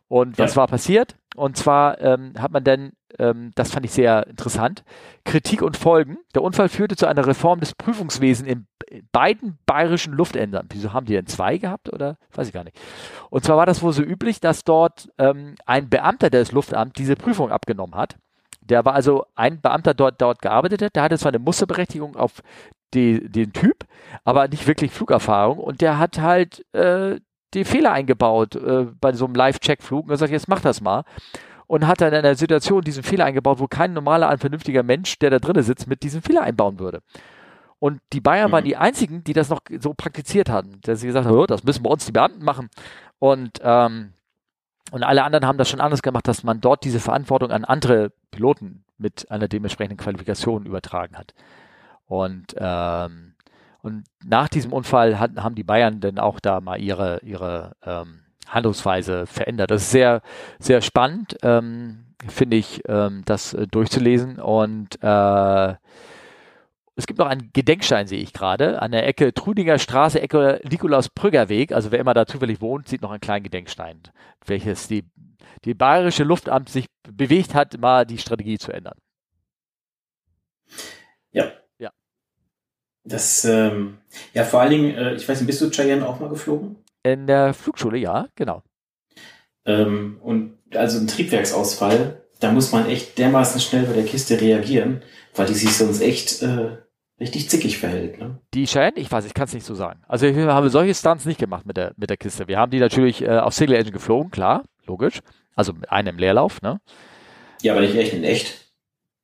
Und 0.08 0.38
was 0.38 0.52
ja. 0.52 0.56
war 0.58 0.66
passiert? 0.66 1.16
Und 1.36 1.56
zwar 1.56 1.98
ähm, 2.02 2.34
hat 2.38 2.52
man 2.52 2.64
dann, 2.64 2.92
ähm, 3.18 3.50
das 3.54 3.70
fand 3.70 3.86
ich 3.86 3.92
sehr 3.92 4.26
interessant, 4.26 4.84
Kritik 5.24 5.62
und 5.62 5.78
Folgen. 5.78 6.18
Der 6.34 6.42
Unfall 6.42 6.68
führte 6.68 6.96
zu 6.96 7.06
einer 7.06 7.26
Reform 7.26 7.60
des 7.60 7.74
Prüfungswesens 7.74 8.46
in 8.46 8.66
beiden 9.10 9.58
bayerischen 9.64 10.12
Luftämtern. 10.12 10.68
Wieso 10.70 10.92
haben 10.92 11.06
die 11.06 11.14
denn 11.14 11.26
zwei 11.26 11.56
gehabt 11.56 11.90
oder? 11.90 12.18
Weiß 12.34 12.46
ich 12.46 12.52
gar 12.52 12.64
nicht. 12.64 12.78
Und 13.30 13.44
zwar 13.44 13.56
war 13.56 13.64
das 13.64 13.82
wohl 13.82 13.94
so 13.94 14.02
üblich, 14.02 14.40
dass 14.40 14.64
dort 14.64 15.08
ähm, 15.16 15.54
ein 15.64 15.88
Beamter 15.88 16.28
des 16.28 16.52
Luftamts 16.52 16.92
diese 16.98 17.16
Prüfung 17.16 17.50
abgenommen 17.50 17.94
hat. 17.94 18.16
Der 18.60 18.84
war 18.84 18.94
also 18.94 19.24
ein 19.34 19.62
Beamter 19.62 19.94
dort, 19.94 20.20
dort 20.20 20.42
gearbeitet 20.42 20.82
hat. 20.82 20.94
Der 20.94 21.04
hatte 21.04 21.18
zwar 21.18 21.30
eine 21.30 21.38
Musterberechtigung 21.38 22.16
auf 22.16 22.42
die, 22.94 23.28
den 23.28 23.52
Typ, 23.52 23.84
aber 24.24 24.48
nicht 24.48 24.66
wirklich 24.66 24.92
Flugerfahrung. 24.92 25.58
Und 25.58 25.80
der 25.80 25.98
hat 25.98 26.18
halt 26.20 26.64
äh, 26.74 27.20
die 27.54 27.64
Fehler 27.64 27.92
eingebaut 27.92 28.56
äh, 28.56 28.86
bei 29.00 29.12
so 29.12 29.24
einem 29.24 29.34
Live-Check-Flug 29.34 30.04
und 30.04 30.08
gesagt, 30.08 30.32
jetzt 30.32 30.48
mach 30.48 30.60
das 30.60 30.80
mal. 30.80 31.04
Und 31.66 31.86
hat 31.86 32.00
dann 32.00 32.12
in 32.12 32.18
einer 32.18 32.34
Situation 32.34 32.82
diesen 32.82 33.02
Fehler 33.02 33.24
eingebaut, 33.24 33.58
wo 33.58 33.66
kein 33.66 33.94
normaler, 33.94 34.28
ein 34.28 34.38
vernünftiger 34.38 34.82
Mensch, 34.82 35.18
der 35.18 35.30
da 35.30 35.38
drinnen 35.38 35.62
sitzt, 35.62 35.86
mit 35.86 36.02
diesem 36.02 36.20
Fehler 36.20 36.42
einbauen 36.42 36.78
würde. 36.78 37.00
Und 37.78 38.00
die 38.12 38.20
Bayern 38.20 38.50
mhm. 38.50 38.52
waren 38.52 38.64
die 38.64 38.76
einzigen, 38.76 39.24
die 39.24 39.32
das 39.32 39.48
noch 39.48 39.60
so 39.80 39.94
praktiziert 39.94 40.50
hatten. 40.50 40.80
Dass 40.82 41.00
sie 41.00 41.06
gesagt 41.06 41.26
haben, 41.26 41.36
oh, 41.36 41.46
das 41.46 41.64
müssen 41.64 41.84
wir 41.84 41.90
uns 41.90 42.04
die 42.04 42.12
Beamten 42.12 42.44
machen. 42.44 42.68
Und, 43.18 43.60
ähm, 43.62 44.12
und 44.90 45.02
alle 45.02 45.24
anderen 45.24 45.46
haben 45.46 45.58
das 45.58 45.70
schon 45.70 45.80
anders 45.80 46.02
gemacht, 46.02 46.28
dass 46.28 46.44
man 46.44 46.60
dort 46.60 46.84
diese 46.84 47.00
Verantwortung 47.00 47.50
an 47.50 47.64
andere 47.64 48.12
Piloten 48.30 48.84
mit 48.98 49.30
einer 49.30 49.48
dementsprechenden 49.48 49.98
Qualifikation 49.98 50.66
übertragen 50.66 51.16
hat. 51.16 51.34
Und, 52.12 52.54
ähm, 52.58 53.32
und 53.80 54.04
nach 54.22 54.50
diesem 54.50 54.74
Unfall 54.74 55.18
hat, 55.18 55.34
haben 55.36 55.54
die 55.54 55.64
Bayern 55.64 55.98
dann 56.00 56.18
auch 56.18 56.40
da 56.40 56.60
mal 56.60 56.78
ihre, 56.78 57.20
ihre 57.22 57.72
ähm, 57.82 58.20
Handlungsweise 58.46 59.26
verändert. 59.26 59.70
Das 59.70 59.80
ist 59.80 59.92
sehr, 59.92 60.20
sehr 60.58 60.82
spannend, 60.82 61.38
ähm, 61.42 62.14
finde 62.28 62.58
ich, 62.58 62.82
ähm, 62.86 63.22
das 63.24 63.54
äh, 63.54 63.66
durchzulesen. 63.66 64.38
Und 64.38 65.02
äh, 65.02 65.74
es 66.96 67.06
gibt 67.06 67.18
noch 67.18 67.28
einen 67.28 67.48
Gedenkstein, 67.54 68.06
sehe 68.06 68.20
ich 68.20 68.34
gerade, 68.34 68.82
an 68.82 68.92
der 68.92 69.08
Ecke 69.08 69.32
Trudinger 69.32 69.78
Straße, 69.78 70.20
Ecke 70.20 70.60
Nikolaus 70.70 71.08
Prügger 71.08 71.48
Weg. 71.48 71.72
Also 71.72 71.92
wer 71.92 71.98
immer 71.98 72.12
da 72.12 72.26
zufällig 72.26 72.60
wohnt, 72.60 72.88
sieht 72.88 73.00
noch 73.00 73.10
einen 73.10 73.22
kleinen 73.22 73.44
Gedenkstein, 73.44 74.02
welches 74.44 74.86
die, 74.86 75.10
die 75.64 75.72
bayerische 75.72 76.24
Luftamt 76.24 76.68
sich 76.68 76.88
bewegt 77.08 77.54
hat, 77.54 77.80
mal 77.80 78.04
die 78.04 78.18
Strategie 78.18 78.58
zu 78.58 78.70
ändern. 78.70 78.98
Ja, 81.30 81.50
das, 83.04 83.44
ähm, 83.44 83.98
ja, 84.32 84.44
vor 84.44 84.60
allen 84.60 84.70
Dingen, 84.70 84.94
äh, 84.94 85.14
ich 85.14 85.28
weiß 85.28 85.40
nicht, 85.40 85.46
bist 85.46 85.60
du 85.60 85.70
Cheyenne 85.70 86.06
auch 86.06 86.20
mal 86.20 86.28
geflogen? 86.28 86.76
In 87.02 87.26
der 87.26 87.52
Flugschule, 87.54 87.98
ja, 87.98 88.28
genau. 88.36 88.62
Ähm, 89.64 90.18
und 90.22 90.58
also 90.74 90.98
ein 90.98 91.08
Triebwerksausfall, 91.08 92.22
da 92.40 92.52
muss 92.52 92.72
man 92.72 92.88
echt 92.88 93.18
dermaßen 93.18 93.60
schnell 93.60 93.84
bei 93.84 93.92
der 93.94 94.04
Kiste 94.04 94.40
reagieren, 94.40 95.02
weil 95.34 95.46
die 95.46 95.54
sich 95.54 95.76
sonst 95.76 96.00
echt 96.00 96.42
äh, 96.42 96.78
richtig 97.20 97.48
zickig 97.48 97.78
verhält. 97.78 98.18
Ne? 98.18 98.38
Die 98.54 98.66
Cheyenne, 98.66 98.98
ich 98.98 99.10
weiß, 99.10 99.24
ich 99.24 99.34
kann 99.34 99.44
es 99.44 99.54
nicht 99.54 99.66
so 99.66 99.74
sagen. 99.74 100.02
Also 100.08 100.26
wir 100.26 100.52
haben 100.52 100.68
solche 100.68 100.94
Stunts 100.94 101.24
nicht 101.24 101.38
gemacht 101.38 101.66
mit 101.66 101.76
der, 101.76 101.92
mit 101.96 102.10
der 102.10 102.16
Kiste. 102.16 102.48
Wir 102.48 102.58
haben 102.58 102.70
die 102.70 102.80
natürlich 102.80 103.22
äh, 103.22 103.38
auf 103.38 103.54
Single 103.54 103.76
Engine 103.76 103.92
geflogen, 103.92 104.30
klar, 104.30 104.64
logisch. 104.86 105.20
Also 105.54 105.72
mit 105.72 105.90
einem 105.90 106.18
Leerlauf, 106.18 106.62
ne? 106.62 106.80
Ja, 107.62 107.72
aber 107.72 107.82
nicht 107.82 107.94
echt 107.94 108.14
in 108.14 108.24
echt. 108.24 108.61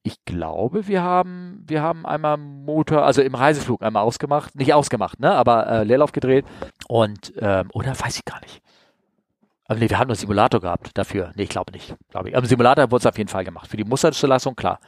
Ich 0.02 0.24
glaube, 0.24 0.88
wir 0.88 1.02
haben, 1.02 1.64
wir 1.66 1.82
haben 1.82 2.06
einmal 2.06 2.36
Motor, 2.36 3.04
also 3.04 3.20
im 3.20 3.34
Reiseflug 3.34 3.82
einmal 3.82 4.04
ausgemacht, 4.04 4.54
nicht 4.54 4.72
ausgemacht, 4.72 5.20
ne, 5.20 5.32
aber 5.32 5.66
äh, 5.66 5.84
Leerlauf 5.84 6.12
gedreht 6.12 6.46
und 6.86 7.32
ähm, 7.38 7.68
oder 7.72 7.98
weiß 7.98 8.16
ich 8.16 8.24
gar 8.24 8.40
nicht. 8.40 8.62
Aber 9.66 9.78
nee, 9.78 9.90
wir 9.90 9.98
haben 9.98 10.08
einen 10.08 10.16
Simulator 10.16 10.60
gehabt 10.60 10.96
dafür. 10.96 11.32
Nee, 11.36 11.42
ich 11.42 11.50
glaube 11.50 11.72
nicht. 11.72 11.94
Glaube 12.10 12.30
ich. 12.30 12.36
Aber 12.36 12.46
Simulator 12.46 12.90
wurde 12.90 13.02
es 13.02 13.06
auf 13.06 13.18
jeden 13.18 13.28
Fall 13.28 13.44
gemacht. 13.44 13.68
Für 13.70 13.76
die 13.76 13.84
Musterzulassung, 13.84 14.56
klar. 14.56 14.80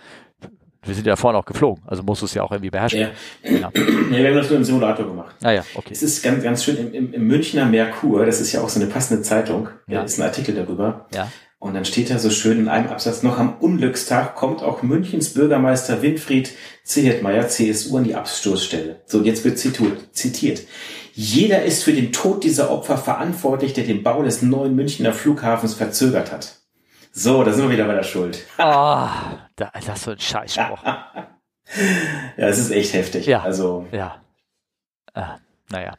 Wir 0.83 0.95
sind 0.95 1.07
ja 1.07 1.15
vorhin 1.17 1.39
auch 1.39 1.45
geflogen, 1.45 1.83
also 1.87 2.03
musst 2.03 2.23
du 2.23 2.27
es 2.27 2.33
ja 2.33 2.43
auch 2.43 2.51
irgendwie 2.51 2.71
beherrschen. 2.71 3.01
Ja. 3.01 3.09
ja. 3.43 3.51
ja 3.51 3.71
wir 3.75 4.29
haben 4.29 4.37
das 4.37 4.49
nur 4.49 4.59
im 4.59 4.65
Simulator 4.65 5.07
gemacht. 5.07 5.35
Ah 5.43 5.51
ja, 5.51 5.63
okay. 5.75 5.91
Es 5.93 6.03
ist 6.03 6.23
ganz, 6.23 6.43
ganz 6.43 6.65
schön 6.65 6.79
im, 6.79 6.95
im, 6.95 7.13
im 7.13 7.27
Münchner 7.27 7.67
Merkur, 7.67 8.25
das 8.25 8.41
ist 8.41 8.53
ja 8.53 8.63
auch 8.63 8.69
so 8.71 8.81
eine 8.81 8.89
passende 8.89 9.23
Zeitung, 9.23 9.69
ja. 9.87 9.99
da 9.99 10.05
ist 10.05 10.19
ein 10.19 10.23
Artikel 10.23 10.55
darüber. 10.55 11.07
Ja. 11.15 11.31
Und 11.61 11.75
dann 11.75 11.85
steht 11.85 12.09
da 12.09 12.19
so 12.19 12.31
schön 12.31 12.59
in 12.59 12.69
einem 12.69 12.89
Absatz, 12.89 13.23
noch 13.23 13.39
am 13.39 13.59
Unglückstag 13.59 14.35
kommt 14.35 14.63
auch 14.63 14.83
Münchens 14.83 15.35
Bürgermeister 15.35 16.01
Winfried 16.01 16.53
Zehetmeier, 16.85 17.49
CSU, 17.49 17.99
an 17.99 18.05
die 18.05 18.15
Abstoßstelle. 18.15 19.03
So, 19.05 19.23
jetzt 19.23 19.45
wird 19.45 19.59
zitiert. 19.59 20.63
Jeder 21.13 21.63
ist 21.63 21.85
für 21.85 21.93
den 21.93 22.13
Tod 22.13 22.45
dieser 22.45 22.71
Opfer 22.71 22.97
verantwortlich, 22.97 23.75
der 23.75 23.85
den 23.85 24.03
Bau 24.03 24.23
des 24.23 24.41
neuen 24.41 24.75
Münchner 24.75 25.13
Flughafens 25.13 25.75
verzögert 25.75 26.33
hat. 26.33 26.57
So, 27.13 27.45
da 27.45 27.53
sind 27.53 27.65
wir 27.65 27.75
wieder 27.75 27.87
bei 27.87 27.95
der 27.95 28.05
Schuld. 28.05 28.47
Oh, 28.59 28.63
da, 29.57 29.71
das 29.75 29.87
ist 29.87 30.05
so 30.05 30.13
ein 30.13 30.19
Scheißspruch. 30.19 30.83
ja, 30.85 31.13
es 32.37 32.59
ist 32.59 32.71
echt 32.71 32.95
heftig. 32.95 33.27
Ja. 33.27 33.43
Also. 33.43 33.87
Ja. 33.93 34.23
Äh, 35.13 35.23
naja. 35.69 35.95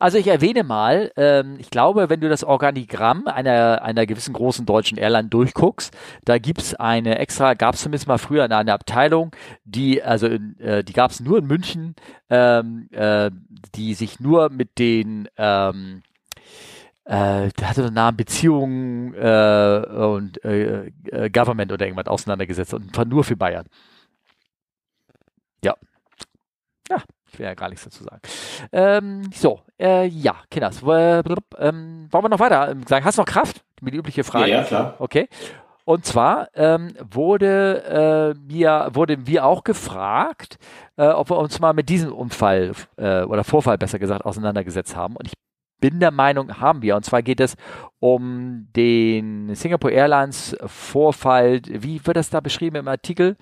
Also 0.00 0.16
ich 0.16 0.28
erwähne 0.28 0.64
mal, 0.64 1.12
ähm, 1.16 1.56
ich 1.58 1.68
glaube, 1.68 2.08
wenn 2.08 2.20
du 2.20 2.30
das 2.30 2.42
Organigramm 2.42 3.26
einer, 3.26 3.82
einer 3.82 4.06
gewissen 4.06 4.32
großen 4.32 4.64
deutschen 4.64 4.96
Airline 4.96 5.28
durchguckst, 5.28 5.94
da 6.24 6.38
gibt's 6.38 6.74
eine 6.74 7.18
extra, 7.18 7.52
gab 7.52 7.74
es 7.74 7.82
zumindest 7.82 8.08
mal 8.08 8.16
früher 8.16 8.44
eine, 8.44 8.56
eine 8.56 8.72
Abteilung, 8.72 9.36
die, 9.64 10.02
also 10.02 10.26
in, 10.26 10.58
äh, 10.58 10.82
die 10.82 10.94
gab 10.94 11.10
es 11.10 11.20
nur 11.20 11.38
in 11.38 11.46
München, 11.46 11.96
ähm, 12.30 12.88
äh, 12.92 13.30
die 13.74 13.92
sich 13.92 14.20
nur 14.20 14.48
mit 14.48 14.78
den 14.78 15.28
ähm, 15.36 16.00
äh, 17.04 17.50
der 17.50 17.68
hatte 17.68 17.84
einen 17.84 17.94
Namen 17.94 18.16
Beziehungen 18.16 19.12
äh, 19.14 19.84
und 19.86 20.42
äh, 20.46 20.92
äh, 21.10 21.28
Government 21.28 21.72
oder 21.72 21.84
irgendwas 21.84 22.06
auseinandergesetzt 22.06 22.72
und 22.72 22.96
war 22.96 23.04
nur 23.04 23.22
für 23.22 23.36
Bayern. 23.36 23.66
Will 27.38 27.46
ja 27.46 27.54
gar 27.54 27.68
nichts 27.68 27.84
dazu 27.84 28.04
sagen. 28.04 28.20
Ähm, 28.72 29.30
so, 29.34 29.60
äh, 29.78 30.06
ja, 30.06 30.36
Kinders, 30.50 30.82
äh, 30.82 31.18
ähm, 31.58 32.08
wollen 32.10 32.24
wir 32.24 32.28
noch 32.28 32.40
weiter 32.40 32.74
sagen? 32.86 33.04
Hast 33.04 33.18
du 33.18 33.22
noch 33.22 33.28
Kraft? 33.28 33.64
Die 33.80 33.96
übliche 33.96 34.24
Frage. 34.24 34.50
Ja, 34.50 34.58
ja 34.58 34.64
klar. 34.64 34.94
Okay. 34.98 35.28
Und 35.84 36.04
zwar 36.04 36.48
ähm, 36.54 36.92
wurde, 37.10 38.34
äh, 38.36 38.52
mir, 38.52 38.90
wurden 38.92 39.26
wir 39.26 39.44
auch 39.44 39.64
gefragt, 39.64 40.58
äh, 40.96 41.08
ob 41.08 41.30
wir 41.30 41.38
uns 41.38 41.58
mal 41.58 41.72
mit 41.72 41.88
diesem 41.88 42.12
Unfall 42.12 42.72
äh, 42.96 43.22
oder 43.22 43.42
Vorfall 43.44 43.78
besser 43.78 43.98
gesagt 43.98 44.24
auseinandergesetzt 44.24 44.94
haben. 44.94 45.16
Und 45.16 45.26
ich 45.26 45.32
bin 45.80 46.00
der 46.00 46.10
Meinung, 46.10 46.60
haben 46.60 46.82
wir. 46.82 46.96
Und 46.96 47.04
zwar 47.04 47.22
geht 47.22 47.40
es 47.40 47.56
um 47.98 48.68
den 48.74 49.54
Singapore 49.54 49.92
Airlines 49.92 50.56
Vorfall. 50.64 51.60
Wie 51.66 52.04
wird 52.04 52.16
das 52.16 52.30
da 52.30 52.40
beschrieben 52.40 52.76
im 52.76 52.88
Artikel? 52.88 53.36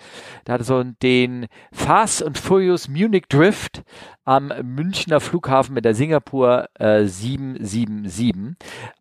Da 0.44 0.55
hat 0.55 0.65
so 0.65 0.82
den 0.82 1.47
Fast 1.73 2.24
and 2.24 2.39
Furious 2.39 2.89
Munich 2.89 3.27
Drift 3.28 3.82
am 4.24 4.52
Münchner 4.62 5.20
Flughafen 5.20 5.74
mit 5.74 5.85
der 5.85 5.94
Singapur 5.94 6.69
äh, 6.74 7.05
777. 7.05 8.56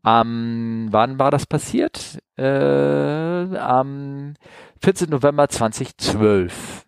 Ähm, 0.05 0.87
wann 0.91 1.19
war 1.19 1.31
das 1.31 1.45
passiert? 1.45 2.19
Äh, 2.37 3.57
am 3.57 4.35
14. 4.81 5.09
November 5.09 5.49
2012. 5.49 6.85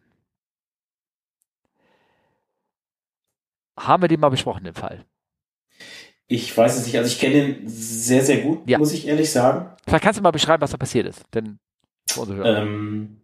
Haben 3.79 4.03
wir 4.03 4.07
den 4.09 4.19
mal 4.19 4.29
besprochen, 4.29 4.65
den 4.65 4.73
Fall? 4.73 5.05
Ich 6.31 6.55
weiß 6.55 6.77
es 6.77 6.85
nicht. 6.85 6.95
Also 6.95 7.09
ich 7.09 7.19
kenne 7.19 7.35
ihn 7.35 7.67
sehr, 7.67 8.23
sehr 8.23 8.37
gut, 8.37 8.61
ja. 8.69 8.77
muss 8.77 8.93
ich 8.93 9.07
ehrlich 9.07 9.31
sagen. 9.31 9.75
Vielleicht 9.85 10.03
kannst 10.03 10.19
du 10.19 10.23
mal 10.23 10.29
beschreiben, 10.29 10.61
was 10.61 10.69
da 10.69 10.77
passiert 10.77 11.07
ist. 11.07 11.23
Denn, 11.33 11.57
ähm, 12.43 13.21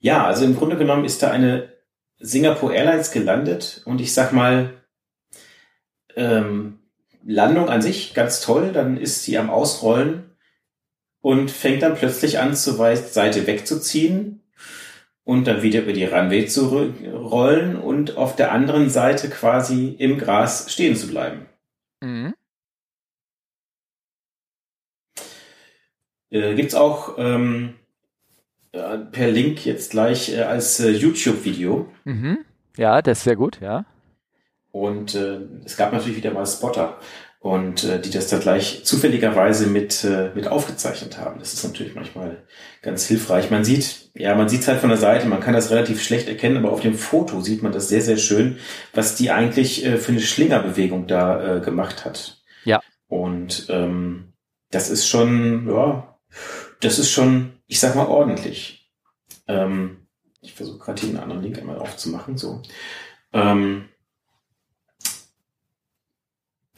ja, 0.00 0.26
also 0.26 0.44
im 0.44 0.56
Grunde 0.56 0.76
genommen 0.76 1.04
ist 1.04 1.22
da 1.22 1.30
eine 1.30 1.72
Singapore 2.18 2.74
Airlines 2.74 3.12
gelandet 3.12 3.82
und 3.84 4.00
ich 4.00 4.12
sag 4.12 4.32
mal, 4.32 4.82
ähm, 6.16 6.80
Landung 7.24 7.68
an 7.68 7.82
sich 7.82 8.14
ganz 8.14 8.40
toll, 8.40 8.72
dann 8.72 8.96
ist 8.96 9.22
sie 9.22 9.38
am 9.38 9.48
Ausrollen 9.48 10.24
und 11.20 11.52
fängt 11.52 11.82
dann 11.82 11.94
plötzlich 11.94 12.40
an, 12.40 12.56
zur 12.56 12.74
Seite 12.74 13.46
wegzuziehen 13.46 14.42
und 15.22 15.46
dann 15.46 15.62
wieder 15.62 15.82
über 15.82 15.92
die 15.92 16.04
Runway 16.04 16.46
zu 16.46 16.66
rollen 16.66 17.76
und 17.76 18.16
auf 18.16 18.34
der 18.34 18.50
anderen 18.50 18.90
Seite 18.90 19.30
quasi 19.30 19.94
im 19.98 20.18
Gras 20.18 20.66
stehen 20.68 20.96
zu 20.96 21.06
bleiben. 21.06 21.46
Mhm. 22.02 22.34
Äh, 26.30 26.54
gibt's 26.54 26.74
auch 26.74 27.14
ähm, 27.18 27.74
äh, 28.72 28.98
per 28.98 29.30
Link 29.30 29.64
jetzt 29.64 29.92
gleich 29.92 30.34
äh, 30.34 30.42
als 30.42 30.80
äh, 30.80 30.90
YouTube-Video. 30.90 31.92
Mhm. 32.04 32.38
Ja, 32.76 33.02
das 33.02 33.18
ist 33.18 33.24
sehr 33.24 33.36
gut, 33.36 33.60
ja. 33.60 33.84
Und 34.72 35.14
äh, 35.14 35.40
es 35.64 35.76
gab 35.76 35.92
natürlich 35.92 36.16
wieder 36.16 36.32
mal 36.32 36.46
Spotter 36.46 36.98
und 37.42 37.82
äh, 37.82 38.00
die 38.00 38.10
das 38.10 38.28
da 38.28 38.38
gleich 38.38 38.84
zufälligerweise 38.84 39.66
mit 39.66 40.04
äh, 40.04 40.30
mit 40.32 40.46
aufgezeichnet 40.46 41.18
haben. 41.18 41.40
Das 41.40 41.52
ist 41.52 41.64
natürlich 41.64 41.96
manchmal 41.96 42.44
ganz 42.82 43.04
hilfreich. 43.04 43.50
Man 43.50 43.64
sieht, 43.64 44.10
ja, 44.14 44.36
man 44.36 44.48
sieht 44.48 44.60
es 44.60 44.68
halt 44.68 44.78
von 44.78 44.90
der 44.90 44.98
Seite, 44.98 45.26
man 45.26 45.40
kann 45.40 45.52
das 45.52 45.72
relativ 45.72 46.00
schlecht 46.00 46.28
erkennen, 46.28 46.56
aber 46.56 46.70
auf 46.70 46.80
dem 46.80 46.94
Foto 46.94 47.40
sieht 47.40 47.64
man 47.64 47.72
das 47.72 47.88
sehr 47.88 48.00
sehr 48.00 48.16
schön, 48.16 48.58
was 48.94 49.16
die 49.16 49.32
eigentlich 49.32 49.84
äh, 49.84 49.96
für 49.96 50.12
eine 50.12 50.20
Schlingerbewegung 50.20 51.08
da 51.08 51.56
äh, 51.56 51.60
gemacht 51.60 52.04
hat. 52.04 52.40
Ja. 52.64 52.80
Und 53.08 53.66
ähm, 53.70 54.34
das 54.70 54.88
ist 54.88 55.08
schon, 55.08 55.68
ja, 55.68 56.16
das 56.80 57.00
ist 57.00 57.10
schon, 57.10 57.54
ich 57.66 57.80
sag 57.80 57.96
mal 57.96 58.06
ordentlich. 58.06 58.88
Ähm, 59.48 60.06
ich 60.40 60.52
versuche 60.54 60.78
gerade 60.78 61.00
hier 61.00 61.10
einen 61.10 61.18
anderen 61.18 61.42
Link 61.42 61.58
einmal 61.58 61.78
aufzumachen, 61.78 62.38
so. 62.38 62.62
Ähm, 63.32 63.88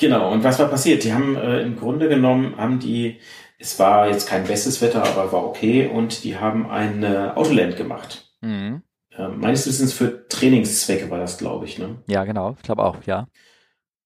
Genau, 0.05 0.31
und 0.31 0.45
was 0.45 0.59
war 0.59 0.69
passiert? 0.69 1.03
Die 1.03 1.15
haben 1.15 1.35
äh, 1.35 1.63
im 1.63 1.77
Grunde 1.77 2.11
genommen, 2.11 2.59
haben 2.59 2.79
die, 2.79 3.21
es 3.59 3.79
war 3.79 4.07
jetzt 4.07 4.29
kein 4.29 4.45
bestes 4.45 4.83
Wetter, 4.83 5.03
aber 5.03 5.33
war 5.33 5.47
okay, 5.47 5.87
und 5.87 6.25
die 6.25 6.37
haben 6.37 6.69
ein 6.69 7.03
äh, 7.03 7.31
Autoland 7.35 7.79
gemacht. 7.79 8.31
Mhm. 8.43 8.83
Äh, 9.17 9.29
meines 9.29 9.67
Wissens 9.67 9.95
für 9.95 10.29
Trainingszwecke 10.29 11.09
war 11.09 11.21
das, 11.21 11.39
glaube 11.39 11.65
ich, 11.65 11.79
ne? 11.79 12.03
Ja, 12.07 12.25
genau, 12.25 12.55
ich 12.55 12.63
glaube 12.63 12.85
auch, 12.85 12.99
ja. 13.07 13.29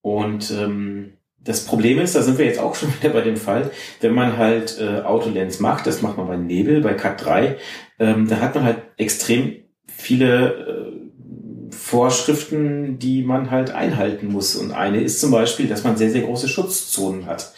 Und 0.01 0.53
ähm, 0.53 1.15
das 1.41 1.65
Problem 1.65 1.99
ist, 1.99 2.15
da 2.15 2.23
sind 2.23 2.39
wir 2.39 2.47
jetzt 2.47 2.61
auch 2.61 2.75
schon 2.77 2.95
wieder 2.95 3.09
bei 3.13 3.23
dem 3.23 3.37
Fall, 3.37 3.73
wenn 4.01 4.15
man 4.15 4.37
halt 4.37 4.79
äh, 4.79 5.01
Autolands 5.01 5.59
macht, 5.59 5.89
das 5.89 6.01
macht 6.01 6.17
man 6.17 6.29
bei 6.29 6.37
Nebel, 6.37 6.81
bei 6.81 6.95
Cut 6.95 7.25
3, 7.25 7.57
ähm, 7.99 8.29
da 8.29 8.39
hat 8.39 8.55
man 8.55 8.63
halt 8.63 8.83
extrem 8.99 9.65
viele 9.89 10.53
äh, 10.53 11.08
Vorschriften, 11.89 12.99
die 12.99 13.23
man 13.23 13.51
halt 13.51 13.71
einhalten 13.71 14.27
muss. 14.31 14.57
Und 14.57 14.73
eine 14.73 15.01
ist 15.01 15.23
zum 15.23 15.31
Beispiel, 15.31 15.69
dass 15.69 15.85
man 15.85 15.97
sehr, 15.97 16.11
sehr 16.11 16.21
große 16.21 16.47
Schutzzonen 16.47 17.25
hat. 17.25 17.55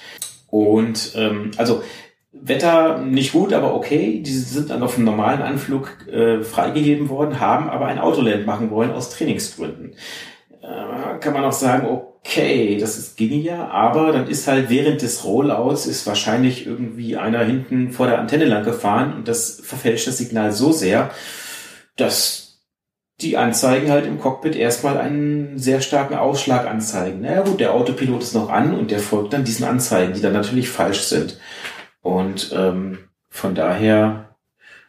Und 0.47 1.15
ähm, 1.17 1.51
also 1.57 1.83
Wetter 2.31 2.99
nicht 2.99 3.33
gut, 3.33 3.53
aber 3.53 3.75
okay. 3.75 4.23
Die 4.25 4.31
sind 4.31 4.71
dann 4.71 4.85
auf 4.85 4.95
einem 4.95 5.07
normalen 5.07 5.43
Anflug 5.43 6.07
äh, 6.07 6.45
freigegeben 6.45 7.09
worden, 7.09 7.41
haben 7.41 7.69
aber 7.69 7.87
ein 7.87 7.99
Autoland 7.99 8.47
machen 8.47 8.71
wollen 8.71 8.93
aus 8.93 9.11
Trainingsgründen. 9.11 9.95
Äh, 10.63 11.19
kann 11.19 11.33
man 11.33 11.43
auch 11.43 11.53
sagen, 11.53 11.89
okay, 11.89 12.79
das 12.79 12.99
ist, 12.99 13.17
ging 13.17 13.43
ja, 13.43 13.67
aber 13.67 14.13
dann 14.13 14.29
ist 14.29 14.47
halt 14.47 14.71
während 14.71 15.03
des 15.03 15.25
Rollouts 15.25 15.87
ist 15.87 16.07
wahrscheinlich 16.07 16.69
irgendwie 16.69 17.17
einer 17.17 17.43
hinten 17.43 17.91
vor 17.91 18.07
der 18.07 18.21
Antenne 18.21 18.45
lang 18.45 18.63
gefahren 18.63 19.13
und 19.13 19.27
das 19.27 19.61
verfälscht 19.61 20.07
das 20.07 20.19
Signal 20.19 20.53
so 20.53 20.71
sehr, 20.71 21.11
dass 21.97 22.50
die 23.23 23.37
Anzeigen 23.37 23.91
halt 23.91 24.07
im 24.07 24.19
Cockpit 24.19 24.57
erstmal 24.57 24.99
einen 24.99 25.59
sehr 25.59 25.81
starken 25.81 26.15
Ausschlag 26.15 26.67
anzeigen. 26.67 27.21
Na 27.23 27.43
gut, 27.43 27.61
der 27.61 27.75
Autopilot 27.75 28.23
ist 28.23 28.35
noch 28.35 28.49
an 28.51 28.75
und 28.75 28.91
der 28.91 28.99
folgt 28.99 29.33
dann 29.33 29.45
diesen 29.45 29.67
Anzeigen, 29.67 30.15
die 30.15 30.21
dann 30.21 30.33
natürlich 30.33 30.69
falsch 30.69 31.03
sind. 31.03 31.39
Und 32.03 32.53
ähm, 32.55 32.99
von 33.29 33.55
daher 33.55 34.37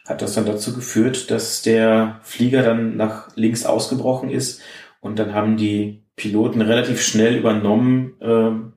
hat 0.07 0.21
das 0.21 0.33
dann 0.33 0.45
dazu 0.45 0.73
geführt, 0.73 1.29
dass 1.31 1.61
der 1.61 2.19
Flieger 2.23 2.63
dann 2.63 2.97
nach 2.97 3.35
links 3.35 3.65
ausgebrochen 3.65 4.29
ist 4.29 4.61
und 4.99 5.19
dann 5.19 5.33
haben 5.33 5.57
die 5.57 6.03
Piloten 6.15 6.61
relativ 6.61 7.01
schnell 7.01 7.35
übernommen 7.35 8.13
ähm, 8.21 8.73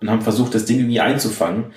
und 0.00 0.10
haben 0.10 0.22
versucht, 0.22 0.54
das 0.54 0.64
Ding 0.64 0.78
irgendwie 0.78 1.00
einzufangen. 1.00 1.72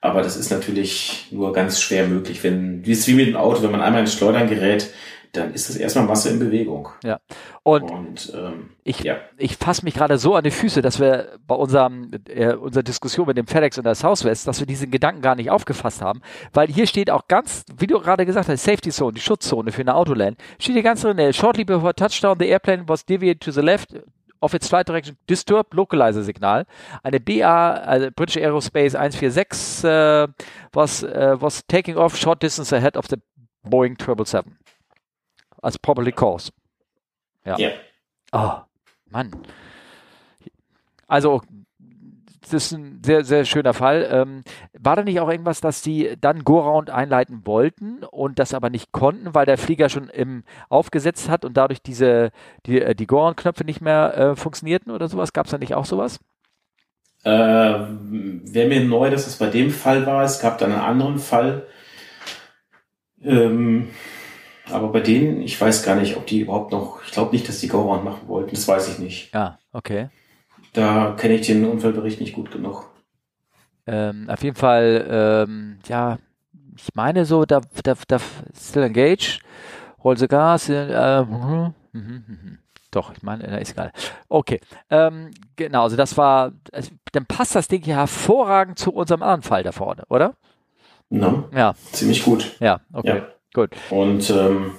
Aber 0.00 0.22
das 0.22 0.36
ist 0.36 0.50
natürlich 0.50 1.26
nur 1.30 1.52
ganz 1.52 1.80
schwer 1.80 2.06
möglich, 2.06 2.44
wenn, 2.44 2.86
wie 2.86 2.92
es 2.92 3.06
wie 3.08 3.14
mit 3.14 3.26
dem 3.26 3.36
Auto, 3.36 3.62
wenn 3.62 3.72
man 3.72 3.80
einmal 3.80 4.02
ins 4.02 4.14
Schleudern 4.14 4.48
gerät, 4.48 4.90
dann 5.32 5.52
ist 5.52 5.68
das 5.68 5.76
erstmal 5.76 6.06
Masse 6.06 6.30
in 6.30 6.38
Bewegung. 6.38 6.88
Ja. 7.04 7.20
Und, 7.62 7.90
und 7.90 8.32
ähm, 8.34 8.70
ich, 8.84 9.00
ja. 9.00 9.16
ich 9.36 9.56
fasse 9.56 9.84
mich 9.84 9.94
gerade 9.94 10.18
so 10.18 10.34
an 10.34 10.44
die 10.44 10.50
Füße, 10.50 10.82
dass 10.82 11.00
wir 11.00 11.38
bei 11.46 11.54
unserem, 11.54 12.10
äh, 12.28 12.54
unserer 12.54 12.82
Diskussion 12.82 13.26
mit 13.26 13.36
dem 13.36 13.46
FedEx 13.46 13.78
und 13.78 13.84
der 13.84 13.94
Southwest, 13.94 14.46
dass 14.46 14.60
wir 14.60 14.66
diesen 14.66 14.90
Gedanken 14.90 15.20
gar 15.20 15.34
nicht 15.34 15.50
aufgefasst 15.50 16.00
haben, 16.00 16.20
weil 16.52 16.68
hier 16.68 16.86
steht 16.86 17.10
auch 17.10 17.28
ganz, 17.28 17.64
wie 17.76 17.86
du 17.86 18.00
gerade 18.00 18.24
gesagt 18.26 18.48
hast, 18.48 18.64
Safety 18.64 18.90
Zone, 18.90 19.12
die 19.12 19.20
Schutzzone 19.20 19.72
für 19.72 19.82
eine 19.82 19.94
Autoland, 19.94 20.38
steht 20.58 20.74
hier 20.74 20.82
ganz 20.82 21.02
drin, 21.02 21.32
shortly 21.32 21.64
before 21.64 21.94
touchdown, 21.94 22.36
the 22.38 22.48
airplane 22.48 22.84
was 22.88 23.04
deviated 23.04 23.42
to 23.42 23.50
the 23.50 23.60
left, 23.60 23.94
of 24.40 24.54
its 24.54 24.68
flight 24.68 24.88
direction 24.88 25.16
disturbed 25.26 25.74
localizer 25.74 26.22
Signal. 26.22 26.64
Eine 27.02 27.18
BA, 27.18 27.72
also 27.74 28.10
British 28.12 28.36
Aerospace 28.36 28.94
146, 28.94 29.84
uh, 29.84 30.28
was, 30.72 31.02
uh, 31.02 31.36
was 31.40 31.66
taking 31.66 31.96
off 31.96 32.16
short 32.16 32.40
distance 32.40 32.72
ahead 32.72 32.96
of 32.96 33.08
the 33.08 33.16
Boeing 33.64 33.96
777 33.98 34.56
als 35.62 35.78
properly 35.78 36.12
caused. 36.12 36.52
Ja. 37.44 37.56
ja. 37.58 37.70
Oh, 38.32 38.60
Mann. 39.10 39.32
Also, 41.06 41.42
das 42.40 42.52
ist 42.52 42.72
ein 42.72 43.00
sehr, 43.04 43.24
sehr 43.24 43.44
schöner 43.44 43.74
Fall. 43.74 44.08
Ähm, 44.10 44.42
war 44.78 44.96
da 44.96 45.02
nicht 45.02 45.20
auch 45.20 45.30
irgendwas, 45.30 45.60
dass 45.60 45.82
die 45.82 46.14
dann 46.20 46.44
Go-Round 46.44 46.90
einleiten 46.90 47.46
wollten 47.46 48.04
und 48.04 48.38
das 48.38 48.54
aber 48.54 48.70
nicht 48.70 48.92
konnten, 48.92 49.34
weil 49.34 49.46
der 49.46 49.58
Flieger 49.58 49.88
schon 49.88 50.08
im 50.08 50.44
aufgesetzt 50.68 51.28
hat 51.28 51.44
und 51.44 51.56
dadurch 51.56 51.82
diese, 51.82 52.30
die, 52.66 52.80
äh, 52.80 52.94
die 52.94 53.06
Go-Round-Knöpfe 53.06 53.64
nicht 53.64 53.80
mehr 53.80 54.16
äh, 54.16 54.36
funktionierten 54.36 54.92
oder 54.92 55.08
sowas? 55.08 55.32
Gab 55.32 55.46
es 55.46 55.52
da 55.52 55.58
nicht 55.58 55.74
auch 55.74 55.84
sowas? 55.84 56.20
Äh, 57.24 57.30
Wäre 57.30 58.68
mir 58.68 58.84
neu, 58.84 59.10
dass 59.10 59.26
es 59.26 59.36
bei 59.36 59.48
dem 59.48 59.70
Fall 59.70 60.06
war. 60.06 60.24
Es 60.24 60.40
gab 60.40 60.58
dann 60.58 60.72
einen 60.72 60.80
anderen 60.80 61.18
Fall. 61.18 61.66
Ähm, 63.22 63.90
aber 64.70 64.88
bei 64.88 65.00
denen, 65.00 65.42
ich 65.42 65.60
weiß 65.60 65.82
gar 65.82 65.96
nicht, 65.96 66.16
ob 66.16 66.26
die 66.26 66.40
überhaupt 66.40 66.72
noch, 66.72 67.00
ich 67.04 67.12
glaube 67.12 67.32
nicht, 67.32 67.48
dass 67.48 67.60
die 67.60 67.68
Go-Round 67.68 68.04
machen 68.04 68.28
wollten, 68.28 68.54
das 68.54 68.66
weiß 68.66 68.88
ich 68.88 68.98
nicht. 68.98 69.34
Ja, 69.34 69.58
okay. 69.72 70.08
Da 70.72 71.14
kenne 71.18 71.34
ich 71.34 71.46
den 71.46 71.64
Unfallbericht 71.64 72.20
nicht 72.20 72.34
gut 72.34 72.50
genug. 72.50 72.90
Ähm, 73.86 74.28
auf 74.28 74.42
jeden 74.42 74.56
Fall, 74.56 75.06
ähm, 75.10 75.78
ja, 75.86 76.18
ich 76.76 76.94
meine 76.94 77.24
so, 77.24 77.44
da, 77.44 77.60
da, 77.82 77.94
da 78.06 78.18
still 78.54 78.82
engage, 78.82 79.40
roll 80.04 80.16
the 80.16 80.28
gas, 80.28 80.68
äh, 80.68 81.22
mhm, 81.22 81.74
mhm, 81.92 82.24
mhm. 82.26 82.58
Doch, 82.90 83.12
ich 83.12 83.22
meine, 83.22 83.60
ist 83.60 83.72
egal. 83.72 83.92
Okay, 84.28 84.60
ähm, 84.88 85.30
genau, 85.56 85.82
also 85.82 85.96
das 85.96 86.16
war, 86.16 86.52
also, 86.72 86.90
dann 87.12 87.26
passt 87.26 87.54
das 87.54 87.68
Ding 87.68 87.82
hier 87.82 87.96
hervorragend 87.96 88.78
zu 88.78 88.92
unserem 88.92 89.22
anderen 89.22 89.42
Fall 89.42 89.62
da 89.62 89.72
vorne, 89.72 90.04
oder? 90.08 90.34
Na, 91.10 91.44
ja. 91.54 91.74
Ziemlich 91.92 92.22
gut. 92.22 92.56
Ja, 92.60 92.80
okay. 92.92 93.18
Ja. 93.18 93.28
Gut. 93.58 93.70
Und 93.90 94.30
ähm, 94.30 94.72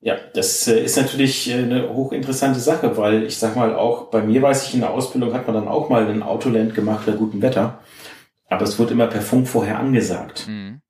Ja, 0.00 0.16
das 0.34 0.66
äh, 0.66 0.82
ist 0.82 0.96
natürlich 0.96 1.50
äh, 1.50 1.54
eine 1.54 1.92
hochinteressante 1.92 2.58
Sache, 2.58 2.96
weil 2.96 3.24
ich 3.24 3.36
sag 3.36 3.54
mal 3.54 3.74
auch, 3.74 4.10
bei 4.10 4.22
mir 4.22 4.40
weiß 4.42 4.66
ich, 4.66 4.74
in 4.74 4.80
der 4.80 4.90
Ausbildung 4.90 5.34
hat 5.34 5.46
man 5.46 5.54
dann 5.54 5.68
auch 5.68 5.88
mal 5.88 6.08
ein 6.08 6.22
Autoland 6.22 6.74
gemacht 6.74 7.06
bei 7.06 7.12
gutem 7.12 7.42
Wetter. 7.42 7.80
Aber 8.48 8.62
es 8.62 8.78
wurde 8.78 8.94
immer 8.94 9.06
per 9.06 9.20
Funk 9.20 9.46
vorher 9.46 9.78
angesagt. 9.78 10.46
Mhm. 10.48 10.80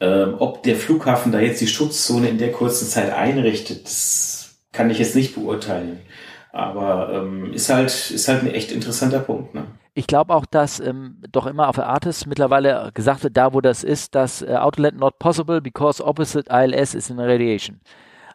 Ähm, 0.00 0.34
ob 0.40 0.62
der 0.64 0.76
Flughafen 0.76 1.32
da 1.32 1.40
jetzt 1.40 1.60
die 1.60 1.68
Schutzzone 1.68 2.28
in 2.28 2.38
der 2.38 2.52
kurzen 2.52 2.86
Zeit 2.88 3.10
einrichtet, 3.12 3.84
das 3.86 4.58
kann 4.72 4.90
ich 4.90 4.98
jetzt 4.98 5.14
nicht 5.14 5.34
beurteilen. 5.36 6.00
Aber 6.52 7.12
ähm, 7.14 7.54
ist 7.54 7.70
halt 7.70 8.10
ist 8.10 8.28
halt 8.28 8.42
ein 8.42 8.52
echt 8.52 8.72
interessanter 8.72 9.20
Punkt. 9.20 9.54
Ne? 9.54 9.64
Ich 9.96 10.08
glaube 10.08 10.34
auch, 10.34 10.44
dass 10.44 10.80
ähm, 10.80 11.22
doch 11.30 11.46
immer 11.46 11.68
auf 11.68 11.76
der 11.76 11.86
Artis 11.86 12.26
mittlerweile 12.26 12.90
gesagt 12.94 13.22
wird, 13.22 13.36
da 13.36 13.54
wo 13.54 13.60
das 13.60 13.84
ist, 13.84 14.14
dass 14.16 14.42
äh, 14.42 14.56
Outlet 14.56 14.96
not 14.96 15.20
possible 15.20 15.60
because 15.60 16.04
opposite 16.04 16.50
ILS 16.50 16.94
is 16.94 17.10
in 17.10 17.20
radiation. 17.20 17.80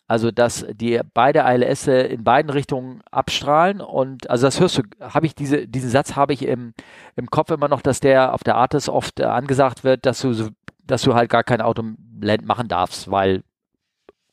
Also 0.08 0.32
dass 0.32 0.66
die 0.72 1.00
beide 1.14 1.42
ILS 1.42 1.86
in 1.88 2.24
beiden 2.24 2.50
Richtungen 2.50 3.02
abstrahlen 3.12 3.82
und 3.82 4.30
also 4.30 4.48
das 4.48 4.60
hörst 4.60 4.80
du, 4.80 4.84
habe 5.02 5.28
ich 5.28 5.36
diese 5.36 5.68
diesen 5.68 5.90
Satz 5.90 6.16
habe 6.16 6.34
ich 6.34 6.44
im, 6.48 6.74
im 7.16 7.28
Kopf 7.30 7.52
immer 7.52 7.68
noch, 7.68 7.82
dass 7.82 8.00
der 8.00 8.34
auf 8.34 8.44
der 8.44 8.56
Artis 8.56 8.90
oft 8.90 9.20
äh, 9.20 9.26
angesagt 9.26 9.84
wird, 9.84 10.06
dass 10.06 10.22
du 10.22 10.50
dass 10.84 11.04
du 11.04 11.14
halt 11.14 11.30
gar 11.30 11.44
kein 11.44 11.62
Autoland 11.62 12.44
machen 12.46 12.68
darfst, 12.68 13.12
weil 13.12 13.44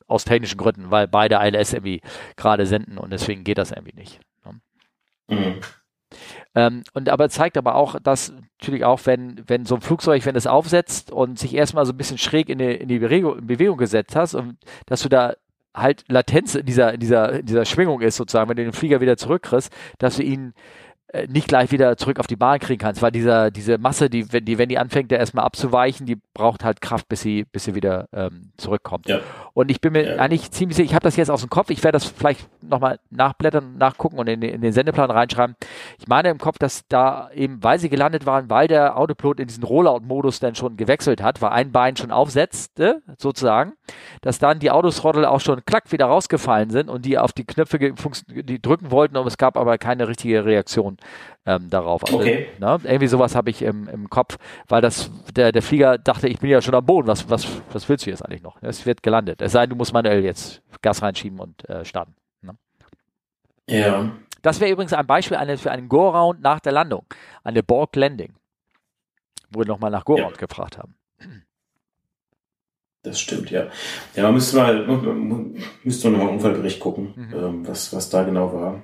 aus 0.06 0.24
technischen 0.24 0.58
Gründen, 0.58 0.90
weil 0.90 1.08
beide 1.08 1.36
ILS 1.36 1.72
irgendwie 1.72 2.00
gerade 2.36 2.66
senden 2.66 2.98
und 2.98 3.10
deswegen 3.12 3.44
geht 3.44 3.58
das 3.58 3.72
irgendwie 3.72 3.96
nicht. 3.96 4.20
Ne? 4.46 4.60
Mhm. 5.28 5.60
Ähm, 6.56 6.82
und 6.94 7.10
aber 7.10 7.28
zeigt 7.28 7.58
aber 7.58 7.74
auch, 7.74 8.00
dass 8.00 8.32
natürlich 8.58 8.84
auch, 8.84 9.00
wenn, 9.04 9.42
wenn 9.46 9.66
so 9.66 9.74
ein 9.74 9.82
Flugzeug, 9.82 10.24
wenn 10.24 10.36
es 10.36 10.46
aufsetzt 10.46 11.12
und 11.12 11.38
sich 11.38 11.54
erstmal 11.54 11.84
so 11.84 11.92
ein 11.92 11.98
bisschen 11.98 12.16
schräg 12.16 12.48
in 12.48 12.58
die, 12.58 12.74
in 12.74 12.88
die 12.88 12.98
Bewegung, 12.98 13.38
in 13.38 13.46
Bewegung 13.46 13.76
gesetzt 13.76 14.16
hast 14.16 14.34
und 14.34 14.56
dass 14.86 15.02
du 15.02 15.10
da 15.10 15.34
halt 15.74 16.04
Latenz 16.08 16.54
in 16.54 16.64
dieser, 16.64 16.94
in 16.94 17.00
dieser, 17.00 17.40
in 17.40 17.46
dieser 17.46 17.66
Schwingung 17.66 18.00
ist 18.00 18.16
sozusagen, 18.16 18.48
wenn 18.48 18.56
du 18.56 18.64
den 18.64 18.72
Flieger 18.72 19.02
wieder 19.02 19.18
zurückkriegst, 19.18 19.70
dass 19.98 20.16
du 20.16 20.22
ihn 20.22 20.54
nicht 21.28 21.48
gleich 21.48 21.70
wieder 21.70 21.96
zurück 21.96 22.18
auf 22.18 22.26
die 22.26 22.36
Bahn 22.36 22.58
kriegen 22.58 22.80
kannst, 22.80 23.00
weil 23.00 23.12
dieser, 23.12 23.50
diese 23.50 23.78
Masse, 23.78 24.10
die, 24.10 24.32
wenn 24.32 24.44
die, 24.44 24.58
wenn 24.58 24.68
die 24.68 24.78
anfängt, 24.78 25.12
ja 25.12 25.18
erstmal 25.18 25.44
abzuweichen, 25.44 26.04
die 26.04 26.16
braucht 26.34 26.64
halt 26.64 26.80
Kraft, 26.80 27.08
bis 27.08 27.20
sie, 27.20 27.44
bis 27.44 27.64
sie 27.64 27.74
wieder 27.74 28.08
ähm, 28.12 28.50
zurückkommt. 28.56 29.08
Ja. 29.08 29.20
Und 29.54 29.70
ich 29.70 29.80
bin 29.80 29.92
mir 29.92 30.16
ja. 30.16 30.16
eigentlich 30.16 30.50
ziemlich 30.50 30.76
sicher, 30.76 30.86
ich 30.86 30.94
habe 30.94 31.04
das 31.04 31.16
jetzt 31.16 31.30
aus 31.30 31.40
dem 31.40 31.50
Kopf, 31.50 31.70
ich 31.70 31.82
werde 31.84 31.96
das 31.96 32.06
vielleicht 32.06 32.48
nochmal 32.60 32.98
nachblättern, 33.10 33.78
nachgucken 33.78 34.18
und 34.18 34.26
in, 34.28 34.42
in, 34.42 34.60
den 34.60 34.72
Sendeplan 34.72 35.10
reinschreiben. 35.10 35.54
Ich 35.98 36.08
meine 36.08 36.28
im 36.28 36.38
Kopf, 36.38 36.58
dass 36.58 36.86
da 36.88 37.30
eben, 37.32 37.62
weil 37.62 37.78
sie 37.78 37.88
gelandet 37.88 38.26
waren, 38.26 38.50
weil 38.50 38.66
der 38.66 38.98
Autopilot 38.98 39.40
in 39.40 39.46
diesen 39.46 39.62
Rollout-Modus 39.62 40.40
dann 40.40 40.56
schon 40.56 40.76
gewechselt 40.76 41.22
hat, 41.22 41.40
weil 41.40 41.50
ein 41.50 41.70
Bein 41.70 41.96
schon 41.96 42.10
aufsetzte, 42.10 43.02
sozusagen, 43.16 43.74
dass 44.22 44.40
dann 44.40 44.58
die 44.58 44.72
Autosrottel 44.72 45.24
auch 45.24 45.40
schon 45.40 45.64
klack 45.64 45.92
wieder 45.92 46.06
rausgefallen 46.06 46.70
sind 46.70 46.90
und 46.90 47.04
die 47.04 47.16
auf 47.16 47.32
die 47.32 47.44
Knöpfe 47.44 47.78
die 47.78 48.60
drücken 48.60 48.90
wollten, 48.90 49.16
aber 49.16 49.28
es 49.28 49.38
gab 49.38 49.56
aber 49.56 49.78
keine 49.78 50.08
richtige 50.08 50.44
Reaktion 50.44 50.95
ähm, 51.46 51.70
darauf. 51.70 52.04
Also, 52.04 52.18
okay. 52.18 52.48
Ne, 52.58 52.78
irgendwie 52.84 53.06
sowas 53.06 53.34
habe 53.34 53.50
ich 53.50 53.62
im, 53.62 53.88
im 53.88 54.10
Kopf, 54.10 54.36
weil 54.68 54.82
das 54.82 55.10
der, 55.34 55.52
der 55.52 55.62
Flieger 55.62 55.98
dachte, 55.98 56.28
ich 56.28 56.40
bin 56.40 56.50
ja 56.50 56.60
schon 56.60 56.74
am 56.74 56.84
Boden, 56.84 57.08
was, 57.08 57.30
was, 57.30 57.46
was 57.72 57.88
willst 57.88 58.06
du 58.06 58.10
jetzt 58.10 58.22
eigentlich 58.22 58.42
noch? 58.42 58.62
Es 58.62 58.86
wird 58.86 59.02
gelandet. 59.02 59.40
Es 59.42 59.52
sei 59.52 59.62
denn, 59.62 59.70
du 59.70 59.76
musst 59.76 59.92
manuell 59.92 60.24
jetzt 60.24 60.62
Gas 60.82 61.02
reinschieben 61.02 61.40
und 61.40 61.68
äh, 61.68 61.84
starten. 61.84 62.14
Ne? 62.42 62.56
Ja. 63.68 64.10
Das 64.42 64.60
wäre 64.60 64.70
übrigens 64.70 64.92
ein 64.92 65.06
Beispiel 65.06 65.36
eine, 65.36 65.56
für 65.56 65.70
einen 65.70 65.88
Go-Round 65.88 66.40
nach 66.40 66.60
der 66.60 66.72
Landung, 66.72 67.04
eine 67.42 67.62
Borg 67.62 67.96
Landing, 67.96 68.34
wo 69.50 69.60
wir 69.60 69.66
nochmal 69.66 69.90
nach 69.90 70.04
Go-Round 70.04 70.36
ja. 70.36 70.46
gefragt 70.46 70.78
haben. 70.78 70.94
Das 73.06 73.20
stimmt, 73.20 73.52
ja. 73.52 73.68
Ja, 74.16 74.24
man 74.24 74.34
müsste 74.34 74.56
mal, 74.56 74.84
müsste 75.84 76.10
noch 76.10 76.18
mal 76.18 76.24
einen 76.24 76.38
Unfallbericht 76.38 76.80
gucken, 76.80 77.12
mhm. 77.14 77.34
ähm, 77.34 77.68
was, 77.68 77.92
was 77.92 78.10
da 78.10 78.24
genau 78.24 78.52
war. 78.52 78.82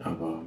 Aber 0.00 0.42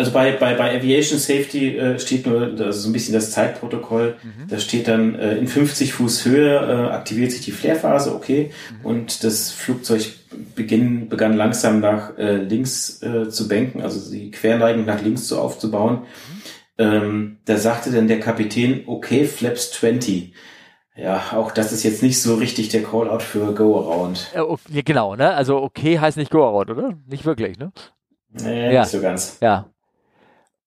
Also 0.00 0.12
bei, 0.12 0.30
bei, 0.30 0.54
bei 0.54 0.76
Aviation 0.76 1.18
Safety 1.18 1.76
äh, 1.76 1.98
steht 1.98 2.24
nur 2.24 2.46
das 2.46 2.76
ist 2.76 2.82
so 2.84 2.88
ein 2.88 2.92
bisschen 2.92 3.14
das 3.14 3.32
Zeitprotokoll. 3.32 4.14
Mhm. 4.22 4.46
Da 4.46 4.60
steht 4.60 4.86
dann 4.86 5.16
äh, 5.16 5.36
in 5.36 5.48
50 5.48 5.92
Fuß 5.92 6.24
Höhe 6.24 6.54
äh, 6.56 6.92
aktiviert 6.92 7.32
sich 7.32 7.44
die 7.44 7.50
Flare-Phase, 7.50 8.14
okay. 8.14 8.52
Mhm. 8.78 8.86
Und 8.86 9.24
das 9.24 9.50
Flugzeug 9.50 10.08
beginn, 10.54 11.08
begann 11.08 11.36
langsam 11.36 11.80
nach 11.80 12.16
äh, 12.16 12.36
links 12.36 13.02
äh, 13.02 13.28
zu 13.28 13.48
banken, 13.48 13.82
also 13.82 14.08
die 14.12 14.30
Querneigung 14.30 14.84
nach 14.84 15.02
links 15.02 15.26
so 15.26 15.40
aufzubauen. 15.40 16.02
Mhm. 16.02 16.42
Ähm, 16.80 17.38
da 17.46 17.56
sagte 17.56 17.90
dann 17.90 18.06
der 18.06 18.20
Kapitän, 18.20 18.84
okay, 18.86 19.24
Flaps 19.24 19.72
20. 19.72 20.32
Ja, 20.94 21.32
auch 21.32 21.50
das 21.50 21.72
ist 21.72 21.82
jetzt 21.82 22.04
nicht 22.04 22.22
so 22.22 22.36
richtig 22.36 22.68
der 22.68 22.84
Callout 22.84 23.20
für 23.20 23.52
Go-Around. 23.52 24.32
Ja, 24.32 24.82
genau, 24.84 25.16
ne? 25.16 25.34
Also 25.34 25.60
okay 25.60 25.98
heißt 25.98 26.16
nicht 26.16 26.30
Go-Around, 26.30 26.70
oder? 26.70 26.94
Nicht 27.08 27.24
wirklich, 27.24 27.58
ne? 27.58 27.72
Nee, 28.30 28.72
ja. 28.72 28.82
nicht 28.82 28.90
so 28.90 29.00
ganz. 29.00 29.38
Ja, 29.40 29.68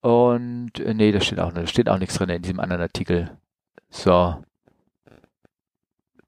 und 0.01 0.79
äh, 0.79 0.93
nee, 0.93 1.11
da 1.11 1.21
steht 1.21 1.39
auch, 1.39 1.53
da 1.53 1.65
steht 1.67 1.87
auch 1.87 1.99
nichts 1.99 2.15
drin 2.15 2.29
in 2.29 2.41
diesem 2.41 2.59
anderen 2.59 2.81
Artikel. 2.81 3.37
So. 3.89 4.35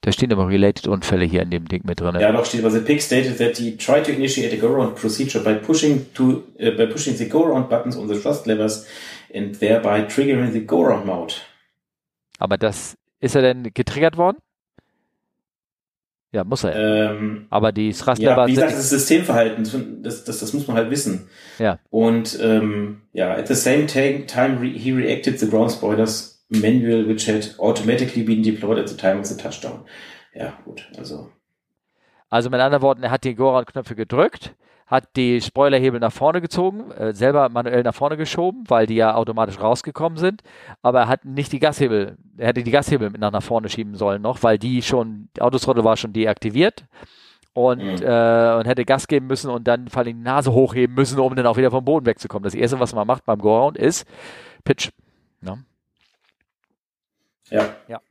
Da 0.02 0.12
stehen 0.12 0.34
aber 0.34 0.50
related 0.50 0.88
Unfälle 0.88 1.24
hier 1.24 1.41
in 1.41 1.50
dem 1.50 1.66
Ding 1.66 1.84
mit 1.86 2.02
drin. 2.02 2.20
Ja, 2.20 2.32
doch 2.34 2.45
steht, 2.45 2.60
aber 2.60 2.72
the 2.72 2.82
PIC 2.82 3.02
stated 3.02 3.38
that 3.38 3.58
he 3.58 3.78
tried 3.78 4.06
to 4.06 4.12
initiate 4.12 4.54
a 4.54 4.58
go-around 4.60 4.95
procedure 4.95 5.41
by 5.41 5.54
pushing 5.54 6.06
to 6.14 6.44
uh, 6.60 6.72
by 6.72 6.86
pushing 6.86 7.16
the 7.18 7.28
go-around 7.28 7.70
buttons 7.70 7.95
on 7.95 8.10
the 8.10 8.16
thrust 8.16 8.45
levers 8.45 8.86
and 9.34 9.58
thereby 9.60 10.02
triggering 10.02 10.52
the 10.52 10.66
go-around 10.66 11.06
mode. 11.06 11.36
Aber 12.38 12.58
das 12.58 12.98
ist 13.22 13.36
er 13.36 13.41
denn 13.41 13.72
getriggert 13.74 14.18
worden? 14.18 14.38
Ja, 16.34 16.44
muss 16.44 16.64
er. 16.64 16.76
Ähm, 16.76 17.46
aber 17.52 17.72
die 17.72 17.94
Thruster 17.94 18.24
ja, 18.24 18.48
Wie 18.48 18.56
gesagt, 18.56 18.72
das 18.72 18.80
ist 18.80 18.90
Systemverhalten, 18.90 20.02
das, 20.02 20.24
das, 20.24 20.40
das 20.40 20.52
muss 20.52 20.68
man 20.68 20.76
halt 20.76 20.90
wissen. 20.90 21.30
Ja. 21.60 21.78
Und 21.92 22.40
ähm, 22.42 23.04
ja, 23.14 23.36
at 23.36 23.48
the 23.48 23.54
same 23.54 23.86
time 23.86 24.60
he 24.64 24.92
reacted 24.92 25.40
the 25.40 25.48
ground 25.48 25.72
spoilers 25.72 26.44
manual 26.50 27.08
which 27.08 27.30
had 27.30 27.54
automatically 27.60 28.24
been 28.24 28.42
deployed 28.42 28.80
at 28.80 28.90
the 28.90 28.98
time 28.98 29.20
of 29.20 29.28
the 29.28 29.38
touchdown. 29.38 29.86
Ja, 30.34 30.54
gut, 30.66 30.90
also. 30.98 31.30
Also 32.30 32.50
mit 32.50 32.60
anderen 32.60 32.82
Worten, 32.82 33.04
er 33.04 33.12
hat 33.12 33.24
die 33.26 33.36
Goran-Knöpfe 33.36 33.94
gedrückt, 33.94 34.56
hat 34.88 35.16
die 35.16 35.42
Spoilerhebel 35.42 36.00
nach 36.00 36.12
vorne 36.12 36.42
gezogen, 36.42 36.92
äh, 36.92 37.14
selber 37.14 37.50
manuell 37.50 37.84
nach 37.84 37.96
vorne 37.96 38.18
geschoben, 38.18 38.64
weil 38.68 38.86
die 38.86 38.96
ja 38.96 39.16
automatisch 39.16 39.60
rausgekommen 39.60 40.18
sind, 40.18 40.44
aber 40.82 41.02
er 41.02 41.08
hat 41.08 41.26
nicht 41.26 41.52
die 41.52 41.60
Gashebel, 41.60 42.18
er 42.38 42.48
hätte 42.48 42.64
die 42.64 42.72
Gashebel 42.72 43.10
mit 43.10 43.22
nach 43.22 43.44
vorne 43.44 43.70
schieben 43.70 43.96
sollen 43.96 44.22
noch, 44.22 44.44
weil 44.44 44.58
die 44.58 44.82
schon, 44.82 45.30
die 45.36 45.42
Autosrottel 45.42 45.84
war 45.84 45.98
schon 45.98 46.14
deaktiviert 46.14 46.86
und, 47.54 47.80
mhm. 47.80 48.06
äh, 48.06 48.56
und 48.56 48.66
hätte 48.66 48.86
Gas 48.86 49.08
geben 49.08 49.28
müssen 49.28 49.50
und 49.50 49.68
dann 49.68 49.88
vor 49.88 50.02
allem 50.02 50.18
die 50.18 50.24
Nase 50.24 50.52
hochheben 50.52 50.96
müssen, 50.96 51.20
um 51.20 51.36
dann 51.36 51.46
auch 51.46 51.58
wieder 51.58 51.72
vom 51.72 51.86
Boden 51.86 52.06
wegzukommen. 52.06 52.44
Das 52.44 52.56
erste, 52.56 52.80
was 52.80 52.94
man 52.94 53.08
macht 53.08 53.26
beim 53.26 53.40
Go-Round 53.40 53.78
ist 53.78 54.08
Pitch. 54.64 54.90
Ne? 55.42 55.64
Ja. 57.50 57.70
Ja. 57.88 58.02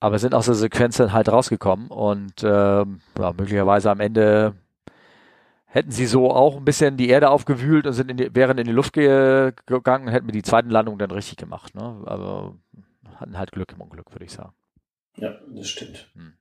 Aber 0.00 0.18
sind 0.18 0.34
aus 0.34 0.46
der 0.46 0.54
Sequenz 0.54 0.96
dann 0.96 1.12
halt 1.12 1.28
rausgekommen 1.28 1.88
und 1.88 2.42
ähm, 2.44 3.00
ja, 3.18 3.32
möglicherweise 3.32 3.90
am 3.90 4.00
Ende 4.00 4.54
hätten 5.68 5.90
sie 5.90 6.06
so 6.06 6.30
auch 6.30 6.56
ein 6.56 6.64
bisschen 6.64 6.96
die 6.96 7.08
Erde 7.08 7.30
aufgewühlt 7.30 7.86
und 7.86 7.92
sind 7.92 8.10
in 8.10 8.16
die, 8.16 8.34
wären 8.34 8.58
in 8.58 8.66
die 8.66 8.72
Luft 8.72 8.94
ge 8.94 9.52
gegangen, 9.66 10.08
hätten 10.08 10.26
wir 10.26 10.32
die 10.32 10.42
zweiten 10.42 10.70
Landung 10.70 10.98
dann 10.98 11.10
richtig 11.10 11.36
gemacht. 11.36 11.74
Ne? 11.74 12.02
Aber 12.06 12.56
hatten 13.16 13.38
halt 13.38 13.52
Glück 13.52 13.72
im 13.72 13.80
Unglück, 13.80 14.12
würde 14.12 14.24
ich 14.24 14.32
sagen. 14.32 14.52
Ja, 15.16 15.34
das 15.48 15.68
stimmt. 15.68 16.10
Hm. 16.14 16.34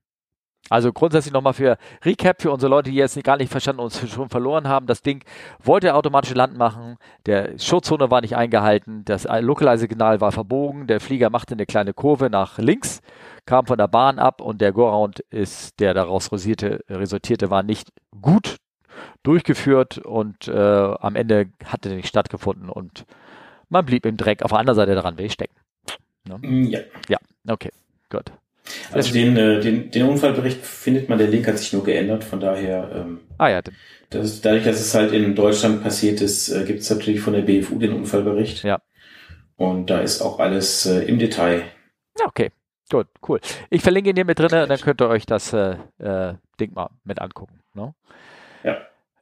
Also 0.70 0.92
grundsätzlich 0.92 1.34
nochmal 1.34 1.54
für 1.54 1.78
Recap 2.04 2.42
für 2.42 2.52
unsere 2.52 2.70
Leute, 2.70 2.90
die 2.90 2.98
jetzt 2.98 3.22
gar 3.24 3.38
nicht 3.38 3.52
verstanden 3.52 3.80
und 3.80 3.86
uns 3.86 4.12
schon 4.12 4.30
verloren 4.30 4.68
haben. 4.68 4.86
Das 4.86 5.02
Ding 5.02 5.24
wollte 5.64 5.96
automatische 5.96 6.34
Land 6.34 6.58
machen, 6.58 6.98
der 7.26 7.58
Schutzzone 7.58 8.12
war 8.12 8.20
nicht 8.20 8.36
eingehalten, 8.36 9.06
das 9.06 9.24
Localize-Signal 9.24 10.20
war 10.20 10.34
verbogen, 10.34 10.88
der 10.88 11.00
Flieger 11.00 11.30
machte 11.30 11.54
eine 11.54 11.66
kleine 11.66 11.94
Kurve 11.94 12.30
nach 12.30 12.58
links, 12.58 13.02
kam 13.46 13.66
von 13.66 13.78
der 13.78 13.88
Bahn 13.88 14.20
ab 14.20 14.42
und 14.42 14.60
der 14.60 14.74
Go-Round 14.74 15.22
ist, 15.30 15.80
der 15.80 15.94
daraus 15.94 16.34
resultierte, 16.34 16.84
resultierte, 16.90 17.50
war 17.50 17.64
nicht 17.64 17.94
gut 18.20 18.58
durchgeführt 19.24 19.98
und 19.98 20.48
äh, 20.48 20.52
am 20.52 21.16
Ende 21.16 21.48
hatte 21.66 21.90
der 21.90 21.98
nicht 21.98 22.08
stattgefunden 22.08 22.70
und 22.70 23.06
man 23.70 23.86
blieb 23.86 24.06
im 24.06 24.18
Dreck 24.18 24.44
auf 24.44 24.52
der 24.52 24.60
anderen 24.60 24.76
Seite 24.76 24.96
daran 24.96 25.18
will 25.18 25.26
ich 25.26 25.34
stecken. 25.34 25.56
Ne? 26.28 26.38
Mm, 26.42 26.64
ja. 26.66 26.80
Ja, 27.10 27.18
okay, 27.48 27.72
gut. 28.10 28.32
Also 28.92 29.14
den, 29.14 29.38
äh, 29.38 29.60
den, 29.62 29.92
den 29.92 30.04
Unfallbericht 30.04 30.66
findet 30.66 31.10
man, 31.10 31.18
der 31.18 31.28
Link 31.28 31.48
hat 31.48 31.58
sich 31.58 31.74
nur 31.74 31.84
geändert, 31.84 32.24
von 32.24 32.40
daher. 32.40 32.90
Ähm, 32.94 33.22
ah 33.38 33.50
ja. 33.50 33.62
Das, 34.10 34.42
dadurch, 34.42 34.64
dass 34.64 34.80
es 34.80 34.94
halt 34.94 35.14
in 35.14 35.36
Deutschland 35.36 35.84
passiert 35.84 36.22
ist, 36.22 36.50
äh, 36.50 36.64
gibt 36.66 36.80
es 36.80 36.90
natürlich 36.90 37.22
von 37.22 37.34
der 37.34 37.42
BFU 37.42 37.80
den 37.80 37.94
Unfallbericht. 37.94 38.64
Ja. 38.64 38.82
Und 39.56 39.90
da 39.90 40.00
ist 40.00 40.22
auch 40.22 40.40
alles 40.40 40.86
äh, 40.86 41.00
im 41.04 41.20
Detail. 41.20 41.64
Okay, 42.24 42.52
gut, 42.92 43.08
cool. 43.28 43.40
Ich 43.70 43.82
verlinke 43.82 44.10
ihn 44.10 44.16
hier 44.16 44.26
mit 44.26 44.40
drin, 44.40 44.50
dann 44.50 44.80
könnt 44.80 45.02
ihr 45.02 45.10
euch 45.10 45.26
das 45.26 45.54
äh, 45.54 45.78
äh, 46.00 46.36
Ding 46.60 46.74
mal 46.74 46.90
mit 47.04 47.20
angucken. 47.20 47.60
Ne? 47.74 47.94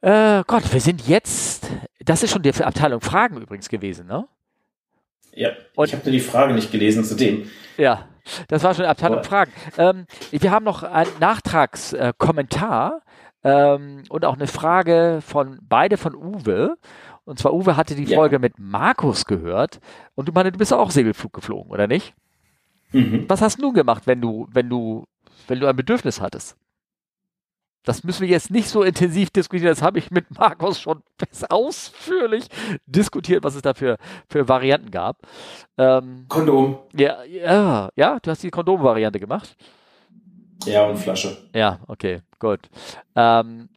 Äh, 0.02 0.42
Gott, 0.46 0.72
wir 0.72 0.80
sind 0.80 1.06
jetzt, 1.08 1.70
das 2.00 2.22
ist 2.22 2.30
schon 2.30 2.42
die 2.42 2.52
Abteilung 2.52 3.00
Fragen 3.00 3.40
übrigens 3.40 3.68
gewesen, 3.68 4.06
ne? 4.06 4.28
Ja, 5.32 5.50
Und, 5.74 5.86
ich 5.86 5.92
habe 5.92 6.04
nur 6.04 6.12
die 6.12 6.20
Frage 6.20 6.54
nicht 6.54 6.72
gelesen 6.72 7.04
zu 7.04 7.14
dem. 7.14 7.50
Ja, 7.76 8.08
das 8.48 8.62
war 8.62 8.74
schon 8.74 8.86
Abteilung 8.86 9.22
Fragen. 9.22 9.52
Ähm, 9.76 10.06
wir 10.30 10.50
haben 10.50 10.64
noch 10.64 10.82
einen 10.82 11.10
Nachtragskommentar 11.20 13.02
äh, 13.42 13.50
ähm, 13.50 14.02
und 14.08 14.24
auch 14.24 14.34
eine 14.34 14.46
Frage 14.46 15.20
von 15.24 15.58
beide 15.62 15.96
von 15.96 16.14
Uwe. 16.14 16.76
Und 17.24 17.38
zwar 17.38 17.52
Uwe 17.52 17.76
hatte 17.76 17.94
die 17.94 18.04
ja. 18.04 18.16
Folge 18.16 18.38
mit 18.38 18.58
Markus 18.58 19.26
gehört 19.26 19.80
und 20.14 20.28
du 20.28 20.32
meine, 20.32 20.52
du 20.52 20.58
bist 20.58 20.72
auch 20.72 20.90
Segelflug 20.90 21.32
geflogen, 21.32 21.70
oder 21.70 21.86
nicht? 21.86 22.14
Mhm. 22.92 23.24
Was 23.28 23.42
hast 23.42 23.60
du 23.60 23.72
gemacht, 23.72 24.06
wenn 24.06 24.20
du, 24.20 24.48
wenn 24.52 24.70
du, 24.70 25.04
wenn 25.48 25.60
du 25.60 25.66
ein 25.66 25.76
Bedürfnis 25.76 26.20
hattest? 26.20 26.56
Das 27.86 28.02
müssen 28.02 28.22
wir 28.22 28.28
jetzt 28.28 28.50
nicht 28.50 28.68
so 28.68 28.82
intensiv 28.82 29.30
diskutieren. 29.30 29.70
Das 29.70 29.80
habe 29.80 30.00
ich 30.00 30.10
mit 30.10 30.36
Markus 30.36 30.80
schon 30.80 31.02
ausführlich 31.48 32.48
diskutiert, 32.84 33.44
was 33.44 33.54
es 33.54 33.62
da 33.62 33.74
für, 33.74 33.96
für 34.28 34.48
Varianten 34.48 34.90
gab. 34.90 35.18
Ähm, 35.78 36.26
Kondom. 36.28 36.80
Ja, 36.94 37.22
ja, 37.22 37.88
ja, 37.94 38.18
du 38.20 38.30
hast 38.30 38.42
die 38.42 38.50
Kondom-Variante 38.50 39.20
gemacht. 39.20 39.56
Ja, 40.64 40.84
und 40.84 40.96
Flasche. 40.96 41.36
Ja, 41.54 41.78
okay, 41.86 42.22
gut. 42.40 42.60
Ähm, 43.14 43.68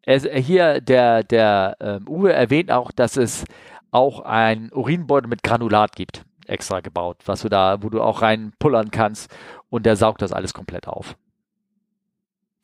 es, 0.00 0.24
hier 0.24 0.80
der, 0.80 1.22
der 1.22 1.76
ähm, 1.78 2.08
Uwe 2.08 2.32
erwähnt 2.32 2.70
auch, 2.70 2.90
dass 2.90 3.18
es 3.18 3.44
auch 3.90 4.20
ein 4.20 4.72
Urinbeutel 4.72 5.28
mit 5.28 5.42
Granulat 5.42 5.94
gibt, 5.94 6.24
extra 6.46 6.80
gebaut, 6.80 7.18
was 7.26 7.42
du 7.42 7.50
da, 7.50 7.82
wo 7.82 7.90
du 7.90 8.00
auch 8.00 8.22
reinpullern 8.22 8.90
kannst 8.90 9.30
und 9.68 9.84
der 9.84 9.96
saugt 9.96 10.22
das 10.22 10.32
alles 10.32 10.54
komplett 10.54 10.88
auf. 10.88 11.16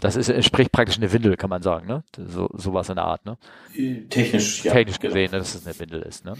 Das 0.01 0.15
ist, 0.15 0.29
entspricht 0.29 0.71
praktisch 0.71 0.97
eine 0.97 1.13
Windel, 1.13 1.37
kann 1.37 1.51
man 1.51 1.61
sagen, 1.61 1.89
ne? 1.89 2.05
So, 2.17 2.49
sowas 2.53 2.89
in 2.89 2.97
der 2.97 3.05
Art, 3.05 3.27
ne? 3.27 3.37
Technisch, 4.09 4.65
ja. 4.65 4.73
Technisch 4.73 5.01
genau. 5.01 5.13
gesehen, 5.13 5.33
dass 5.33 5.55
es 5.57 5.67
eine 5.67 5.79
Windel 5.79 6.03
ist, 6.03 6.25
ne? 6.25 6.35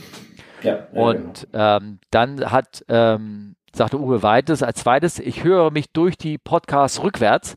Ja. 0.63 0.87
Und 0.93 1.49
genau. 1.51 1.77
ähm, 1.77 1.99
dann 2.13 2.51
hat, 2.53 2.85
ähm, 2.89 3.57
sagte 3.75 3.99
Uwe 3.99 4.23
Weites 4.23 4.63
als 4.63 4.81
zweites, 4.81 5.19
ich 5.19 5.43
höre 5.43 5.73
mich 5.73 5.91
durch 5.93 6.17
die 6.17 6.39
Podcasts 6.39 7.03
rückwärts. 7.03 7.57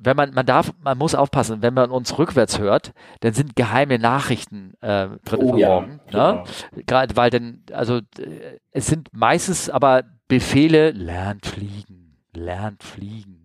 Wenn 0.00 0.16
man, 0.16 0.34
man 0.34 0.46
darf, 0.46 0.72
man 0.82 0.98
muss 0.98 1.14
aufpassen, 1.14 1.62
wenn 1.62 1.74
man 1.74 1.90
uns 1.90 2.18
rückwärts 2.18 2.58
hört, 2.58 2.92
dann 3.20 3.34
sind 3.34 3.54
geheime 3.54 4.00
Nachrichten 4.00 4.74
äh, 4.80 5.08
drin 5.24 5.40
oh, 5.40 5.56
verborgen. 5.56 6.00
Ja, 6.10 6.32
ne? 6.32 6.44
Genau. 6.72 6.84
Gerade 6.86 7.16
weil 7.16 7.30
dann, 7.30 7.62
also 7.72 7.98
äh, 7.98 8.58
es 8.72 8.86
sind 8.86 9.10
meistens 9.12 9.70
aber 9.70 10.02
Befehle, 10.26 10.90
lernt 10.90 11.46
fliegen, 11.46 12.16
lernt 12.34 12.82
Fliegen. 12.82 13.37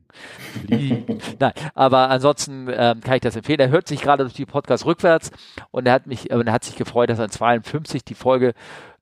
Nein, 0.68 1.54
aber 1.74 2.10
ansonsten 2.10 2.68
ähm, 2.70 3.02
kann 3.02 3.16
ich 3.16 3.22
das 3.22 3.36
empfehlen. 3.36 3.60
Er 3.60 3.70
hört 3.70 3.88
sich 3.88 4.02
gerade 4.02 4.24
durch 4.24 4.34
die 4.34 4.46
Podcast 4.46 4.86
rückwärts 4.86 5.32
und 5.72 5.88
er 5.88 5.94
hat 5.94 6.08
mich, 6.08 6.32
äh, 6.32 6.44
er 6.46 6.52
hat 6.52 6.64
sich 6.64 6.76
gefreut, 6.76 7.10
dass 7.10 7.20
an 7.20 7.30
52 7.30 8.04
die 8.04 8.16
Folge 8.16 8.54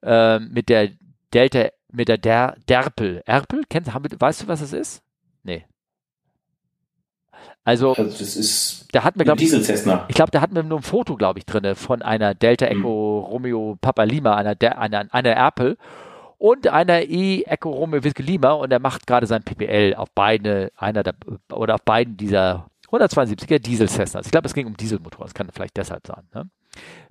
äh, 0.02 0.40
mit 0.40 0.70
der 0.70 0.90
Delta, 1.34 1.70
mit 1.92 2.08
der 2.08 2.18
Der, 2.18 2.56
Derpel. 2.68 3.22
Erpel? 3.26 3.64
Kennst, 3.70 3.94
haben, 3.94 4.08
weißt 4.18 4.44
du, 4.44 4.48
was 4.48 4.62
es 4.62 4.74
ist? 4.74 5.02
Nee. 5.44 5.66
Also, 7.64 7.94
also 7.94 8.04
das 8.04 8.36
ist 8.36 8.88
da 8.92 9.04
hatten 9.04 9.20
wir, 9.20 9.26
glaub, 9.26 9.38
Diesel 9.38 9.62
Cessna. 9.62 10.06
Ich 10.08 10.16
glaube, 10.16 10.32
da 10.32 10.42
hatten 10.42 10.56
wir 10.56 10.64
nur 10.64 10.80
ein 10.80 10.84
Foto, 10.84 11.16
glaube 11.16 11.40
ich, 11.40 11.46
drin 11.46 11.76
von 11.76 12.02
einer 12.02 12.34
Delta 12.34 12.66
hm. 12.66 12.80
Echo 12.80 13.24
hm. 13.26 13.32
Romeo 13.32 13.78
Papa 13.80 14.04
Lima, 14.04 14.36
einer, 14.36 14.56
einer, 14.78 15.08
einer 15.12 15.32
Erpel 15.32 15.78
und 16.42 16.68
einer 16.68 17.04
Romeo 17.64 18.04
Whisky 18.04 18.24
Lima 18.24 18.54
und 18.54 18.72
er 18.72 18.80
macht 18.80 19.06
gerade 19.06 19.28
sein 19.28 19.44
PPL 19.44 19.94
auf 19.94 20.10
beide, 20.16 20.72
einer 20.76 21.04
der, 21.04 21.14
oder 21.54 21.76
auf 21.76 21.84
beiden 21.84 22.18
dieser 22.18 22.68
172er 22.90 23.60
Diesel 23.60 23.88
Cessnas. 23.88 24.26
Ich 24.26 24.32
glaube, 24.32 24.48
es 24.48 24.56
ging 24.56 24.66
um 24.66 24.76
Dieselmotoren, 24.76 25.28
das 25.28 25.36
kann 25.36 25.50
vielleicht 25.54 25.78
deshalb 25.78 26.08
sein. 26.08 26.24
Ne? 26.34 26.50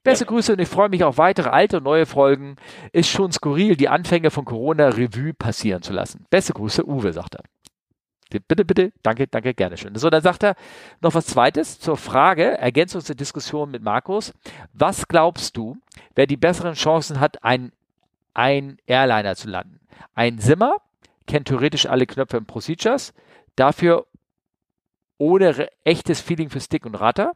Beste 0.03 0.25
ja. 0.25 0.29
Grüße 0.31 0.53
und 0.53 0.59
ich 0.59 0.69
freue 0.69 0.89
mich 0.89 1.05
auf 1.05 1.17
weitere 1.17 1.49
alte 1.49 1.77
und 1.77 1.85
neue 1.85 2.07
Folgen. 2.07 2.57
Ist 2.93 3.09
schon 3.09 3.31
skurril, 3.31 3.77
die 3.77 3.89
Anfänge 3.89 4.33
von 4.33 4.45
Corona 4.45 4.89
Revue 4.89 5.33
passieren 5.33 5.83
zu 5.83 5.93
lassen. 5.93 6.27
Beste 6.29 6.53
Grüße, 6.53 6.85
Uwe, 6.85 7.13
sagt 7.13 7.37
er. 7.37 7.45
Bitte, 8.49 8.65
bitte, 8.65 8.93
danke, 9.03 9.29
danke, 9.29 9.55
gerne 9.55 9.77
schön. 9.77 9.95
So, 9.95 10.11
dann 10.11 10.23
sagt 10.23 10.43
er 10.43 10.57
noch 11.01 11.15
was 11.15 11.27
Zweites 11.27 11.79
zur 11.79 11.97
Frage, 11.97 12.59
Ergänzung 12.59 13.01
zur 13.01 13.15
Diskussion 13.15 13.71
mit 13.71 13.83
Markus. 13.83 14.33
Was 14.73 15.07
glaubst 15.07 15.57
du, 15.57 15.77
wer 16.17 16.27
die 16.27 16.37
besseren 16.37 16.75
Chancen 16.75 17.21
hat, 17.21 17.43
ein 17.45 17.73
ein 18.35 18.79
Airliner 18.87 19.37
zu 19.37 19.49
landen. 19.49 19.81
Ein 20.15 20.39
Simmer 20.39 20.77
kennt 21.27 21.49
theoretisch 21.49 21.87
alle 21.87 22.07
Knöpfe 22.07 22.39
und 22.39 22.47
Procedures, 22.47 23.13
dafür 23.57 24.07
ohne 25.19 25.69
echtes 25.85 26.21
Feeling 26.21 26.51
für 26.51 26.61
Stick 26.61 26.87
und 26.87 26.95
Ratter. 26.95 27.33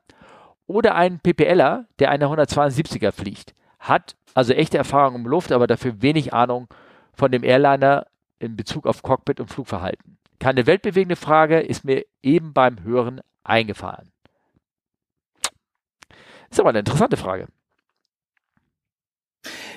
Oder 0.67 0.95
ein 0.95 1.21
PPLer, 1.21 1.87
der 1.99 2.11
eine 2.11 2.27
172er 2.27 3.13
fliegt, 3.13 3.55
hat 3.79 4.17
also 4.33 4.53
echte 4.53 4.79
Erfahrung 4.79 5.15
im 5.15 5.27
Luft, 5.27 5.53
aber 5.53 5.67
dafür 5.67 6.01
wenig 6.01 6.33
Ahnung 6.33 6.69
von 7.13 7.31
dem 7.31 7.45
Airliner 7.45 8.07
in 8.39 8.57
Bezug 8.57 8.87
auf 8.87 9.03
Cockpit 9.03 9.41
und 9.41 9.49
Flugverhalten. 9.49 10.19
Keine 10.41 10.67
weltbewegende 10.67 11.17
Frage 11.17 11.61
ist 11.61 11.85
mir 11.85 12.05
eben 12.23 12.53
beim 12.53 12.83
Hören 12.83 13.21
eingefallen. 13.45 14.11
Ist 16.51 16.61
aber 16.61 16.71
eine 16.71 16.81
interessante 16.81 17.17
Frage. 17.17 17.47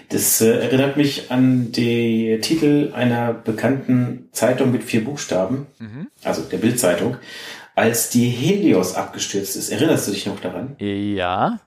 Das 0.10 0.40
äh, 0.42 0.60
erinnert 0.60 0.96
mich 0.96 1.32
an 1.32 1.72
die 1.72 2.40
Titel 2.42 2.92
einer 2.94 3.34
bekannten 3.34 4.30
Zeitung 4.32 4.72
mit 4.72 4.84
vier 4.84 5.04
Buchstaben, 5.04 5.68
mhm. 5.80 6.08
also 6.24 6.44
der 6.44 6.58
Bildzeitung, 6.58 7.18
als 7.76 8.10
die 8.10 8.30
Helios 8.30 8.96
abgestürzt 8.96 9.56
ist. 9.56 9.70
Erinnerst 9.70 10.08
du 10.08 10.12
dich 10.12 10.26
noch 10.26 10.40
daran? 10.40 10.76
Ja. 10.80 11.60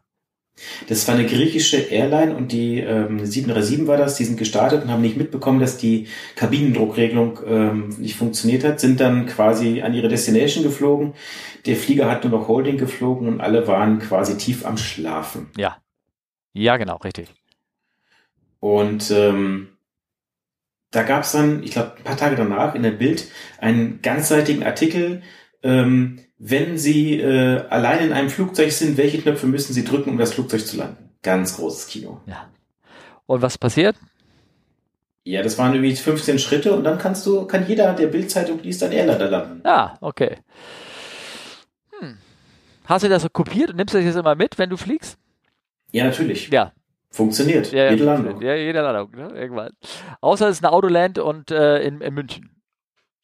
Das 0.89 1.07
war 1.09 1.15
eine 1.15 1.27
griechische 1.27 1.79
Airline 1.79 2.35
und 2.37 2.53
die 2.53 2.81
ähm, 2.81 3.25
737 3.25 3.87
war 3.87 3.97
das, 3.97 4.17
die 4.17 4.25
sind 4.25 4.39
gestartet 4.39 4.83
und 4.83 4.91
haben 4.91 5.03
nicht 5.03 5.17
mitbekommen, 5.17 5.61
dass 5.61 5.79
die 5.79 6.09
Kabinendruckregelung 6.37 7.39
ähm, 7.47 7.89
nicht 7.99 8.17
funktioniert 8.17 8.65
hat, 8.65 8.81
sind 8.81 9.01
dann 9.01 9.27
quasi 9.27 9.83
an 9.83 9.95
ihre 9.95 10.09
Destination 10.09 10.65
geflogen. 10.65 11.15
Der 11.67 11.77
Flieger 11.77 12.11
hat 12.11 12.25
nur 12.25 12.39
noch 12.39 12.49
Holding 12.49 12.77
geflogen 12.77 13.29
und 13.29 13.41
alle 13.41 13.67
waren 13.67 14.01
quasi 14.01 14.37
tief 14.37 14.67
am 14.67 14.77
Schlafen. 14.77 15.49
Ja. 15.57 15.79
Ja, 16.53 16.77
genau, 16.77 16.97
richtig. 16.97 17.29
Und 18.61 19.11
ähm, 19.11 19.69
da 20.91 21.03
gab 21.03 21.23
es 21.23 21.32
dann, 21.32 21.62
ich 21.62 21.73
glaube, 21.73 21.95
ein 21.97 22.05
paar 22.05 22.16
Tage 22.16 22.37
danach 22.37 22.74
in 22.74 22.82
der 22.82 22.91
Bild 22.91 23.28
einen 23.59 24.03
ganzseitigen 24.03 24.62
Artikel, 24.62 25.23
ähm, 25.62 26.20
wenn 26.39 26.78
Sie 26.78 27.20
äh, 27.20 27.66
allein 27.69 28.07
in 28.07 28.12
einem 28.12 28.31
Flugzeug 28.31 28.73
sind, 28.73 28.97
welche 28.97 29.20
Knöpfe 29.20 29.47
müssen 29.47 29.73
Sie 29.73 29.85
drücken, 29.85 30.11
um 30.11 30.19
das 30.19 30.32
Flugzeug 30.32 30.66
zu 30.66 30.77
landen? 30.77 31.11
Ganz 31.23 31.57
großes 31.57 31.87
Kino. 31.89 32.20
Ja. 32.27 32.49
Und 33.27 33.43
was 33.43 33.59
passiert? 33.59 33.97
Ja, 35.23 35.43
das 35.43 35.59
waren 35.59 35.74
irgendwie 35.74 35.95
15 35.95 36.39
Schritte 36.39 36.73
und 36.73 36.82
dann 36.82 36.99
kannst 36.99 37.27
du, 37.27 37.47
kann 37.47 37.66
jeder, 37.69 37.93
der 37.93 38.07
Bildzeitung 38.07 38.61
liest, 38.62 38.82
ein 38.82 38.93
Airliner 38.93 39.28
landen. 39.28 39.61
Ah, 39.66 39.99
okay. 40.01 40.39
Hm. 41.99 42.16
Hast 42.87 43.05
du 43.05 43.09
das 43.11 43.23
so 43.23 43.28
kopiert 43.28 43.70
und 43.70 43.77
nimmst 43.77 43.95
das 43.95 44.03
jetzt 44.03 44.16
immer 44.16 44.35
mit, 44.35 44.59
wenn 44.59 44.70
du 44.70 44.78
fliegst? 44.78 45.19
Ja, 45.93 46.05
natürlich. 46.05 46.49
Ja, 46.49 46.73
Funktioniert. 47.11 47.73
Ja, 47.73 47.91
jede 47.91 48.05
Landung. 48.05 48.41
Ja, 48.41 48.55
jede 48.55 48.81
Landung. 48.81 49.11
Ne? 49.11 49.32
Irgendwann. 49.35 49.73
Außer 50.20 50.49
es 50.49 50.59
ist 50.59 50.65
ein 50.65 50.70
Autoland 50.70 51.19
und 51.19 51.51
äh, 51.51 51.82
in, 51.82 52.01
in 52.01 52.15
München. 52.15 52.62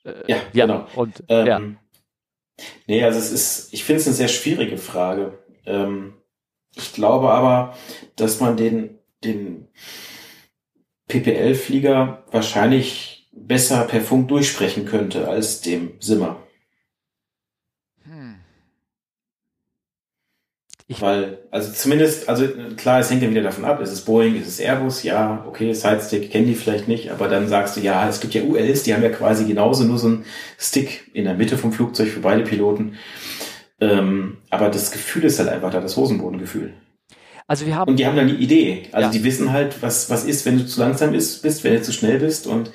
Äh, 0.04 0.14
ja, 0.26 0.36
ja, 0.52 0.66
genau. 0.66 0.86
Und, 0.96 1.22
ähm, 1.28 1.46
ja. 1.46 1.60
Nee, 2.86 3.04
also 3.04 3.18
es 3.18 3.30
ist, 3.30 3.72
ich 3.72 3.84
finde 3.84 4.00
es 4.00 4.06
eine 4.06 4.16
sehr 4.16 4.28
schwierige 4.28 4.78
Frage. 4.78 5.38
Ähm, 5.66 6.14
ich 6.74 6.92
glaube 6.92 7.30
aber, 7.30 7.76
dass 8.16 8.40
man 8.40 8.56
den, 8.56 8.98
den 9.22 9.68
PPL-Flieger 11.08 12.24
wahrscheinlich 12.30 13.28
besser 13.32 13.84
per 13.84 14.00
Funk 14.00 14.28
durchsprechen 14.28 14.86
könnte 14.86 15.28
als 15.28 15.60
dem 15.60 15.92
Simmer. 16.00 16.42
Ich 20.88 21.02
Weil, 21.02 21.38
also 21.50 21.72
zumindest, 21.72 22.28
also 22.28 22.46
klar, 22.76 23.00
es 23.00 23.10
hängt 23.10 23.20
ja 23.20 23.28
wieder 23.28 23.42
davon 23.42 23.64
ab, 23.64 23.80
ist 23.80 23.90
es 23.90 24.04
Boeing, 24.04 24.40
ist 24.40 24.46
es 24.46 24.60
Airbus, 24.60 25.02
ja, 25.02 25.44
okay, 25.48 25.72
Sidestick 25.72 26.30
kennen 26.30 26.46
die 26.46 26.54
vielleicht 26.54 26.86
nicht, 26.86 27.10
aber 27.10 27.26
dann 27.26 27.48
sagst 27.48 27.76
du, 27.76 27.80
ja, 27.80 28.08
es 28.08 28.20
gibt 28.20 28.34
ja 28.34 28.42
ULs, 28.42 28.84
die 28.84 28.94
haben 28.94 29.02
ja 29.02 29.08
quasi 29.08 29.46
genauso 29.46 29.82
nur 29.82 29.98
so 29.98 30.06
einen 30.06 30.24
Stick 30.58 31.10
in 31.12 31.24
der 31.24 31.34
Mitte 31.34 31.58
vom 31.58 31.72
Flugzeug 31.72 32.08
für 32.08 32.20
beide 32.20 32.44
Piloten. 32.44 32.94
Ähm, 33.80 34.38
aber 34.48 34.68
das 34.70 34.92
Gefühl 34.92 35.24
ist 35.24 35.40
halt 35.40 35.48
einfach 35.48 35.72
da, 35.72 35.80
das 35.80 35.96
Hosenbodengefühl. 35.96 36.72
Also 37.48 37.66
wir 37.66 37.76
haben. 37.76 37.90
Und 37.90 37.98
die 37.98 38.06
haben 38.06 38.16
dann 38.16 38.28
die 38.28 38.36
Idee. 38.36 38.88
Also 38.92 39.06
ja. 39.06 39.12
die 39.12 39.24
wissen 39.24 39.52
halt, 39.52 39.82
was, 39.82 40.08
was 40.08 40.24
ist, 40.24 40.46
wenn 40.46 40.58
du 40.58 40.66
zu 40.66 40.80
langsam 40.80 41.12
bist, 41.12 41.42
bist, 41.42 41.64
wenn 41.64 41.74
du 41.74 41.82
zu 41.82 41.92
schnell 41.92 42.20
bist 42.20 42.46
und 42.46 42.70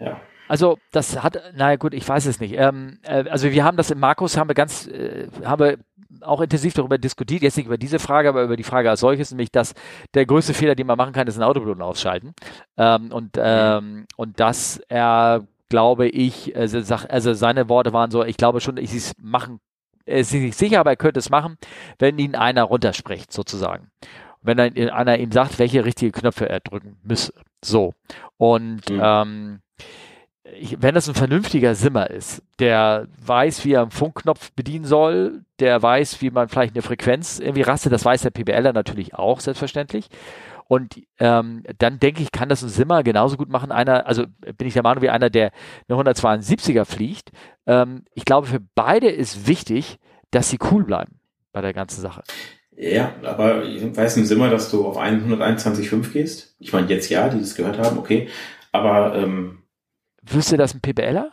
ja. 0.00 0.20
Also 0.48 0.78
das 0.90 1.22
hat, 1.22 1.40
naja 1.56 1.76
gut, 1.76 1.94
ich 1.94 2.06
weiß 2.06 2.26
es 2.26 2.38
nicht. 2.38 2.54
Ähm, 2.58 2.98
äh, 3.04 3.24
also 3.30 3.50
wir 3.50 3.64
haben 3.64 3.76
das 3.76 3.90
im 3.90 3.98
Markus, 3.98 4.36
haben 4.36 4.50
wir 4.50 4.54
ganz, 4.54 4.86
äh, 4.86 5.28
haben 5.44 5.60
wir 5.60 5.78
auch 6.20 6.40
intensiv 6.40 6.74
darüber 6.74 6.98
diskutiert, 6.98 7.42
jetzt 7.42 7.56
nicht 7.56 7.66
über 7.66 7.78
diese 7.78 7.98
Frage, 7.98 8.28
aber 8.28 8.42
über 8.42 8.56
die 8.56 8.62
Frage 8.62 8.90
als 8.90 9.00
solches, 9.00 9.30
nämlich, 9.30 9.50
dass 9.50 9.74
der 10.14 10.26
größte 10.26 10.54
Fehler, 10.54 10.74
den 10.74 10.86
man 10.86 10.98
machen 10.98 11.12
kann, 11.12 11.26
ist 11.26 11.36
ein 11.36 11.42
Autopiloten 11.42 11.82
ausschalten. 11.82 12.34
Ähm, 12.76 13.12
und, 13.12 13.38
ähm, 13.38 14.06
und 14.16 14.38
dass 14.40 14.80
er, 14.88 15.46
glaube 15.68 16.08
ich, 16.08 16.54
also, 16.56 16.78
also 17.08 17.32
seine 17.32 17.68
Worte 17.68 17.92
waren 17.92 18.10
so, 18.10 18.24
ich 18.24 18.36
glaube 18.36 18.60
schon, 18.60 18.76
ich 18.76 18.94
es 18.94 19.12
machen, 19.18 19.60
er 20.04 20.18
ist 20.18 20.30
sich 20.30 20.42
nicht 20.42 20.58
sicher, 20.58 20.80
aber 20.80 20.90
er 20.90 20.96
könnte 20.96 21.20
es 21.20 21.30
machen, 21.30 21.56
wenn 21.98 22.18
ihn 22.18 22.34
einer 22.34 22.64
runterspricht, 22.64 23.32
sozusagen. 23.32 23.88
Wenn 24.42 24.56
dann 24.56 24.76
einer 24.76 25.18
ihm 25.18 25.30
sagt, 25.30 25.58
welche 25.60 25.84
richtige 25.84 26.10
Knöpfe 26.10 26.48
er 26.48 26.60
drücken 26.60 26.98
müsse. 27.04 27.32
So. 27.64 27.94
Und 28.36 28.90
mhm. 28.90 29.00
ähm, 29.00 29.60
ich, 30.44 30.82
wenn 30.82 30.94
das 30.94 31.08
ein 31.08 31.14
vernünftiger 31.14 31.74
Simmer 31.74 32.10
ist, 32.10 32.42
der 32.58 33.06
weiß, 33.24 33.64
wie 33.64 33.72
er 33.72 33.82
einen 33.82 33.90
Funkknopf 33.90 34.52
bedienen 34.52 34.84
soll, 34.84 35.44
der 35.60 35.80
weiß, 35.80 36.20
wie 36.20 36.30
man 36.30 36.48
vielleicht 36.48 36.74
eine 36.74 36.82
Frequenz 36.82 37.38
irgendwie 37.38 37.62
rastet, 37.62 37.92
das 37.92 38.04
weiß 38.04 38.22
der 38.22 38.30
PBLer 38.30 38.72
natürlich 38.72 39.14
auch, 39.14 39.40
selbstverständlich. 39.40 40.08
Und 40.66 41.02
ähm, 41.18 41.64
dann 41.78 42.00
denke 42.00 42.22
ich, 42.22 42.32
kann 42.32 42.48
das 42.48 42.62
ein 42.62 42.68
Simmer 42.68 43.02
genauso 43.02 43.36
gut 43.36 43.50
machen. 43.50 43.70
Einer, 43.70 44.06
also 44.06 44.24
bin 44.56 44.66
ich 44.66 44.74
der 44.74 44.82
Meinung, 44.82 45.02
wie 45.02 45.10
einer, 45.10 45.28
der 45.28 45.52
eine 45.88 45.98
172er 46.00 46.86
fliegt. 46.86 47.30
Ähm, 47.66 48.04
ich 48.14 48.24
glaube, 48.24 48.46
für 48.46 48.60
beide 48.74 49.08
ist 49.08 49.46
wichtig, 49.46 49.98
dass 50.30 50.48
sie 50.48 50.58
cool 50.70 50.84
bleiben 50.84 51.20
bei 51.52 51.60
der 51.60 51.74
ganzen 51.74 52.00
Sache. 52.00 52.22
Ja, 52.74 53.12
aber 53.22 53.64
ich 53.64 53.82
weiß 53.96 54.16
im 54.16 54.24
Simmer, 54.24 54.48
dass 54.48 54.70
du 54.70 54.86
auf 54.86 54.98
121,5 54.98 56.10
gehst. 56.10 56.56
Ich 56.58 56.72
meine, 56.72 56.88
jetzt 56.88 57.10
ja, 57.10 57.28
die 57.28 57.38
das 57.38 57.54
gehört 57.54 57.78
haben, 57.78 57.98
okay. 57.98 58.28
Aber 58.72 59.14
ähm, 59.14 59.61
Wüsste 60.22 60.56
das 60.56 60.74
ein 60.74 60.80
PBLer? 60.80 61.30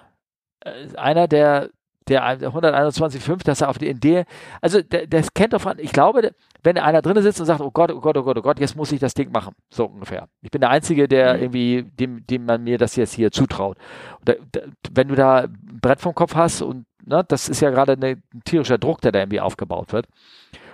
Äh, 0.61 0.95
einer, 0.97 1.27
der, 1.27 1.69
der 2.07 2.23
121,5, 2.23 3.43
dass 3.43 3.61
er 3.61 3.69
auf 3.69 3.77
die, 3.77 3.87
in 3.87 3.99
der, 3.99 4.25
also 4.61 4.81
der, 4.81 5.07
der 5.07 5.23
kennt 5.33 5.53
doch, 5.53 5.65
ich 5.77 5.91
glaube, 5.91 6.33
wenn 6.63 6.77
einer 6.77 7.01
drinnen 7.01 7.23
sitzt 7.23 7.39
und 7.39 7.45
sagt, 7.45 7.61
oh 7.61 7.71
Gott, 7.71 7.91
oh 7.91 8.01
Gott, 8.01 8.17
oh 8.17 8.23
Gott, 8.23 8.37
oh 8.37 8.41
Gott, 8.41 8.59
jetzt 8.59 8.75
muss 8.75 8.91
ich 8.91 8.99
das 8.99 9.13
Ding 9.13 9.31
machen, 9.31 9.53
so 9.69 9.85
ungefähr. 9.85 10.27
Ich 10.41 10.51
bin 10.51 10.61
der 10.61 10.71
Einzige, 10.71 11.07
der 11.07 11.35
mhm. 11.35 11.41
irgendwie, 11.41 11.83
dem, 11.83 12.25
dem 12.25 12.45
man 12.45 12.63
mir 12.63 12.77
das 12.77 12.95
jetzt 12.95 13.13
hier 13.13 13.31
zutraut. 13.31 13.77
Da, 14.25 14.33
da, 14.51 14.61
wenn 14.91 15.07
du 15.07 15.15
da 15.15 15.41
ein 15.41 15.79
Brett 15.81 16.01
vom 16.01 16.15
Kopf 16.15 16.35
hast 16.35 16.61
und 16.61 16.85
ne, 17.05 17.23
das 17.27 17.47
ist 17.47 17.61
ja 17.61 17.69
gerade 17.69 17.93
ein 17.93 18.23
tierischer 18.43 18.77
Druck, 18.77 19.01
der 19.01 19.11
da 19.11 19.19
irgendwie 19.19 19.41
aufgebaut 19.41 19.93
wird. 19.93 20.07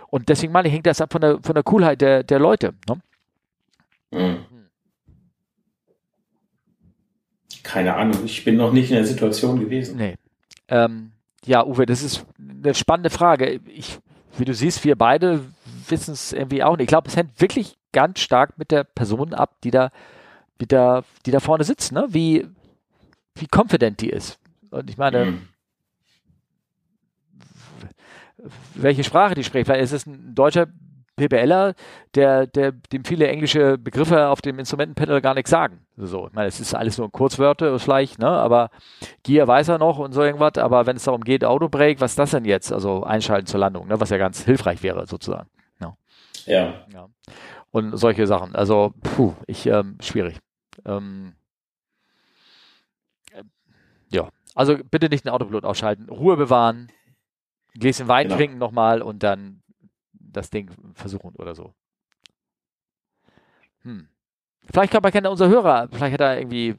Und 0.07 0.29
deswegen 0.29 0.53
meine 0.53 0.67
ich, 0.67 0.73
hängt 0.73 0.85
das 0.85 1.01
ab 1.01 1.11
von 1.11 1.21
der, 1.21 1.39
von 1.41 1.53
der 1.53 1.63
Coolheit 1.63 2.01
der, 2.01 2.23
der 2.23 2.39
Leute. 2.39 2.73
Ne? 2.87 2.99
Mhm. 4.11 4.64
Keine 7.63 7.95
Ahnung, 7.95 8.25
ich 8.25 8.43
bin 8.43 8.57
noch 8.57 8.71
nicht 8.71 8.89
in 8.89 8.95
der 8.95 9.05
Situation 9.05 9.59
gewesen. 9.59 9.97
Nee. 9.97 10.15
Ähm, 10.67 11.11
ja, 11.45 11.65
Uwe, 11.65 11.85
das 11.85 12.03
ist 12.03 12.25
eine 12.39 12.73
spannende 12.73 13.09
Frage. 13.09 13.59
Ich, 13.67 13.99
wie 14.37 14.45
du 14.45 14.53
siehst, 14.53 14.83
wir 14.83 14.95
beide 14.95 15.41
wissen 15.87 16.13
es 16.13 16.33
irgendwie 16.33 16.63
auch 16.63 16.77
nicht. 16.77 16.85
Ich 16.85 16.89
glaube, 16.89 17.07
es 17.07 17.15
hängt 17.15 17.39
wirklich 17.39 17.75
ganz 17.91 18.19
stark 18.19 18.57
mit 18.57 18.71
der 18.71 18.83
Person 18.83 19.33
ab, 19.33 19.55
die 19.63 19.71
da, 19.71 19.91
die 20.59 20.67
da, 20.67 21.03
die 21.25 21.31
da 21.31 21.39
vorne 21.39 21.63
sitzt, 21.63 21.91
ne? 21.91 22.07
Wie, 22.09 22.47
wie 23.35 23.47
confident 23.53 24.01
die 24.01 24.09
ist. 24.09 24.39
Und 24.71 24.89
ich 24.89 24.97
meine, 24.97 25.25
mhm. 25.25 25.47
welche 28.73 29.03
Sprache 29.03 29.35
die 29.35 29.43
spricht. 29.43 29.67
Vielleicht 29.67 29.83
ist 29.83 29.93
es 29.93 30.05
ein 30.05 30.33
deutscher 30.35 30.67
PBLer, 31.15 31.75
der, 32.13 32.47
der, 32.47 32.71
dem 32.71 33.05
viele 33.05 33.27
englische 33.27 33.77
Begriffe 33.77 34.27
auf 34.27 34.41
dem 34.41 34.59
Instrumentenpanel 34.59 35.21
gar 35.21 35.33
nichts 35.33 35.49
sagen. 35.49 35.85
So, 35.95 36.27
ich 36.27 36.33
meine, 36.33 36.47
es 36.47 36.59
ist 36.59 36.73
alles 36.73 36.97
nur 36.97 37.11
Kurzwörter 37.11 37.79
vielleicht, 37.79 38.19
ne, 38.19 38.27
aber 38.27 38.69
Gear 39.23 39.47
weiß 39.47 39.69
er 39.69 39.77
noch 39.77 39.97
und 39.97 40.11
so 40.11 40.21
irgendwas, 40.21 40.57
aber 40.57 40.85
wenn 40.85 40.97
es 40.97 41.05
darum 41.05 41.23
geht, 41.23 41.45
Autobreak, 41.45 42.01
was 42.01 42.11
ist 42.11 42.19
das 42.19 42.31
denn 42.31 42.45
jetzt? 42.45 42.71
Also 42.73 43.03
einschalten 43.03 43.47
zur 43.47 43.61
Landung, 43.61 43.87
ne, 43.87 43.99
was 43.99 44.09
ja 44.09 44.17
ganz 44.17 44.43
hilfreich 44.43 44.83
wäre, 44.83 45.07
sozusagen. 45.07 45.49
Ja. 45.79 45.95
Ja. 46.45 46.85
ja. 46.93 47.07
Und 47.71 47.97
solche 47.97 48.27
Sachen. 48.27 48.55
Also, 48.55 48.93
puh, 49.01 49.33
ich, 49.47 49.65
ähm, 49.67 49.97
schwierig. 50.01 50.39
Ähm, 50.85 51.33
äh, 53.31 53.43
ja. 54.09 54.29
Also 54.53 54.77
bitte 54.89 55.09
nicht 55.09 55.25
den 55.25 55.31
Autopilot 55.31 55.65
ausschalten, 55.65 56.09
Ruhe 56.09 56.37
bewahren, 56.37 56.89
Gläschen 57.77 58.07
Wein 58.07 58.27
genau. 58.27 58.37
trinken 58.37 58.57
nochmal 58.57 59.01
und 59.01 59.23
dann 59.23 59.61
das 60.35 60.49
Ding 60.49 60.69
versuchen 60.93 61.35
oder 61.35 61.55
so. 61.55 61.73
Hm. 63.83 64.07
Vielleicht 64.71 64.91
kann 64.91 65.01
man 65.01 65.11
kennen 65.11 65.27
unser 65.27 65.47
Hörer, 65.47 65.87
vielleicht 65.91 66.13
hat 66.13 66.21
er 66.21 66.39
irgendwie 66.39 66.75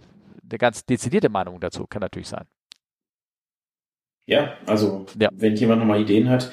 eine 0.48 0.58
ganz 0.58 0.84
dezidierte 0.84 1.28
Meinung 1.28 1.60
dazu, 1.60 1.86
kann 1.86 2.00
natürlich 2.00 2.28
sein. 2.28 2.44
Ja, 4.26 4.54
also 4.66 5.06
ja. 5.18 5.28
wenn 5.32 5.54
jemand 5.54 5.80
nochmal 5.80 6.00
Ideen 6.00 6.28
hat, 6.28 6.50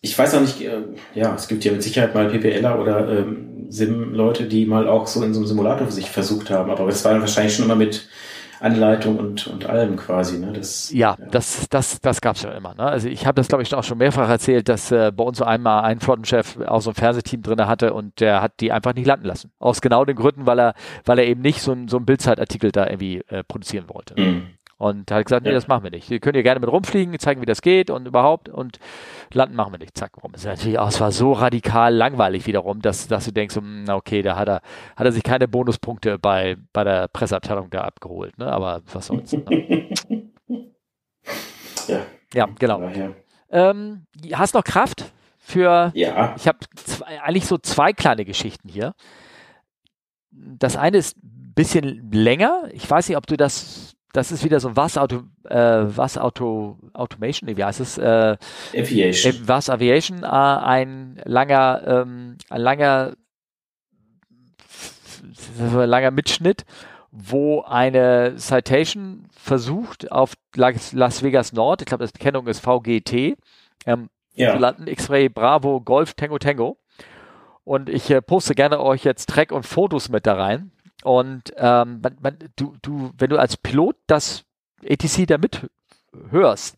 ich 0.00 0.18
weiß 0.18 0.34
auch 0.34 0.40
nicht, 0.40 0.60
äh, 0.60 0.82
ja, 1.14 1.32
es 1.34 1.46
gibt 1.46 1.64
ja 1.64 1.70
mit 1.70 1.82
Sicherheit 1.82 2.12
mal 2.12 2.28
PPLer 2.28 2.80
oder 2.80 3.08
ähm, 3.08 3.66
Sim-Leute, 3.68 4.48
die 4.48 4.66
mal 4.66 4.88
auch 4.88 5.06
so 5.06 5.22
in 5.22 5.32
so 5.32 5.40
einem 5.40 5.46
Simulator 5.46 5.86
für 5.86 5.92
sich 5.92 6.10
versucht 6.10 6.50
haben, 6.50 6.70
aber 6.70 6.88
es 6.88 7.04
war 7.04 7.18
wahrscheinlich 7.20 7.54
schon 7.54 7.66
immer 7.66 7.76
mit 7.76 8.08
Anleitung 8.62 9.18
und, 9.18 9.46
und 9.48 9.66
allem 9.66 9.96
quasi. 9.96 10.38
Ne? 10.38 10.52
Das, 10.52 10.92
ja, 10.92 11.16
ja, 11.18 11.26
das, 11.30 11.66
das, 11.68 12.00
das 12.00 12.20
gab 12.20 12.36
es 12.36 12.42
ja 12.42 12.52
immer. 12.52 12.74
Ne? 12.74 12.84
Also 12.84 13.08
ich 13.08 13.26
habe 13.26 13.34
das, 13.34 13.48
glaube 13.48 13.62
ich, 13.62 13.74
auch 13.74 13.82
schon 13.82 13.98
mehrfach 13.98 14.28
erzählt, 14.28 14.68
dass 14.68 14.92
äh, 14.92 15.10
bei 15.14 15.24
uns 15.24 15.38
so 15.38 15.44
einmal 15.44 15.82
ein 15.82 16.00
Flottenchef 16.00 16.58
auch 16.66 16.80
so 16.80 16.90
ein 16.90 16.94
Fernsehteam 16.94 17.42
drin 17.42 17.66
hatte 17.66 17.92
und 17.92 18.20
der 18.20 18.40
hat 18.40 18.60
die 18.60 18.70
einfach 18.70 18.94
nicht 18.94 19.06
landen 19.06 19.26
lassen. 19.26 19.50
Aus 19.58 19.80
genau 19.80 20.04
den 20.04 20.16
Gründen, 20.16 20.46
weil 20.46 20.60
er, 20.60 20.74
weil 21.04 21.18
er 21.18 21.26
eben 21.26 21.40
nicht 21.40 21.60
so 21.60 21.72
ein, 21.72 21.88
so 21.88 21.96
ein 21.96 22.06
Bildzeitartikel 22.06 22.70
da 22.70 22.86
irgendwie 22.86 23.22
äh, 23.28 23.42
produzieren 23.42 23.86
wollte. 23.88 24.14
Mhm. 24.20 24.46
Und 24.82 25.12
hat 25.12 25.26
gesagt, 25.26 25.46
nee, 25.46 25.52
das 25.52 25.68
machen 25.68 25.84
wir 25.84 25.92
nicht. 25.92 26.10
Wir 26.10 26.18
können 26.18 26.34
hier 26.34 26.42
gerne 26.42 26.58
mit 26.58 26.68
rumfliegen, 26.68 27.16
zeigen, 27.20 27.40
wie 27.40 27.46
das 27.46 27.62
geht 27.62 27.88
und 27.88 28.08
überhaupt 28.08 28.48
und 28.48 28.80
landen 29.32 29.54
machen 29.54 29.72
wir 29.72 29.78
nicht. 29.78 29.96
Zack, 29.96 30.20
rum. 30.20 30.32
Es, 30.34 30.44
natürlich 30.44 30.76
auch, 30.76 30.88
es 30.88 31.00
war 31.00 31.12
so 31.12 31.30
radikal 31.30 31.94
langweilig 31.94 32.48
wiederum, 32.48 32.82
dass, 32.82 33.06
dass 33.06 33.24
du 33.24 33.30
denkst, 33.30 33.54
hm, 33.54 33.84
okay, 33.88 34.22
da 34.22 34.34
hat 34.34 34.48
er, 34.48 34.60
hat 34.96 35.06
er 35.06 35.12
sich 35.12 35.22
keine 35.22 35.46
Bonuspunkte 35.46 36.18
bei, 36.18 36.56
bei 36.72 36.82
der 36.82 37.06
Presseabteilung 37.06 37.70
da 37.70 37.82
abgeholt. 37.82 38.36
Ne? 38.38 38.52
Aber 38.52 38.82
was 38.92 39.06
soll's. 39.06 39.32
Ne? 39.32 39.88
ja. 41.86 42.00
Ja, 42.34 42.48
genau. 42.58 42.90
Ähm, 43.50 44.06
hast 44.32 44.54
noch 44.54 44.64
Kraft 44.64 45.12
für. 45.38 45.92
Ja. 45.94 46.34
Ich 46.36 46.48
habe 46.48 46.58
eigentlich 47.22 47.46
so 47.46 47.56
zwei 47.56 47.92
kleine 47.92 48.24
Geschichten 48.24 48.68
hier. 48.68 48.94
Das 50.32 50.76
eine 50.76 50.96
ist 50.96 51.18
ein 51.18 51.52
bisschen 51.54 52.10
länger. 52.10 52.64
Ich 52.72 52.90
weiß 52.90 53.08
nicht, 53.08 53.16
ob 53.16 53.28
du 53.28 53.36
das 53.36 53.94
das 54.12 54.30
ist 54.30 54.44
wieder 54.44 54.60
so 54.60 54.68
ein 54.68 54.76
Was-Auto, 54.76 55.22
äh, 55.48 55.56
Was-Auto, 55.56 56.78
Automation, 56.92 57.56
wie 57.56 57.64
heißt 57.64 57.80
es? 57.80 57.98
Äh, 57.98 58.36
Aviation. 58.76 59.42
Was 59.46 59.70
Aviation, 59.70 60.22
äh, 60.22 60.26
ein 60.26 61.20
langer, 61.24 61.82
ähm, 61.86 62.36
ein 62.50 62.60
langer, 62.60 63.14
langer 65.58 66.10
Mitschnitt, 66.10 66.64
wo 67.10 67.62
eine 67.62 68.34
Citation 68.36 69.26
versucht 69.32 70.12
auf 70.12 70.34
Las 70.54 71.22
Vegas 71.22 71.52
Nord, 71.52 71.82
ich 71.82 71.86
glaube, 71.86 72.04
das 72.04 72.12
Kennung 72.12 72.46
ist 72.46 72.60
VGT, 72.60 73.36
ähm, 73.86 74.08
ja. 74.34 74.52
zu 74.52 74.58
landen, 74.58 74.86
X-Ray 74.86 75.28
Bravo 75.28 75.80
Golf 75.80 76.14
Tango 76.14 76.38
Tango. 76.38 76.78
Und 77.64 77.88
ich 77.88 78.10
äh, 78.10 78.20
poste 78.20 78.54
gerne 78.54 78.80
euch 78.80 79.04
jetzt 79.04 79.28
Track 79.28 79.52
und 79.52 79.64
Fotos 79.64 80.08
mit 80.08 80.26
da 80.26 80.34
rein. 80.34 80.72
Und 81.02 81.52
ähm, 81.56 82.00
man, 82.02 82.16
man, 82.20 82.38
du, 82.56 82.76
du, 82.82 83.10
wenn 83.18 83.30
du 83.30 83.38
als 83.38 83.56
Pilot 83.56 83.96
das 84.06 84.44
ATC 84.88 85.26
da 85.26 85.38
mithörst, 85.38 86.76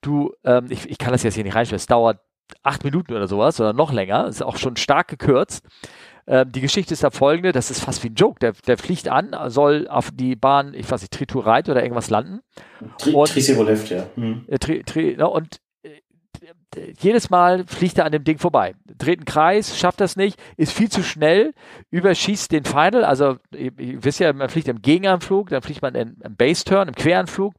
du, 0.00 0.32
ähm, 0.44 0.66
ich, 0.70 0.88
ich 0.88 0.98
kann 0.98 1.12
das 1.12 1.22
jetzt 1.22 1.34
hier 1.34 1.44
nicht 1.44 1.54
reinstellen, 1.54 1.76
es 1.76 1.86
dauert 1.86 2.20
acht 2.62 2.84
Minuten 2.84 3.12
oder 3.12 3.28
sowas 3.28 3.60
oder 3.60 3.72
noch 3.72 3.92
länger, 3.92 4.26
ist 4.26 4.42
auch 4.42 4.56
schon 4.56 4.76
stark 4.76 5.08
gekürzt. 5.08 5.66
Ähm, 6.28 6.50
die 6.50 6.60
Geschichte 6.60 6.92
ist 6.92 7.04
da 7.04 7.10
folgende, 7.10 7.52
das 7.52 7.70
ist 7.70 7.80
fast 7.80 8.02
wie 8.02 8.08
ein 8.08 8.14
Joke. 8.14 8.38
Der, 8.40 8.52
der 8.52 8.78
fliegt 8.78 9.08
an, 9.08 9.34
soll 9.50 9.86
auf 9.88 10.10
die 10.12 10.34
Bahn, 10.34 10.74
ich 10.74 10.90
weiß 10.90 11.00
nicht, 11.02 11.12
Triturite 11.12 11.70
oder 11.70 11.82
irgendwas 11.82 12.10
landen. 12.10 12.40
Tri 12.98 13.12
und, 13.12 13.28
Trisivoleft, 13.28 13.90
ja. 13.90 14.06
Hm. 14.14 14.44
Äh, 14.48 14.58
tri, 14.58 14.82
tri, 14.82 15.16
ne, 15.16 15.28
und 15.28 15.60
jedes 17.00 17.30
Mal 17.30 17.64
fliegt 17.66 17.98
er 17.98 18.04
an 18.04 18.12
dem 18.12 18.24
Ding 18.24 18.38
vorbei. 18.38 18.74
Dreht 18.98 19.18
einen 19.18 19.24
Kreis, 19.24 19.78
schafft 19.78 20.00
das 20.00 20.16
nicht, 20.16 20.38
ist 20.56 20.72
viel 20.72 20.90
zu 20.90 21.02
schnell, 21.02 21.52
überschießt 21.90 22.52
den 22.52 22.64
Final. 22.64 23.04
Also, 23.04 23.36
ihr, 23.52 23.72
wisst 23.76 24.20
ja, 24.20 24.32
man 24.32 24.48
fliegt 24.48 24.68
im 24.68 24.82
Gegenanflug, 24.82 25.50
dann 25.50 25.62
fliegt 25.62 25.82
man 25.82 25.94
im 25.94 26.16
Base-Turn, 26.36 26.88
im 26.88 26.94
Queranflug. 26.94 27.54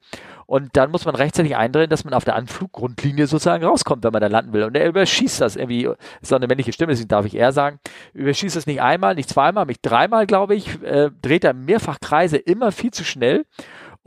Und 0.45 0.77
dann 0.77 0.91
muss 0.91 1.03
man 1.03 1.15
rechtzeitig 1.15 1.57
eindrehen, 1.57 1.89
dass 1.89 2.05
man 2.05 2.14
auf 2.14 2.23
der 2.23 2.35
Anfluggrundlinie 2.35 3.27
sozusagen 3.27 3.65
rauskommt, 3.65 4.05
wenn 4.05 4.14
man 4.14 4.22
da 4.22 4.27
landen 4.27 4.53
will. 4.53 4.64
Und 4.64 4.77
er 4.77 4.88
überschießt 4.88 5.41
das 5.41 5.57
irgendwie, 5.57 5.89
ist 6.22 6.31
auch 6.31 6.38
eine 6.38 6.47
männliche 6.47 6.72
Stimme, 6.72 6.93
deswegen 6.93 7.09
darf 7.09 7.26
ich 7.26 7.35
eher 7.35 7.51
sagen, 7.51 7.80
überschießt 8.14 8.55
das 8.55 8.65
nicht 8.65 8.81
einmal, 8.81 9.15
nicht 9.15 9.27
zweimal, 9.27 9.65
nicht 9.65 9.81
dreimal, 9.81 10.26
glaube 10.26 10.55
ich, 10.55 10.81
äh, 10.84 11.11
dreht 11.22 11.43
er 11.43 11.53
mehrfach 11.53 11.99
Kreise, 11.99 12.38
immer 12.38 12.72
viel 12.72 12.91
zu 12.91 13.03
schnell 13.03 13.45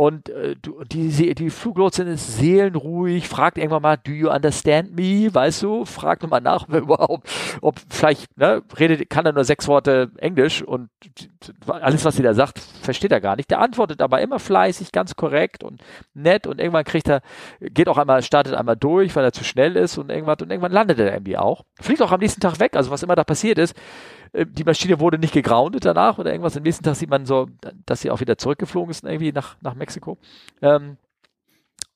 und 0.01 0.31
äh, 0.31 0.57
die, 0.91 1.35
die 1.35 1.51
Fluglotsin 1.51 2.07
ist 2.07 2.39
seelenruhig, 2.39 3.29
fragt 3.29 3.59
irgendwann 3.59 3.83
mal, 3.83 3.99
do 3.99 4.13
you 4.13 4.31
understand 4.31 4.97
me? 4.97 5.29
Weißt 5.31 5.63
du, 5.63 5.85
fragt 5.85 6.23
nochmal 6.23 6.41
nach, 6.41 6.63
ob 6.69 6.75
überhaupt, 6.75 7.29
ob 7.61 7.79
vielleicht, 7.91 8.35
ne, 8.39 8.63
redet, 8.79 9.11
kann 9.11 9.27
er 9.27 9.35
nur 9.35 9.45
sechs 9.45 9.69
Worte 9.69 10.11
Englisch 10.17 10.63
und 10.63 10.89
alles, 11.67 12.07
was 12.07 12.17
sie 12.17 12.23
da 12.23 12.33
sagt, 12.33 12.61
versteht 12.61 13.13
er 13.13 13.21
gar 13.21 13.37
nicht. 13.37 13.51
Der 13.51 13.61
antwortet 13.61 14.01
aber 14.01 14.23
immer 14.23 14.39
fleißig, 14.39 14.91
ganz 14.91 15.17
korrekt 15.17 15.63
und 15.63 15.83
nett 16.15 16.47
und 16.47 16.61
irgendwann 16.61 16.85
kriegt 16.85 17.07
er, 17.07 17.21
geht 17.61 17.87
auch 17.87 17.99
einmal, 17.99 18.23
startet 18.23 18.55
einmal 18.55 18.77
durch, 18.77 19.15
weil 19.17 19.25
er 19.25 19.33
zu 19.33 19.45
schnell 19.45 19.77
ist 19.77 19.99
und 19.99 20.09
irgendwann, 20.09 20.39
und 20.41 20.51
irgendwann 20.51 20.73
landet 20.73 20.99
er 20.99 21.13
irgendwie 21.13 21.37
auch. 21.37 21.67
Fliegt 21.79 22.01
auch 22.01 22.13
am 22.13 22.21
nächsten 22.21 22.41
Tag 22.41 22.59
weg, 22.59 22.75
also 22.75 22.91
was 22.91 23.03
immer 23.03 23.17
da 23.17 23.25
passiert 23.25 23.59
ist, 23.59 23.77
die 24.33 24.65
Maschine 24.65 25.01
wurde 25.01 25.19
nicht 25.19 25.35
gegroundet 25.35 25.85
danach 25.85 26.19
oder 26.19 26.31
irgendwas. 26.31 26.57
Am 26.57 26.63
nächsten 26.63 26.85
Tag 26.85 26.97
sieht 26.97 27.11
man 27.11 27.27
so, 27.27 27.49
dass 27.87 28.01
sie 28.01 28.11
auch 28.11 28.21
wieder 28.21 28.39
zurückgeflogen 28.39 28.91
ist 28.91 29.05
irgendwie 29.05 29.33
nach, 29.33 29.57
nach 29.61 29.75
Mexiko. 29.75 30.19
Ähm, 30.63 30.97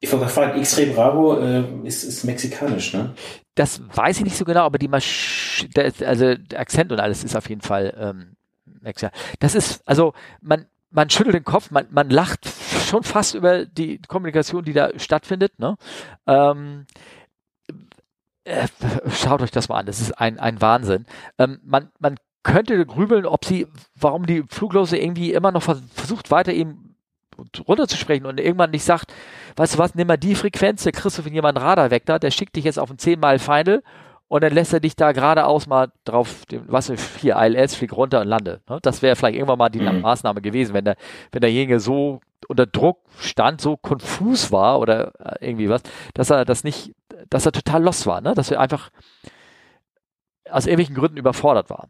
ich 0.01 0.12
wollte 0.12 0.28
fragen, 0.28 0.59
X-Ray 0.59 0.86
Bravo 0.86 1.39
äh, 1.39 1.65
ist, 1.85 2.05
ist 2.05 2.24
mexikanisch, 2.24 2.93
ne? 2.93 3.15
Das 3.55 3.81
weiß 3.94 4.19
ich 4.19 4.24
nicht 4.24 4.36
so 4.36 4.44
genau, 4.44 4.65
aber 4.65 4.78
die 4.78 4.89
Maschine, 4.89 5.93
also 6.05 6.35
der 6.35 6.61
Akzent 6.61 6.93
und 6.93 7.01
alles 7.01 7.24
ist 7.24 7.36
auf 7.36 7.48
jeden 7.48 7.62
Fall 7.62 7.94
ähm, 7.98 8.36
mexikanisch. 8.82 9.16
Das 9.39 9.55
ist, 9.55 9.86
also 9.86 10.12
man, 10.43 10.66
man 10.90 11.09
schüttelt 11.09 11.35
den 11.35 11.44
Kopf, 11.44 11.70
man, 11.70 11.86
man 11.90 12.11
lacht 12.11 12.47
schon 12.85 13.02
fast 13.02 13.35
über 13.35 13.65
die 13.65 13.98
Kommunikation, 14.06 14.65
die 14.65 14.73
da 14.73 14.90
stattfindet. 14.98 15.59
Ne? 15.59 15.77
Ähm, 16.27 16.86
äh, 18.45 18.69
schaut 19.11 19.43
euch 19.43 19.51
das 19.51 19.69
mal 19.69 19.79
an, 19.79 19.87
das 19.87 20.01
ist 20.01 20.12
ein, 20.12 20.39
ein 20.39 20.61
Wahnsinn. 20.61 21.07
Ähm, 21.39 21.61
man, 21.65 21.91
man 21.99 22.16
könnte 22.43 22.85
grübeln, 22.85 23.27
ob 23.27 23.45
sie, 23.45 23.66
warum 23.95 24.27
die 24.27 24.45
Fluglose 24.49 24.99
irgendwie 24.99 25.33
immer 25.33 25.51
noch 25.51 25.62
versucht, 25.62 26.31
weiter 26.31 26.53
eben 26.53 26.95
runterzusprechen 27.66 28.27
und 28.27 28.39
irgendwann 28.39 28.71
nicht 28.71 28.85
sagt, 28.85 29.12
weißt 29.57 29.75
du 29.75 29.79
was, 29.79 29.95
nimm 29.95 30.07
mal 30.07 30.16
die 30.16 30.35
Frequenz, 30.35 30.85
der 30.85 30.93
kriegst 30.93 31.19
du 31.19 31.23
von 31.23 31.33
jemandem 31.33 31.65
Radar 31.65 31.91
weg 31.91 32.05
da, 32.07 32.19
der 32.19 32.31
schickt 32.31 32.55
dich 32.55 32.65
jetzt 32.65 32.79
auf 32.79 32.91
ein 32.91 32.99
10 32.99 33.19
Mile 33.19 33.39
Final 33.39 33.83
und 34.29 34.43
dann 34.43 34.53
lässt 34.53 34.73
er 34.73 34.81
dich 34.81 34.97
da 34.97 35.12
geradeaus 35.12 35.66
mal 35.66 35.91
drauf, 36.05 36.45
was 36.66 36.93
hier, 37.21 37.37
ILS, 37.37 37.75
flieg 37.75 37.93
runter 37.93 38.21
und 38.21 38.29
lande. 38.29 38.61
Ne? 38.69 38.79
Das 38.83 39.03
wäre 39.03 39.16
vielleicht 39.16 39.37
irgendwann 39.37 39.59
mal 39.59 39.69
die 39.69 39.81
mhm. 39.81 40.01
Maßnahme 40.01 40.41
gewesen, 40.41 40.75
wenn 40.75 40.85
der, 40.85 40.97
wenn 41.33 41.41
derjenige 41.41 41.81
so 41.81 42.21
unter 42.49 42.66
Druck 42.66 42.99
stand, 43.19 43.61
so 43.61 43.77
konfus 43.77 44.53
war 44.53 44.79
oder 44.79 45.12
äh, 45.19 45.49
irgendwie 45.49 45.69
was, 45.69 45.83
dass 46.15 46.31
er 46.31 46.45
das 46.45 46.65
nicht, 46.65 46.95
dass 47.31 47.47
er 47.47 47.53
total 47.53 47.83
los 47.83 48.07
war, 48.07 48.21
ne? 48.21 48.35
dass 48.35 48.51
er 48.51 48.61
einfach 48.61 48.91
aus 50.51 50.67
irgendwelchen 50.67 50.95
Gründen 50.95 51.17
überfordert 51.17 51.71
war. 51.71 51.89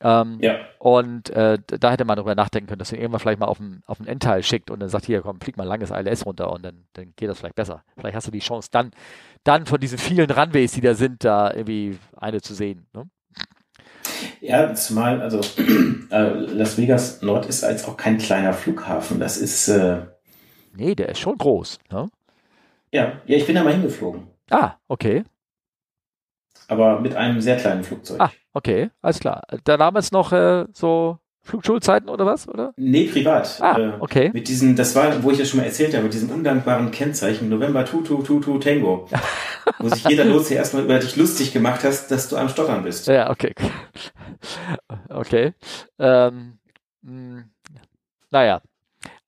Ähm, 0.00 0.38
ja. 0.40 0.58
Und 0.78 1.30
äh, 1.30 1.58
da 1.66 1.90
hätte 1.90 2.04
man 2.04 2.16
darüber 2.16 2.36
nachdenken 2.36 2.68
können, 2.68 2.78
dass 2.78 2.92
er 2.92 2.98
irgendwann 2.98 3.20
vielleicht 3.20 3.40
mal 3.40 3.46
auf 3.46 3.58
den, 3.58 3.82
auf 3.86 3.98
den 3.98 4.06
Endteil 4.06 4.42
schickt 4.44 4.70
und 4.70 4.78
dann 4.80 4.88
sagt, 4.88 5.06
hier, 5.06 5.22
komm, 5.22 5.40
flieg 5.40 5.56
mal 5.56 5.64
langes 5.64 5.90
ILS 5.90 6.24
runter 6.24 6.52
und 6.52 6.64
dann, 6.64 6.84
dann 6.92 7.12
geht 7.16 7.28
das 7.28 7.38
vielleicht 7.38 7.56
besser. 7.56 7.82
Vielleicht 7.96 8.14
hast 8.14 8.28
du 8.28 8.30
die 8.30 8.38
Chance, 8.38 8.68
dann, 8.70 8.92
dann 9.42 9.66
von 9.66 9.80
diesen 9.80 9.98
vielen 9.98 10.30
Runways, 10.30 10.72
die 10.72 10.80
da 10.80 10.94
sind, 10.94 11.24
da 11.24 11.52
irgendwie 11.52 11.98
eine 12.16 12.40
zu 12.40 12.54
sehen. 12.54 12.86
Ne? 12.94 13.08
Ja, 14.40 14.72
zumal, 14.74 15.20
also 15.20 15.40
äh, 16.10 16.28
Las 16.28 16.78
Vegas 16.78 17.22
Nord 17.22 17.46
ist 17.46 17.64
als 17.64 17.84
auch 17.84 17.96
kein 17.96 18.18
kleiner 18.18 18.52
Flughafen. 18.52 19.18
Das 19.18 19.36
ist. 19.36 19.68
Äh, 19.68 20.02
nee, 20.74 20.94
der 20.94 21.08
ist 21.08 21.18
schon 21.18 21.36
groß. 21.36 21.78
Ne? 21.90 22.08
Ja, 22.92 23.20
ja, 23.26 23.36
ich 23.36 23.46
bin 23.46 23.56
da 23.56 23.64
mal 23.64 23.72
hingeflogen. 23.72 24.28
Ah, 24.50 24.74
okay. 24.88 25.24
Aber 26.68 27.00
mit 27.00 27.16
einem 27.16 27.40
sehr 27.40 27.56
kleinen 27.56 27.82
Flugzeug. 27.82 28.20
Ah, 28.20 28.30
okay, 28.52 28.90
alles 29.00 29.20
klar. 29.20 29.42
Da 29.64 29.76
damals 29.76 30.12
noch 30.12 30.32
äh, 30.32 30.66
so 30.72 31.18
Flugschulzeiten 31.42 32.10
oder 32.10 32.26
was, 32.26 32.46
oder? 32.46 32.74
Nee, 32.76 33.04
privat. 33.04 33.58
Ah, 33.62 33.78
äh, 33.78 33.92
okay. 34.00 34.30
Mit 34.34 34.48
diesem, 34.48 34.76
das 34.76 34.94
war, 34.94 35.22
wo 35.22 35.30
ich 35.30 35.38
das 35.38 35.48
schon 35.48 35.60
mal 35.60 35.66
erzählt 35.66 35.94
habe, 35.94 36.04
mit 36.04 36.12
diesem 36.12 36.30
undankbaren 36.30 36.90
Kennzeichen 36.90 37.48
November 37.48 37.86
Tutu 37.86 38.22
Tutu 38.22 38.58
Tango. 38.58 39.08
wo 39.78 39.88
sich 39.88 40.04
jeder 40.04 40.24
los 40.26 40.48
hier 40.48 40.58
erstmal 40.58 40.84
über 40.84 40.98
dich 40.98 41.16
lustig 41.16 41.52
gemacht 41.52 41.84
hast, 41.84 42.10
dass 42.10 42.28
du 42.28 42.36
am 42.36 42.48
Stottern 42.50 42.82
bist. 42.82 43.06
Ja, 43.06 43.30
okay. 43.30 43.54
Okay. 45.08 45.52
Ähm, 45.98 46.58
mh, 47.02 47.10
hm, 47.10 47.44
naja. 48.30 48.60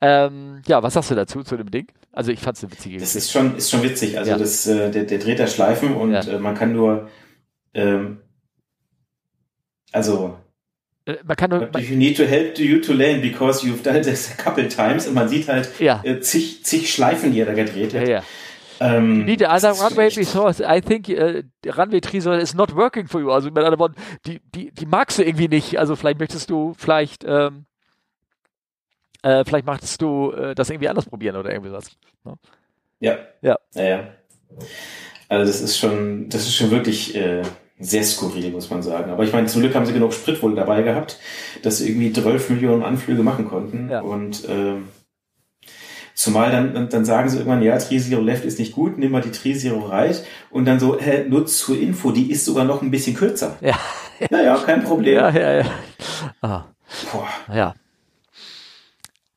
Ähm, 0.00 0.62
ja, 0.66 0.82
was 0.82 0.94
sagst 0.94 1.10
du 1.10 1.14
dazu, 1.14 1.42
zu 1.42 1.56
dem 1.56 1.70
Ding? 1.70 1.86
Also 2.12 2.32
ich 2.32 2.40
fand 2.40 2.56
es 2.56 2.64
eine 2.64 2.72
witzige 2.72 2.98
Das 2.98 3.14
ist 3.14 3.30
schon, 3.30 3.56
ist 3.56 3.70
schon 3.70 3.82
witzig. 3.82 4.18
Also 4.18 4.32
ja. 4.32 4.38
das, 4.38 4.66
äh, 4.66 4.90
der, 4.90 5.04
der 5.04 5.18
dreht 5.18 5.38
da 5.38 5.46
Schleifen 5.46 5.94
und 5.94 6.12
ja. 6.12 6.20
äh, 6.22 6.38
man 6.38 6.54
kann 6.54 6.72
nur 6.72 7.08
ähm, 7.74 8.18
also 9.92 10.36
äh, 11.06 11.16
man 11.24 11.36
kann 11.36 11.50
nur, 11.50 11.70
you 11.78 11.96
need 11.96 12.16
to 12.16 12.24
help 12.24 12.58
you 12.58 12.80
to 12.80 12.92
land 12.92 13.22
because 13.22 13.66
you've 13.66 13.82
done 13.82 14.02
this 14.02 14.30
a 14.30 14.42
couple 14.42 14.68
times 14.68 15.06
und 15.06 15.14
man 15.14 15.28
sieht 15.28 15.48
halt 15.48 15.68
ja. 15.78 16.00
äh, 16.04 16.20
zig, 16.20 16.64
zig 16.64 16.92
Schleifen, 16.92 17.32
die 17.32 17.40
er 17.40 17.46
da 17.46 17.54
gedreht 17.54 17.94
hat. 17.94 18.06
Ja, 18.06 18.08
ja. 18.08 18.22
You 18.82 19.00
need 19.24 19.44
another 19.44 19.72
runway 19.72 20.08
resource. 20.08 20.60
I 20.60 20.80
think 20.80 21.10
uh, 21.10 21.42
runway 21.66 22.00
resource 22.14 22.42
is 22.42 22.54
not 22.54 22.74
working 22.74 23.06
for 23.08 23.20
you. 23.20 23.30
Also 23.30 23.50
mit 23.50 23.58
anderen 23.58 23.78
Worten, 23.78 23.94
die, 24.24 24.40
die, 24.54 24.72
die 24.72 24.86
magst 24.86 25.18
du 25.18 25.22
irgendwie 25.22 25.48
nicht. 25.48 25.78
Also 25.78 25.96
vielleicht 25.96 26.18
möchtest 26.18 26.48
du 26.48 26.72
vielleicht, 26.78 27.22
ähm, 27.26 27.66
äh, 29.22 29.44
vielleicht 29.44 29.66
möchtest 29.66 30.00
du 30.02 30.32
äh, 30.32 30.54
das 30.54 30.70
irgendwie 30.70 30.88
anders 30.88 31.06
probieren 31.06 31.36
oder 31.36 31.50
irgendwie 31.50 31.72
was. 31.72 31.90
Ne? 32.24 32.34
Ja. 33.00 33.18
Ja. 33.42 33.58
Ja, 33.74 33.82
ja. 33.84 34.08
Also 35.28 35.46
das 35.46 35.60
ist 35.60 35.78
schon, 35.78 36.28
das 36.28 36.42
ist 36.42 36.56
schon 36.56 36.70
wirklich 36.70 37.14
äh, 37.14 37.42
sehr 37.78 38.02
skurril, 38.04 38.50
muss 38.50 38.70
man 38.70 38.82
sagen. 38.82 39.10
Aber 39.10 39.24
ich 39.24 39.32
meine, 39.32 39.46
zum 39.46 39.62
Glück 39.62 39.74
haben 39.74 39.86
sie 39.86 39.92
genug 39.92 40.12
Sprit 40.12 40.42
wohl 40.42 40.54
dabei 40.54 40.82
gehabt, 40.82 41.18
dass 41.62 41.78
sie 41.78 41.88
irgendwie 41.88 42.12
12 42.12 42.50
Millionen 42.50 42.82
Anflüge 42.82 43.22
machen 43.22 43.48
konnten. 43.48 43.88
Ja. 43.90 44.00
Und 44.00 44.44
ähm, 44.48 44.88
zumal 46.14 46.50
dann, 46.50 46.88
dann 46.90 47.04
sagen 47.04 47.28
sie 47.28 47.38
irgendwann, 47.38 47.62
ja, 47.62 47.78
Tri 47.78 47.98
Zero 47.98 48.20
Left 48.20 48.44
ist 48.44 48.58
nicht 48.58 48.74
gut, 48.74 48.98
nimm 48.98 49.12
mal 49.12 49.22
die 49.22 49.30
Tri 49.30 49.54
Zero 49.54 49.86
Right. 49.86 50.24
Und 50.50 50.66
dann 50.66 50.78
so, 50.78 50.98
hä, 50.98 51.24
nur 51.28 51.46
zur 51.46 51.80
Info, 51.80 52.10
die 52.10 52.30
ist 52.30 52.44
sogar 52.44 52.64
noch 52.64 52.82
ein 52.82 52.90
bisschen 52.90 53.16
kürzer. 53.16 53.56
Ja. 53.60 53.78
Naja, 54.30 54.58
kein 54.66 54.84
Problem. 54.84 55.14
Ja, 55.14 55.30
ja, 55.30 55.52
ja. 55.60 55.64
Ah. 56.42 56.64
Boah. 57.10 57.28
Ja. 57.54 57.74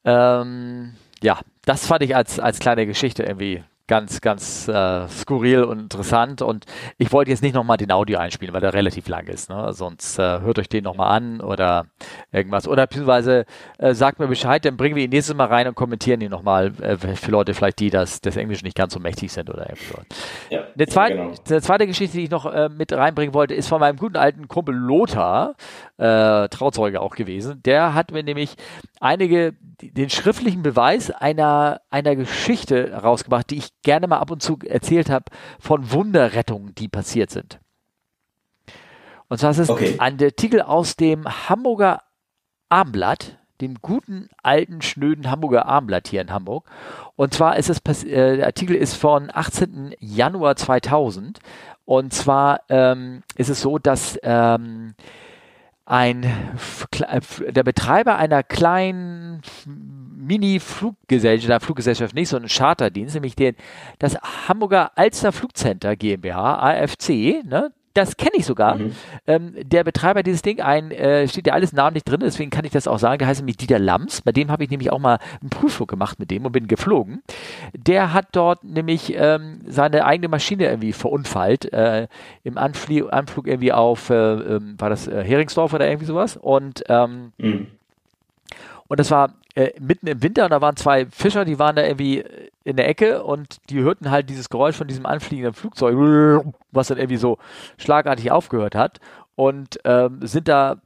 Ähm, 0.05 0.93
ja, 1.21 1.39
das 1.65 1.87
fand 1.87 2.03
ich 2.03 2.15
als, 2.15 2.39
als 2.39 2.59
kleine 2.59 2.85
Geschichte 2.85 3.23
irgendwie 3.23 3.63
ganz, 3.87 4.21
ganz 4.21 4.67
äh, 4.67 5.07
skurril 5.09 5.63
und 5.63 5.79
interessant. 5.79 6.41
Und 6.41 6.65
ich 6.97 7.11
wollte 7.11 7.31
jetzt 7.31 7.43
nicht 7.43 7.53
nochmal 7.53 7.77
den 7.77 7.91
Audio 7.91 8.17
einspielen, 8.17 8.53
weil 8.53 8.61
der 8.61 8.73
relativ 8.73 9.07
lang 9.07 9.27
ist. 9.27 9.49
Ne? 9.49 9.73
Sonst 9.73 10.17
äh, 10.19 10.39
hört 10.41 10.59
euch 10.59 10.69
den 10.69 10.83
nochmal 10.83 11.15
an 11.15 11.41
oder 11.41 11.85
irgendwas. 12.31 12.67
Oder 12.67 12.87
beziehungsweise 12.87 13.45
äh, 13.77 13.93
sagt 13.93 14.19
mir 14.19 14.27
Bescheid, 14.27 14.63
dann 14.63 14.77
bringen 14.77 14.95
wir 14.95 15.03
ihn 15.03 15.09
nächstes 15.09 15.35
Mal 15.35 15.47
rein 15.47 15.67
und 15.67 15.75
kommentieren 15.75 16.21
ihn 16.21 16.31
nochmal 16.31 16.73
äh, 16.81 16.97
für 16.97 17.31
Leute 17.31 17.53
vielleicht, 17.53 17.79
die 17.79 17.89
das, 17.89 18.21
das 18.21 18.37
Englisch 18.37 18.63
nicht 18.63 18.77
ganz 18.77 18.93
so 18.93 18.99
mächtig 18.99 19.31
sind 19.31 19.49
oder 19.49 19.69
irgendwas. 19.69 20.05
Ja, 20.49 20.63
eine, 20.73 20.87
zweite, 20.87 21.15
genau. 21.15 21.33
eine 21.49 21.61
zweite 21.61 21.87
Geschichte, 21.87 22.17
die 22.17 22.23
ich 22.23 22.31
noch 22.31 22.45
äh, 22.45 22.69
mit 22.69 22.93
reinbringen 22.93 23.33
wollte, 23.33 23.53
ist 23.53 23.67
von 23.67 23.79
meinem 23.79 23.97
guten 23.97 24.15
alten 24.15 24.47
Kumpel 24.47 24.75
Lothar, 24.75 25.55
äh, 25.97 26.47
Trauzeuge 26.47 27.01
auch 27.01 27.15
gewesen. 27.15 27.61
Der 27.63 27.93
hat 27.93 28.11
mir 28.11 28.23
nämlich 28.23 28.55
einige, 28.99 29.53
den 29.81 30.09
schriftlichen 30.09 30.63
Beweis 30.63 31.11
einer, 31.11 31.81
einer 31.89 32.15
Geschichte 32.15 32.93
rausgebracht, 32.93 33.49
die 33.49 33.57
ich 33.57 33.81
gerne 33.83 34.07
mal 34.07 34.19
ab 34.19 34.31
und 34.31 34.41
zu 34.41 34.57
erzählt 34.65 35.09
habe, 35.09 35.25
von 35.59 35.91
Wunderrettungen, 35.91 36.73
die 36.75 36.87
passiert 36.87 37.29
sind. 37.29 37.59
Und 39.27 39.37
zwar 39.37 39.51
ist 39.51 39.59
es 39.59 39.69
okay. 39.69 39.95
ein 39.99 40.21
Artikel 40.21 40.61
aus 40.61 40.95
dem 40.95 41.25
Hamburger 41.49 42.03
Abendblatt, 42.69 43.37
dem 43.61 43.75
guten 43.81 44.29
alten 44.41 44.81
schnöden 44.81 45.29
Hamburger 45.29 45.65
Abendblatt 45.65 46.07
hier 46.07 46.21
in 46.21 46.31
Hamburg. 46.31 46.65
Und 47.15 47.33
zwar 47.33 47.57
ist 47.57 47.69
es 47.69 48.03
äh, 48.03 48.37
der 48.37 48.45
Artikel 48.45 48.75
ist 48.75 48.95
von 48.95 49.29
18. 49.33 49.95
Januar 49.99 50.55
2000. 50.55 51.39
Und 51.85 52.13
zwar 52.13 52.61
ähm, 52.69 53.23
ist 53.35 53.49
es 53.49 53.61
so, 53.61 53.77
dass 53.77 54.17
ähm, 54.23 54.95
ein 55.85 56.25
der 56.95 57.63
Betreiber 57.63 58.17
einer 58.17 58.43
kleinen 58.43 59.41
Mini-Fluggesellschaft, 59.65 61.65
Fluggesellschaft 61.65 62.15
nicht, 62.15 62.29
so 62.29 62.37
ein 62.37 62.47
Charterdienst, 62.47 63.15
nämlich 63.15 63.35
den, 63.35 63.55
das 63.99 64.15
Hamburger 64.47 64.91
Alster 64.95 65.31
Flugcenter 65.31 65.95
GmbH, 65.95 66.59
AFC, 66.59 67.43
ne, 67.43 67.73
das 67.93 68.17
kenne 68.17 68.33
ich 68.35 68.45
sogar. 68.45 68.75
Mhm. 68.75 68.95
Ähm, 69.27 69.53
der 69.63 69.83
Betreiber 69.83 70.23
dieses 70.23 70.41
Ding, 70.41 70.61
ein, 70.61 70.91
äh, 70.91 71.27
steht 71.27 71.47
ja 71.47 71.53
alles 71.53 71.73
namentlich 71.73 72.03
drin, 72.03 72.21
deswegen 72.21 72.49
kann 72.49 72.65
ich 72.65 72.71
das 72.71 72.87
auch 72.87 72.99
sagen. 72.99 73.19
Der 73.19 73.27
heißt 73.27 73.41
nämlich 73.41 73.57
Dieter 73.57 73.79
Lams. 73.79 74.21
Bei 74.21 74.31
dem 74.31 74.49
habe 74.51 74.63
ich 74.63 74.69
nämlich 74.69 74.91
auch 74.91 74.99
mal 74.99 75.19
einen 75.41 75.49
Prüfflug 75.49 75.89
gemacht 75.89 76.19
mit 76.19 76.31
dem 76.31 76.45
und 76.45 76.51
bin 76.51 76.67
geflogen. 76.67 77.21
Der 77.73 78.13
hat 78.13 78.27
dort 78.31 78.63
nämlich 78.63 79.13
ähm, 79.15 79.61
seine 79.67 80.05
eigene 80.05 80.27
Maschine 80.27 80.65
irgendwie 80.65 80.93
verunfallt 80.93 81.71
äh, 81.71 82.07
im 82.43 82.57
Anflie 82.57 83.11
Anflug 83.11 83.47
irgendwie 83.47 83.71
auf, 83.71 84.09
äh, 84.09 84.15
ähm, 84.15 84.75
war 84.77 84.89
das 84.89 85.07
äh, 85.07 85.23
Heringsdorf 85.23 85.73
oder 85.73 85.87
irgendwie 85.87 86.07
sowas. 86.07 86.37
Und 86.37 86.83
ähm, 86.89 87.31
mhm. 87.37 87.67
Und 88.87 88.99
das 88.99 89.09
war 89.11 89.33
äh, 89.55 89.71
mitten 89.79 90.07
im 90.07 90.23
Winter 90.23 90.45
und 90.45 90.51
da 90.51 90.61
waren 90.61 90.75
zwei 90.75 91.05
Fischer, 91.07 91.45
die 91.45 91.59
waren 91.59 91.75
da 91.75 91.83
irgendwie 91.83 92.23
in 92.63 92.75
der 92.75 92.87
Ecke 92.87 93.23
und 93.23 93.57
die 93.69 93.81
hörten 93.81 94.09
halt 94.09 94.29
dieses 94.29 94.49
Geräusch 94.49 94.75
von 94.75 94.87
diesem 94.87 95.05
anfliegenden 95.05 95.53
Flugzeug, 95.53 96.45
was 96.71 96.87
dann 96.87 96.97
irgendwie 96.97 97.17
so 97.17 97.37
schlagartig 97.77 98.31
aufgehört 98.31 98.75
hat 98.75 98.99
und 99.35 99.79
ähm, 99.83 100.19
sind 100.21 100.47
da 100.47 100.77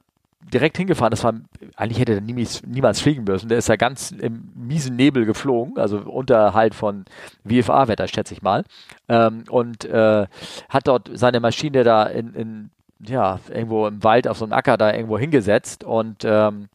direkt 0.52 0.76
hingefahren. 0.76 1.10
Das 1.10 1.24
war, 1.24 1.34
eigentlich 1.76 1.98
hätte 1.98 2.14
er 2.14 2.20
niemals, 2.20 2.62
niemals 2.66 3.00
fliegen 3.00 3.24
müssen. 3.24 3.48
Der 3.48 3.58
ist 3.58 3.68
ja 3.68 3.76
ganz 3.76 4.10
im 4.10 4.50
miesen 4.54 4.96
Nebel 4.96 5.24
geflogen, 5.24 5.78
also 5.78 5.98
unterhalb 5.98 6.74
von 6.74 7.04
VFA-Wetter, 7.44 8.08
schätze 8.08 8.34
ich 8.34 8.42
mal. 8.42 8.64
Ähm, 9.08 9.44
und 9.50 9.84
äh, 9.84 10.26
hat 10.68 10.86
dort 10.86 11.10
seine 11.14 11.40
Maschine 11.40 11.84
da 11.84 12.04
in, 12.04 12.34
in, 12.34 12.70
ja, 13.00 13.40
irgendwo 13.48 13.86
im 13.86 14.02
Wald 14.02 14.26
auf 14.26 14.38
so 14.38 14.44
einem 14.44 14.52
Acker 14.52 14.76
da 14.76 14.92
irgendwo 14.92 15.18
hingesetzt 15.18 15.84
und 15.84 16.24
ähm, 16.24 16.68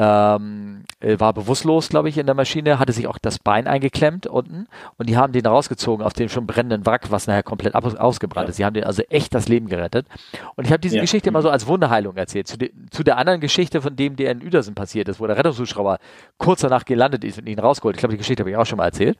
ähm, 0.00 0.84
äh, 1.00 1.18
war 1.18 1.32
bewusstlos, 1.32 1.88
glaube 1.88 2.08
ich, 2.08 2.16
in 2.18 2.26
der 2.26 2.36
Maschine, 2.36 2.78
hatte 2.78 2.92
sich 2.92 3.08
auch 3.08 3.18
das 3.18 3.40
Bein 3.40 3.66
eingeklemmt 3.66 4.28
unten 4.28 4.68
und 4.96 5.08
die 5.08 5.16
haben 5.16 5.32
den 5.32 5.44
rausgezogen 5.44 6.06
auf 6.06 6.12
dem 6.12 6.28
schon 6.28 6.46
brennenden 6.46 6.86
Wrack, 6.86 7.10
was 7.10 7.26
nachher 7.26 7.42
komplett 7.42 7.74
ausgebrannt 7.74 8.46
ja. 8.46 8.50
ist. 8.50 8.56
Sie 8.56 8.64
haben 8.64 8.74
den 8.74 8.84
also 8.84 9.02
echt 9.10 9.34
das 9.34 9.48
Leben 9.48 9.66
gerettet. 9.66 10.06
Und 10.54 10.66
ich 10.66 10.70
habe 10.70 10.78
diese 10.78 10.96
ja. 10.96 11.00
Geschichte 11.00 11.30
immer 11.30 11.42
so 11.42 11.50
als 11.50 11.66
Wunderheilung 11.66 12.16
erzählt. 12.16 12.46
Zu, 12.46 12.58
de, 12.58 12.70
zu, 12.90 13.02
der 13.02 13.16
anderen 13.16 13.40
Geschichte, 13.40 13.82
von 13.82 13.96
dem, 13.96 14.14
der 14.14 14.30
in 14.30 14.40
Uedersen 14.40 14.76
passiert 14.76 15.08
ist, 15.08 15.18
wo 15.18 15.26
der 15.26 15.36
Rettungshubschrauber 15.36 15.98
kurz 16.36 16.60
danach 16.60 16.84
gelandet 16.84 17.24
ist 17.24 17.40
und 17.40 17.48
ihn 17.48 17.58
rausgeholt. 17.58 17.96
Ich 17.96 18.00
glaube, 18.00 18.12
die 18.12 18.18
Geschichte 18.18 18.42
habe 18.42 18.50
ich 18.50 18.56
auch 18.56 18.66
schon 18.66 18.76
mal 18.76 18.84
erzählt. 18.84 19.18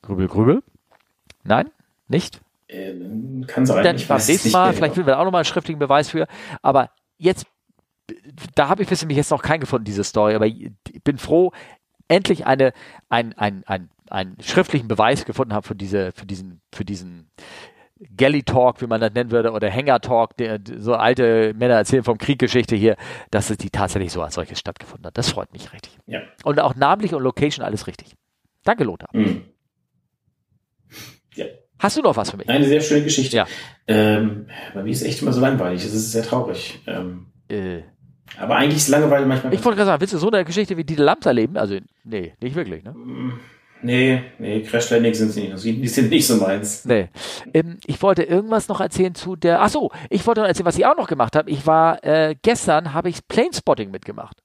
Grübel, 0.00 0.28
grübel. 0.28 0.62
Nein? 1.44 1.68
Nicht? 2.08 2.40
Äh, 2.68 2.94
kann 3.46 3.66
sein. 3.66 3.84
Dann 3.84 3.96
beim 4.08 4.22
nächsten 4.26 4.50
Mal, 4.50 4.72
vielleicht 4.72 4.94
finden 4.94 5.08
wir 5.08 5.18
auch 5.18 5.24
nochmal 5.24 5.40
einen 5.40 5.44
schriftlichen 5.44 5.78
Beweis 5.78 6.08
für. 6.08 6.26
Aber 6.62 6.88
jetzt 7.18 7.46
da 8.54 8.68
habe 8.68 8.82
ich 8.82 8.88
für 8.88 9.06
mich 9.06 9.16
jetzt 9.16 9.30
noch 9.30 9.42
keinen 9.42 9.60
gefunden, 9.60 9.84
diese 9.84 10.04
Story, 10.04 10.34
aber 10.34 10.46
ich 10.46 10.72
bin 11.04 11.18
froh, 11.18 11.52
endlich 12.08 12.46
eine, 12.46 12.72
ein, 13.08 13.32
ein, 13.36 13.64
ein, 13.66 13.90
einen 14.10 14.36
schriftlichen 14.40 14.88
Beweis 14.88 15.24
gefunden 15.24 15.52
habe 15.52 15.66
für 15.66 15.74
diese, 15.74 16.12
für 16.12 16.26
diesen, 16.26 16.60
für 16.72 16.84
diesen 16.84 17.30
Galley 18.16 18.42
Talk, 18.42 18.82
wie 18.82 18.86
man 18.86 19.00
das 19.00 19.12
nennen 19.14 19.30
würde, 19.30 19.52
oder 19.52 19.70
Hänger 19.70 20.00
Talk, 20.00 20.36
der, 20.36 20.60
so 20.78 20.94
alte 20.94 21.54
Männer 21.54 21.74
erzählen 21.74 22.04
vom 22.04 22.18
Krieggeschichte 22.18 22.76
hier, 22.76 22.96
dass 23.30 23.50
es 23.50 23.56
die 23.56 23.70
tatsächlich 23.70 24.12
so 24.12 24.22
als 24.22 24.34
solches 24.34 24.58
stattgefunden 24.58 25.06
hat. 25.06 25.16
Das 25.16 25.30
freut 25.30 25.52
mich 25.52 25.72
richtig. 25.72 25.96
Ja. 26.06 26.20
Und 26.44 26.60
auch 26.60 26.74
namentlich 26.74 27.14
und 27.14 27.22
Location 27.22 27.64
alles 27.64 27.86
richtig. 27.86 28.14
Danke, 28.64 28.84
Lothar. 28.84 29.08
Mhm. 29.12 29.44
Ja. 31.34 31.46
Hast 31.78 31.96
du 31.96 32.02
noch 32.02 32.16
was 32.16 32.30
für 32.30 32.36
mich? 32.36 32.48
Eine 32.48 32.66
sehr 32.66 32.80
schöne 32.80 33.04
Geschichte. 33.04 33.36
Ja. 33.36 33.46
Ähm, 33.86 34.48
bei 34.74 34.82
mir 34.82 34.90
ist 34.90 35.02
es 35.02 35.08
echt 35.08 35.22
immer 35.22 35.32
so 35.32 35.40
langweilig. 35.40 35.84
Es 35.84 35.94
ist 35.94 36.12
sehr 36.12 36.22
traurig. 36.22 36.80
Ähm, 36.86 37.26
äh. 37.48 37.82
Aber 38.38 38.56
eigentlich 38.56 38.78
ist 38.78 38.88
Langeweile 38.88 39.26
manchmal. 39.26 39.54
Ich 39.54 39.64
wollte 39.64 39.76
gerade 39.76 39.86
sagen, 39.86 40.00
willst 40.00 40.14
du 40.14 40.18
so 40.18 40.30
eine 40.30 40.44
Geschichte 40.44 40.76
wie 40.76 40.84
die 40.84 40.96
Lamps 40.96 41.26
erleben? 41.26 41.56
Also, 41.56 41.78
nee, 42.04 42.34
nicht 42.40 42.54
wirklich, 42.54 42.84
ne? 42.84 42.92
Mm. 42.92 43.40
Nee, 43.82 44.22
nee, 44.38 44.62
Crash 44.62 44.90
Landing 44.90 45.14
sind 45.14 45.30
sie 45.30 45.48
nicht. 45.48 45.64
Die 45.64 45.88
sind 45.88 46.10
nicht 46.10 46.26
so 46.26 46.36
meins. 46.36 46.84
Nee. 46.86 47.08
Ähm, 47.52 47.78
ich 47.86 48.00
wollte 48.02 48.22
irgendwas 48.22 48.68
noch 48.68 48.80
erzählen 48.80 49.14
zu 49.14 49.36
der. 49.36 49.62
Ach 49.62 49.68
so, 49.68 49.90
ich 50.08 50.26
wollte 50.26 50.40
noch 50.40 50.48
erzählen, 50.48 50.66
was 50.66 50.78
ich 50.78 50.86
auch 50.86 50.96
noch 50.96 51.08
gemacht 51.08 51.36
habe. 51.36 51.50
Ich 51.50 51.66
war 51.66 52.02
äh, 52.02 52.34
gestern 52.40 52.94
habe 52.94 53.10
ich 53.10 53.28
Planespotting 53.28 53.90
mitgemacht. 53.90 54.42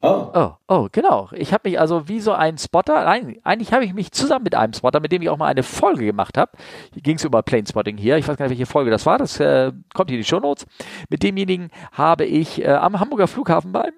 Oh. 0.00 0.30
Oh, 0.32 0.52
oh, 0.68 0.88
genau. 0.92 1.28
Ich 1.32 1.52
habe 1.52 1.68
mich 1.68 1.80
also 1.80 2.08
wie 2.08 2.20
so 2.20 2.32
ein 2.32 2.56
Spotter, 2.56 3.04
nein, 3.04 3.38
eigentlich 3.42 3.72
habe 3.72 3.84
ich 3.84 3.94
mich 3.94 4.12
zusammen 4.12 4.44
mit 4.44 4.54
einem 4.54 4.72
Spotter, 4.72 5.00
mit 5.00 5.10
dem 5.10 5.22
ich 5.22 5.28
auch 5.28 5.36
mal 5.36 5.46
eine 5.48 5.64
Folge 5.64 6.04
gemacht 6.04 6.38
habe. 6.38 6.52
Hier 6.92 7.02
ging 7.02 7.16
es 7.16 7.24
über 7.24 7.42
Planespotting 7.42 7.96
hier. 7.96 8.16
Ich 8.16 8.28
weiß 8.28 8.36
gar 8.36 8.44
nicht, 8.44 8.58
welche 8.58 8.70
Folge 8.70 8.92
das 8.92 9.06
war. 9.06 9.18
Das 9.18 9.40
äh, 9.40 9.72
kommt 9.94 10.10
hier 10.10 10.18
in 10.18 10.22
die 10.22 10.28
Shownotes. 10.28 10.66
Mit 11.08 11.24
demjenigen 11.24 11.70
habe 11.90 12.24
ich 12.24 12.62
äh, 12.62 12.68
am 12.68 13.00
Hamburger 13.00 13.26
Flughafen 13.26 13.72
beim 13.72 13.92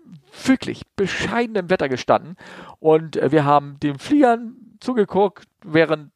wirklich 0.45 0.83
bescheidenem 0.97 1.69
Wetter 1.69 1.89
gestanden 1.89 2.37
und 2.79 3.17
äh, 3.17 3.33
wir 3.33 3.45
haben 3.45 3.79
den 3.81 3.99
Fliegern 3.99 4.57
zugeguckt, 4.81 5.45
während 5.65 6.13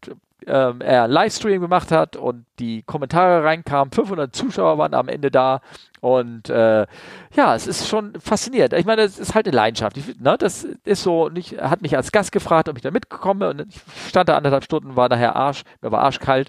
ähm, 0.47 0.81
er 0.81 1.09
Livestream 1.09 1.61
gemacht 1.61 1.91
hat 1.91 2.16
und 2.16 2.45
die 2.59 2.83
Kommentare 2.83 3.45
reinkamen. 3.45 3.93
500 3.93 4.35
Zuschauer 4.35 4.79
waren 4.79 4.95
am 4.95 5.09
Ende 5.09 5.31
da 5.31 5.61
und 6.01 6.51
äh, 6.51 6.87
ja, 7.35 7.55
es 7.55 7.66
ist 7.66 7.89
schon 7.89 8.12
faszinierend. 8.21 8.75
Ich 8.75 8.85
meine, 8.85 9.03
es 9.03 9.19
ist 9.19 9.35
halt 9.35 9.47
eine 9.47 9.57
Leidenschaft. 9.57 9.97
Ich, 9.97 10.21
ne, 10.21 10.37
das 10.39 10.65
ist 10.85 11.03
so, 11.03 11.29
er 11.29 11.71
hat 11.71 11.83
mich 11.83 11.97
als 11.97 12.12
Gast 12.12 12.33
gefragt, 12.33 12.69
ob 12.69 12.77
ich 12.77 12.83
da 12.83 12.91
mitkomme 12.91 13.51
und 13.51 13.66
ich 13.69 13.81
stand 14.09 14.29
da 14.29 14.37
anderthalb 14.37 14.65
Stunden, 14.65 14.97
war 14.97 15.09
nachher 15.09 15.37
Arsch, 15.37 15.65
mir 15.83 15.93
war 15.93 16.03
arschkalt. 16.03 16.49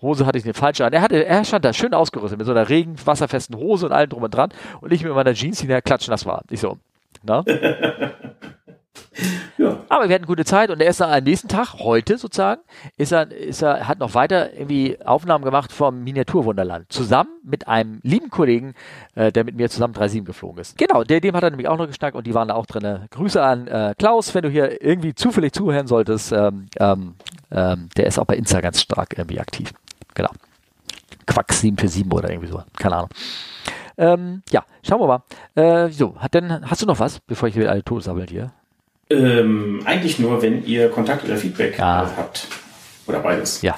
Hose 0.00 0.26
hatte 0.26 0.38
ich 0.38 0.44
eine 0.44 0.54
falsche 0.54 0.84
an. 0.84 0.92
Er, 0.92 1.02
hatte, 1.02 1.24
er 1.24 1.44
stand 1.44 1.64
da 1.64 1.72
schön 1.72 1.94
ausgerüstet 1.94 2.38
mit 2.38 2.46
so 2.46 2.52
einer 2.52 2.68
regenwasserfesten 2.68 3.56
Hose 3.56 3.86
und 3.86 3.92
allem 3.92 4.10
drum 4.10 4.22
und 4.22 4.34
dran 4.34 4.50
und 4.80 4.92
ich 4.92 5.02
mit 5.02 5.14
meiner 5.14 5.34
Jeans, 5.34 5.58
die 5.58 5.66
klatschen, 5.66 6.10
das 6.10 6.26
war. 6.26 6.42
Ich 6.50 6.60
so, 6.60 6.78
Ne? 7.24 7.44
ja. 9.64 9.78
Aber 9.88 10.08
wir 10.08 10.14
hatten 10.14 10.26
gute 10.26 10.44
Zeit 10.44 10.70
und 10.70 10.80
er 10.80 10.88
ist 10.88 11.00
dann 11.00 11.10
am 11.10 11.24
nächsten 11.24 11.48
Tag, 11.48 11.74
heute 11.74 12.18
sozusagen, 12.18 12.62
ist 12.96 13.12
er, 13.12 13.30
ist 13.30 13.62
er, 13.62 13.88
hat 13.88 13.98
noch 13.98 14.14
weiter 14.14 14.52
irgendwie 14.52 14.98
Aufnahmen 15.04 15.44
gemacht 15.44 15.72
vom 15.72 16.04
Miniaturwunderland. 16.04 16.92
Zusammen 16.92 17.30
mit 17.42 17.68
einem 17.68 18.00
lieben 18.02 18.30
Kollegen, 18.30 18.74
äh, 19.14 19.32
der 19.32 19.44
mit 19.44 19.56
mir 19.56 19.68
zusammen 19.70 19.94
37 19.94 20.24
geflogen 20.24 20.60
ist. 20.60 20.78
Genau, 20.78 21.04
der, 21.04 21.20
dem 21.20 21.34
hat 21.34 21.42
er 21.42 21.50
nämlich 21.50 21.68
auch 21.68 21.78
noch 21.78 21.86
geschnackt 21.86 22.16
und 22.16 22.26
die 22.26 22.34
waren 22.34 22.48
da 22.48 22.54
auch 22.54 22.66
drin. 22.66 23.06
Grüße 23.10 23.42
an 23.42 23.66
äh, 23.66 23.94
Klaus, 23.98 24.34
wenn 24.34 24.42
du 24.42 24.48
hier 24.48 24.82
irgendwie 24.82 25.14
zufällig 25.14 25.52
zuhören 25.52 25.86
solltest. 25.86 26.32
Ähm, 26.32 26.66
ähm, 26.78 27.14
ähm, 27.50 27.88
der 27.96 28.06
ist 28.06 28.18
auch 28.18 28.24
bei 28.24 28.36
Insta 28.36 28.60
ganz 28.60 28.80
stark 28.80 29.16
irgendwie 29.16 29.40
aktiv. 29.40 29.72
Genau. 30.14 30.30
Quack 31.26 31.52
747 31.52 32.12
oder 32.12 32.30
irgendwie 32.30 32.48
so. 32.48 32.62
Keine 32.76 32.96
Ahnung. 32.96 33.10
Ähm, 33.96 34.42
ja, 34.50 34.64
schauen 34.82 35.00
wir 35.00 35.06
mal. 35.06 35.22
Äh, 35.54 35.90
so, 35.90 36.16
hat 36.18 36.34
denn, 36.34 36.68
hast 36.68 36.82
du 36.82 36.86
noch 36.86 36.98
was, 36.98 37.20
bevor 37.20 37.48
ich 37.48 37.56
wieder 37.56 37.70
alle 37.70 37.84
totsabbeln 37.84 38.28
hier? 38.28 38.52
Ähm, 39.10 39.82
eigentlich 39.84 40.18
nur, 40.18 40.42
wenn 40.42 40.64
ihr 40.64 40.88
Kontakt 40.88 41.24
oder 41.24 41.36
Feedback 41.36 41.78
ja. 41.78 42.12
habt. 42.16 42.48
Oder 43.06 43.20
beides. 43.20 43.62
Ja. 43.62 43.76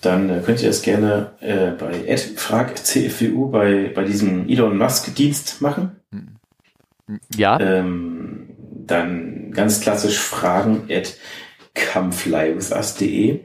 Dann 0.00 0.30
äh, 0.30 0.42
könnt 0.44 0.62
ihr 0.62 0.70
es 0.70 0.82
gerne 0.82 1.32
äh, 1.40 1.70
bei 1.70 2.16
fragcfwu 2.16 3.48
bei, 3.48 3.90
bei 3.94 4.04
diesem 4.04 4.48
Elon 4.48 4.76
Musk 4.76 5.14
Dienst 5.14 5.60
machen. 5.60 5.96
Ja. 7.34 7.58
Ähm, 7.58 8.50
dann 8.86 9.52
ganz 9.52 9.80
klassisch 9.80 10.18
fragen 10.18 10.88
at 10.90 11.16
comeflywithus.de. 11.74 13.40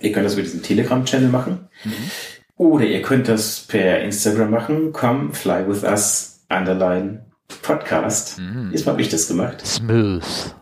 Ihr 0.00 0.12
könnt 0.12 0.26
das 0.26 0.34
über 0.34 0.42
diesen 0.42 0.62
Telegram-Channel 0.62 1.28
machen. 1.28 1.68
Mhm. 1.84 1.92
Oder 2.56 2.84
ihr 2.84 3.02
könnt 3.02 3.28
das 3.28 3.60
per 3.60 4.00
Instagram 4.00 4.50
machen. 4.50 4.92
Come 4.92 5.32
fly 5.32 5.66
with 5.66 5.84
us, 5.84 6.44
underline 6.48 7.31
Podcast. 7.60 8.38
Mm. 8.38 8.70
Diesmal 8.70 8.94
habe 8.94 9.02
ich 9.02 9.08
das 9.08 9.28
gemacht. 9.28 9.66
Smooth. 9.66 10.54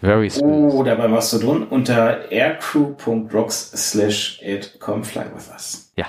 Very 0.00 0.30
smooth. 0.30 0.72
Oder 0.74 0.96
bei 0.96 1.08
Mastodon 1.08 1.64
unter 1.64 2.30
aircrew.rocks 2.30 3.72
slash 3.72 4.40
at 4.44 4.78
come 4.78 5.02
fly 5.04 5.24
with 5.34 5.50
us. 5.50 5.92
Ja, 5.96 6.06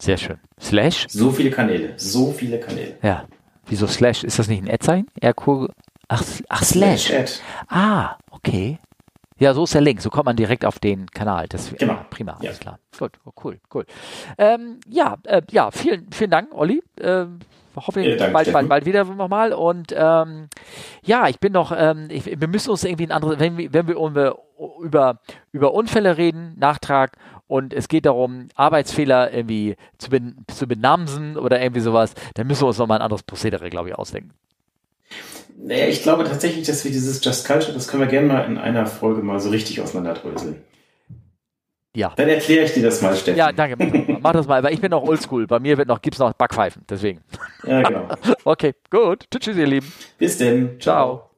sehr 0.00 0.16
schön. 0.16 0.38
Slash? 0.58 1.06
So 1.08 1.30
viele 1.30 1.50
Kanäle. 1.50 1.92
So 1.96 2.32
viele 2.32 2.58
Kanäle. 2.58 2.96
Ja. 3.02 3.26
Wieso 3.66 3.86
slash? 3.86 4.24
Ist 4.24 4.38
das 4.38 4.48
nicht 4.48 4.64
ein 4.64 4.70
Ad-Zeichen? 4.70 5.06
Aircrew. 5.20 5.68
Ach, 6.08 6.24
ach, 6.48 6.64
slash. 6.64 7.06
slash 7.06 7.40
ah, 7.68 8.16
okay. 8.30 8.78
Ja, 9.38 9.54
so 9.54 9.64
ist 9.64 9.74
der 9.74 9.80
Link. 9.80 10.02
So 10.02 10.10
kommt 10.10 10.26
man 10.26 10.36
direkt 10.36 10.64
auf 10.64 10.78
den 10.78 11.06
Kanal. 11.10 11.46
Das 11.48 11.72
genau. 11.78 12.04
prima, 12.10 12.32
alles 12.32 12.56
ja. 12.56 12.60
klar. 12.60 12.78
Gut, 12.98 13.12
oh, 13.24 13.32
cool, 13.44 13.60
cool. 13.72 13.86
Ähm, 14.36 14.80
ja, 14.86 15.16
äh, 15.24 15.40
ja, 15.50 15.70
vielen, 15.70 16.10
vielen 16.12 16.30
Dank, 16.30 16.52
Olli. 16.52 16.82
Ähm, 17.00 17.38
hoffe 17.76 18.02
äh, 18.02 18.16
danke, 18.16 18.32
bald, 18.32 18.52
bald, 18.52 18.68
bald 18.68 18.86
wieder 18.86 19.04
nochmal. 19.04 19.52
Und 19.52 19.94
ähm, 19.96 20.48
ja, 21.02 21.28
ich 21.28 21.38
bin 21.38 21.52
noch, 21.52 21.72
ähm, 21.76 22.08
ich, 22.10 22.26
wir 22.26 22.48
müssen 22.48 22.70
uns 22.70 22.84
irgendwie 22.84 23.06
ein 23.06 23.12
anderes, 23.12 23.38
wenn 23.38 23.56
wir, 23.56 23.72
wenn 23.72 23.88
wir 23.88 24.36
über, 24.82 25.20
über 25.52 25.74
Unfälle 25.74 26.16
reden, 26.16 26.54
Nachtrag 26.58 27.16
und 27.46 27.72
es 27.72 27.88
geht 27.88 28.06
darum, 28.06 28.48
Arbeitsfehler 28.54 29.32
irgendwie 29.32 29.76
zu, 29.98 30.10
ben, 30.10 30.44
zu 30.46 30.66
benamsen 30.66 31.36
oder 31.36 31.60
irgendwie 31.60 31.80
sowas, 31.80 32.14
dann 32.34 32.46
müssen 32.46 32.62
wir 32.62 32.68
uns 32.68 32.78
nochmal 32.78 32.98
ein 32.98 33.02
anderes 33.02 33.22
Prozedere, 33.22 33.70
glaube 33.70 33.88
ich, 33.88 33.94
ausdenken. 33.96 34.30
Naja, 35.56 35.88
ich 35.88 36.02
glaube 36.02 36.24
tatsächlich, 36.24 36.66
dass 36.66 36.84
wir 36.84 36.90
dieses 36.90 37.22
Just 37.24 37.46
Culture, 37.46 37.72
das 37.72 37.88
können 37.88 38.02
wir 38.02 38.08
gerne 38.08 38.28
mal 38.28 38.44
in 38.46 38.56
einer 38.56 38.86
Folge 38.86 39.22
mal 39.22 39.40
so 39.40 39.50
richtig 39.50 39.80
auseinanderdröseln. 39.80 40.62
Ja. 41.94 42.12
Dann 42.16 42.28
erkläre 42.28 42.66
ich 42.66 42.74
dir 42.74 42.84
das 42.84 43.02
mal, 43.02 43.16
Steffen. 43.16 43.36
Ja, 43.36 43.50
danke. 43.50 43.76
Mach 44.20 44.32
das 44.32 44.46
mal, 44.46 44.62
weil 44.62 44.72
ich 44.72 44.80
bin 44.80 44.90
noch 44.90 45.02
oldschool. 45.02 45.46
Bei 45.46 45.58
mir 45.58 45.76
wird 45.76 45.88
noch, 45.88 46.00
gibt's 46.00 46.20
noch 46.20 46.32
Backpfeifen, 46.32 46.82
deswegen. 46.88 47.20
Ja, 47.64 47.82
genau. 47.82 48.08
okay, 48.44 48.74
gut. 48.90 49.24
Tschüss, 49.30 49.56
ihr 49.56 49.66
Lieben. 49.66 49.92
Bis 50.18 50.38
denn. 50.38 50.80
Ciao. 50.80 51.29